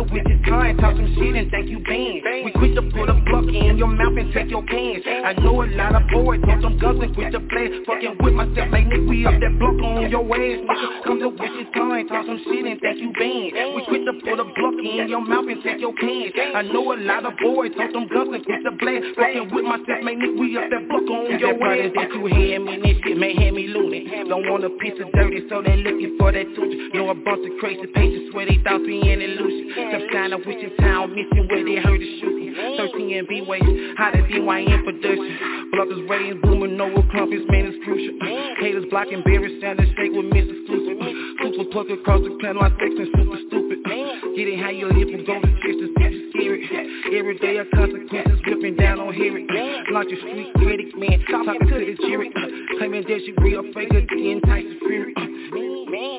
With 0.00 0.24
this 0.24 0.40
time, 0.48 0.78
talk 0.78 0.96
some 0.96 1.12
shit 1.12 1.36
and 1.36 1.50
think 1.52 1.68
you 1.68 1.78
banned. 1.84 2.24
We 2.44 2.50
quit 2.56 2.74
to 2.74 2.82
put 2.88 3.12
a 3.12 3.14
block 3.28 3.44
in 3.52 3.76
your 3.76 3.92
mouth 3.92 4.16
and 4.16 4.32
take 4.32 4.48
your 4.48 4.64
cans. 4.64 5.04
I 5.04 5.34
know 5.36 5.60
a 5.60 5.68
lot 5.76 5.94
of 5.94 6.08
boys 6.08 6.40
want 6.40 6.62
some 6.64 6.78
guns 6.78 7.04
and 7.04 7.14
quit 7.14 7.32
to 7.36 7.40
play. 7.52 7.68
Fucking 7.84 8.16
with 8.24 8.32
myself, 8.32 8.72
make 8.72 8.88
nigga, 8.88 9.06
we 9.06 9.26
up 9.28 9.36
that 9.36 9.52
block 9.60 9.76
on 9.76 10.08
your 10.08 10.24
ass. 10.24 10.56
Nigga. 10.64 11.04
Come 11.04 11.20
to 11.20 11.28
with 11.28 11.52
this 11.52 11.68
time, 11.76 12.08
talk 12.08 12.24
some 12.24 12.40
shit 12.48 12.64
and 12.64 12.80
think 12.80 12.96
you 12.96 13.12
banned. 13.12 13.52
We 13.76 13.84
quit 13.84 14.08
to 14.08 14.14
put 14.24 14.40
a 14.40 14.46
block 14.48 14.76
in 14.80 15.04
your 15.04 15.20
mouth 15.20 15.44
and 15.52 15.60
take 15.60 15.84
your 15.84 15.92
cans. 16.00 16.32
I 16.32 16.62
know 16.64 16.96
a 16.96 16.96
lot 16.96 17.28
of 17.28 17.36
boys 17.36 17.76
want 17.76 17.92
some 17.92 18.08
guns 18.08 18.32
and 18.32 18.40
quit 18.40 18.64
to 18.64 18.72
play. 18.80 19.04
Fucking 19.20 19.52
with 19.52 19.68
myself, 19.68 20.00
make 20.00 20.16
nigga, 20.16 20.32
we 20.40 20.56
up 20.56 20.64
that 20.72 20.80
block 20.88 21.04
on 21.12 21.36
your 21.36 21.60
ass. 21.60 21.92
that 21.92 22.08
you 22.16 22.24
hear 22.24 22.56
me, 22.56 22.80
this 22.80 22.96
shit 23.04 23.20
may 23.20 23.36
hear 23.36 23.52
me 23.52 23.68
loony. 23.68 24.08
Don't 24.26 24.48
want 24.48 24.64
a 24.64 24.72
piece 24.80 24.96
of 24.96 25.12
dirty, 25.12 25.44
so 25.52 25.60
they 25.60 25.76
looking 25.76 26.16
for 26.16 26.32
that 26.32 26.48
tooth. 26.56 26.94
Know 26.96 27.12
a 27.12 27.14
bunch 27.14 27.44
of 27.44 27.52
crazy 27.60 27.84
patients 27.92 28.19
swear 28.30 28.46
they 28.46 28.58
thoughts 28.62 28.84
be 28.86 29.00
an 29.00 29.20
illusion. 29.20 30.10
Kind 30.12 30.32
of 30.34 30.40
witch 30.44 30.62
in 30.62 30.76
town 30.78 31.14
missing 31.14 31.46
where 31.48 31.64
they 31.64 31.76
heard 31.76 32.00
the 32.00 32.10
shooting. 32.20 32.54
13 32.76 33.26
B 33.28 33.42
way, 33.42 33.60
how 33.96 34.10
the 34.10 34.18
DYN 34.18 34.84
production. 34.84 35.70
Blockers 35.74 36.08
raising, 36.08 36.40
booming, 36.40 36.76
no 36.76 36.90
clumpers, 37.14 37.46
man, 37.48 37.66
is 37.66 37.78
crucial. 37.84 38.14
Haters 38.58 38.84
blocking, 38.90 39.22
Barry 39.22 39.58
Sanders, 39.60 39.88
shake 39.96 40.12
with 40.12 40.26
Miss 40.26 40.46
Exclusive. 40.50 40.98
Super 41.42 41.70
plug 41.70 41.90
across 41.90 42.20
the 42.20 42.36
plan, 42.40 42.56
my 42.56 42.70
section 42.74 43.06
super 43.14 43.38
stupid. 43.46 43.78
Get 43.84 44.48
it 44.48 44.58
how 44.58 44.70
you 44.70 44.86
live 44.86 45.14
and 45.14 45.26
go 45.26 45.40
to 45.40 45.50
church, 45.62 46.29
is 46.40 46.66
scary. 46.66 47.18
Every 47.18 47.38
day 47.38 47.58
a 47.58 47.64
consequences, 47.76 48.40
whipping 48.46 48.76
down 48.76 49.00
on 49.00 49.14
hear 49.14 49.36
it. 49.36 49.46
Launch 49.90 50.12
a 50.12 50.16
street 50.16 50.52
critic, 50.54 50.96
man, 50.96 51.24
talking 51.30 51.60
to 51.60 51.74
the 51.74 51.96
jury. 52.06 52.30
Claiming 52.78 53.02
that 53.02 53.20
you 53.22 53.34
real 53.38 53.62
fake, 53.74 53.90
the 53.90 54.30
entice 54.30 54.64
the 54.64 54.78
fury. 54.86 55.14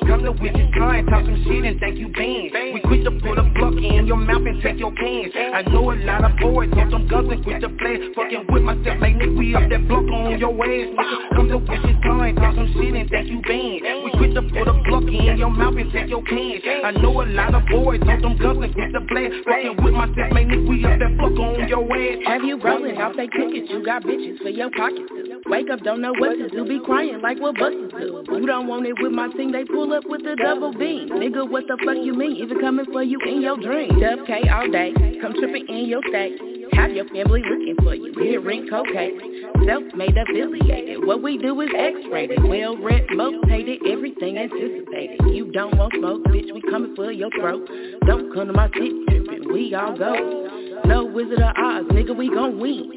Come 0.06 0.22
to 0.24 0.32
with 0.32 0.54
your 0.54 0.70
time, 0.76 1.06
talk 1.06 1.24
some 1.24 1.42
shit 1.48 1.64
and 1.64 1.80
thank 1.80 1.96
you 1.96 2.08
banned. 2.12 2.52
We 2.74 2.80
quit 2.84 3.04
to 3.04 3.10
put 3.24 3.38
a 3.38 3.42
block 3.56 3.72
in 3.72 4.06
your 4.06 4.18
mouth 4.18 4.44
and 4.44 4.60
take 4.60 4.78
your 4.78 4.92
cans. 4.92 5.32
I 5.34 5.62
know 5.62 5.90
a 5.90 5.96
lot 6.04 6.24
of 6.24 6.36
boys 6.36 6.68
want 6.76 6.92
some 6.92 7.08
guns 7.08 7.32
and 7.32 7.42
quit 7.42 7.62
to 7.62 7.70
play. 7.80 7.96
Fucking 8.14 8.46
with 8.52 8.62
myself, 8.62 9.00
make 9.00 9.16
nigga, 9.16 9.38
we 9.38 9.54
up 9.54 9.64
that 9.70 9.88
block 9.88 10.04
on 10.04 10.38
your 10.38 10.52
ass. 10.52 10.92
Come 11.34 11.48
to 11.48 11.56
with 11.56 11.80
your 11.88 12.00
time, 12.04 12.36
talk 12.36 12.54
some 12.54 12.68
shit 12.76 12.92
and 12.92 13.08
thank 13.08 13.28
you 13.32 13.40
banned. 13.40 14.04
We 14.04 14.10
quit 14.12 14.34
to 14.36 14.42
put 14.42 14.68
a 14.68 14.76
block 14.84 15.08
in 15.08 15.38
your 15.38 15.48
mouth 15.48 15.80
and 15.80 15.90
take 15.90 16.08
your 16.10 16.22
cans. 16.24 16.60
I 16.84 16.90
know 16.92 17.22
a 17.22 17.24
lot 17.24 17.54
of 17.54 17.64
boys 17.72 18.00
want 18.04 18.20
some 18.20 18.36
guns 18.36 18.60
and 18.60 18.74
quit 18.74 18.92
to 18.92 19.00
play. 19.08 19.32
Fucking 19.48 19.82
with 19.82 19.94
myself, 19.94 20.11
make 20.16 20.46
nigga, 20.46 20.68
we 20.68 20.84
up 20.84 20.98
that 20.98 21.16
block 21.16 21.32
on 21.32 21.68
your 21.68 21.82
ass. 21.84 22.18
Have 22.26 22.44
you 22.44 22.60
rolling 22.60 22.98
off 22.98 23.16
they 23.16 23.26
tickets? 23.28 23.68
You 23.70 23.84
got 23.84 24.02
bitches 24.02 24.38
for 24.38 24.48
your 24.48 24.70
pockets. 24.70 25.08
Wake 25.46 25.70
up, 25.70 25.80
don't 25.80 26.00
know 26.00 26.12
what 26.18 26.34
to 26.36 26.48
do, 26.48 26.64
be 26.64 26.80
crying 26.84 27.20
like 27.20 27.40
what 27.40 27.56
buses 27.58 27.90
do. 27.92 28.24
You 28.30 28.46
don't 28.46 28.66
want 28.66 28.86
it 28.86 28.94
with 29.00 29.12
my 29.12 29.28
team, 29.32 29.52
they 29.52 29.64
pull 29.64 29.92
up 29.92 30.04
with 30.06 30.22
the 30.22 30.36
double 30.36 30.72
B. 30.72 31.08
Nigga, 31.10 31.48
what 31.48 31.64
the 31.66 31.76
fuck 31.84 31.96
you 32.02 32.14
mean? 32.14 32.36
Even 32.36 32.60
coming 32.60 32.86
for 32.86 33.02
you 33.02 33.18
in 33.26 33.42
your 33.42 33.56
dream. 33.56 33.88
Dub 34.00 34.26
K 34.26 34.48
all 34.48 34.70
day, 34.70 34.92
come 35.20 35.34
tripping 35.34 35.66
in 35.68 35.86
your 35.86 36.02
state. 36.08 36.61
Have 36.74 36.92
your 36.92 37.06
family 37.08 37.42
looking 37.42 37.76
for 37.82 37.94
you, 37.94 38.12
hearing 38.18 38.68
cocaine. 38.68 39.20
Self-made 39.66 40.16
affiliated, 40.16 41.06
what 41.06 41.22
we 41.22 41.38
do 41.38 41.60
is 41.60 41.68
X-rated. 41.76 42.42
Well-read, 42.42 43.06
motivated, 43.12 43.80
everything 43.88 44.38
anticipated. 44.38 45.20
You 45.32 45.52
don't 45.52 45.76
want 45.76 45.94
smoke, 45.94 46.24
bitch, 46.24 46.52
we 46.52 46.62
coming 46.70 46.94
for 46.96 47.12
your 47.12 47.30
throat. 47.38 47.68
Don't 48.06 48.34
come 48.34 48.48
to 48.48 48.52
my 48.52 48.68
city 48.74 49.04
tripping, 49.08 49.52
we 49.52 49.74
all 49.74 49.96
go. 49.96 50.80
No 50.84 51.04
Wizard 51.04 51.40
of 51.40 51.54
Oz, 51.56 51.84
nigga, 51.92 52.16
we 52.16 52.28
gon' 52.28 52.58
win. 52.58 52.92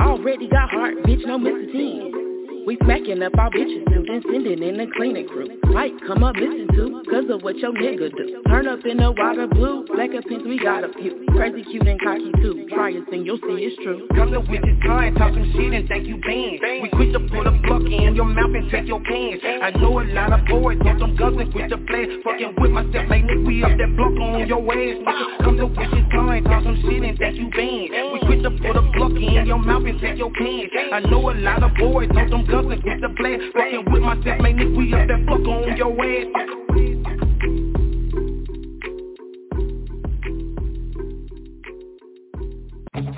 Already 0.00 0.48
got 0.48 0.70
heart, 0.70 0.94
bitch, 1.04 1.24
no 1.26 1.38
Mr. 1.38 1.72
10. 1.72 2.23
We 2.66 2.78
smacking 2.82 3.22
up 3.22 3.36
our 3.36 3.50
bitches 3.50 3.84
too, 3.92 4.04
then 4.08 4.22
sending 4.24 4.62
in 4.62 4.78
the 4.78 4.86
cleaning 4.96 5.28
crew. 5.28 5.48
Might 5.66 5.92
come 6.06 6.24
up 6.24 6.34
listen 6.36 6.66
to, 6.72 7.02
cause 7.10 7.28
of 7.28 7.42
what 7.42 7.58
your 7.58 7.72
nigga 7.72 8.08
do. 8.16 8.42
Turn 8.48 8.66
up 8.66 8.80
in 8.86 8.96
the 8.96 9.12
water 9.12 9.46
blue, 9.46 9.84
black 9.86 10.10
pins, 10.10 10.42
we 10.46 10.58
got 10.58 10.82
a 10.82 10.92
few. 10.94 11.26
Crazy 11.36 11.62
cute 11.64 11.86
and 11.86 12.00
cocky 12.00 12.32
too, 12.40 12.66
try 12.72 12.88
and 12.90 13.26
you'll 13.26 13.36
see 13.36 13.68
it's 13.68 13.76
true. 13.84 14.08
Come 14.16 14.32
to 14.32 14.40
with 14.40 14.64
this 14.64 14.80
time, 14.86 15.14
talk 15.16 15.34
some 15.34 15.44
shit 15.52 15.72
and 15.76 15.88
thank 15.88 16.08
you 16.08 16.16
banned. 16.24 16.60
We 16.80 16.88
quit 16.88 17.12
to 17.12 17.20
put 17.28 17.46
a 17.46 17.52
block 17.52 17.84
in 17.84 18.16
your 18.16 18.24
mouth 18.24 18.56
and 18.56 18.70
take 18.70 18.88
your 18.88 19.02
cans. 19.04 19.44
I 19.44 19.68
know 19.76 20.00
a 20.00 20.04
lot 20.08 20.32
of 20.32 20.46
boys 20.48 20.80
want 20.80 21.00
some 21.00 21.16
guns 21.16 21.36
and 21.36 21.52
quit 21.52 21.68
to 21.68 21.76
play. 21.84 22.08
Fucking 22.24 22.56
with 22.56 22.70
myself, 22.72 23.04
make 23.12 23.28
nigga, 23.28 23.44
we 23.44 23.60
up 23.60 23.76
that 23.76 23.92
block 23.92 24.16
on 24.16 24.48
your 24.48 24.64
ass. 24.64 24.96
Nigga. 25.04 25.44
Come 25.44 25.56
to 25.60 25.66
with 25.68 25.90
this 25.92 26.06
time, 26.16 26.44
talk 26.44 26.64
some 26.64 26.80
shit 26.80 27.04
and 27.04 27.18
think 27.18 27.36
you 27.36 27.50
banned. 27.52 27.92
We 27.92 28.18
quit 28.24 28.40
to 28.40 28.52
put 28.56 28.72
a 28.72 28.82
block 28.96 29.12
in 29.20 29.44
your 29.44 29.60
mouth 29.60 29.84
and 29.84 30.00
take 30.00 30.16
your 30.16 30.32
cans. 30.32 30.72
I 30.72 31.04
know 31.04 31.28
a 31.28 31.36
lot 31.36 31.60
of 31.60 31.76
boys 31.76 32.08
want 32.08 32.32
some 32.32 32.46
guns 32.46 32.53
and 32.58 32.82
quit 32.82 33.00
to 33.02 33.08
play. 33.10 33.38
Fucking 33.52 33.84
with 33.92 34.02
myself, 34.02 34.40
make 34.40 34.56
nigga, 34.56 34.76
we 34.76 34.92
up 34.94 35.08
that 35.08 35.26
block 35.26 35.40
on 35.40 35.76
your 35.76 35.90
ass. 35.92 36.26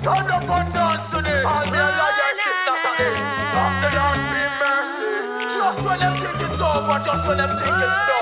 Turn 0.03 0.31
up 0.31 0.49
and 0.49 0.73
dance 0.73 1.05
today. 1.13 1.43
All 1.43 1.65
the 1.65 1.77
liar 1.77 2.33
shit 2.41 2.57
that 2.65 2.85
are 2.87 2.97
in. 3.05 3.21
Ask 3.57 3.75
the 3.83 3.89
Lord 3.97 4.19
be 4.31 4.41
mercy. 4.57 5.11
Just 5.57 5.79
when 5.85 5.97
them 5.99 6.13
think 6.17 6.39
it's 6.47 6.61
over, 6.61 6.97
just 7.05 7.23
when 7.27 7.37
them 7.37 7.51
think 7.61 7.77
it's 7.77 7.97
done, 8.07 8.16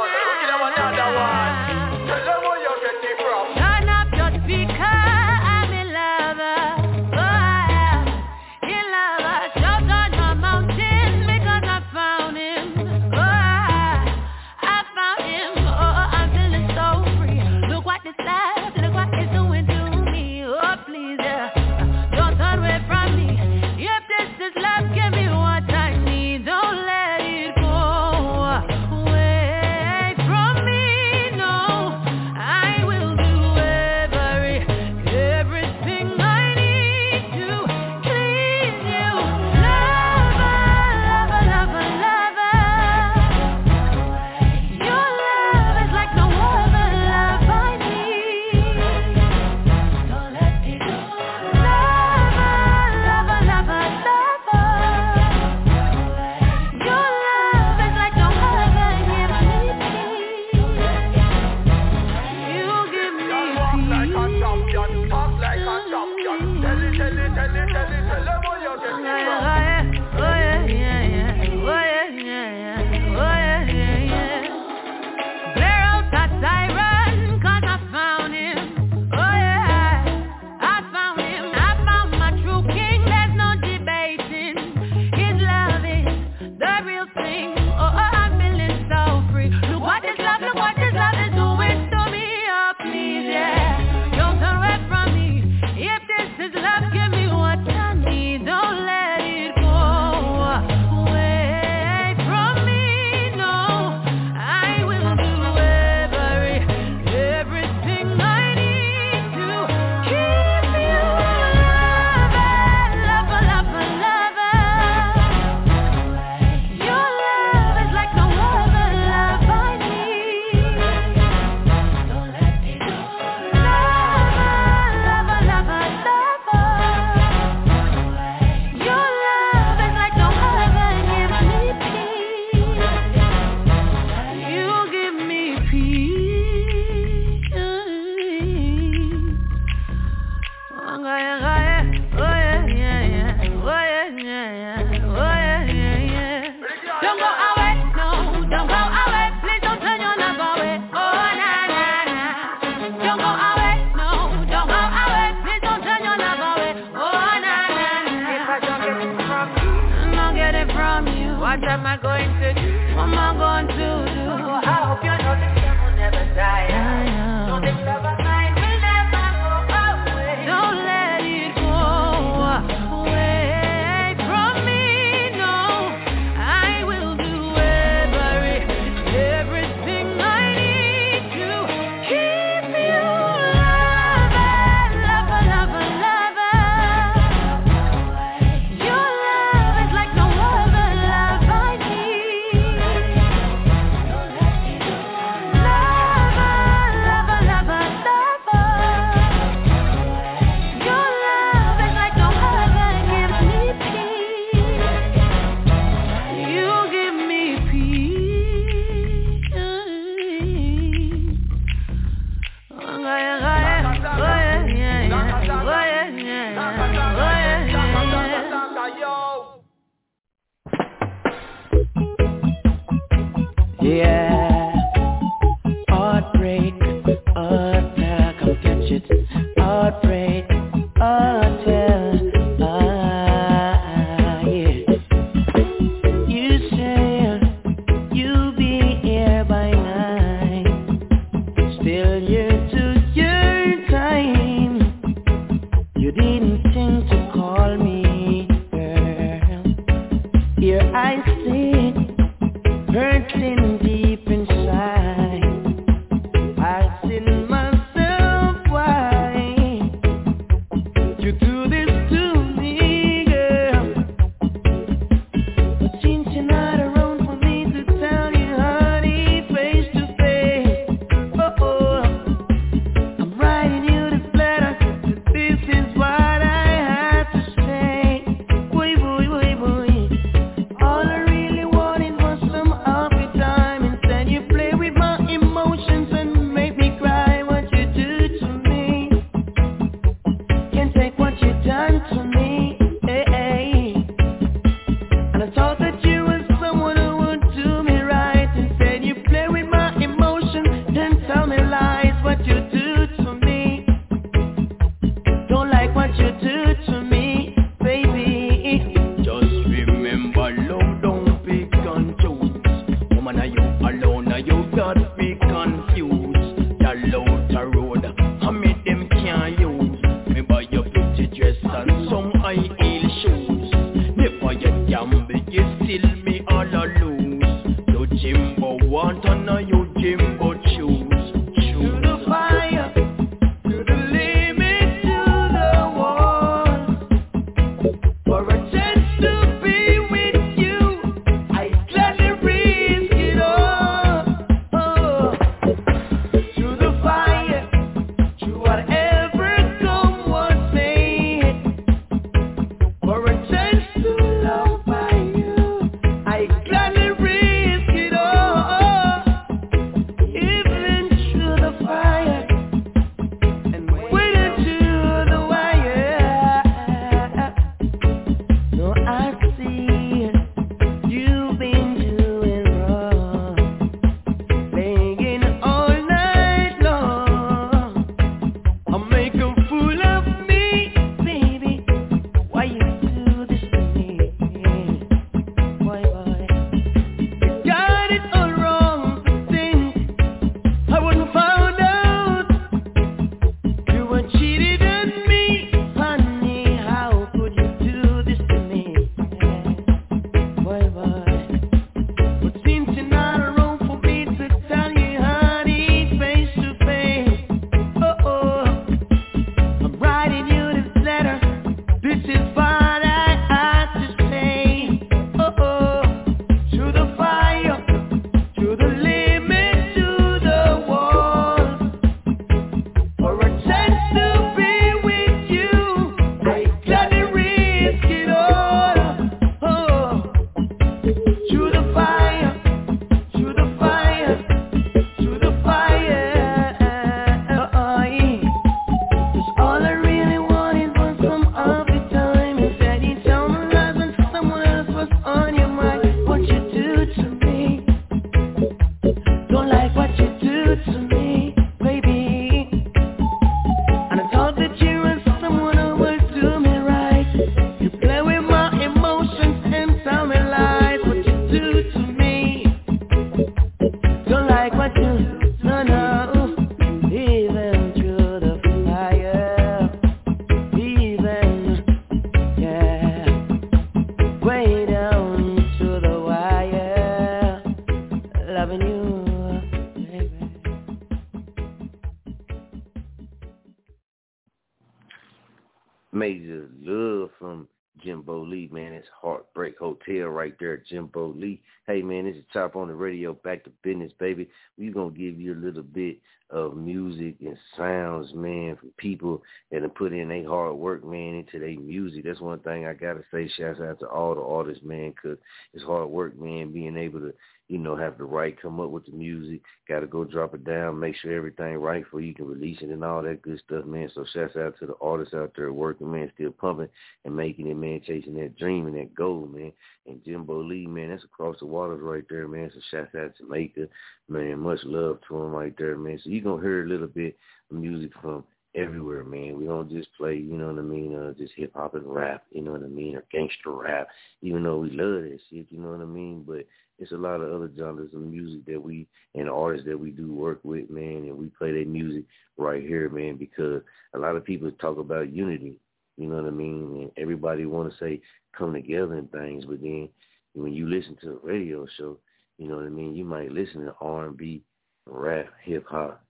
on 492.75 492.87
the 492.87 492.95
radio. 492.95 493.33
Back 493.33 493.63
to 493.63 493.71
Bizness, 493.83 494.11
baby. 494.19 494.47
We 494.77 494.89
gonna 494.89 495.11
give 495.11 495.39
you 495.39 495.53
a 495.53 495.63
little 495.65 495.83
bit 495.83 496.19
of 496.49 496.77
music 496.77 497.35
and 497.41 497.57
sounds, 497.75 498.33
man, 498.33 498.75
from 498.75 498.91
people 498.97 499.41
that 499.71 499.81
have 499.81 499.95
put 499.95 500.13
in 500.13 500.29
their 500.29 500.47
hard 500.47 500.75
work, 500.75 501.03
man, 501.03 501.35
into 501.35 501.59
their 501.59 501.79
music. 501.79 502.23
That's 502.23 502.39
one 502.39 502.59
thing 502.59 502.85
I 502.85 502.93
gotta 502.93 503.23
say. 503.31 503.47
Shouts 503.47 503.79
out 503.79 503.99
to 503.99 504.07
all 504.07 504.35
the 504.35 504.41
artists, 504.41 504.83
man, 504.83 505.13
cause 505.21 505.37
it's 505.73 505.83
hard 505.83 506.09
work, 506.09 506.39
man, 506.39 506.71
being 506.71 506.97
able 506.97 507.19
to 507.21 507.33
you 507.67 507.79
know, 507.79 507.95
have 507.95 508.17
the 508.17 508.23
right, 508.23 508.59
come 508.61 508.79
up 508.79 508.91
with 508.91 509.05
the 509.05 509.11
music, 509.11 509.61
got 509.87 510.01
to 510.01 510.07
go 510.07 510.23
drop 510.23 510.53
it 510.53 510.63
down, 510.63 510.99
make 510.99 511.15
sure 511.15 511.35
everything 511.35 511.77
right 511.77 512.03
for 512.11 512.21
you 512.21 512.33
can 512.33 512.47
release 512.47 512.77
it 512.81 512.89
and 512.89 513.03
all 513.03 513.23
that 513.23 513.41
good 513.41 513.59
stuff, 513.65 513.85
man. 513.85 514.09
So 514.13 514.23
shouts 514.33 514.55
out 514.55 514.75
to 514.79 514.85
the 514.85 514.93
artists 515.01 515.33
out 515.33 515.53
there 515.55 515.73
working, 515.73 516.11
man, 516.11 516.31
still 516.35 516.51
pumping 516.51 516.89
and 517.23 517.35
making 517.35 517.67
it, 517.67 517.75
man, 517.75 518.01
chasing 518.05 518.35
that 518.35 518.57
dream 518.57 518.85
and 518.85 518.95
that 518.97 519.15
goal, 519.15 519.47
man. 519.47 519.71
And 520.07 520.23
Jimbo 520.23 520.61
Lee, 520.61 520.85
man, 520.85 521.09
that's 521.09 521.23
across 521.23 521.57
the 521.59 521.65
waters 521.65 522.01
right 522.01 522.23
there, 522.29 522.47
man. 522.47 522.71
So 522.73 522.79
shouts 522.91 523.15
out 523.15 523.35
to 523.37 523.43
Jamaica, 523.43 523.87
man. 524.29 524.59
Much 524.59 524.79
love 524.83 525.19
to 525.27 525.35
him 525.35 525.51
right 525.51 525.73
there, 525.77 525.97
man. 525.97 526.19
So 526.23 526.29
you're 526.29 526.43
going 526.43 526.61
to 526.61 526.65
hear 526.65 526.85
a 526.85 526.87
little 526.87 527.07
bit 527.07 527.35
of 527.71 527.77
music 527.77 528.11
from 528.21 528.43
everywhere, 528.75 529.23
man. 529.23 529.57
We 529.57 529.65
don't 529.65 529.89
just 529.89 530.09
play, 530.17 530.35
you 530.35 530.57
know 530.57 530.67
what 530.67 530.79
I 530.79 530.83
mean, 530.83 531.15
uh, 531.15 531.33
just 531.37 531.53
hip 531.55 531.71
hop 531.73 531.95
and 531.95 532.05
rap, 532.05 532.43
you 532.51 532.61
know 532.61 532.71
what 532.71 532.83
I 532.83 532.87
mean, 532.87 533.15
or 533.15 533.23
gangster 533.31 533.71
rap, 533.71 534.09
even 534.41 534.63
though 534.63 534.79
we 534.79 534.89
love 534.91 535.23
that 535.23 535.39
shit, 535.49 535.67
you 535.69 535.79
know 535.79 535.91
what 535.91 536.01
I 536.01 536.05
mean? 536.05 536.43
But 536.45 536.65
it's 536.99 537.11
a 537.11 537.17
lot 537.17 537.41
of 537.41 537.53
other 537.53 537.71
genres 537.77 538.13
of 538.13 538.21
music 538.21 538.65
that 538.65 538.81
we 538.81 539.07
and 539.33 539.49
artists 539.49 539.87
that 539.87 539.99
we 539.99 540.11
do 540.11 540.33
work 540.33 540.59
with, 540.63 540.89
man, 540.89 541.25
and 541.25 541.37
we 541.37 541.47
play 541.47 541.71
their 541.71 541.85
music 541.85 542.25
right 542.57 542.81
here, 542.81 543.09
man, 543.09 543.37
because 543.37 543.81
a 544.13 544.19
lot 544.19 544.35
of 544.35 544.45
people 544.45 544.69
talk 544.71 544.97
about 544.97 545.33
unity, 545.33 545.79
you 546.17 546.27
know 546.27 546.35
what 546.35 546.47
I 546.47 546.51
mean, 546.51 547.01
and 547.01 547.11
everybody 547.17 547.65
want 547.65 547.91
to 547.91 547.97
say 547.97 548.21
come 548.57 548.73
together 548.73 549.13
and 549.13 549.31
things, 549.31 549.65
but 549.65 549.81
then 549.81 550.09
when 550.53 550.73
you 550.73 550.87
listen 550.87 551.17
to 551.21 551.31
a 551.31 551.45
radio 551.45 551.85
show, 551.97 552.17
you 552.57 552.67
know 552.67 552.77
what 552.77 552.85
I 552.85 552.89
mean, 552.89 553.15
you 553.15 553.25
might 553.25 553.51
listen 553.51 553.81
to 553.85 553.95
R&B, 553.99 554.63
rap, 555.05 555.47
hip 555.63 555.85
hop, 555.87 556.23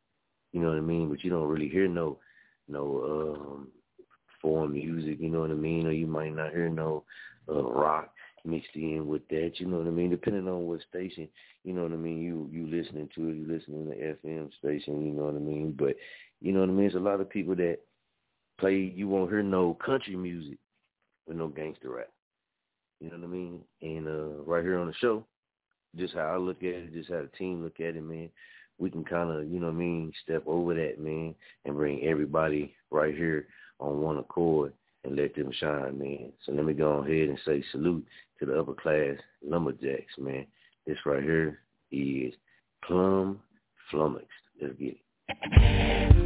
you 0.51 0.61
know 0.61 0.69
what 0.69 0.77
I 0.77 0.81
mean, 0.81 1.09
but 1.09 1.23
you 1.23 1.29
don't 1.29 1.47
really 1.47 1.69
hear 1.69 1.87
no 1.87 2.17
no 2.67 3.35
um 3.53 3.67
foreign 4.41 4.73
music, 4.73 5.17
you 5.19 5.29
know 5.29 5.41
what 5.41 5.51
I 5.51 5.55
mean, 5.55 5.87
or 5.87 5.91
you 5.91 6.07
might 6.07 6.35
not 6.35 6.51
hear 6.51 6.69
no 6.69 7.03
uh, 7.49 7.61
rock 7.63 8.11
mixed 8.43 8.75
in 8.75 9.07
with 9.07 9.27
that, 9.29 9.53
you 9.57 9.65
know 9.65 9.77
what 9.79 9.87
I 9.87 9.91
mean? 9.91 10.09
Depending 10.11 10.47
on 10.47 10.65
what 10.65 10.79
station, 10.87 11.27
you 11.63 11.73
know 11.73 11.83
what 11.83 11.91
I 11.91 11.97
mean, 11.97 12.21
you 12.21 12.49
you 12.51 12.67
listening 12.67 13.09
to 13.15 13.29
it, 13.29 13.35
you 13.35 13.47
listening 13.47 13.87
to 13.87 14.27
FM 14.27 14.49
station, 14.59 15.05
you 15.05 15.13
know 15.13 15.23
what 15.23 15.35
I 15.35 15.39
mean? 15.39 15.75
But 15.77 15.95
you 16.41 16.53
know 16.53 16.61
what 16.61 16.69
I 16.69 16.71
mean, 16.71 16.81
there's 16.81 16.95
a 16.95 16.99
lot 16.99 17.21
of 17.21 17.29
people 17.29 17.55
that 17.55 17.79
play 18.59 18.75
you 18.95 19.07
won't 19.07 19.29
hear 19.29 19.43
no 19.43 19.73
country 19.73 20.15
music 20.15 20.57
with 21.27 21.37
no 21.37 21.47
gangster 21.47 21.89
rap. 21.89 22.09
You 22.99 23.09
know 23.09 23.17
what 23.17 23.25
I 23.25 23.27
mean? 23.27 23.61
And 23.81 24.07
uh 24.07 24.43
right 24.43 24.63
here 24.63 24.79
on 24.79 24.87
the 24.87 24.93
show, 24.95 25.25
just 25.95 26.13
how 26.13 26.33
I 26.33 26.37
look 26.37 26.57
at 26.57 26.69
it, 26.69 26.93
just 26.93 27.09
how 27.09 27.21
the 27.21 27.29
team 27.37 27.63
look 27.63 27.79
at 27.79 27.95
it, 27.95 28.03
man, 28.03 28.29
we 28.77 28.89
can 28.89 29.05
kinda, 29.05 29.45
you 29.47 29.59
know 29.59 29.67
what 29.67 29.75
I 29.75 29.77
mean, 29.77 30.11
step 30.23 30.43
over 30.45 30.73
that, 30.73 30.99
man, 30.99 31.35
and 31.65 31.75
bring 31.75 32.03
everybody 32.03 32.73
right 32.91 33.15
here 33.15 33.47
on 33.79 34.01
one 34.01 34.17
accord 34.17 34.73
and 35.03 35.15
let 35.15 35.35
them 35.35 35.51
shine, 35.59 35.99
man. 35.99 36.31
So 36.45 36.51
let 36.51 36.65
me 36.65 36.73
go 36.73 37.03
ahead 37.03 37.29
and 37.29 37.39
say 37.45 37.63
salute 37.71 38.05
to 38.39 38.45
the 38.45 38.59
upper 38.59 38.73
class 38.73 39.17
lumberjacks, 39.45 40.17
man. 40.17 40.45
This 40.85 40.97
right 41.05 41.23
here 41.23 41.59
is 41.91 42.33
Plum 42.83 43.39
Flummoxed. 43.91 44.27
Let's 44.61 44.75
get 44.75 44.97
it. 45.27 46.24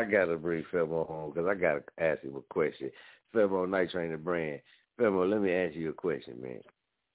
I 0.00 0.04
gotta 0.10 0.36
bring 0.36 0.64
Famo 0.72 1.06
home 1.06 1.32
because 1.32 1.48
I 1.48 1.54
gotta 1.54 1.82
ask 1.98 2.22
him 2.22 2.36
a 2.36 2.40
question. 2.52 2.90
Famo 3.34 3.68
Night 3.68 3.90
Train 3.90 4.10
the 4.10 4.16
brand. 4.16 4.60
Famo, 4.98 5.28
let 5.28 5.40
me 5.42 5.52
ask 5.52 5.74
you 5.74 5.90
a 5.90 5.92
question, 5.92 6.40
man. 6.42 6.60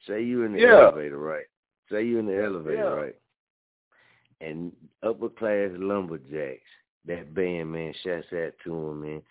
Say 0.07 0.23
you 0.23 0.43
in 0.43 0.53
the 0.53 0.59
Yeah. 0.59 0.81
elevator, 0.81 1.17
right? 1.17 1.45
Say 1.89 2.03
you 2.03 2.19
in 2.19 2.27
the 2.27 2.41
elevator, 2.43 2.77
Yeah. 2.77 2.93
right? 2.93 3.15
And 4.41 4.71
upper 5.01 5.29
class 5.29 5.71
lumberjacks, 5.77 6.69
that 7.05 7.33
band, 7.33 7.71
man, 7.71 7.93
shouts 8.03 8.31
out 8.33 8.53
to 8.63 8.69
them, 8.69 9.01
man. 9.01 9.21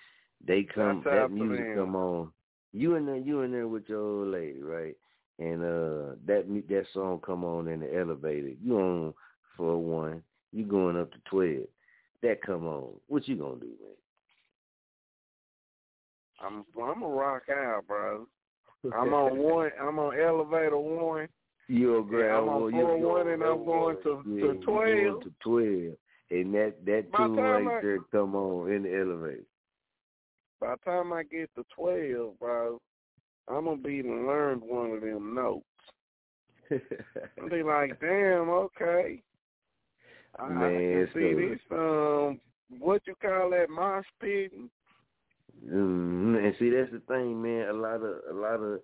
They 0.45 0.65
come, 0.65 1.03
that 1.05 1.31
music 1.31 1.75
come 1.75 1.95
on. 1.95 2.33
You 2.73 2.97
in 2.97 3.07
there, 3.07 3.17
you 3.17 3.43
in 3.43 3.53
there 3.53 3.69
with 3.69 3.89
your 3.89 4.01
old 4.01 4.29
lady, 4.29 4.63
right? 4.63 4.97
And 5.39 5.63
uh, 5.63 6.17
that 6.27 6.45
that 6.69 6.87
song 6.93 7.21
come 7.21 7.45
on 7.45 7.69
in 7.69 7.81
the 7.81 7.97
elevator. 7.97 8.51
You 8.63 8.79
on 8.81 9.15
for 9.57 9.77
one, 9.77 10.23
you 10.53 10.65
going 10.65 10.97
up 10.97 11.13
to 11.13 11.19
twelve. 11.25 11.69
That 12.25 12.41
come 12.41 12.67
on. 12.67 12.95
What 13.09 13.29
you 13.29 13.37
gonna 13.37 13.57
do, 13.61 13.67
man? 13.67 13.95
I'm 16.41 16.65
I'm 16.83 17.03
a 17.03 17.07
rock 17.07 17.43
out, 17.51 17.87
bro. 17.87 18.27
I'm 18.97 19.13
on 19.13 19.37
one. 19.37 19.71
I'm 19.79 19.99
on 19.99 20.19
elevator 20.19 20.79
one. 20.79 21.29
You'll 21.69 22.03
grab 22.03 22.45
I'm 22.45 22.49
on 22.49 22.75
you'll 22.75 22.99
one, 22.99 23.29
and 23.29 23.43
I'm 23.43 23.67
going 23.67 23.99
to 24.05 24.23
Yeah, 24.27 24.47
to 24.47 24.55
twelve. 24.65 25.23
to 25.25 25.33
twelve, 25.43 25.97
and 26.31 26.55
that 26.55 26.77
that 26.87 27.13
By 27.13 27.19
tune 27.19 27.37
right 27.37 27.67
I- 27.67 27.81
there 27.83 27.99
come 28.11 28.35
on 28.35 28.73
in 28.73 28.85
the 28.85 28.99
elevator. 28.99 29.45
By 30.63 30.77
the 30.77 30.91
time 30.91 31.13
I 31.13 31.25
get 31.25 31.51
to 31.57 31.65
twelve, 31.77 32.39
bro, 32.39 32.81
I'm 33.49 33.67
gonna 33.67 33.77
be 33.77 34.03
learned 34.03 34.63
one 34.63 34.93
of 34.93 35.03
them 35.03 35.35
notes. 35.35 35.67
I'll 37.39 37.51
be 37.51 37.63
like, 37.63 38.01
damn, 38.01 38.49
okay. 38.49 39.23
I, 40.39 40.45
I 40.45 40.49
Man, 40.49 41.07
can 41.07 41.09
see 41.15 41.33
so- 41.33 41.49
this. 41.49 41.61
Um, 41.71 42.41
what 42.81 43.03
you 43.07 43.15
call 43.21 43.51
that 43.51 43.71
mosh 43.71 44.05
pitting? 44.21 44.69
Mm, 45.69 46.45
and 46.45 46.55
see, 46.59 46.71
that's 46.71 46.91
the 46.91 47.01
thing, 47.09 47.41
man. 47.41 47.69
A 47.69 47.73
lot 47.73 48.03
of 48.03 48.17
a 48.31 48.35
lot 48.35 48.61
of 48.61 48.81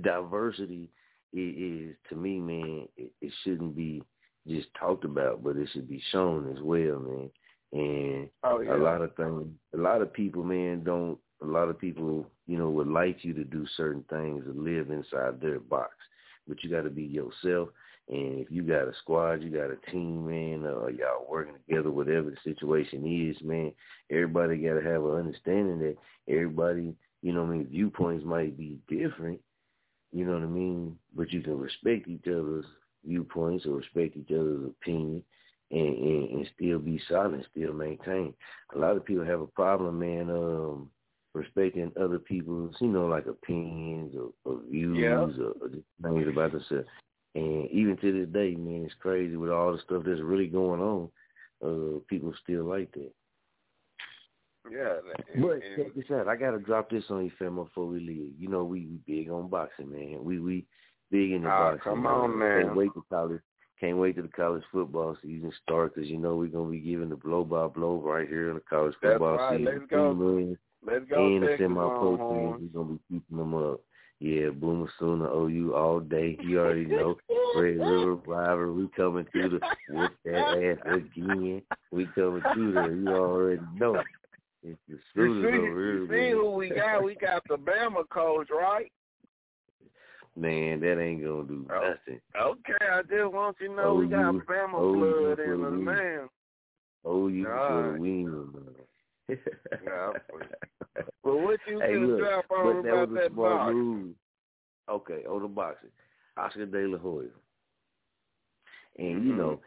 diversity 0.00 0.90
is, 1.32 1.90
is 1.90 1.96
to 2.08 2.16
me, 2.16 2.38
man. 2.38 2.88
It, 2.96 3.10
it 3.20 3.32
shouldn't 3.42 3.74
be 3.76 4.02
just 4.46 4.68
talked 4.78 5.04
about, 5.04 5.42
but 5.42 5.56
it 5.56 5.68
should 5.72 5.88
be 5.88 6.02
shown 6.10 6.50
as 6.56 6.62
well, 6.62 7.00
man. 7.00 7.30
And 7.72 8.28
Oh, 8.44 8.60
yeah. 8.60 8.74
a 8.74 8.78
lot 8.78 9.00
of 9.02 9.14
things, 9.16 9.46
a 9.74 9.76
lot 9.78 10.02
of 10.02 10.12
people, 10.12 10.42
man, 10.42 10.84
don't. 10.84 11.18
A 11.42 11.46
lot 11.46 11.68
of 11.68 11.78
people, 11.78 12.24
you 12.46 12.56
know, 12.56 12.70
would 12.70 12.86
like 12.86 13.24
you 13.24 13.34
to 13.34 13.42
do 13.42 13.66
certain 13.76 14.04
things 14.08 14.44
and 14.46 14.62
live 14.62 14.90
inside 14.92 15.40
their 15.40 15.58
box, 15.58 15.90
but 16.46 16.62
you 16.62 16.70
got 16.70 16.82
to 16.82 16.90
be 16.90 17.02
yourself. 17.02 17.70
And 18.08 18.40
if 18.40 18.50
you 18.50 18.62
got 18.62 18.88
a 18.88 18.92
squad, 19.00 19.42
you 19.42 19.50
got 19.50 19.70
a 19.70 19.90
team, 19.90 20.26
man, 20.26 20.64
or 20.66 20.90
y'all 20.90 21.26
working 21.28 21.54
together, 21.66 21.90
whatever 21.90 22.30
the 22.30 22.36
situation 22.44 23.06
is, 23.06 23.40
man, 23.42 23.72
everybody 24.10 24.56
got 24.56 24.74
to 24.74 24.82
have 24.82 25.04
an 25.04 25.16
understanding 25.16 25.78
that 25.78 25.96
everybody, 26.28 26.94
you 27.22 27.32
know 27.32 27.44
what 27.44 27.52
I 27.52 27.56
mean, 27.58 27.68
viewpoints 27.68 28.24
might 28.24 28.58
be 28.58 28.78
different, 28.88 29.40
you 30.12 30.24
know 30.26 30.32
what 30.32 30.42
I 30.42 30.46
mean, 30.46 30.98
but 31.14 31.32
you 31.32 31.40
can 31.40 31.58
respect 31.58 32.08
each 32.08 32.26
other's 32.26 32.66
viewpoints 33.04 33.66
or 33.66 33.76
respect 33.76 34.16
each 34.16 34.30
other's 34.30 34.66
opinion 34.66 35.22
and, 35.70 35.96
and, 35.96 36.30
and 36.30 36.50
still 36.54 36.78
be 36.78 37.00
solid 37.08 37.34
and 37.34 37.46
still 37.50 37.72
maintain. 37.72 38.34
A 38.74 38.78
lot 38.78 38.96
of 38.96 39.04
people 39.04 39.24
have 39.24 39.40
a 39.40 39.46
problem, 39.46 40.00
man, 40.00 40.28
um, 40.28 40.90
respecting 41.34 41.92
other 41.98 42.18
people's, 42.18 42.74
you 42.80 42.88
know, 42.88 43.06
like 43.06 43.26
opinions 43.26 44.14
or, 44.14 44.32
or 44.44 44.60
views 44.70 44.98
Yeah. 44.98 45.44
or, 45.44 45.52
or 45.60 45.70
things 46.02 46.28
about 46.28 46.52
themselves. 46.52 46.88
And 47.34 47.70
even 47.70 47.96
to 47.98 48.12
this 48.12 48.32
day, 48.32 48.54
man, 48.54 48.84
it's 48.84 48.94
crazy 49.00 49.36
with 49.36 49.50
all 49.50 49.72
the 49.72 49.78
stuff 49.84 50.02
that's 50.04 50.20
really 50.20 50.46
going 50.48 50.80
on. 50.80 51.08
Uh, 51.64 51.98
people 52.08 52.32
still 52.42 52.64
like 52.64 52.92
that. 52.92 53.12
Yeah. 54.70 54.96
But 55.40 55.60
check 55.76 55.94
this 55.94 56.04
out. 56.12 56.28
I 56.28 56.36
gotta 56.36 56.58
drop 56.58 56.90
this 56.90 57.04
on 57.10 57.24
you, 57.24 57.32
Famo, 57.40 57.64
before 57.64 57.86
we 57.86 58.00
leave. 58.00 58.32
You 58.38 58.48
know 58.48 58.64
we, 58.64 58.86
we 58.86 58.98
big 59.06 59.30
on 59.30 59.48
boxing, 59.48 59.90
man. 59.90 60.22
We 60.22 60.38
we 60.38 60.66
big 61.10 61.32
in 61.32 61.42
the 61.42 61.48
Ah, 61.48 61.72
boxing. 61.72 61.92
come 61.92 62.02
man. 62.02 62.12
on, 62.12 62.38
man. 62.38 62.62
Can't 62.64 62.76
wait 62.76 62.94
to 62.94 63.04
college. 63.10 63.40
Can't 63.80 63.98
wait 63.98 64.14
till 64.14 64.22
the 64.24 64.28
college 64.30 64.62
football 64.70 65.16
season 65.22 65.52
start 65.62 65.94
because 65.94 66.08
you 66.08 66.18
know 66.18 66.36
we're 66.36 66.46
gonna 66.48 66.70
be 66.70 66.78
giving 66.78 67.08
the 67.08 67.16
blow 67.16 67.44
by 67.44 67.66
blow 67.66 67.96
right 68.00 68.28
here 68.28 68.48
in 68.50 68.54
the 68.54 68.60
college 68.60 68.94
That's 69.02 69.14
football 69.14 69.36
right. 69.36 69.58
season. 69.58 69.74
Let's 69.78 69.90
go. 69.90 70.56
Let's 70.84 71.04
go, 71.08 71.26
and 71.26 71.42
the 71.42 71.46
Texas 71.48 71.64
semi 71.64 71.74
pro 71.74 72.16
teams. 72.16 72.70
We're 72.72 72.82
gonna 72.82 72.94
be 72.94 73.00
keeping 73.08 73.38
them 73.38 73.54
up. 73.54 73.80
Yeah, 74.22 74.50
Boomer 74.50 74.86
Sooner, 75.00 75.28
OU 75.28 75.74
all 75.74 75.98
day. 75.98 76.38
You 76.40 76.60
already 76.60 76.84
know. 76.84 77.16
Red 77.56 77.76
River 77.80 78.14
Rival, 78.14 78.72
we 78.72 78.86
coming 78.96 79.26
through 79.32 79.58
the 79.58 79.60
whoop 79.90 80.12
that 80.24 80.78
ass 80.78 80.78
again. 80.94 81.60
We 81.90 82.06
coming 82.14 82.40
through 82.54 82.72
there. 82.74 82.94
You 82.94 83.08
already 83.08 83.62
know. 83.74 84.00
It's 84.62 84.78
the 84.88 84.94
You 85.16 85.42
Sooners 85.42 85.52
see, 85.52 85.58
over 85.58 85.92
here. 85.92 86.06
see 86.08 86.30
who 86.30 86.50
we 86.52 86.68
got? 86.70 87.02
We 87.02 87.16
got 87.16 87.42
the 87.48 87.56
Bama 87.56 88.08
coach, 88.10 88.46
right? 88.56 88.92
Man, 90.36 90.78
that 90.80 91.00
ain't 91.00 91.24
gonna 91.24 91.42
do 91.42 91.66
Oh. 91.68 91.88
nothing. 91.90 92.20
Okay, 92.40 92.86
I 92.92 93.02
just 93.02 93.32
want 93.34 93.56
you 93.60 93.68
to 93.68 93.74
know 93.74 93.94
we 93.96 94.06
got 94.06 94.34
Bama 94.46 94.78
OU 94.80 95.34
blood 95.34 95.38
in 95.40 95.60
the 95.62 95.66
us, 95.66 95.72
man. 95.74 96.28
Oh, 97.04 97.26
you 97.26 97.42
for 97.44 97.92
the 97.94 98.00
win, 98.00 98.24
man. 98.30 98.74
Yeah. 99.84 100.12
But 101.24 101.36
what 101.36 101.60
you 101.68 101.80
hey, 101.80 101.96
look, 101.96 102.18
drop 102.18 102.44
but 102.50 102.56
on 102.56 102.82
that 102.82 102.92
about 102.92 103.08
was 103.08 103.18
a 103.18 103.22
that 103.22 103.36
box? 103.36 103.72
move. 103.72 104.14
Okay, 104.90 105.24
on 105.24 105.42
the 105.42 105.48
boxing, 105.48 105.90
Oscar 106.36 106.66
De 106.66 106.86
La 106.88 106.98
Hoya, 106.98 107.28
and 108.98 109.24
you 109.24 109.32
Mhm. 109.32 109.36
know, 109.36 109.60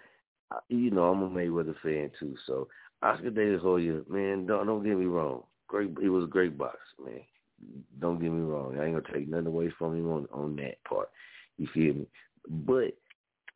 you 0.68 0.92
know, 0.92 1.06
I'm 1.06 1.24
a 1.24 1.30
Mayweather 1.30 1.76
fan 1.82 2.12
too. 2.20 2.36
So 2.46 2.68
Oscar 3.02 3.30
De 3.30 3.54
La 3.56 3.60
Hoya, 3.60 4.02
man, 4.10 4.46
don't 4.46 4.68
don't 4.68 4.84
get 4.84 4.98
me 4.98 5.06
wrong, 5.06 5.44
great, 5.68 5.98
he 6.02 6.10
was 6.10 6.26
a 6.26 6.28
great 6.28 6.58
boxer, 6.58 6.80
man. 7.04 7.22
Don't 8.00 8.20
get 8.20 8.32
me 8.32 8.42
wrong, 8.42 8.78
I 8.78 8.86
ain't 8.86 8.96
gonna 9.02 9.18
take 9.18 9.30
nothing 9.30 9.48
away 9.48 9.70
from 9.80 9.96
him 9.96 10.12
on 10.12 10.28
on 10.34 10.56
that 10.58 10.84
part. 10.84 11.10
You 11.58 11.68
feel 11.74 11.94
me? 11.94 12.08
But 12.50 12.98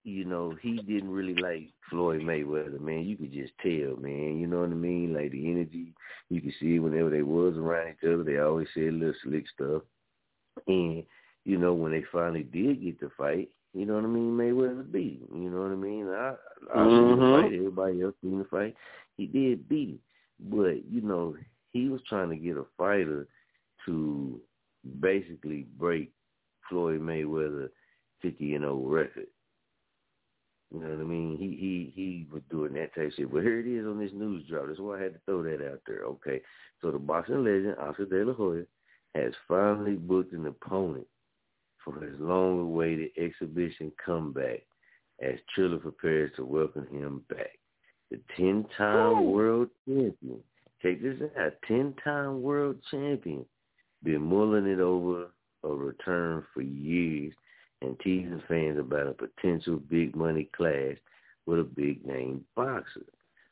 you 0.03 0.25
know, 0.25 0.57
he 0.61 0.79
didn't 0.79 1.11
really 1.11 1.35
like 1.35 1.71
Floyd 1.89 2.21
Mayweather, 2.21 2.79
man. 2.79 3.05
You 3.05 3.17
could 3.17 3.33
just 3.33 3.53
tell, 3.61 3.95
man. 3.97 4.39
You 4.39 4.47
know 4.47 4.61
what 4.61 4.69
I 4.69 4.73
mean? 4.73 5.13
Like 5.13 5.31
the 5.31 5.49
energy, 5.49 5.93
you 6.29 6.41
could 6.41 6.53
see 6.59 6.79
whenever 6.79 7.09
they 7.09 7.21
was 7.21 7.57
around 7.57 7.89
each 7.89 8.07
other, 8.07 8.23
they 8.23 8.37
always 8.39 8.67
said 8.73 8.93
little 8.93 9.13
slick 9.23 9.45
stuff. 9.53 9.83
And, 10.67 11.03
you 11.45 11.57
know, 11.57 11.73
when 11.73 11.91
they 11.91 12.03
finally 12.11 12.43
did 12.43 12.81
get 12.81 12.99
the 12.99 13.09
fight, 13.17 13.49
you 13.73 13.85
know 13.85 13.95
what 13.95 14.05
I 14.05 14.07
mean, 14.07 14.31
Mayweather 14.31 14.91
beat 14.91 15.21
him. 15.29 15.43
You 15.43 15.49
know 15.49 15.61
what 15.61 15.71
I 15.71 15.75
mean? 15.75 16.07
I 16.07 16.35
I 16.73 16.85
seen 16.85 17.15
the 17.15 17.21
Mhm. 17.21 17.41
fight, 17.41 17.53
everybody 17.53 18.01
else 18.01 18.15
seen 18.21 18.39
the 18.39 18.45
fight. 18.45 18.75
He 19.17 19.27
did 19.27 19.67
beat 19.69 19.89
him. 19.89 19.99
But, 20.39 20.85
you 20.85 21.01
know, 21.01 21.35
he 21.71 21.89
was 21.89 22.01
trying 22.03 22.29
to 22.29 22.35
get 22.35 22.57
a 22.57 22.65
fighter 22.77 23.27
to 23.85 24.41
basically 24.99 25.67
break 25.77 26.11
Floyd 26.67 27.01
Mayweather 27.01 27.69
fifty 28.21 28.55
and 28.55 28.65
oh 28.65 28.77
record. 28.85 29.27
You 30.71 30.79
know 30.79 30.89
what 30.89 30.99
I 30.99 31.03
mean? 31.03 31.37
He 31.37 31.47
he 31.47 31.91
he 31.95 32.27
was 32.31 32.43
doing 32.51 32.73
that 32.73 32.93
type 32.93 33.07
of 33.07 33.13
shit. 33.15 33.31
But 33.31 33.41
here 33.41 33.59
it 33.59 33.67
is 33.67 33.85
on 33.87 33.99
this 33.99 34.11
news 34.13 34.45
drop. 34.47 34.67
That's 34.67 34.79
why 34.79 34.99
I 34.99 35.03
had 35.03 35.13
to 35.13 35.19
throw 35.25 35.43
that 35.43 35.67
out 35.67 35.81
there. 35.87 36.03
Okay. 36.03 36.41
So 36.81 36.91
the 36.91 36.99
boxing 36.99 37.43
legend, 37.43 37.75
Oscar 37.79 38.05
De 38.05 38.23
La 38.23 38.33
Hoya, 38.33 38.63
has 39.15 39.33
finally 39.47 39.95
booked 39.95 40.33
an 40.33 40.45
opponent 40.45 41.07
for 41.83 41.99
his 41.99 42.19
long 42.19 42.59
awaited 42.59 43.09
exhibition 43.17 43.91
comeback 44.03 44.61
as 45.21 45.39
Triller 45.55 45.77
prepares 45.77 46.31
to 46.35 46.45
welcome 46.45 46.87
him 46.87 47.23
back. 47.29 47.57
The 48.11 48.19
ten 48.37 48.65
time 48.77 49.31
world 49.31 49.69
champion. 49.87 50.39
Check 50.83 51.01
this 51.01 51.19
out. 51.37 51.53
Ten 51.67 51.95
time 52.03 52.43
world 52.43 52.77
champion. 52.91 53.43
Been 54.03 54.21
mulling 54.21 54.67
it 54.67 54.79
over 54.79 55.31
a 55.63 55.67
return 55.67 56.43
for 56.53 56.61
years 56.61 57.33
and 57.81 57.99
teasing 57.99 58.41
fans 58.47 58.79
about 58.79 59.07
a 59.07 59.13
potential 59.13 59.77
big 59.89 60.15
money 60.15 60.49
clash 60.55 60.97
with 61.45 61.59
a 61.59 61.63
big 61.63 62.05
name 62.05 62.43
boxer. 62.55 63.05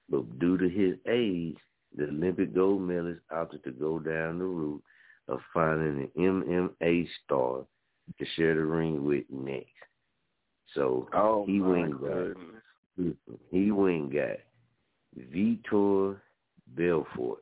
But 0.10 0.40
due 0.40 0.58
to 0.58 0.70
his 0.70 0.96
age, 1.10 1.58
the 1.96 2.06
Olympic 2.06 2.54
gold 2.54 2.82
medalist 2.82 3.22
opted 3.32 3.64
to 3.64 3.72
go 3.72 4.00
down 4.00 4.40
the 4.40 4.46
route 4.46 4.84
of 5.28 5.40
finding 5.54 6.10
an 6.16 6.44
MMA 6.82 7.08
star 7.24 7.66
to 8.18 8.26
share 8.36 8.56
the 8.56 8.64
ring 8.64 9.04
with 9.04 9.26
next. 9.30 9.68
So 10.74 11.08
Oh, 11.14 11.46
he 11.46 11.60
went 11.62 12.00
got 12.02 12.36
he 13.52 13.72
went 13.72 14.14
got 14.14 14.38
Vitor 15.34 16.18
Belfort. 16.76 17.40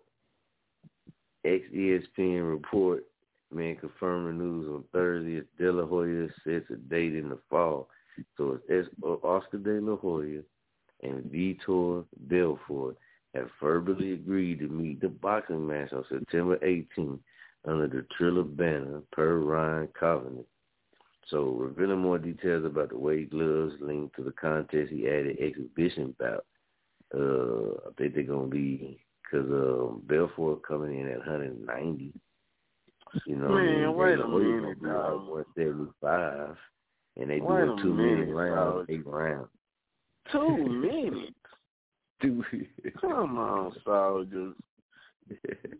Ex 1.44 1.64
ESPN 1.76 2.50
report 2.50 3.04
man 3.52 3.76
confirmed 3.76 4.28
the 4.28 4.44
news 4.44 4.68
on 4.68 4.84
Thursday. 4.92 5.42
De 5.58 5.72
La 5.72 5.86
Hoya 5.86 6.28
sets 6.44 6.70
a 6.72 6.76
date 6.76 7.16
in 7.16 7.30
the 7.30 7.40
fall. 7.50 7.90
So 8.38 8.60
it's 8.70 8.88
Oscar 9.04 9.58
De 9.58 9.82
La 9.82 9.96
Hoya 9.96 10.42
and 11.04 11.24
Vitor 11.26 12.06
Belfort 12.28 12.98
have 13.34 13.50
verbally 13.62 14.14
agreed 14.14 14.60
to 14.60 14.68
meet 14.68 15.02
the 15.02 15.10
boxing 15.10 15.68
match 15.68 15.92
on 15.92 16.06
September 16.10 16.58
18th 16.58 17.20
under 17.68 17.88
the 17.88 18.06
Triller 18.18 18.44
banner 18.44 19.02
per 19.12 19.40
Ryan 19.40 19.90
Covenant. 20.00 20.46
So 21.28 21.50
revealing 21.50 22.00
more 22.00 22.20
details 22.20 22.66
about 22.66 22.90
the 22.90 22.98
weight 22.98 23.32
gloves 23.32 23.74
linked 23.82 24.16
to 24.16 24.24
the 24.24 24.32
contest, 24.32 24.92
he 24.92 25.08
added 25.08 25.38
exhibition 25.40 26.16
bout. 26.20 26.46
Uh, 27.14 27.90
I 27.90 27.94
think 27.98 28.14
they're 28.14 28.24
gonna 28.24 28.48
be 28.48 29.00
because 29.24 29.48
um, 29.50 30.04
Belfort 30.06 30.64
coming 30.64 31.00
in 31.00 31.08
at 31.08 31.18
190. 31.18 32.14
You 33.26 33.36
know, 33.36 33.50
Man, 33.50 33.56
what 33.56 33.60
I 33.60 33.76
mean? 33.78 33.96
wait 33.96 34.14
a 34.14 34.18
Dana 34.18 34.30
White 34.30 34.44
minute, 34.44 34.84
like 34.84 34.94
dog. 34.94 35.28
175, 35.28 36.58
and 37.18 37.30
they 37.30 37.40
Wait 37.40 37.66
doing 37.66 37.80
a 37.80 37.82
two 37.82 37.94
minute 37.94 38.34
rounds, 38.34 38.86
eight 38.90 39.06
rounds. 39.06 39.50
Two 40.32 40.58
minutes. 40.68 41.32
Two. 42.22 42.44
Come 43.02 43.38
on, 43.38 43.74
soldiers. 43.84 44.56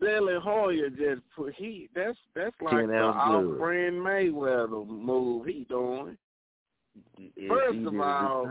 Billy 0.00 0.34
Hoyer 0.42 0.90
just 0.90 1.22
put 1.34 1.54
he 1.54 1.88
that's 1.94 2.18
that's 2.34 2.54
like 2.60 2.72
10 2.72 2.88
the 2.88 3.12
glove. 3.12 3.58
brand 3.58 3.94
Mayweather 3.96 4.86
move 4.86 5.46
he 5.46 5.64
doing. 5.68 6.18
First 7.48 7.78
of 7.86 8.00
all, 8.00 8.46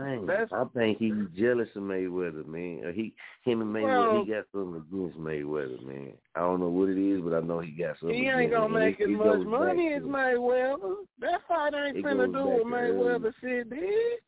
I 0.52 0.64
think 0.74 0.98
he's 0.98 1.14
jealous 1.36 1.68
of 1.76 1.82
Mayweather, 1.82 2.46
man. 2.46 2.82
Uh, 2.86 2.92
He, 2.92 3.14
him 3.44 3.60
and 3.60 3.74
Mayweather, 3.74 4.12
Well- 4.12 4.24
he 4.24 4.30
got 4.32 4.44
something 4.52 4.82
against 4.88 5.18
Mayweather, 5.18 5.82
man. 5.86 6.12
I 6.34 6.40
don't 6.40 6.60
know 6.60 6.68
what 6.68 6.88
it 6.88 6.98
is, 6.98 7.20
but 7.20 7.34
I 7.34 7.40
know 7.40 7.60
he 7.60 7.70
got 7.72 7.98
something. 7.98 8.16
He 8.16 8.28
ain't 8.28 8.50
gonna 8.50 8.68
make 8.72 9.00
as 9.00 9.08
much 9.08 9.46
money 9.46 9.92
as 9.92 10.02
Mayweather. 10.02 10.96
That 11.20 11.40
fight 11.48 11.74
ain't 11.74 12.04
finna 12.04 12.32
do 12.32 12.44
what 12.46 12.66
Mayweather 12.66 13.32
shit 13.40 13.70
did. 13.70 14.18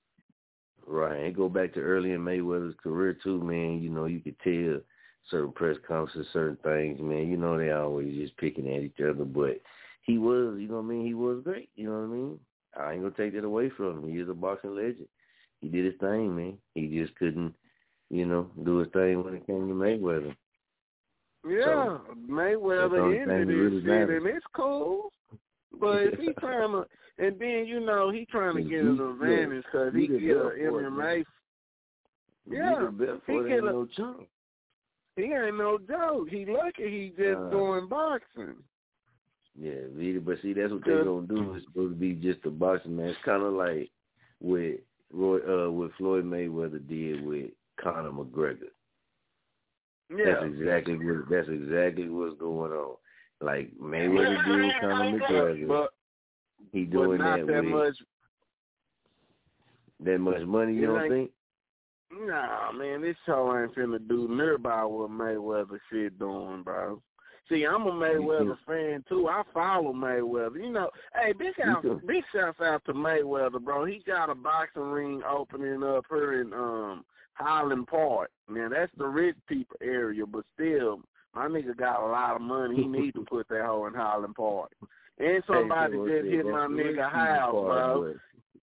Right, 0.87 1.17
and 1.17 1.37
go 1.37 1.49
back 1.49 1.75
to 1.75 1.81
early 1.81 2.13
in 2.13 2.21
Mayweather's 2.25 2.77
career 2.83 3.13
too, 3.13 3.43
man. 3.43 3.83
You 3.83 3.91
know, 3.91 4.07
you 4.07 4.21
could 4.21 4.39
tell 4.41 4.81
certain 5.29 5.53
press 5.53 5.77
conferences, 5.87 6.33
certain 6.33 6.57
things, 6.63 7.01
man. 7.01 7.29
You 7.29 7.37
know, 7.37 7.59
they 7.59 7.71
always 7.73 8.15
just 8.17 8.37
picking 8.39 8.73
at 8.75 8.83
each 8.83 9.01
other, 9.01 9.25
but 9.25 9.61
he 10.03 10.17
was, 10.17 10.59
you 10.59 10.69
know 10.69 10.77
what 10.77 10.85
I 10.85 10.87
mean. 10.87 11.07
He 11.07 11.13
was 11.13 11.43
great. 11.45 11.69
You 11.77 11.91
know 11.91 11.99
what 11.99 12.05
I 12.05 12.07
mean. 12.07 12.41
I 12.77 12.93
ain't 12.93 13.03
gonna 13.03 13.15
take 13.17 13.35
that 13.35 13.45
away 13.45 13.71
from 13.71 14.05
him. 14.05 14.09
He 14.13 14.19
is 14.21 14.29
a 14.29 14.35
boxing 14.35 14.75
legend. 14.75 15.09
He 15.61 15.69
did 15.69 15.85
his 15.87 15.95
thing, 16.01 16.35
man. 16.37 16.59
He 16.75 16.87
just 16.89 17.15
couldn't, 17.17 17.55
you 18.11 18.27
know, 18.27 18.51
do 18.65 18.79
his 18.79 18.89
thing 18.93 19.25
when 19.25 19.35
it 19.35 19.47
came 19.47 19.69
to 19.69 19.75
Mayweather. 19.75 20.35
Yeah, 21.45 21.99
the 22.09 22.33
Mayweather 22.33 23.21
ended 23.23 23.49
his 23.49 23.57
really 23.57 23.83
shit, 23.83 24.11
and 24.11 24.27
it's 24.27 24.47
cool. 24.55 25.13
But 25.81 26.03
if 26.03 26.19
he 26.19 26.33
trying 26.41 26.73
to, 26.73 26.85
and 27.19 27.39
then 27.39 27.67
you 27.67 27.81
know 27.81 28.11
he 28.11 28.27
trying 28.27 28.57
to 28.57 28.63
get 28.63 28.81
an 28.81 29.01
advantage 29.01 29.65
because 29.65 29.95
he 29.95 30.01
he 30.03 30.07
get 30.27 30.37
a 30.37 30.51
MMA. 30.51 30.97
man. 30.97 31.25
Yeah, 32.51 32.91
He, 33.27 33.33
he 33.33 33.49
get 33.49 33.59
a- 33.65 33.73
no 33.73 33.87
chump. 33.97 34.23
He 35.17 35.25
ain't 35.25 35.59
no 35.59 35.79
joke. 35.79 36.29
He 36.31 36.45
lucky 36.47 36.89
he 36.91 37.13
just 37.17 37.37
Uh, 37.39 37.51
doing 37.51 37.89
boxing. 37.89 38.63
Yeah, 39.61 39.73
really, 39.93 40.21
but 40.21 40.39
see, 40.41 40.53
that's 40.53 40.73
what 40.73 40.85
they 40.85 40.93
Good. 40.93 41.05
gonna 41.05 41.27
do. 41.27 41.55
It's 41.55 41.67
supposed 41.67 41.95
to 41.95 41.99
be 41.99 42.13
just 42.13 42.45
a 42.45 42.51
boxing 42.51 42.97
match, 42.97 43.11
It's 43.11 43.19
kind 43.25 43.43
of 43.43 43.55
like 43.55 43.91
what 44.39 44.79
Roy, 45.13 45.39
uh, 45.39 45.71
what 45.71 45.91
Floyd 45.99 46.25
Mayweather 46.25 46.87
did 46.87 47.25
with 47.27 47.51
Conor 47.81 48.13
McGregor. 48.13 48.71
Yeah. 50.11 50.25
That's 50.27 50.45
exactly 50.45 50.95
what. 50.95 51.29
That's 51.29 51.49
exactly 51.49 52.09
what's 52.09 52.39
going 52.39 52.73
on. 52.73 52.97
Like 53.41 53.73
Mayweather 53.83 54.45
did 54.47 54.65
with 54.65 54.75
Conor 54.81 55.19
McGregor. 55.19 55.69
But 55.69 55.91
he 56.73 56.85
but 56.85 56.93
doing 56.93 57.19
not 57.19 57.41
that, 57.41 57.47
that 57.47 57.65
with 57.65 57.73
much. 57.73 57.97
that 60.01 60.19
much 60.19 60.43
money. 60.43 60.75
You 60.75 60.87
don't 60.87 61.09
think? 61.09 61.31
Nah, 62.13 62.73
man, 62.73 63.03
this 63.03 63.17
show 63.27 63.59
ain't 63.59 63.75
finna 63.75 63.99
do 64.09 64.29
nearby 64.29 64.85
what 64.85 65.11
Mayweather 65.11 65.79
shit 65.91 66.19
doing, 66.19 66.63
bro. 66.63 67.03
See, 67.49 67.65
I'm 67.65 67.87
a 67.87 67.93
Mayweather 67.93 68.59
fan 68.67 69.05
too. 69.09 69.29
I 69.29 69.43
follow 69.55 69.93
Mayweather. 69.93 70.57
You 70.57 70.71
know, 70.71 70.91
hey, 71.15 71.33
big 71.33 71.55
out, 71.65 71.83
big 72.07 72.25
shouts 72.33 72.61
out 72.61 72.85
to 72.87 72.93
Mayweather, 72.93 73.63
bro. 73.63 73.87
He 73.87 74.03
got 74.07 74.29
a 74.29 74.35
boxing 74.35 74.83
ring 74.83 75.23
opening 75.29 75.83
up 75.83 76.05
here 76.11 76.43
in 76.43 76.53
um 76.53 77.05
Highland 77.35 77.87
Park. 77.87 78.31
Man, 78.49 78.71
that's 78.71 78.93
the 78.99 79.07
rich 79.07 79.37
people 79.49 79.77
area, 79.81 80.27
but 80.27 80.45
still, 80.55 81.01
my 81.35 81.47
nigga 81.47 81.77
got 81.77 82.03
a 82.03 82.07
lot 82.07 82.37
of 82.37 82.43
money. 82.43 82.77
He 82.77 82.87
need 82.87 83.15
to 83.15 83.25
put 83.31 83.49
that 83.49 83.65
hoe 83.65 83.87
in 83.87 83.95
Highland 83.95 84.35
Park. 84.35 84.71
And 85.19 85.43
somebody 85.47 85.97
Hey, 85.97 86.21
just 86.21 86.27
hit 86.27 86.47
my 86.47 86.61
That's 86.61 86.71
the 86.71 86.77
rich 86.77 86.97
nigga 86.97 87.11
house, 87.11 87.53
bro. 87.53 88.15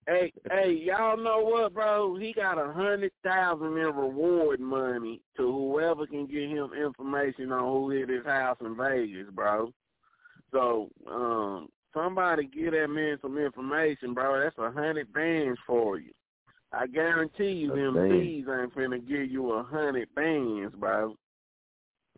Hey, 0.08 0.32
hey, 0.52 0.72
y'all 0.72 1.18
know 1.18 1.40
what, 1.40 1.74
bro? 1.74 2.16
He 2.16 2.32
got 2.32 2.60
a 2.60 2.72
hundred 2.72 3.12
thousand 3.24 3.76
in 3.78 3.96
reward 3.96 4.60
money 4.60 5.22
to 5.36 5.52
whoever 5.52 6.06
can 6.06 6.28
get 6.28 6.48
him 6.50 6.72
information 6.74 7.52
on 7.52 7.74
who 7.74 7.90
hit 7.90 8.10
his 8.10 8.26
house 8.26 8.58
in 8.62 8.78
Vegas, 8.78 9.28
bro. 9.34 9.74
So, 10.52 10.90
um, 11.10 11.70
somebody 11.92 12.46
give 12.46 12.74
that 12.74 12.88
man 12.88 13.18
some 13.20 13.40
information, 13.40 14.14
bro. 14.14 14.40
That's 14.40 14.58
a 14.60 14.70
hundred 14.70 15.12
bands 15.12 15.60
for 15.66 15.98
you. 15.98 16.12
I 16.72 16.86
guarantee 16.86 17.52
you, 17.52 17.70
them 17.70 17.96
thieves 18.10 18.48
ain't 18.48 18.76
finna 18.76 19.08
give 19.08 19.32
you 19.32 19.54
a 19.54 19.64
hundred 19.64 20.14
bands, 20.14 20.76
bro. 20.76 21.16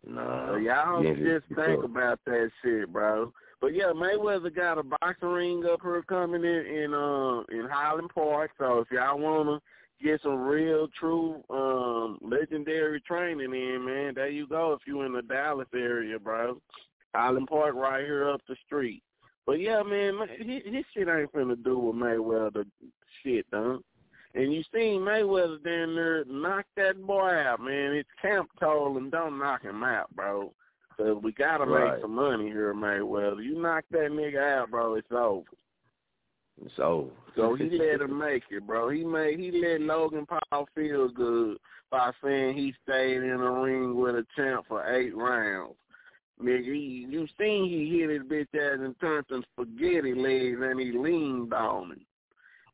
Nah, 0.06 0.48
So 0.48 0.56
y'all 0.56 1.04
yeah, 1.04 1.14
just 1.14 1.46
think 1.54 1.84
about 1.84 2.20
that 2.26 2.50
shit, 2.62 2.92
bro. 2.92 3.32
But 3.60 3.74
yeah, 3.74 3.92
Mayweather 3.94 4.54
got 4.54 4.78
a 4.78 4.82
boxing 4.82 5.28
ring 5.28 5.64
up 5.64 5.80
here 5.82 6.02
coming 6.02 6.44
in 6.44 6.66
in 6.66 6.94
uh 6.94 7.40
in 7.50 7.68
Highland 7.70 8.10
Park. 8.14 8.52
So 8.58 8.80
if 8.80 8.90
y'all 8.90 9.18
wanna 9.18 9.60
get 10.02 10.20
some 10.22 10.40
real, 10.40 10.88
true, 10.98 11.42
um, 11.50 12.18
legendary 12.20 13.00
training 13.00 13.52
in, 13.52 13.84
man, 13.84 14.14
there 14.14 14.28
you 14.28 14.46
go. 14.46 14.72
If 14.72 14.86
you 14.86 15.02
in 15.02 15.12
the 15.12 15.22
Dallas 15.22 15.68
area, 15.74 16.18
bro, 16.18 16.60
Highland 17.14 17.48
Park 17.48 17.74
right 17.74 18.04
here 18.04 18.30
up 18.30 18.40
the 18.48 18.56
street. 18.64 19.02
But 19.46 19.60
yeah, 19.60 19.82
man, 19.82 20.18
his, 20.38 20.62
his 20.64 20.84
shit 20.94 21.08
ain't 21.08 21.32
finna 21.32 21.62
do 21.64 21.78
with 21.78 21.96
Mayweather 21.96 22.64
shit, 23.22 23.50
done. 23.50 23.80
And 24.34 24.52
you 24.52 24.62
seen 24.72 25.00
Mayweather 25.00 25.62
down 25.64 25.94
there 25.94 26.24
knock 26.26 26.66
that 26.76 27.04
boy 27.04 27.30
out, 27.30 27.60
man. 27.60 27.94
His 27.96 28.04
camp 28.20 28.50
told 28.60 28.96
him, 28.96 29.10
don't 29.10 29.38
knock 29.38 29.62
him 29.62 29.82
out, 29.82 30.14
bro. 30.14 30.52
Cause 30.98 31.22
we 31.22 31.32
gotta 31.32 31.64
Right. 31.64 31.92
make 31.92 32.02
some 32.02 32.14
money 32.14 32.48
here, 32.48 32.74
Mayweather. 32.74 33.42
You 33.42 33.54
knock 33.60 33.84
that 33.92 34.10
nigga 34.10 34.42
out, 34.42 34.70
bro, 34.70 34.94
it's 34.94 35.12
over. 35.12 35.46
It's 36.64 36.78
over. 36.80 37.10
So 37.36 37.54
he 37.54 37.70
let 37.78 38.00
him 38.00 38.18
make 38.18 38.42
it, 38.50 38.66
bro. 38.66 38.88
He 38.88 39.04
made 39.04 39.38
he 39.38 39.52
let 39.52 39.80
Logan 39.80 40.26
Paul 40.26 40.68
feel 40.74 41.08
good 41.08 41.58
by 41.90 42.10
saying 42.22 42.56
he 42.56 42.74
stayed 42.82 43.22
in 43.22 43.38
the 43.38 43.48
ring 43.48 43.96
with 43.96 44.16
a 44.16 44.26
champ 44.34 44.66
for 44.66 44.84
eight 44.92 45.16
rounds. 45.16 45.76
Nigga, 46.42 46.74
he, 46.74 47.06
you 47.08 47.26
seen 47.38 47.68
he 47.68 48.00
hit 48.00 48.10
his 48.10 48.22
bitch 48.22 48.54
ass 48.54 48.80
and 48.80 48.98
turned 49.00 49.26
some 49.28 49.44
spaghetti 49.52 50.14
legs 50.14 50.58
and 50.60 50.80
he 50.80 50.92
leaned 50.92 51.54
on 51.54 51.92
him. 51.92 52.06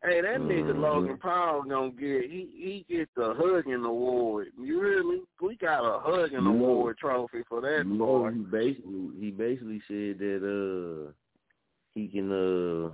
Hey, 0.05 0.21
that 0.21 0.41
nigga 0.41 0.73
Mhm. 0.75 0.81
Logan 0.81 1.17
Paul 1.19 1.63
gonna 1.63 1.91
get 1.93 2.31
he 2.31 2.45
he 2.55 2.85
gets 2.95 3.11
the 3.15 3.33
hugging 3.35 3.85
award. 3.85 4.49
You 4.59 4.81
hear 4.83 5.03
me? 5.03 5.23
We 5.41 5.57
got 5.57 5.83
a 5.83 5.99
hugging 5.99 6.39
You 6.39 6.41
know- 6.45 6.51
award 6.51 6.99
trophy 6.99 7.43
for 7.45 7.63
that 7.63 7.87
you 7.87 7.95
boy. 7.95 8.29
know, 8.29 8.35
he 8.35 8.41
basically 8.41 9.11
he 9.19 9.31
basically 9.31 9.81
said 9.89 10.19
that 10.19 10.43
uh 11.09 11.13
he 11.95 12.09
can 12.09 12.31
uh 12.31 12.91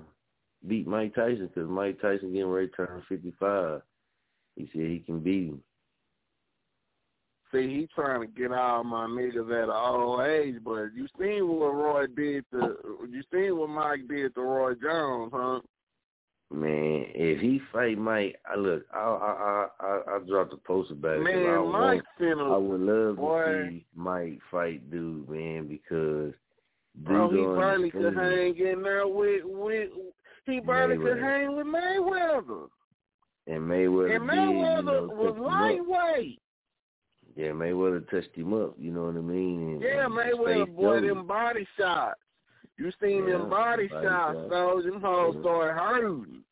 beat 0.68 0.86
Mike 0.86 1.14
Tyson 1.14 1.48
because 1.48 1.68
Mike 1.68 2.00
Tyson 2.00 2.32
getting 2.32 2.48
ready 2.50 2.68
to 2.68 2.76
turn 2.76 3.02
fifty 3.08 3.32
five. 3.32 3.82
He 4.54 4.66
said 4.66 4.82
he 4.82 5.00
can 5.00 5.18
beat 5.20 5.48
him. 5.48 5.62
See, 7.50 7.66
he 7.80 7.88
trying 7.88 8.20
to 8.20 8.28
get 8.28 8.52
all 8.52 8.84
my 8.84 9.06
niggas 9.06 9.50
at 9.50 9.64
an 9.64 9.70
old 9.70 10.20
age, 10.20 10.62
but 10.62 10.94
you 10.94 11.08
seen 11.18 11.48
what 11.48 11.74
Roy 11.74 12.06
did 12.06 12.44
to 12.52 13.08
you 13.10 13.22
seen 13.32 13.56
what 13.56 13.70
Mike 13.70 14.06
did 14.06 14.32
to 14.36 14.42
Roy 14.42 14.74
Jones, 14.74 15.32
huh? 15.34 15.60
Man, 16.52 17.04
if 17.14 17.40
he 17.40 17.60
fight 17.72 17.96
Mike, 17.96 18.36
I 18.44 18.56
look, 18.56 18.84
I 18.92 18.98
I 18.98 19.68
I 19.80 19.86
I, 19.86 20.16
I 20.16 20.18
dropped 20.26 20.52
a 20.52 20.56
post 20.56 20.90
about 20.90 21.18
it. 21.18 21.24
'cause 21.24 21.24
Man, 21.24 21.46
I 21.46 21.58
want- 21.60 21.72
Mike 21.72 22.02
finna 22.18 22.52
I 22.54 22.56
would 22.56 22.80
love 22.80 23.16
boy. 23.16 23.44
to 23.44 23.68
see 23.68 23.86
Mike 23.94 24.40
fight 24.50 24.90
dude, 24.90 25.28
man, 25.28 25.68
because 25.68 26.34
Bro, 26.96 27.30
he 27.30 27.36
barely 27.36 27.90
could 27.92 28.16
hang 28.16 28.56
in 28.56 28.82
there 28.82 29.06
with 29.06 29.44
with 29.44 29.90
he 30.46 30.58
barely 30.58 30.96
could 30.98 31.18
hang 31.20 31.54
with 31.56 31.66
Mayweather. 31.66 32.68
and 33.46 33.62
Mayweather 33.62 34.16
And 34.16 34.28
did, 34.28 34.34
you 34.34 34.40
Mayweather 34.40 34.84
know, 34.84 35.14
was 35.14 35.26
touch 35.28 35.36
him 35.36 35.44
up. 35.44 35.50
lightweight. 35.52 36.42
Yeah, 37.36 37.48
Mayweather 37.50 38.10
touched 38.10 38.34
him 38.34 38.52
up. 38.54 38.74
You 38.76 38.90
know 38.90 39.04
what 39.04 39.14
I 39.16 39.20
mean? 39.20 39.68
And, 39.74 39.82
Yeah, 39.82 40.06
Mayweather 40.08 40.74
boy 40.74 41.00
them 41.00 41.26
body 41.28 41.64
shots. 41.78 42.20
You 42.80 42.90
seen 43.00 43.26
Yeah, 43.26 43.36
them 43.38 43.50
body, 43.50 43.88
shots, 43.88 44.38
so 44.48 44.80
them 44.82 45.00
hoes 45.02 45.34
Mhm. 45.36 45.40
started 45.42 45.74
hurting. 45.78 46.44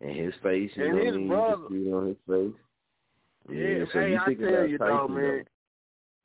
and 0.00 0.10
his 0.14 0.34
face, 0.42 0.76
you 0.76 0.84
And 0.84 0.94
know 0.96 1.04
his 1.04 1.14
I 1.14 1.18
mean? 1.18 1.28
brother- 1.28 1.74
You 1.74 1.96
on 1.96 2.06
his 2.08 2.18
face. 2.26 2.54
Yeah, 3.48 3.84
so 3.86 4.00
hey, 4.00 4.10
you 4.10 4.16
I 4.20 4.24
tell 4.34 4.68
you 4.68 4.78
Tyson, 4.78 4.96
though, 4.96 5.08
man. 5.08 5.44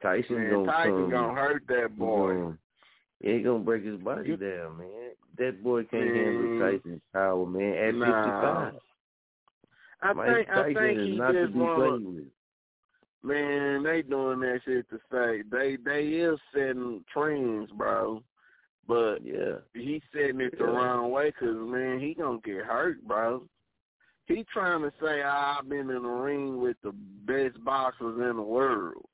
Tyson 0.01 0.35
Man, 0.35 0.49
gonna 0.49 0.65
Tyson 0.71 0.91
come, 0.93 1.09
gonna 1.11 1.33
hurt 1.41 1.67
that 1.67 1.95
boy. 1.97 2.53
he 3.21 3.29
ain't 3.29 3.43
gonna 3.45 3.59
break 3.59 3.83
his 3.83 3.99
body 4.01 4.29
You- 4.31 4.37
down, 4.37 4.77
man. 4.79 5.11
That 5.37 5.63
boy 5.63 5.83
can't 5.85 6.05
Man. 6.13 6.15
handle 6.25 6.59
Tyson's 6.71 7.01
power, 7.13 7.45
man. 7.45 7.73
At 7.75 7.95
Nah. 7.95 8.05
55, 8.05 8.81
I 10.01 10.13
Mike 10.13 10.35
think 10.35 10.49
I 10.49 10.53
Tyson 10.55 10.73
think 10.73 10.99
is 10.99 11.05
he 11.07 11.17
not 11.17 11.31
to 11.31 11.41
just 11.43 11.53
be 11.53 11.59
wanna 11.59 11.75
played 11.75 12.05
with. 12.15 12.31
man, 13.23 13.83
they 13.83 14.01
doing 14.01 14.39
that 14.41 14.63
shit 14.63 14.89
to 14.89 14.99
say 15.11 15.43
they 15.43 15.75
they 15.77 16.07
is 16.15 16.39
setting 16.51 17.05
trends, 17.05 17.71
bro. 17.71 18.21
But 18.91 19.23
Yeah, 19.23 19.59
he's 19.73 20.01
setting 20.11 20.41
it 20.41 20.57
the 20.57 20.65
Yeah. 20.65 20.71
wrong 20.71 21.11
way 21.11 21.31
'cause 21.31 21.55
man, 21.55 22.01
he 22.01 22.13
gonna 22.13 22.39
get 22.41 22.65
hurt, 22.65 23.01
bro. 23.07 23.47
He 24.25 24.43
trying 24.43 24.81
to 24.81 24.91
say 24.99 25.21
"Ah, 25.21 25.59
I've 25.59 25.69
been 25.69 25.89
in 25.89 26.03
the 26.03 26.09
ring 26.09 26.59
with 26.59 26.75
the 26.81 26.91
best 26.91 27.63
boxers 27.63 28.19
in 28.19 28.35
the 28.35 28.41
world. 28.41 29.07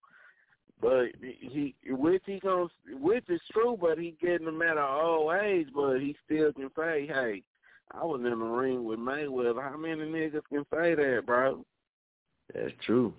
But 0.81 1.13
he, 1.21 1.75
which 1.85 2.23
he 2.25 2.39
goes, 2.39 2.71
which 2.87 3.29
is 3.29 3.41
true, 3.51 3.77
but 3.79 3.99
he 3.99 4.11
getting 4.19 4.45
them 4.47 4.61
at 4.63 4.77
an 4.77 4.83
old 4.83 5.33
age, 5.35 5.71
but 5.73 5.99
he 6.01 6.13
still 6.25 6.51
can 6.53 6.73
say, 6.75 7.05
hey, 7.05 7.43
I 7.91 8.03
was 8.03 8.21
in 8.21 8.29
the 8.29 8.35
ring 8.35 8.83
with 8.83 8.97
Mayweather. 8.99 9.61
How 9.61 9.77
many 9.77 10.01
niggas 10.05 10.45
can 10.49 10.65
say 10.71 10.95
that, 10.95 11.23
bro? 11.27 11.63
That's 12.53 12.73
true. 12.81 13.13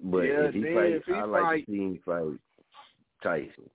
But 0.00 0.24
Yeah, 0.28 0.44
if 0.44 0.54
he 0.54 0.62
then 0.62 1.02
fight, 1.02 1.14
I 1.14 1.24
like 1.24 1.42
fight- 1.42 1.66
to 1.66 1.72
see 1.72 1.78
him 1.78 1.98
fight 1.98 2.40
Tyson. 3.22 3.70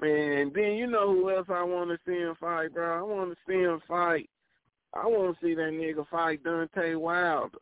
Man, 0.00 0.50
then 0.54 0.72
you 0.74 0.86
know 0.86 1.12
who 1.12 1.30
else 1.30 1.46
I 1.50 1.62
want 1.62 1.90
to 1.90 1.98
see 2.06 2.18
him 2.18 2.34
fight, 2.40 2.72
bro? 2.72 2.98
I 2.98 3.02
want 3.02 3.30
to 3.30 3.36
see 3.46 3.58
him 3.58 3.80
fight. 3.86 4.30
I 4.94 5.06
want 5.06 5.38
to 5.38 5.46
see 5.46 5.54
that 5.54 5.62
nigga 5.62 6.06
fight 6.08 6.42
Deontay 6.42 6.98
Wilder 6.98 7.58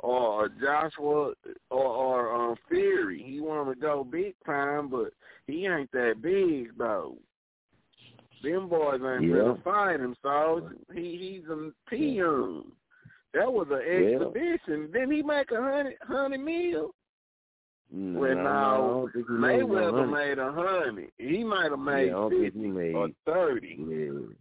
or 0.00 0.48
Joshua 0.60 1.32
or 1.70 1.86
or 1.86 2.50
um, 2.50 2.56
Fury. 2.68 3.22
He 3.24 3.40
want 3.40 3.72
to 3.72 3.80
go 3.80 4.04
big 4.04 4.34
time, 4.44 4.88
but 4.88 5.12
he 5.46 5.66
ain't 5.66 5.90
that 5.92 6.20
big 6.20 6.76
though. 6.76 7.16
Them 8.42 8.68
boys 8.68 9.00
ain't 9.02 9.30
Yeah. 9.30 9.36
gonna 9.36 9.62
fight 9.62 10.00
him, 10.00 10.16
so 10.22 10.70
he 10.92 11.40
he's 11.40 11.48
a 11.48 11.70
peon. 11.88 12.72
That 13.32 13.52
was 13.52 13.68
an 13.70 13.80
Yeah. 13.86 14.16
exhibition. 14.16 14.92
Didn't 14.92 15.12
he 15.12 15.22
make 15.22 15.50
a 15.50 15.60
hundred 15.60 15.96
hundred 16.02 16.40
mil? 16.40 16.94
Mm, 17.94 18.14
Well, 18.14 18.34
no, 18.34 18.40
I 18.40 18.44
no, 18.44 19.08
he 19.14 19.18
made 19.32 19.60
no 19.60 19.66
Mayweather 19.66 20.10
made 20.10 20.38
a 20.38 20.52
hundred. 20.52 21.12
He 21.18 21.44
might 21.44 21.70
have 21.70 21.78
made 21.78 22.12
I 22.12 22.28
fifty 22.28 22.58
made 22.58 22.94
or 22.94 23.08
thirty. 23.24 23.76
Yeah. 23.78 24.34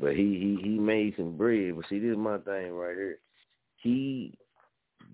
But 0.00 0.16
he, 0.16 0.58
he 0.60 0.62
he 0.62 0.78
made 0.78 1.14
some 1.16 1.36
bread. 1.36 1.76
But 1.76 1.86
see, 1.88 1.98
this 1.98 2.12
is 2.12 2.18
my 2.18 2.38
thing 2.38 2.72
right 2.72 2.96
here. 2.96 3.18
He 3.76 4.36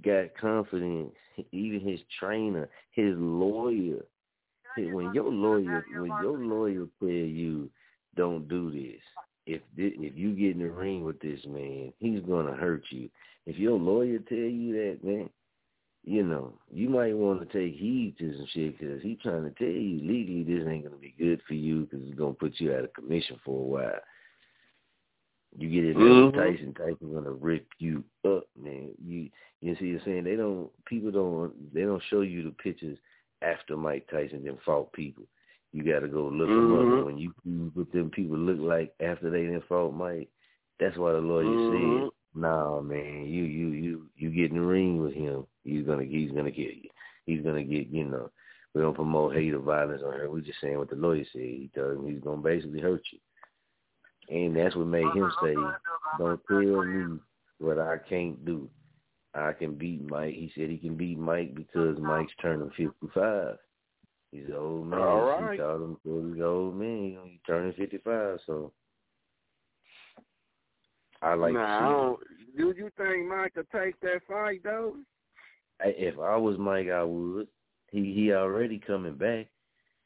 got 0.05 0.37
confidence. 0.41 1.13
Even 1.53 1.81
his 1.81 2.01
trainer, 2.19 2.69
his 2.93 3.15
lawyer. 3.17 4.05
When 4.77 5.13
your 5.15 5.31
lawyer, 5.31 5.85
when 5.97 6.13
your 6.23 6.39
lawyer 6.39 6.87
tell 7.01 7.09
you, 7.09 7.69
don't 8.17 8.49
do 8.49 8.71
this. 8.71 9.01
If 9.47 9.63
thi- 9.77 9.97
if 9.99 10.17
you 10.17 10.35
get 10.35 10.57
in 10.57 10.63
the 10.63 10.71
ring 10.71 11.05
with 11.05 11.21
this 11.21 11.41
man, 11.47 11.93
he's 11.99 12.21
gonna 12.23 12.55
hurt 12.55 12.83
you. 12.91 13.09
If 13.47 13.57
your 13.57 13.79
lawyer 13.79 14.19
tell 14.19 14.37
you 14.37 14.73
that, 14.75 15.05
man, 15.05 15.31
you 16.05 16.23
know, 16.23 16.55
you 16.73 16.89
might 16.89 17.17
want 17.17 17.41
to 17.41 17.47
take 17.47 17.79
heed 17.79 18.17
to 18.19 18.35
some 18.37 18.47
shit 18.53 18.79
because 18.79 19.03
he's 19.03 19.19
trying 19.23 19.45
to 19.45 19.51
tell 19.51 19.67
you 19.67 20.01
legally 20.03 20.45
this 20.45 20.67
ain't 20.69 20.85
going 20.85 20.95
to 20.95 21.01
be 21.01 21.15
good 21.19 21.41
for 21.47 21.55
you 21.55 21.83
because 21.83 22.07
it's 22.07 22.19
going 22.19 22.35
to 22.35 22.39
put 22.39 22.59
you 22.59 22.73
out 22.75 22.85
of 22.85 22.93
commission 22.95 23.39
for 23.45 23.61
a 23.61 23.67
while. 23.67 24.01
You 25.57 25.69
get 25.69 25.97
with 25.97 26.05
Mhm. 26.05 26.35
Tyson, 26.35 26.75
Tyson's 26.75 27.13
going 27.13 27.25
to 27.25 27.33
rip 27.33 27.67
you 27.79 28.05
up, 28.25 28.45
man. 28.57 28.91
You 29.05 29.31
you 29.61 29.75
see 29.77 29.93
what 29.93 30.03
I'm 30.03 30.05
saying? 30.05 30.25
They 30.25 30.37
don't, 30.37 30.71
people 30.85 31.11
don't, 31.11 31.75
they 31.75 31.83
don't 31.83 32.03
show 32.11 32.21
you 32.21 32.45
the 32.45 32.53
pictures 32.53 32.97
after 33.43 33.77
Mike 33.77 34.07
Tyson 34.09 34.45
then 34.45 34.57
fought 34.65 34.93
people. 34.93 35.25
You 35.73 35.83
got 35.83 36.01
to 36.01 36.09
go 36.09 36.29
look 36.29 36.49
them 36.49 36.75
up. 36.99 37.05
When 37.05 37.19
you 37.19 37.33
what 37.75 37.91
them 37.93 38.11
people 38.11 38.37
look 38.39 38.59
like 38.61 38.95
after 39.01 39.31
they 39.31 39.47
then 39.47 39.63
fought 39.69 39.95
Mike, 39.95 40.29
that's 40.79 40.97
why 40.97 41.13
the 41.13 41.19
lawyer 41.19 41.45
Mhm. 41.45 42.03
said, 42.03 42.11
"Nah, 42.35 42.81
man, 42.81 43.27
you 43.27 43.45
you 43.45 43.69
you 43.69 44.11
you 44.17 44.31
get 44.31 44.51
in 44.51 44.59
the 44.59 44.67
ring 44.67 45.03
with 45.03 45.15
him, 45.15 45.47
he's 45.65 45.87
gonna 45.87 46.05
he's 46.05 46.31
gonna 46.31 46.51
kill 46.53 46.65
you. 46.65 46.91
He's 47.27 47.43
gonna 47.43 47.63
get 47.63 47.89
you 47.89 48.05
know. 48.05 48.31
We 48.75 48.83
don't 48.83 48.95
promote 48.95 49.35
hate 49.35 49.55
or 49.55 49.61
violence 49.61 50.03
on 50.05 50.13
here. 50.13 50.31
We 50.31 50.43
just 50.43 50.61
saying 50.61 50.79
what 50.79 50.91
the 50.91 50.97
lawyer 50.97 51.25
said. 51.33 51.41
He 51.41 51.71
told 51.75 51.99
him 51.99 52.07
he's 52.07 52.23
gonna 52.23 52.43
basically 52.43 52.81
hurt 52.81 53.03
you, 53.13 53.19
and 54.29 54.55
that's 54.55 54.77
what 54.77 54.87
made 54.87 55.13
him 55.13 55.31
say, 55.43 55.57
"Don't 56.19 56.41
tell 56.47 56.85
me 56.85 57.19
what 57.59 57.79
I 57.79 57.97
can't 58.09 58.45
do. 58.45 58.69
I 59.35 59.53
can 59.53 59.75
beat 59.75 60.03
Mike." 60.03 60.35
He 60.35 60.53
said 60.55 60.71
he 60.71 60.79
can 60.79 60.97
beat 60.97 61.19
Mike 61.19 61.55
because 61.55 61.99
Mike's 61.99 62.33
turning 62.41 62.71
fifty-five. 62.71 63.59
He's 64.31 64.47
an 64.47 64.55
old 64.55 64.87
man. 64.87 65.01
All 65.01 65.23
He 65.23 65.43
right. 65.47 65.59
called 65.59 65.83
him 65.83 65.97
he's 66.05 66.37
an 66.37 66.43
old 66.43 66.77
man. 66.77 67.19
He's 67.25 67.41
turning 67.47 67.73
fifty-five, 67.73 68.39
so. 68.47 68.73
I 71.23 71.35
like 71.35 71.55
nah, 71.55 71.61
I 71.61 71.67
to 71.67 71.85
see 71.85 71.91
it. 71.91 72.59
don't, 72.59 72.75
do 72.75 72.81
you 72.81 72.91
think 72.97 73.29
Mike 73.29 73.55
could 73.55 73.67
take 73.71 73.99
that 74.01 74.21
fight 74.29 74.61
though? 74.63 74.95
If 75.81 76.19
I 76.19 76.37
was 76.37 76.59
Mike, 76.59 76.89
I 76.89 77.03
would. 77.03 77.49
He 77.91 78.13
he 78.13 78.33
already 78.33 78.79
coming 78.79 79.15
back, 79.15 79.47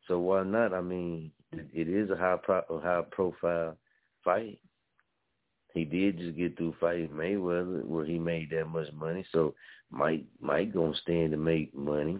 so 0.06 0.18
why 0.20 0.44
not? 0.44 0.72
I 0.72 0.80
mean, 0.80 1.32
it, 1.52 1.66
it 1.72 1.88
is 1.88 2.10
a 2.10 2.16
high 2.16 2.36
pro, 2.42 2.60
a 2.70 2.80
high 2.80 3.02
profile 3.10 3.76
fight. 4.22 4.58
He 5.74 5.84
did 5.84 6.18
just 6.18 6.36
get 6.36 6.56
through 6.56 6.74
fighting 6.78 7.08
Mayweather, 7.08 7.84
where 7.84 8.04
he 8.04 8.18
made 8.18 8.50
that 8.50 8.66
much 8.66 8.92
money. 8.92 9.24
So 9.32 9.54
Mike 9.90 10.24
Mike 10.40 10.72
gonna 10.72 10.94
stand 11.02 11.32
to 11.32 11.36
make 11.36 11.74
money. 11.74 12.18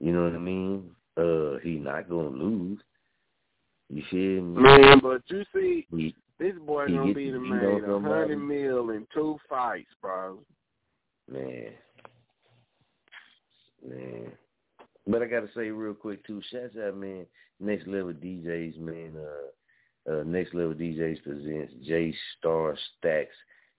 You 0.00 0.12
know 0.12 0.24
what 0.24 0.34
I 0.34 0.38
mean? 0.38 0.90
Uh, 1.16 1.58
he 1.62 1.76
not 1.76 2.08
gonna 2.08 2.28
lose. 2.28 2.80
You 3.88 4.02
feel 4.10 4.42
me? 4.42 4.62
Man, 4.62 5.00
but 5.02 5.22
you 5.26 5.42
see, 5.52 5.86
He, 5.90 6.14
this 6.40 6.54
boy 6.66 6.86
he 6.86 6.94
gonna 6.94 7.14
be 7.14 7.30
the 7.30 7.38
man. 7.38 7.84
a 7.84 8.00
hundred 8.00 8.38
mil 8.38 8.90
in 8.90 9.06
two 9.14 9.38
fights, 9.48 9.90
bro. 10.00 10.38
Man. 11.30 11.72
Man. 13.86 14.32
But 15.06 15.22
I 15.22 15.26
gotta 15.26 15.48
say 15.54 15.70
real 15.70 15.94
quick 15.94 16.26
too, 16.26 16.42
shouts 16.50 16.76
out 16.82 16.96
man, 16.96 17.26
Next 17.60 17.86
Level 17.86 18.12
DJs, 18.12 18.78
man, 18.78 19.12
uh 19.16 20.12
uh 20.12 20.22
Next 20.24 20.54
Level 20.54 20.74
DJs 20.74 21.22
presents 21.22 21.74
J 21.86 22.14
Star 22.38 22.76
Stacks 22.98 23.36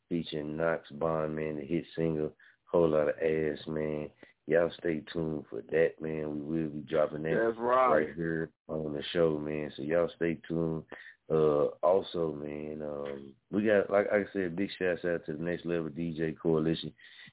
featuring 0.07 0.55
Knox 0.55 0.89
Bond, 0.91 1.35
man, 1.35 1.55
the 1.55 1.65
hit 1.65 1.85
single, 1.95 2.31
Whole 2.65 2.89
Lot 2.89 3.09
of 3.09 3.15
Ass, 3.15 3.59
man. 3.67 4.09
Y'all 4.47 4.71
stay 4.79 5.01
tuned 5.13 5.45
for 5.49 5.61
that, 5.71 5.93
man. 6.01 6.47
We 6.47 6.63
will 6.63 6.69
be 6.69 6.79
dropping 6.81 7.23
that 7.23 7.41
That's 7.41 7.57
right. 7.57 8.07
here 8.15 8.49
on 8.67 8.93
the 8.93 9.03
show, 9.13 9.39
man. 9.39 9.71
So 9.77 9.83
y'all 9.83 10.09
stay 10.15 10.38
tuned. 10.47 10.83
Uh, 11.31 11.67
also, 11.81 12.33
man, 12.33 12.81
um, 12.83 13.33
we 13.51 13.63
got 13.63 13.89
like 13.89 14.07
I 14.11 14.23
said, 14.33 14.55
big 14.55 14.69
shouts 14.77 15.05
out 15.05 15.25
to 15.25 15.33
the 15.33 15.43
Next 15.43 15.65
Level 15.65 15.89
DJ 15.89 16.37
Coalition. 16.37 16.91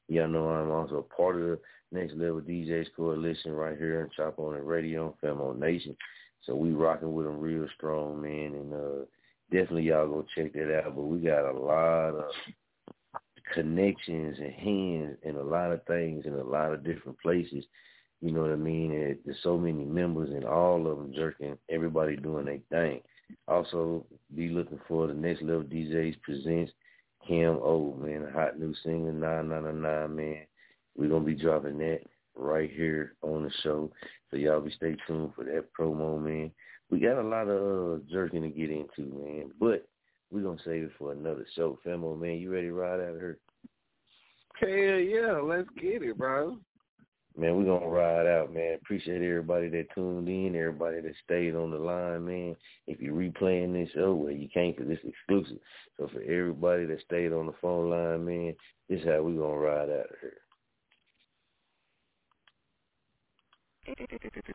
Y'all 0.08 0.28
know 0.28 0.48
I'm 0.48 0.70
also 0.70 0.98
a 0.98 1.02
part 1.02 1.36
of 1.36 1.42
the 1.42 1.58
Next 1.90 2.12
Level 2.14 2.40
DJs 2.40 2.86
Coalition 2.96 3.52
right 3.52 3.76
here 3.76 4.02
on 4.02 4.10
Chop 4.16 4.38
On 4.38 4.54
It 4.54 4.64
Radio 4.64 5.06
on 5.06 5.14
Famo 5.22 5.58
Nation. 5.58 5.96
So 6.44 6.54
we 6.54 6.70
rocking 6.70 7.12
with 7.12 7.26
them 7.26 7.40
real 7.40 7.66
strong, 7.76 8.22
man, 8.22 8.54
and 8.54 8.72
uh, 8.72 9.04
definitely 9.50 9.84
y'all 9.84 10.06
go 10.06 10.24
check 10.34 10.52
that 10.52 10.78
out. 10.78 10.94
But 10.94 11.02
we 11.02 11.18
got 11.18 11.50
a 11.50 11.58
lot 11.58 12.10
of 12.10 12.30
connections 13.52 14.36
and 14.38 14.52
hands 14.52 15.16
and 15.24 15.36
a 15.36 15.42
lot 15.42 15.72
of 15.72 15.84
things 15.86 16.24
in 16.26 16.34
a 16.34 16.44
lot 16.44 16.72
of 16.72 16.84
different 16.84 17.18
places. 17.20 17.64
You 18.20 18.32
know 18.32 18.42
what 18.42 18.52
I 18.52 18.56
mean? 18.56 18.92
And 18.92 19.18
there's 19.24 19.38
so 19.42 19.58
many 19.58 19.84
members 19.84 20.30
and 20.30 20.44
all 20.44 20.86
of 20.86 20.98
them 20.98 21.12
jerking, 21.14 21.56
everybody 21.68 22.16
doing 22.16 22.46
their 22.46 22.60
thing. 22.70 23.00
Also, 23.46 24.04
be 24.34 24.48
looking 24.48 24.80
for 24.86 25.06
the 25.06 25.14
Next 25.14 25.42
Level 25.42 25.62
DJs 25.62 26.20
presents 26.22 26.72
Cam 27.26 27.58
O, 27.62 27.94
man, 27.98 28.24
a 28.24 28.32
hot 28.32 28.58
new 28.58 28.74
single, 28.82 29.12
999, 29.12 30.16
man. 30.16 30.46
We're 30.96 31.08
going 31.08 31.24
to 31.24 31.34
be 31.34 31.40
dropping 31.40 31.78
that 31.78 32.00
right 32.34 32.70
here 32.70 33.14
on 33.22 33.44
the 33.44 33.50
show. 33.62 33.90
So 34.30 34.36
y'all 34.36 34.60
be 34.60 34.70
stay 34.70 34.96
tuned 35.06 35.32
for 35.34 35.44
that 35.44 35.66
promo, 35.78 36.20
man. 36.20 36.50
We 36.90 37.00
got 37.00 37.20
a 37.20 37.22
lot 37.22 37.48
of 37.48 38.00
uh, 38.00 38.02
jerking 38.10 38.42
to 38.42 38.48
get 38.48 38.70
into, 38.70 39.12
man, 39.14 39.50
but 39.60 39.86
we're 40.30 40.42
going 40.42 40.58
to 40.58 40.64
save 40.64 40.84
it 40.84 40.92
for 40.98 41.12
another 41.12 41.46
show. 41.54 41.78
Famo, 41.84 42.18
man, 42.18 42.38
you 42.38 42.50
ready 42.50 42.68
to 42.68 42.72
ride 42.72 43.00
out 43.00 43.14
of 43.14 43.16
here? 43.16 43.38
Hell 44.60 44.68
yeah, 44.70 45.38
let's 45.42 45.68
get 45.80 46.02
it, 46.02 46.18
bro. 46.18 46.58
Man, 47.38 47.56
we're 47.56 47.66
going 47.66 47.82
to 47.82 47.88
ride 47.88 48.26
out, 48.26 48.52
man. 48.52 48.74
Appreciate 48.82 49.22
everybody 49.22 49.68
that 49.68 49.86
tuned 49.94 50.28
in, 50.28 50.56
everybody 50.56 51.00
that 51.00 51.14
stayed 51.24 51.54
on 51.54 51.70
the 51.70 51.76
line, 51.76 52.26
man. 52.26 52.56
If 52.88 53.00
you're 53.00 53.14
replaying 53.14 53.72
this 53.72 53.88
show, 53.94 54.12
well, 54.12 54.32
you 54.32 54.48
can't 54.52 54.76
because 54.76 54.90
it's 54.90 55.04
exclusive. 55.04 55.58
So 55.96 56.08
for 56.12 56.20
everybody 56.22 56.84
that 56.86 57.00
stayed 57.06 57.32
on 57.32 57.46
the 57.46 57.54
phone 57.62 57.90
line, 57.90 58.24
man, 58.24 58.56
this 58.88 58.98
is 58.98 59.06
how 59.06 59.22
we're 59.22 59.38
going 59.38 59.54
to 59.54 59.64
ride 59.64 59.88
out 59.88 60.10
of 60.10 60.16
here. 60.20 60.32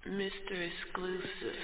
Mr. 0.05 0.69
Exclusive. 0.91 1.55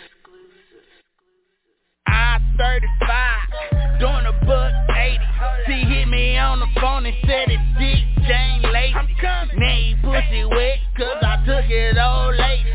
I 2.61 2.79
35, 2.79 3.99
doing 3.99 4.25
a 4.25 4.33
buck 4.45 4.73
80. 4.89 5.19
She 5.65 5.87
hit 5.87 6.07
me 6.09 6.37
on 6.37 6.59
the 6.59 6.67
phone 6.81 7.05
and 7.05 7.15
said 7.23 7.47
it 7.47 7.59
dick 7.79 8.03
Jane 8.27 8.61
lazy. 8.73 9.15
Now 9.23 9.75
he 9.75 9.95
pussy 10.03 10.43
wet 10.43 10.79
cause 10.97 11.23
I 11.23 11.37
took 11.45 11.69
it 11.69 11.95
old 11.97 12.35
late. 12.35 12.65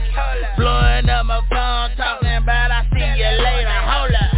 Blowing 0.56 1.08
up 1.10 1.26
my 1.26 1.40
phone 1.50 1.96
talking 1.96 2.32
about 2.32 2.70
I 2.70 2.88
see 2.92 3.12
you 3.20 3.28
later. 3.44 3.80
Hold 3.92 4.16
up, 4.16 4.32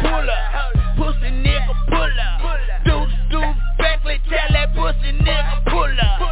pull 0.00 0.30
up, 0.30 0.96
pussy 0.96 1.30
nigga 1.42 1.74
pull 1.90 2.14
up. 2.22 2.84
Do 2.84 3.06
do 3.30 3.40
respectfully 3.42 4.20
tell 4.30 4.52
that 4.52 4.74
pussy 4.74 5.12
nigga 5.18 5.64
pull 5.66 5.90
up. 6.00 6.31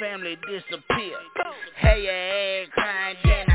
Family 0.00 0.36
disappear. 0.48 1.18
Hey, 1.76 2.02
your 2.02 2.12
ass 2.12 2.68
crying, 2.72 3.16
then 3.22 3.46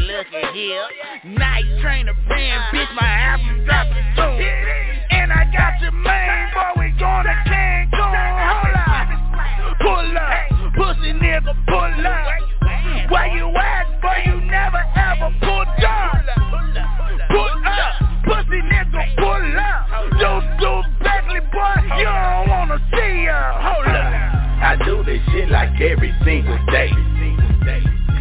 looking 0.00 0.54
here. 0.54 0.84
Night 1.24 1.64
trainer 1.80 2.14
brand, 2.26 2.62
bitch, 2.74 2.94
my 2.96 3.06
album 3.06 3.64
dropping 3.64 4.04
soon. 4.16 4.42
And 5.10 5.32
I 5.32 5.44
got 5.54 5.80
your 5.80 5.92
main 5.92 6.50
boy, 6.52 6.82
we 6.82 6.90
to 7.22 7.34
Cancun. 7.46 8.10
Hold 8.50 8.74
up, 8.90 9.08
pull 9.80 10.18
up, 10.18 10.74
pussy 10.74 11.12
nigga, 11.12 11.54
pull 11.68 12.06
up. 12.06 13.10
Where 13.10 13.28
you 13.36 13.46
at, 13.56 14.02
boy? 14.02 14.18
You 14.26 14.40
never 14.40 14.82
ever 14.96 15.30
pulled 15.40 15.67
like 25.50 25.80
every 25.80 26.14
single 26.24 26.58
day. 26.66 26.90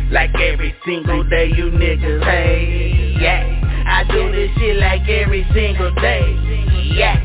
Like 0.10 0.34
every 0.36 0.74
single 0.86 1.24
day, 1.24 1.52
you 1.54 1.66
niggas, 1.66 2.24
hey, 2.24 3.16
yeah. 3.20 3.84
I 3.88 4.04
do 4.10 4.32
this 4.32 4.49
shit 4.58 4.78
like 4.78 5.08
every 5.10 5.45
single 5.54 5.94
day, 5.95 6.24
yeah. 6.95 7.20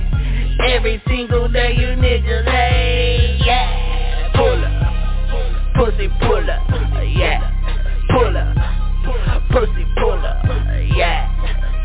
Every 0.61 1.01
single 1.07 1.49
day, 1.49 1.75
you 1.75 1.95
niggas, 2.03 2.45
hey, 2.45 3.39
yeah. 3.47 4.33
Pull 4.35 4.65
up, 4.65 5.75
pussy 5.77 6.09
pull 6.21 6.51
up, 6.51 6.69
yeah. 7.07 7.39
Pull 8.11 8.37
up, 8.37 9.49
pussy 9.51 9.87
pull 9.99 10.13
up, 10.13 10.45
yeah. 10.97 11.31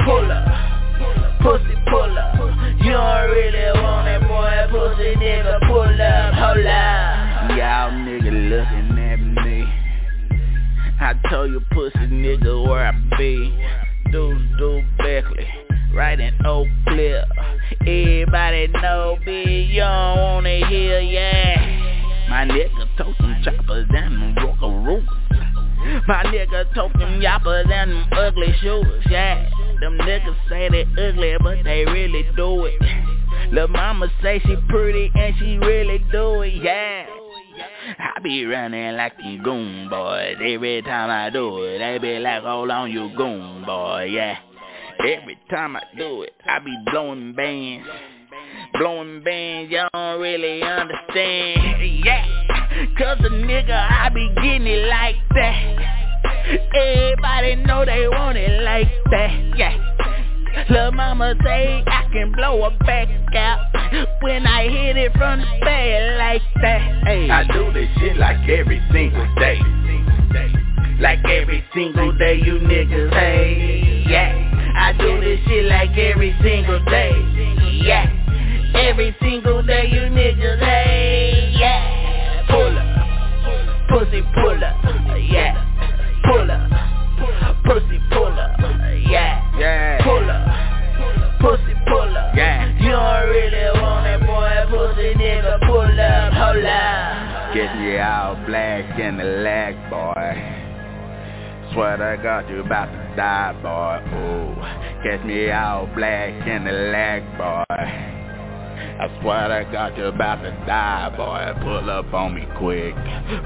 Pull 0.04 0.32
up, 0.32 1.42
pussy 1.42 1.76
pull 1.90 2.18
up. 2.18 2.36
You 2.82 2.92
don't 2.92 3.30
really 3.30 3.82
want 3.82 4.08
it, 4.08 4.22
boy, 4.28 4.68
pussy 4.72 5.16
nigga, 5.16 5.60
I 11.08 11.14
told 11.30 11.52
you 11.52 11.62
pussy 11.72 12.00
nigga 12.00 12.68
where 12.68 12.86
I 12.86 12.92
be. 13.18 13.58
Deuce 14.12 14.42
do 14.58 14.84
Beckley, 14.98 15.48
right 15.94 16.20
in 16.20 16.34
Oak 16.46 16.68
Cliff. 16.86 17.24
Everybody 17.80 18.68
know 18.68 19.18
me, 19.26 19.62
you 19.72 19.80
don't 19.80 20.18
wanna 20.18 20.68
hear, 20.68 21.00
yeah. 21.00 22.28
My 22.30 22.44
nigga 22.44 22.98
told 22.98 23.16
some 23.22 23.42
choppers 23.42 23.88
and 23.90 24.36
them 24.36 24.36
rockaroos. 24.36 25.08
My 26.10 26.24
nigga 26.26 26.74
told 26.76 26.92
them 26.96 27.22
yappers 27.22 27.72
and 27.72 27.92
them 27.92 28.08
ugly 28.12 28.54
shoes, 28.62 29.06
yeah. 29.10 29.50
Them 29.80 29.98
niggas 30.00 30.36
say 30.50 30.68
they 30.68 30.84
ugly, 31.02 31.38
but 31.42 31.64
they 31.64 31.86
really 31.86 32.26
do 32.36 32.66
it. 32.66 33.54
Lil' 33.54 33.70
mama 33.70 34.12
say 34.22 34.42
she 34.46 34.58
pretty 34.68 35.10
and 35.16 35.34
she 35.40 35.58
really 35.58 36.04
do 36.12 36.42
it, 36.42 36.56
yeah. 36.62 37.07
I 38.00 38.20
be 38.24 38.46
running 38.46 38.96
like 38.96 39.18
them 39.18 39.42
goon 39.44 39.90
boys 39.90 40.38
every 40.42 40.82
time 40.84 41.10
I 41.10 41.30
do 41.30 41.64
it. 41.64 41.80
They 41.80 41.98
be 42.00 42.20
like, 42.20 42.44
hold 42.44 42.70
on, 42.70 42.92
you 42.92 43.12
goon 43.16 43.64
boy, 43.66 44.10
yeah. 44.12 44.38
Every 45.00 45.38
time 45.50 45.76
I 45.76 45.84
do 45.98 46.24
it, 46.24 46.34
I 46.46 46.60
be 46.60 46.76
blowing 46.92 47.34
bands. 47.34 47.88
Blowing 48.74 49.24
bands, 49.24 49.72
y'all 49.72 49.90
don't 49.94 50.20
really 50.20 50.62
understand, 50.62 52.06
yeah. 52.06 52.26
Cause 52.98 53.18
a 53.20 53.30
nigga, 53.30 53.72
I 53.72 54.10
be 54.10 54.30
getting 54.36 54.68
it 54.68 54.88
like 54.88 55.16
that. 55.36 56.04
Everybody 56.76 57.56
know 57.56 57.86
they 57.86 58.08
want 58.08 58.38
it 58.38 58.64
like 58.64 58.90
that, 59.12 59.54
yeah. 59.58 60.17
Lil' 60.70 60.92
mama 60.92 61.36
say 61.44 61.84
I 61.88 62.10
can 62.12 62.32
blow 62.32 62.64
a 62.64 62.72
back 62.84 63.08
out. 63.36 63.60
When 64.22 64.46
I 64.46 64.64
hit 64.64 64.98
it 64.98 65.12
from 65.14 65.40
the 65.40 65.46
bed 65.64 66.18
like 66.18 66.42
that 66.62 67.04
hey. 67.06 67.30
I 67.30 67.44
do 67.46 67.72
this 67.72 67.88
shit 68.00 68.18
like 68.18 68.48
every 68.50 68.82
single 68.92 69.28
day. 69.36 69.60
Like 71.00 71.24
every 71.26 71.64
single 71.74 72.12
day 72.18 72.36
you 72.44 72.60
niggas 72.60 73.14
hey 73.14 74.04
Yeah. 74.10 74.34
I 74.76 74.94
do 74.94 75.22
this 75.22 75.40
shit 75.48 75.66
like 75.66 75.96
every 75.98 76.36
single 76.42 76.84
day 76.86 77.14
Yeah. 77.84 78.12
Every 78.76 79.16
single 79.22 79.62
day 79.62 79.88
you 79.90 80.02
niggas 80.10 80.60
hey 80.60 81.54
Yeah. 81.58 82.46
Pull 82.50 82.78
up. 82.78 83.90
Pussy 83.90 84.22
pull 84.34 84.64
up 84.64 84.76
Yeah. 85.22 85.54
Pull 86.26 86.52
up. 86.52 87.64
Pussy 87.64 88.00
pull 88.12 88.26
up 88.26 88.57
all 98.00 98.36
black 98.46 99.00
in 99.00 99.18
the 99.18 99.24
leg, 99.24 99.76
boy. 99.90 100.58
Swear 101.74 101.98
to 101.98 102.22
God 102.24 102.50
you 102.50 102.62
about 102.62 102.86
to 102.86 103.16
die, 103.16 103.54
boy. 103.62 104.00
Ooh, 104.18 104.56
catch 105.04 105.26
me 105.26 105.52
all 105.52 105.88
black 105.96 106.48
in 106.48 106.64
the 106.64 106.72
leg, 106.72 107.24
boy. 107.38 107.64
I 109.00 109.22
swear 109.22 109.48
to 109.50 109.72
God 109.72 109.98
you 109.98 110.06
about 110.06 110.42
to 110.42 110.52
die, 110.66 111.14
boy. 111.16 111.62
Pull 111.64 111.90
up 111.90 112.14
on 112.14 112.34
me 112.34 112.48
quick. 112.58 112.96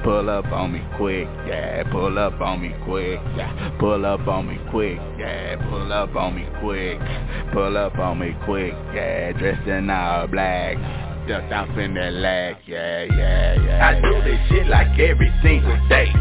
Pull 0.03 0.30
up 0.30 0.45
on 0.45 0.72
me 0.72 0.82
quick, 0.98 1.28
yeah. 1.45 1.84
Pull 1.91 2.18
up 2.18 2.40
on 2.40 2.61
me 2.61 2.73
quick, 2.86 3.19
yeah. 3.36 3.76
Pull 3.80 4.06
up 4.06 4.28
on 4.28 4.48
me 4.48 4.57
quick, 4.69 4.98
yeah. 5.19 5.56
Pull 5.69 5.91
up 5.91 6.15
on 6.15 6.36
me 6.36 6.48
quick. 6.61 6.99
Pull 7.52 7.76
up 7.76 7.98
on 7.98 8.19
me 8.19 8.34
quick, 8.45 8.73
yeah. 8.94 9.34
Dressed 9.34 9.68
in 9.68 9.90
all 9.90 10.28
black. 10.28 11.10
Ducked 11.31 11.53
off 11.53 11.77
in 11.77 11.93
that 11.93 12.11
leg, 12.11 12.57
yeah, 12.67 13.03
yeah, 13.05 13.53
yeah. 13.53 13.87
I 13.87 14.01
do 14.01 14.21
this 14.21 14.37
shit 14.49 14.67
like 14.67 14.99
every 14.99 15.31
single 15.41 15.79
day. 15.87 16.11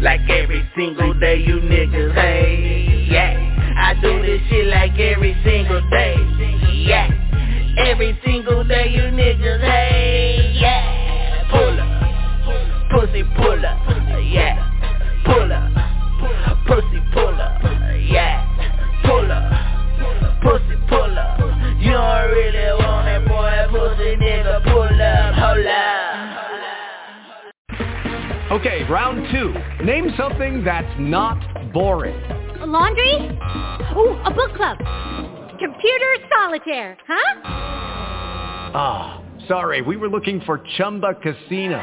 Like 0.00 0.20
every 0.30 0.68
single 0.76 1.14
day 1.14 1.38
you 1.38 1.56
niggas 1.56 2.14
hey 2.14 3.08
Yeah. 3.10 3.74
I 3.76 3.94
do 4.00 4.22
this 4.22 4.40
shit 4.48 4.66
like 4.66 4.96
every 5.00 5.36
single 5.42 5.80
day 5.90 6.14
Yeah. 6.72 7.10
Every 7.76 8.16
single 8.24 8.62
day 8.62 8.88
you 8.88 9.02
niggas 9.02 9.60
hey 9.62 10.52
Yeah. 10.60 11.50
Pull 11.50 11.80
up. 11.80 12.90
Pussy 12.92 13.24
pull 13.34 13.66
up 13.66 13.78
Yeah. 14.22 14.62
Pull 15.24 15.52
up. 15.52 16.66
Pussy 16.68 17.02
pull 17.12 17.40
up 17.40 17.62
Yeah. 17.98 18.46
Pull 19.04 19.32
up. 19.32 20.40
Pussy 20.42 20.76
pull 20.88 21.18
up. 21.18 21.40
You 21.80 21.90
don't 21.90 22.30
really 22.30 22.84
want 22.84 23.01
it 23.22 23.28
boy 23.28 23.66
Pussy 23.70 24.16
nigga 24.16 24.62
pull 24.64 24.82
up 24.82 25.34
Hold 25.34 25.66
up 25.66 26.12
Okay, 28.52 28.84
round 28.84 29.26
two. 29.32 29.54
Name 29.82 30.10
something 30.18 30.62
that's 30.62 30.94
not 30.98 31.72
boring. 31.72 32.20
laundry? 32.60 33.14
Ooh, 33.96 34.20
a 34.26 34.30
book 34.30 34.54
club. 34.56 34.76
Computer 35.58 36.16
solitaire, 36.36 36.98
huh? 37.08 37.40
Ah, 38.74 39.22
sorry, 39.48 39.80
we 39.80 39.96
were 39.96 40.10
looking 40.10 40.42
for 40.44 40.62
Chumba 40.76 41.14
Casino. 41.22 41.82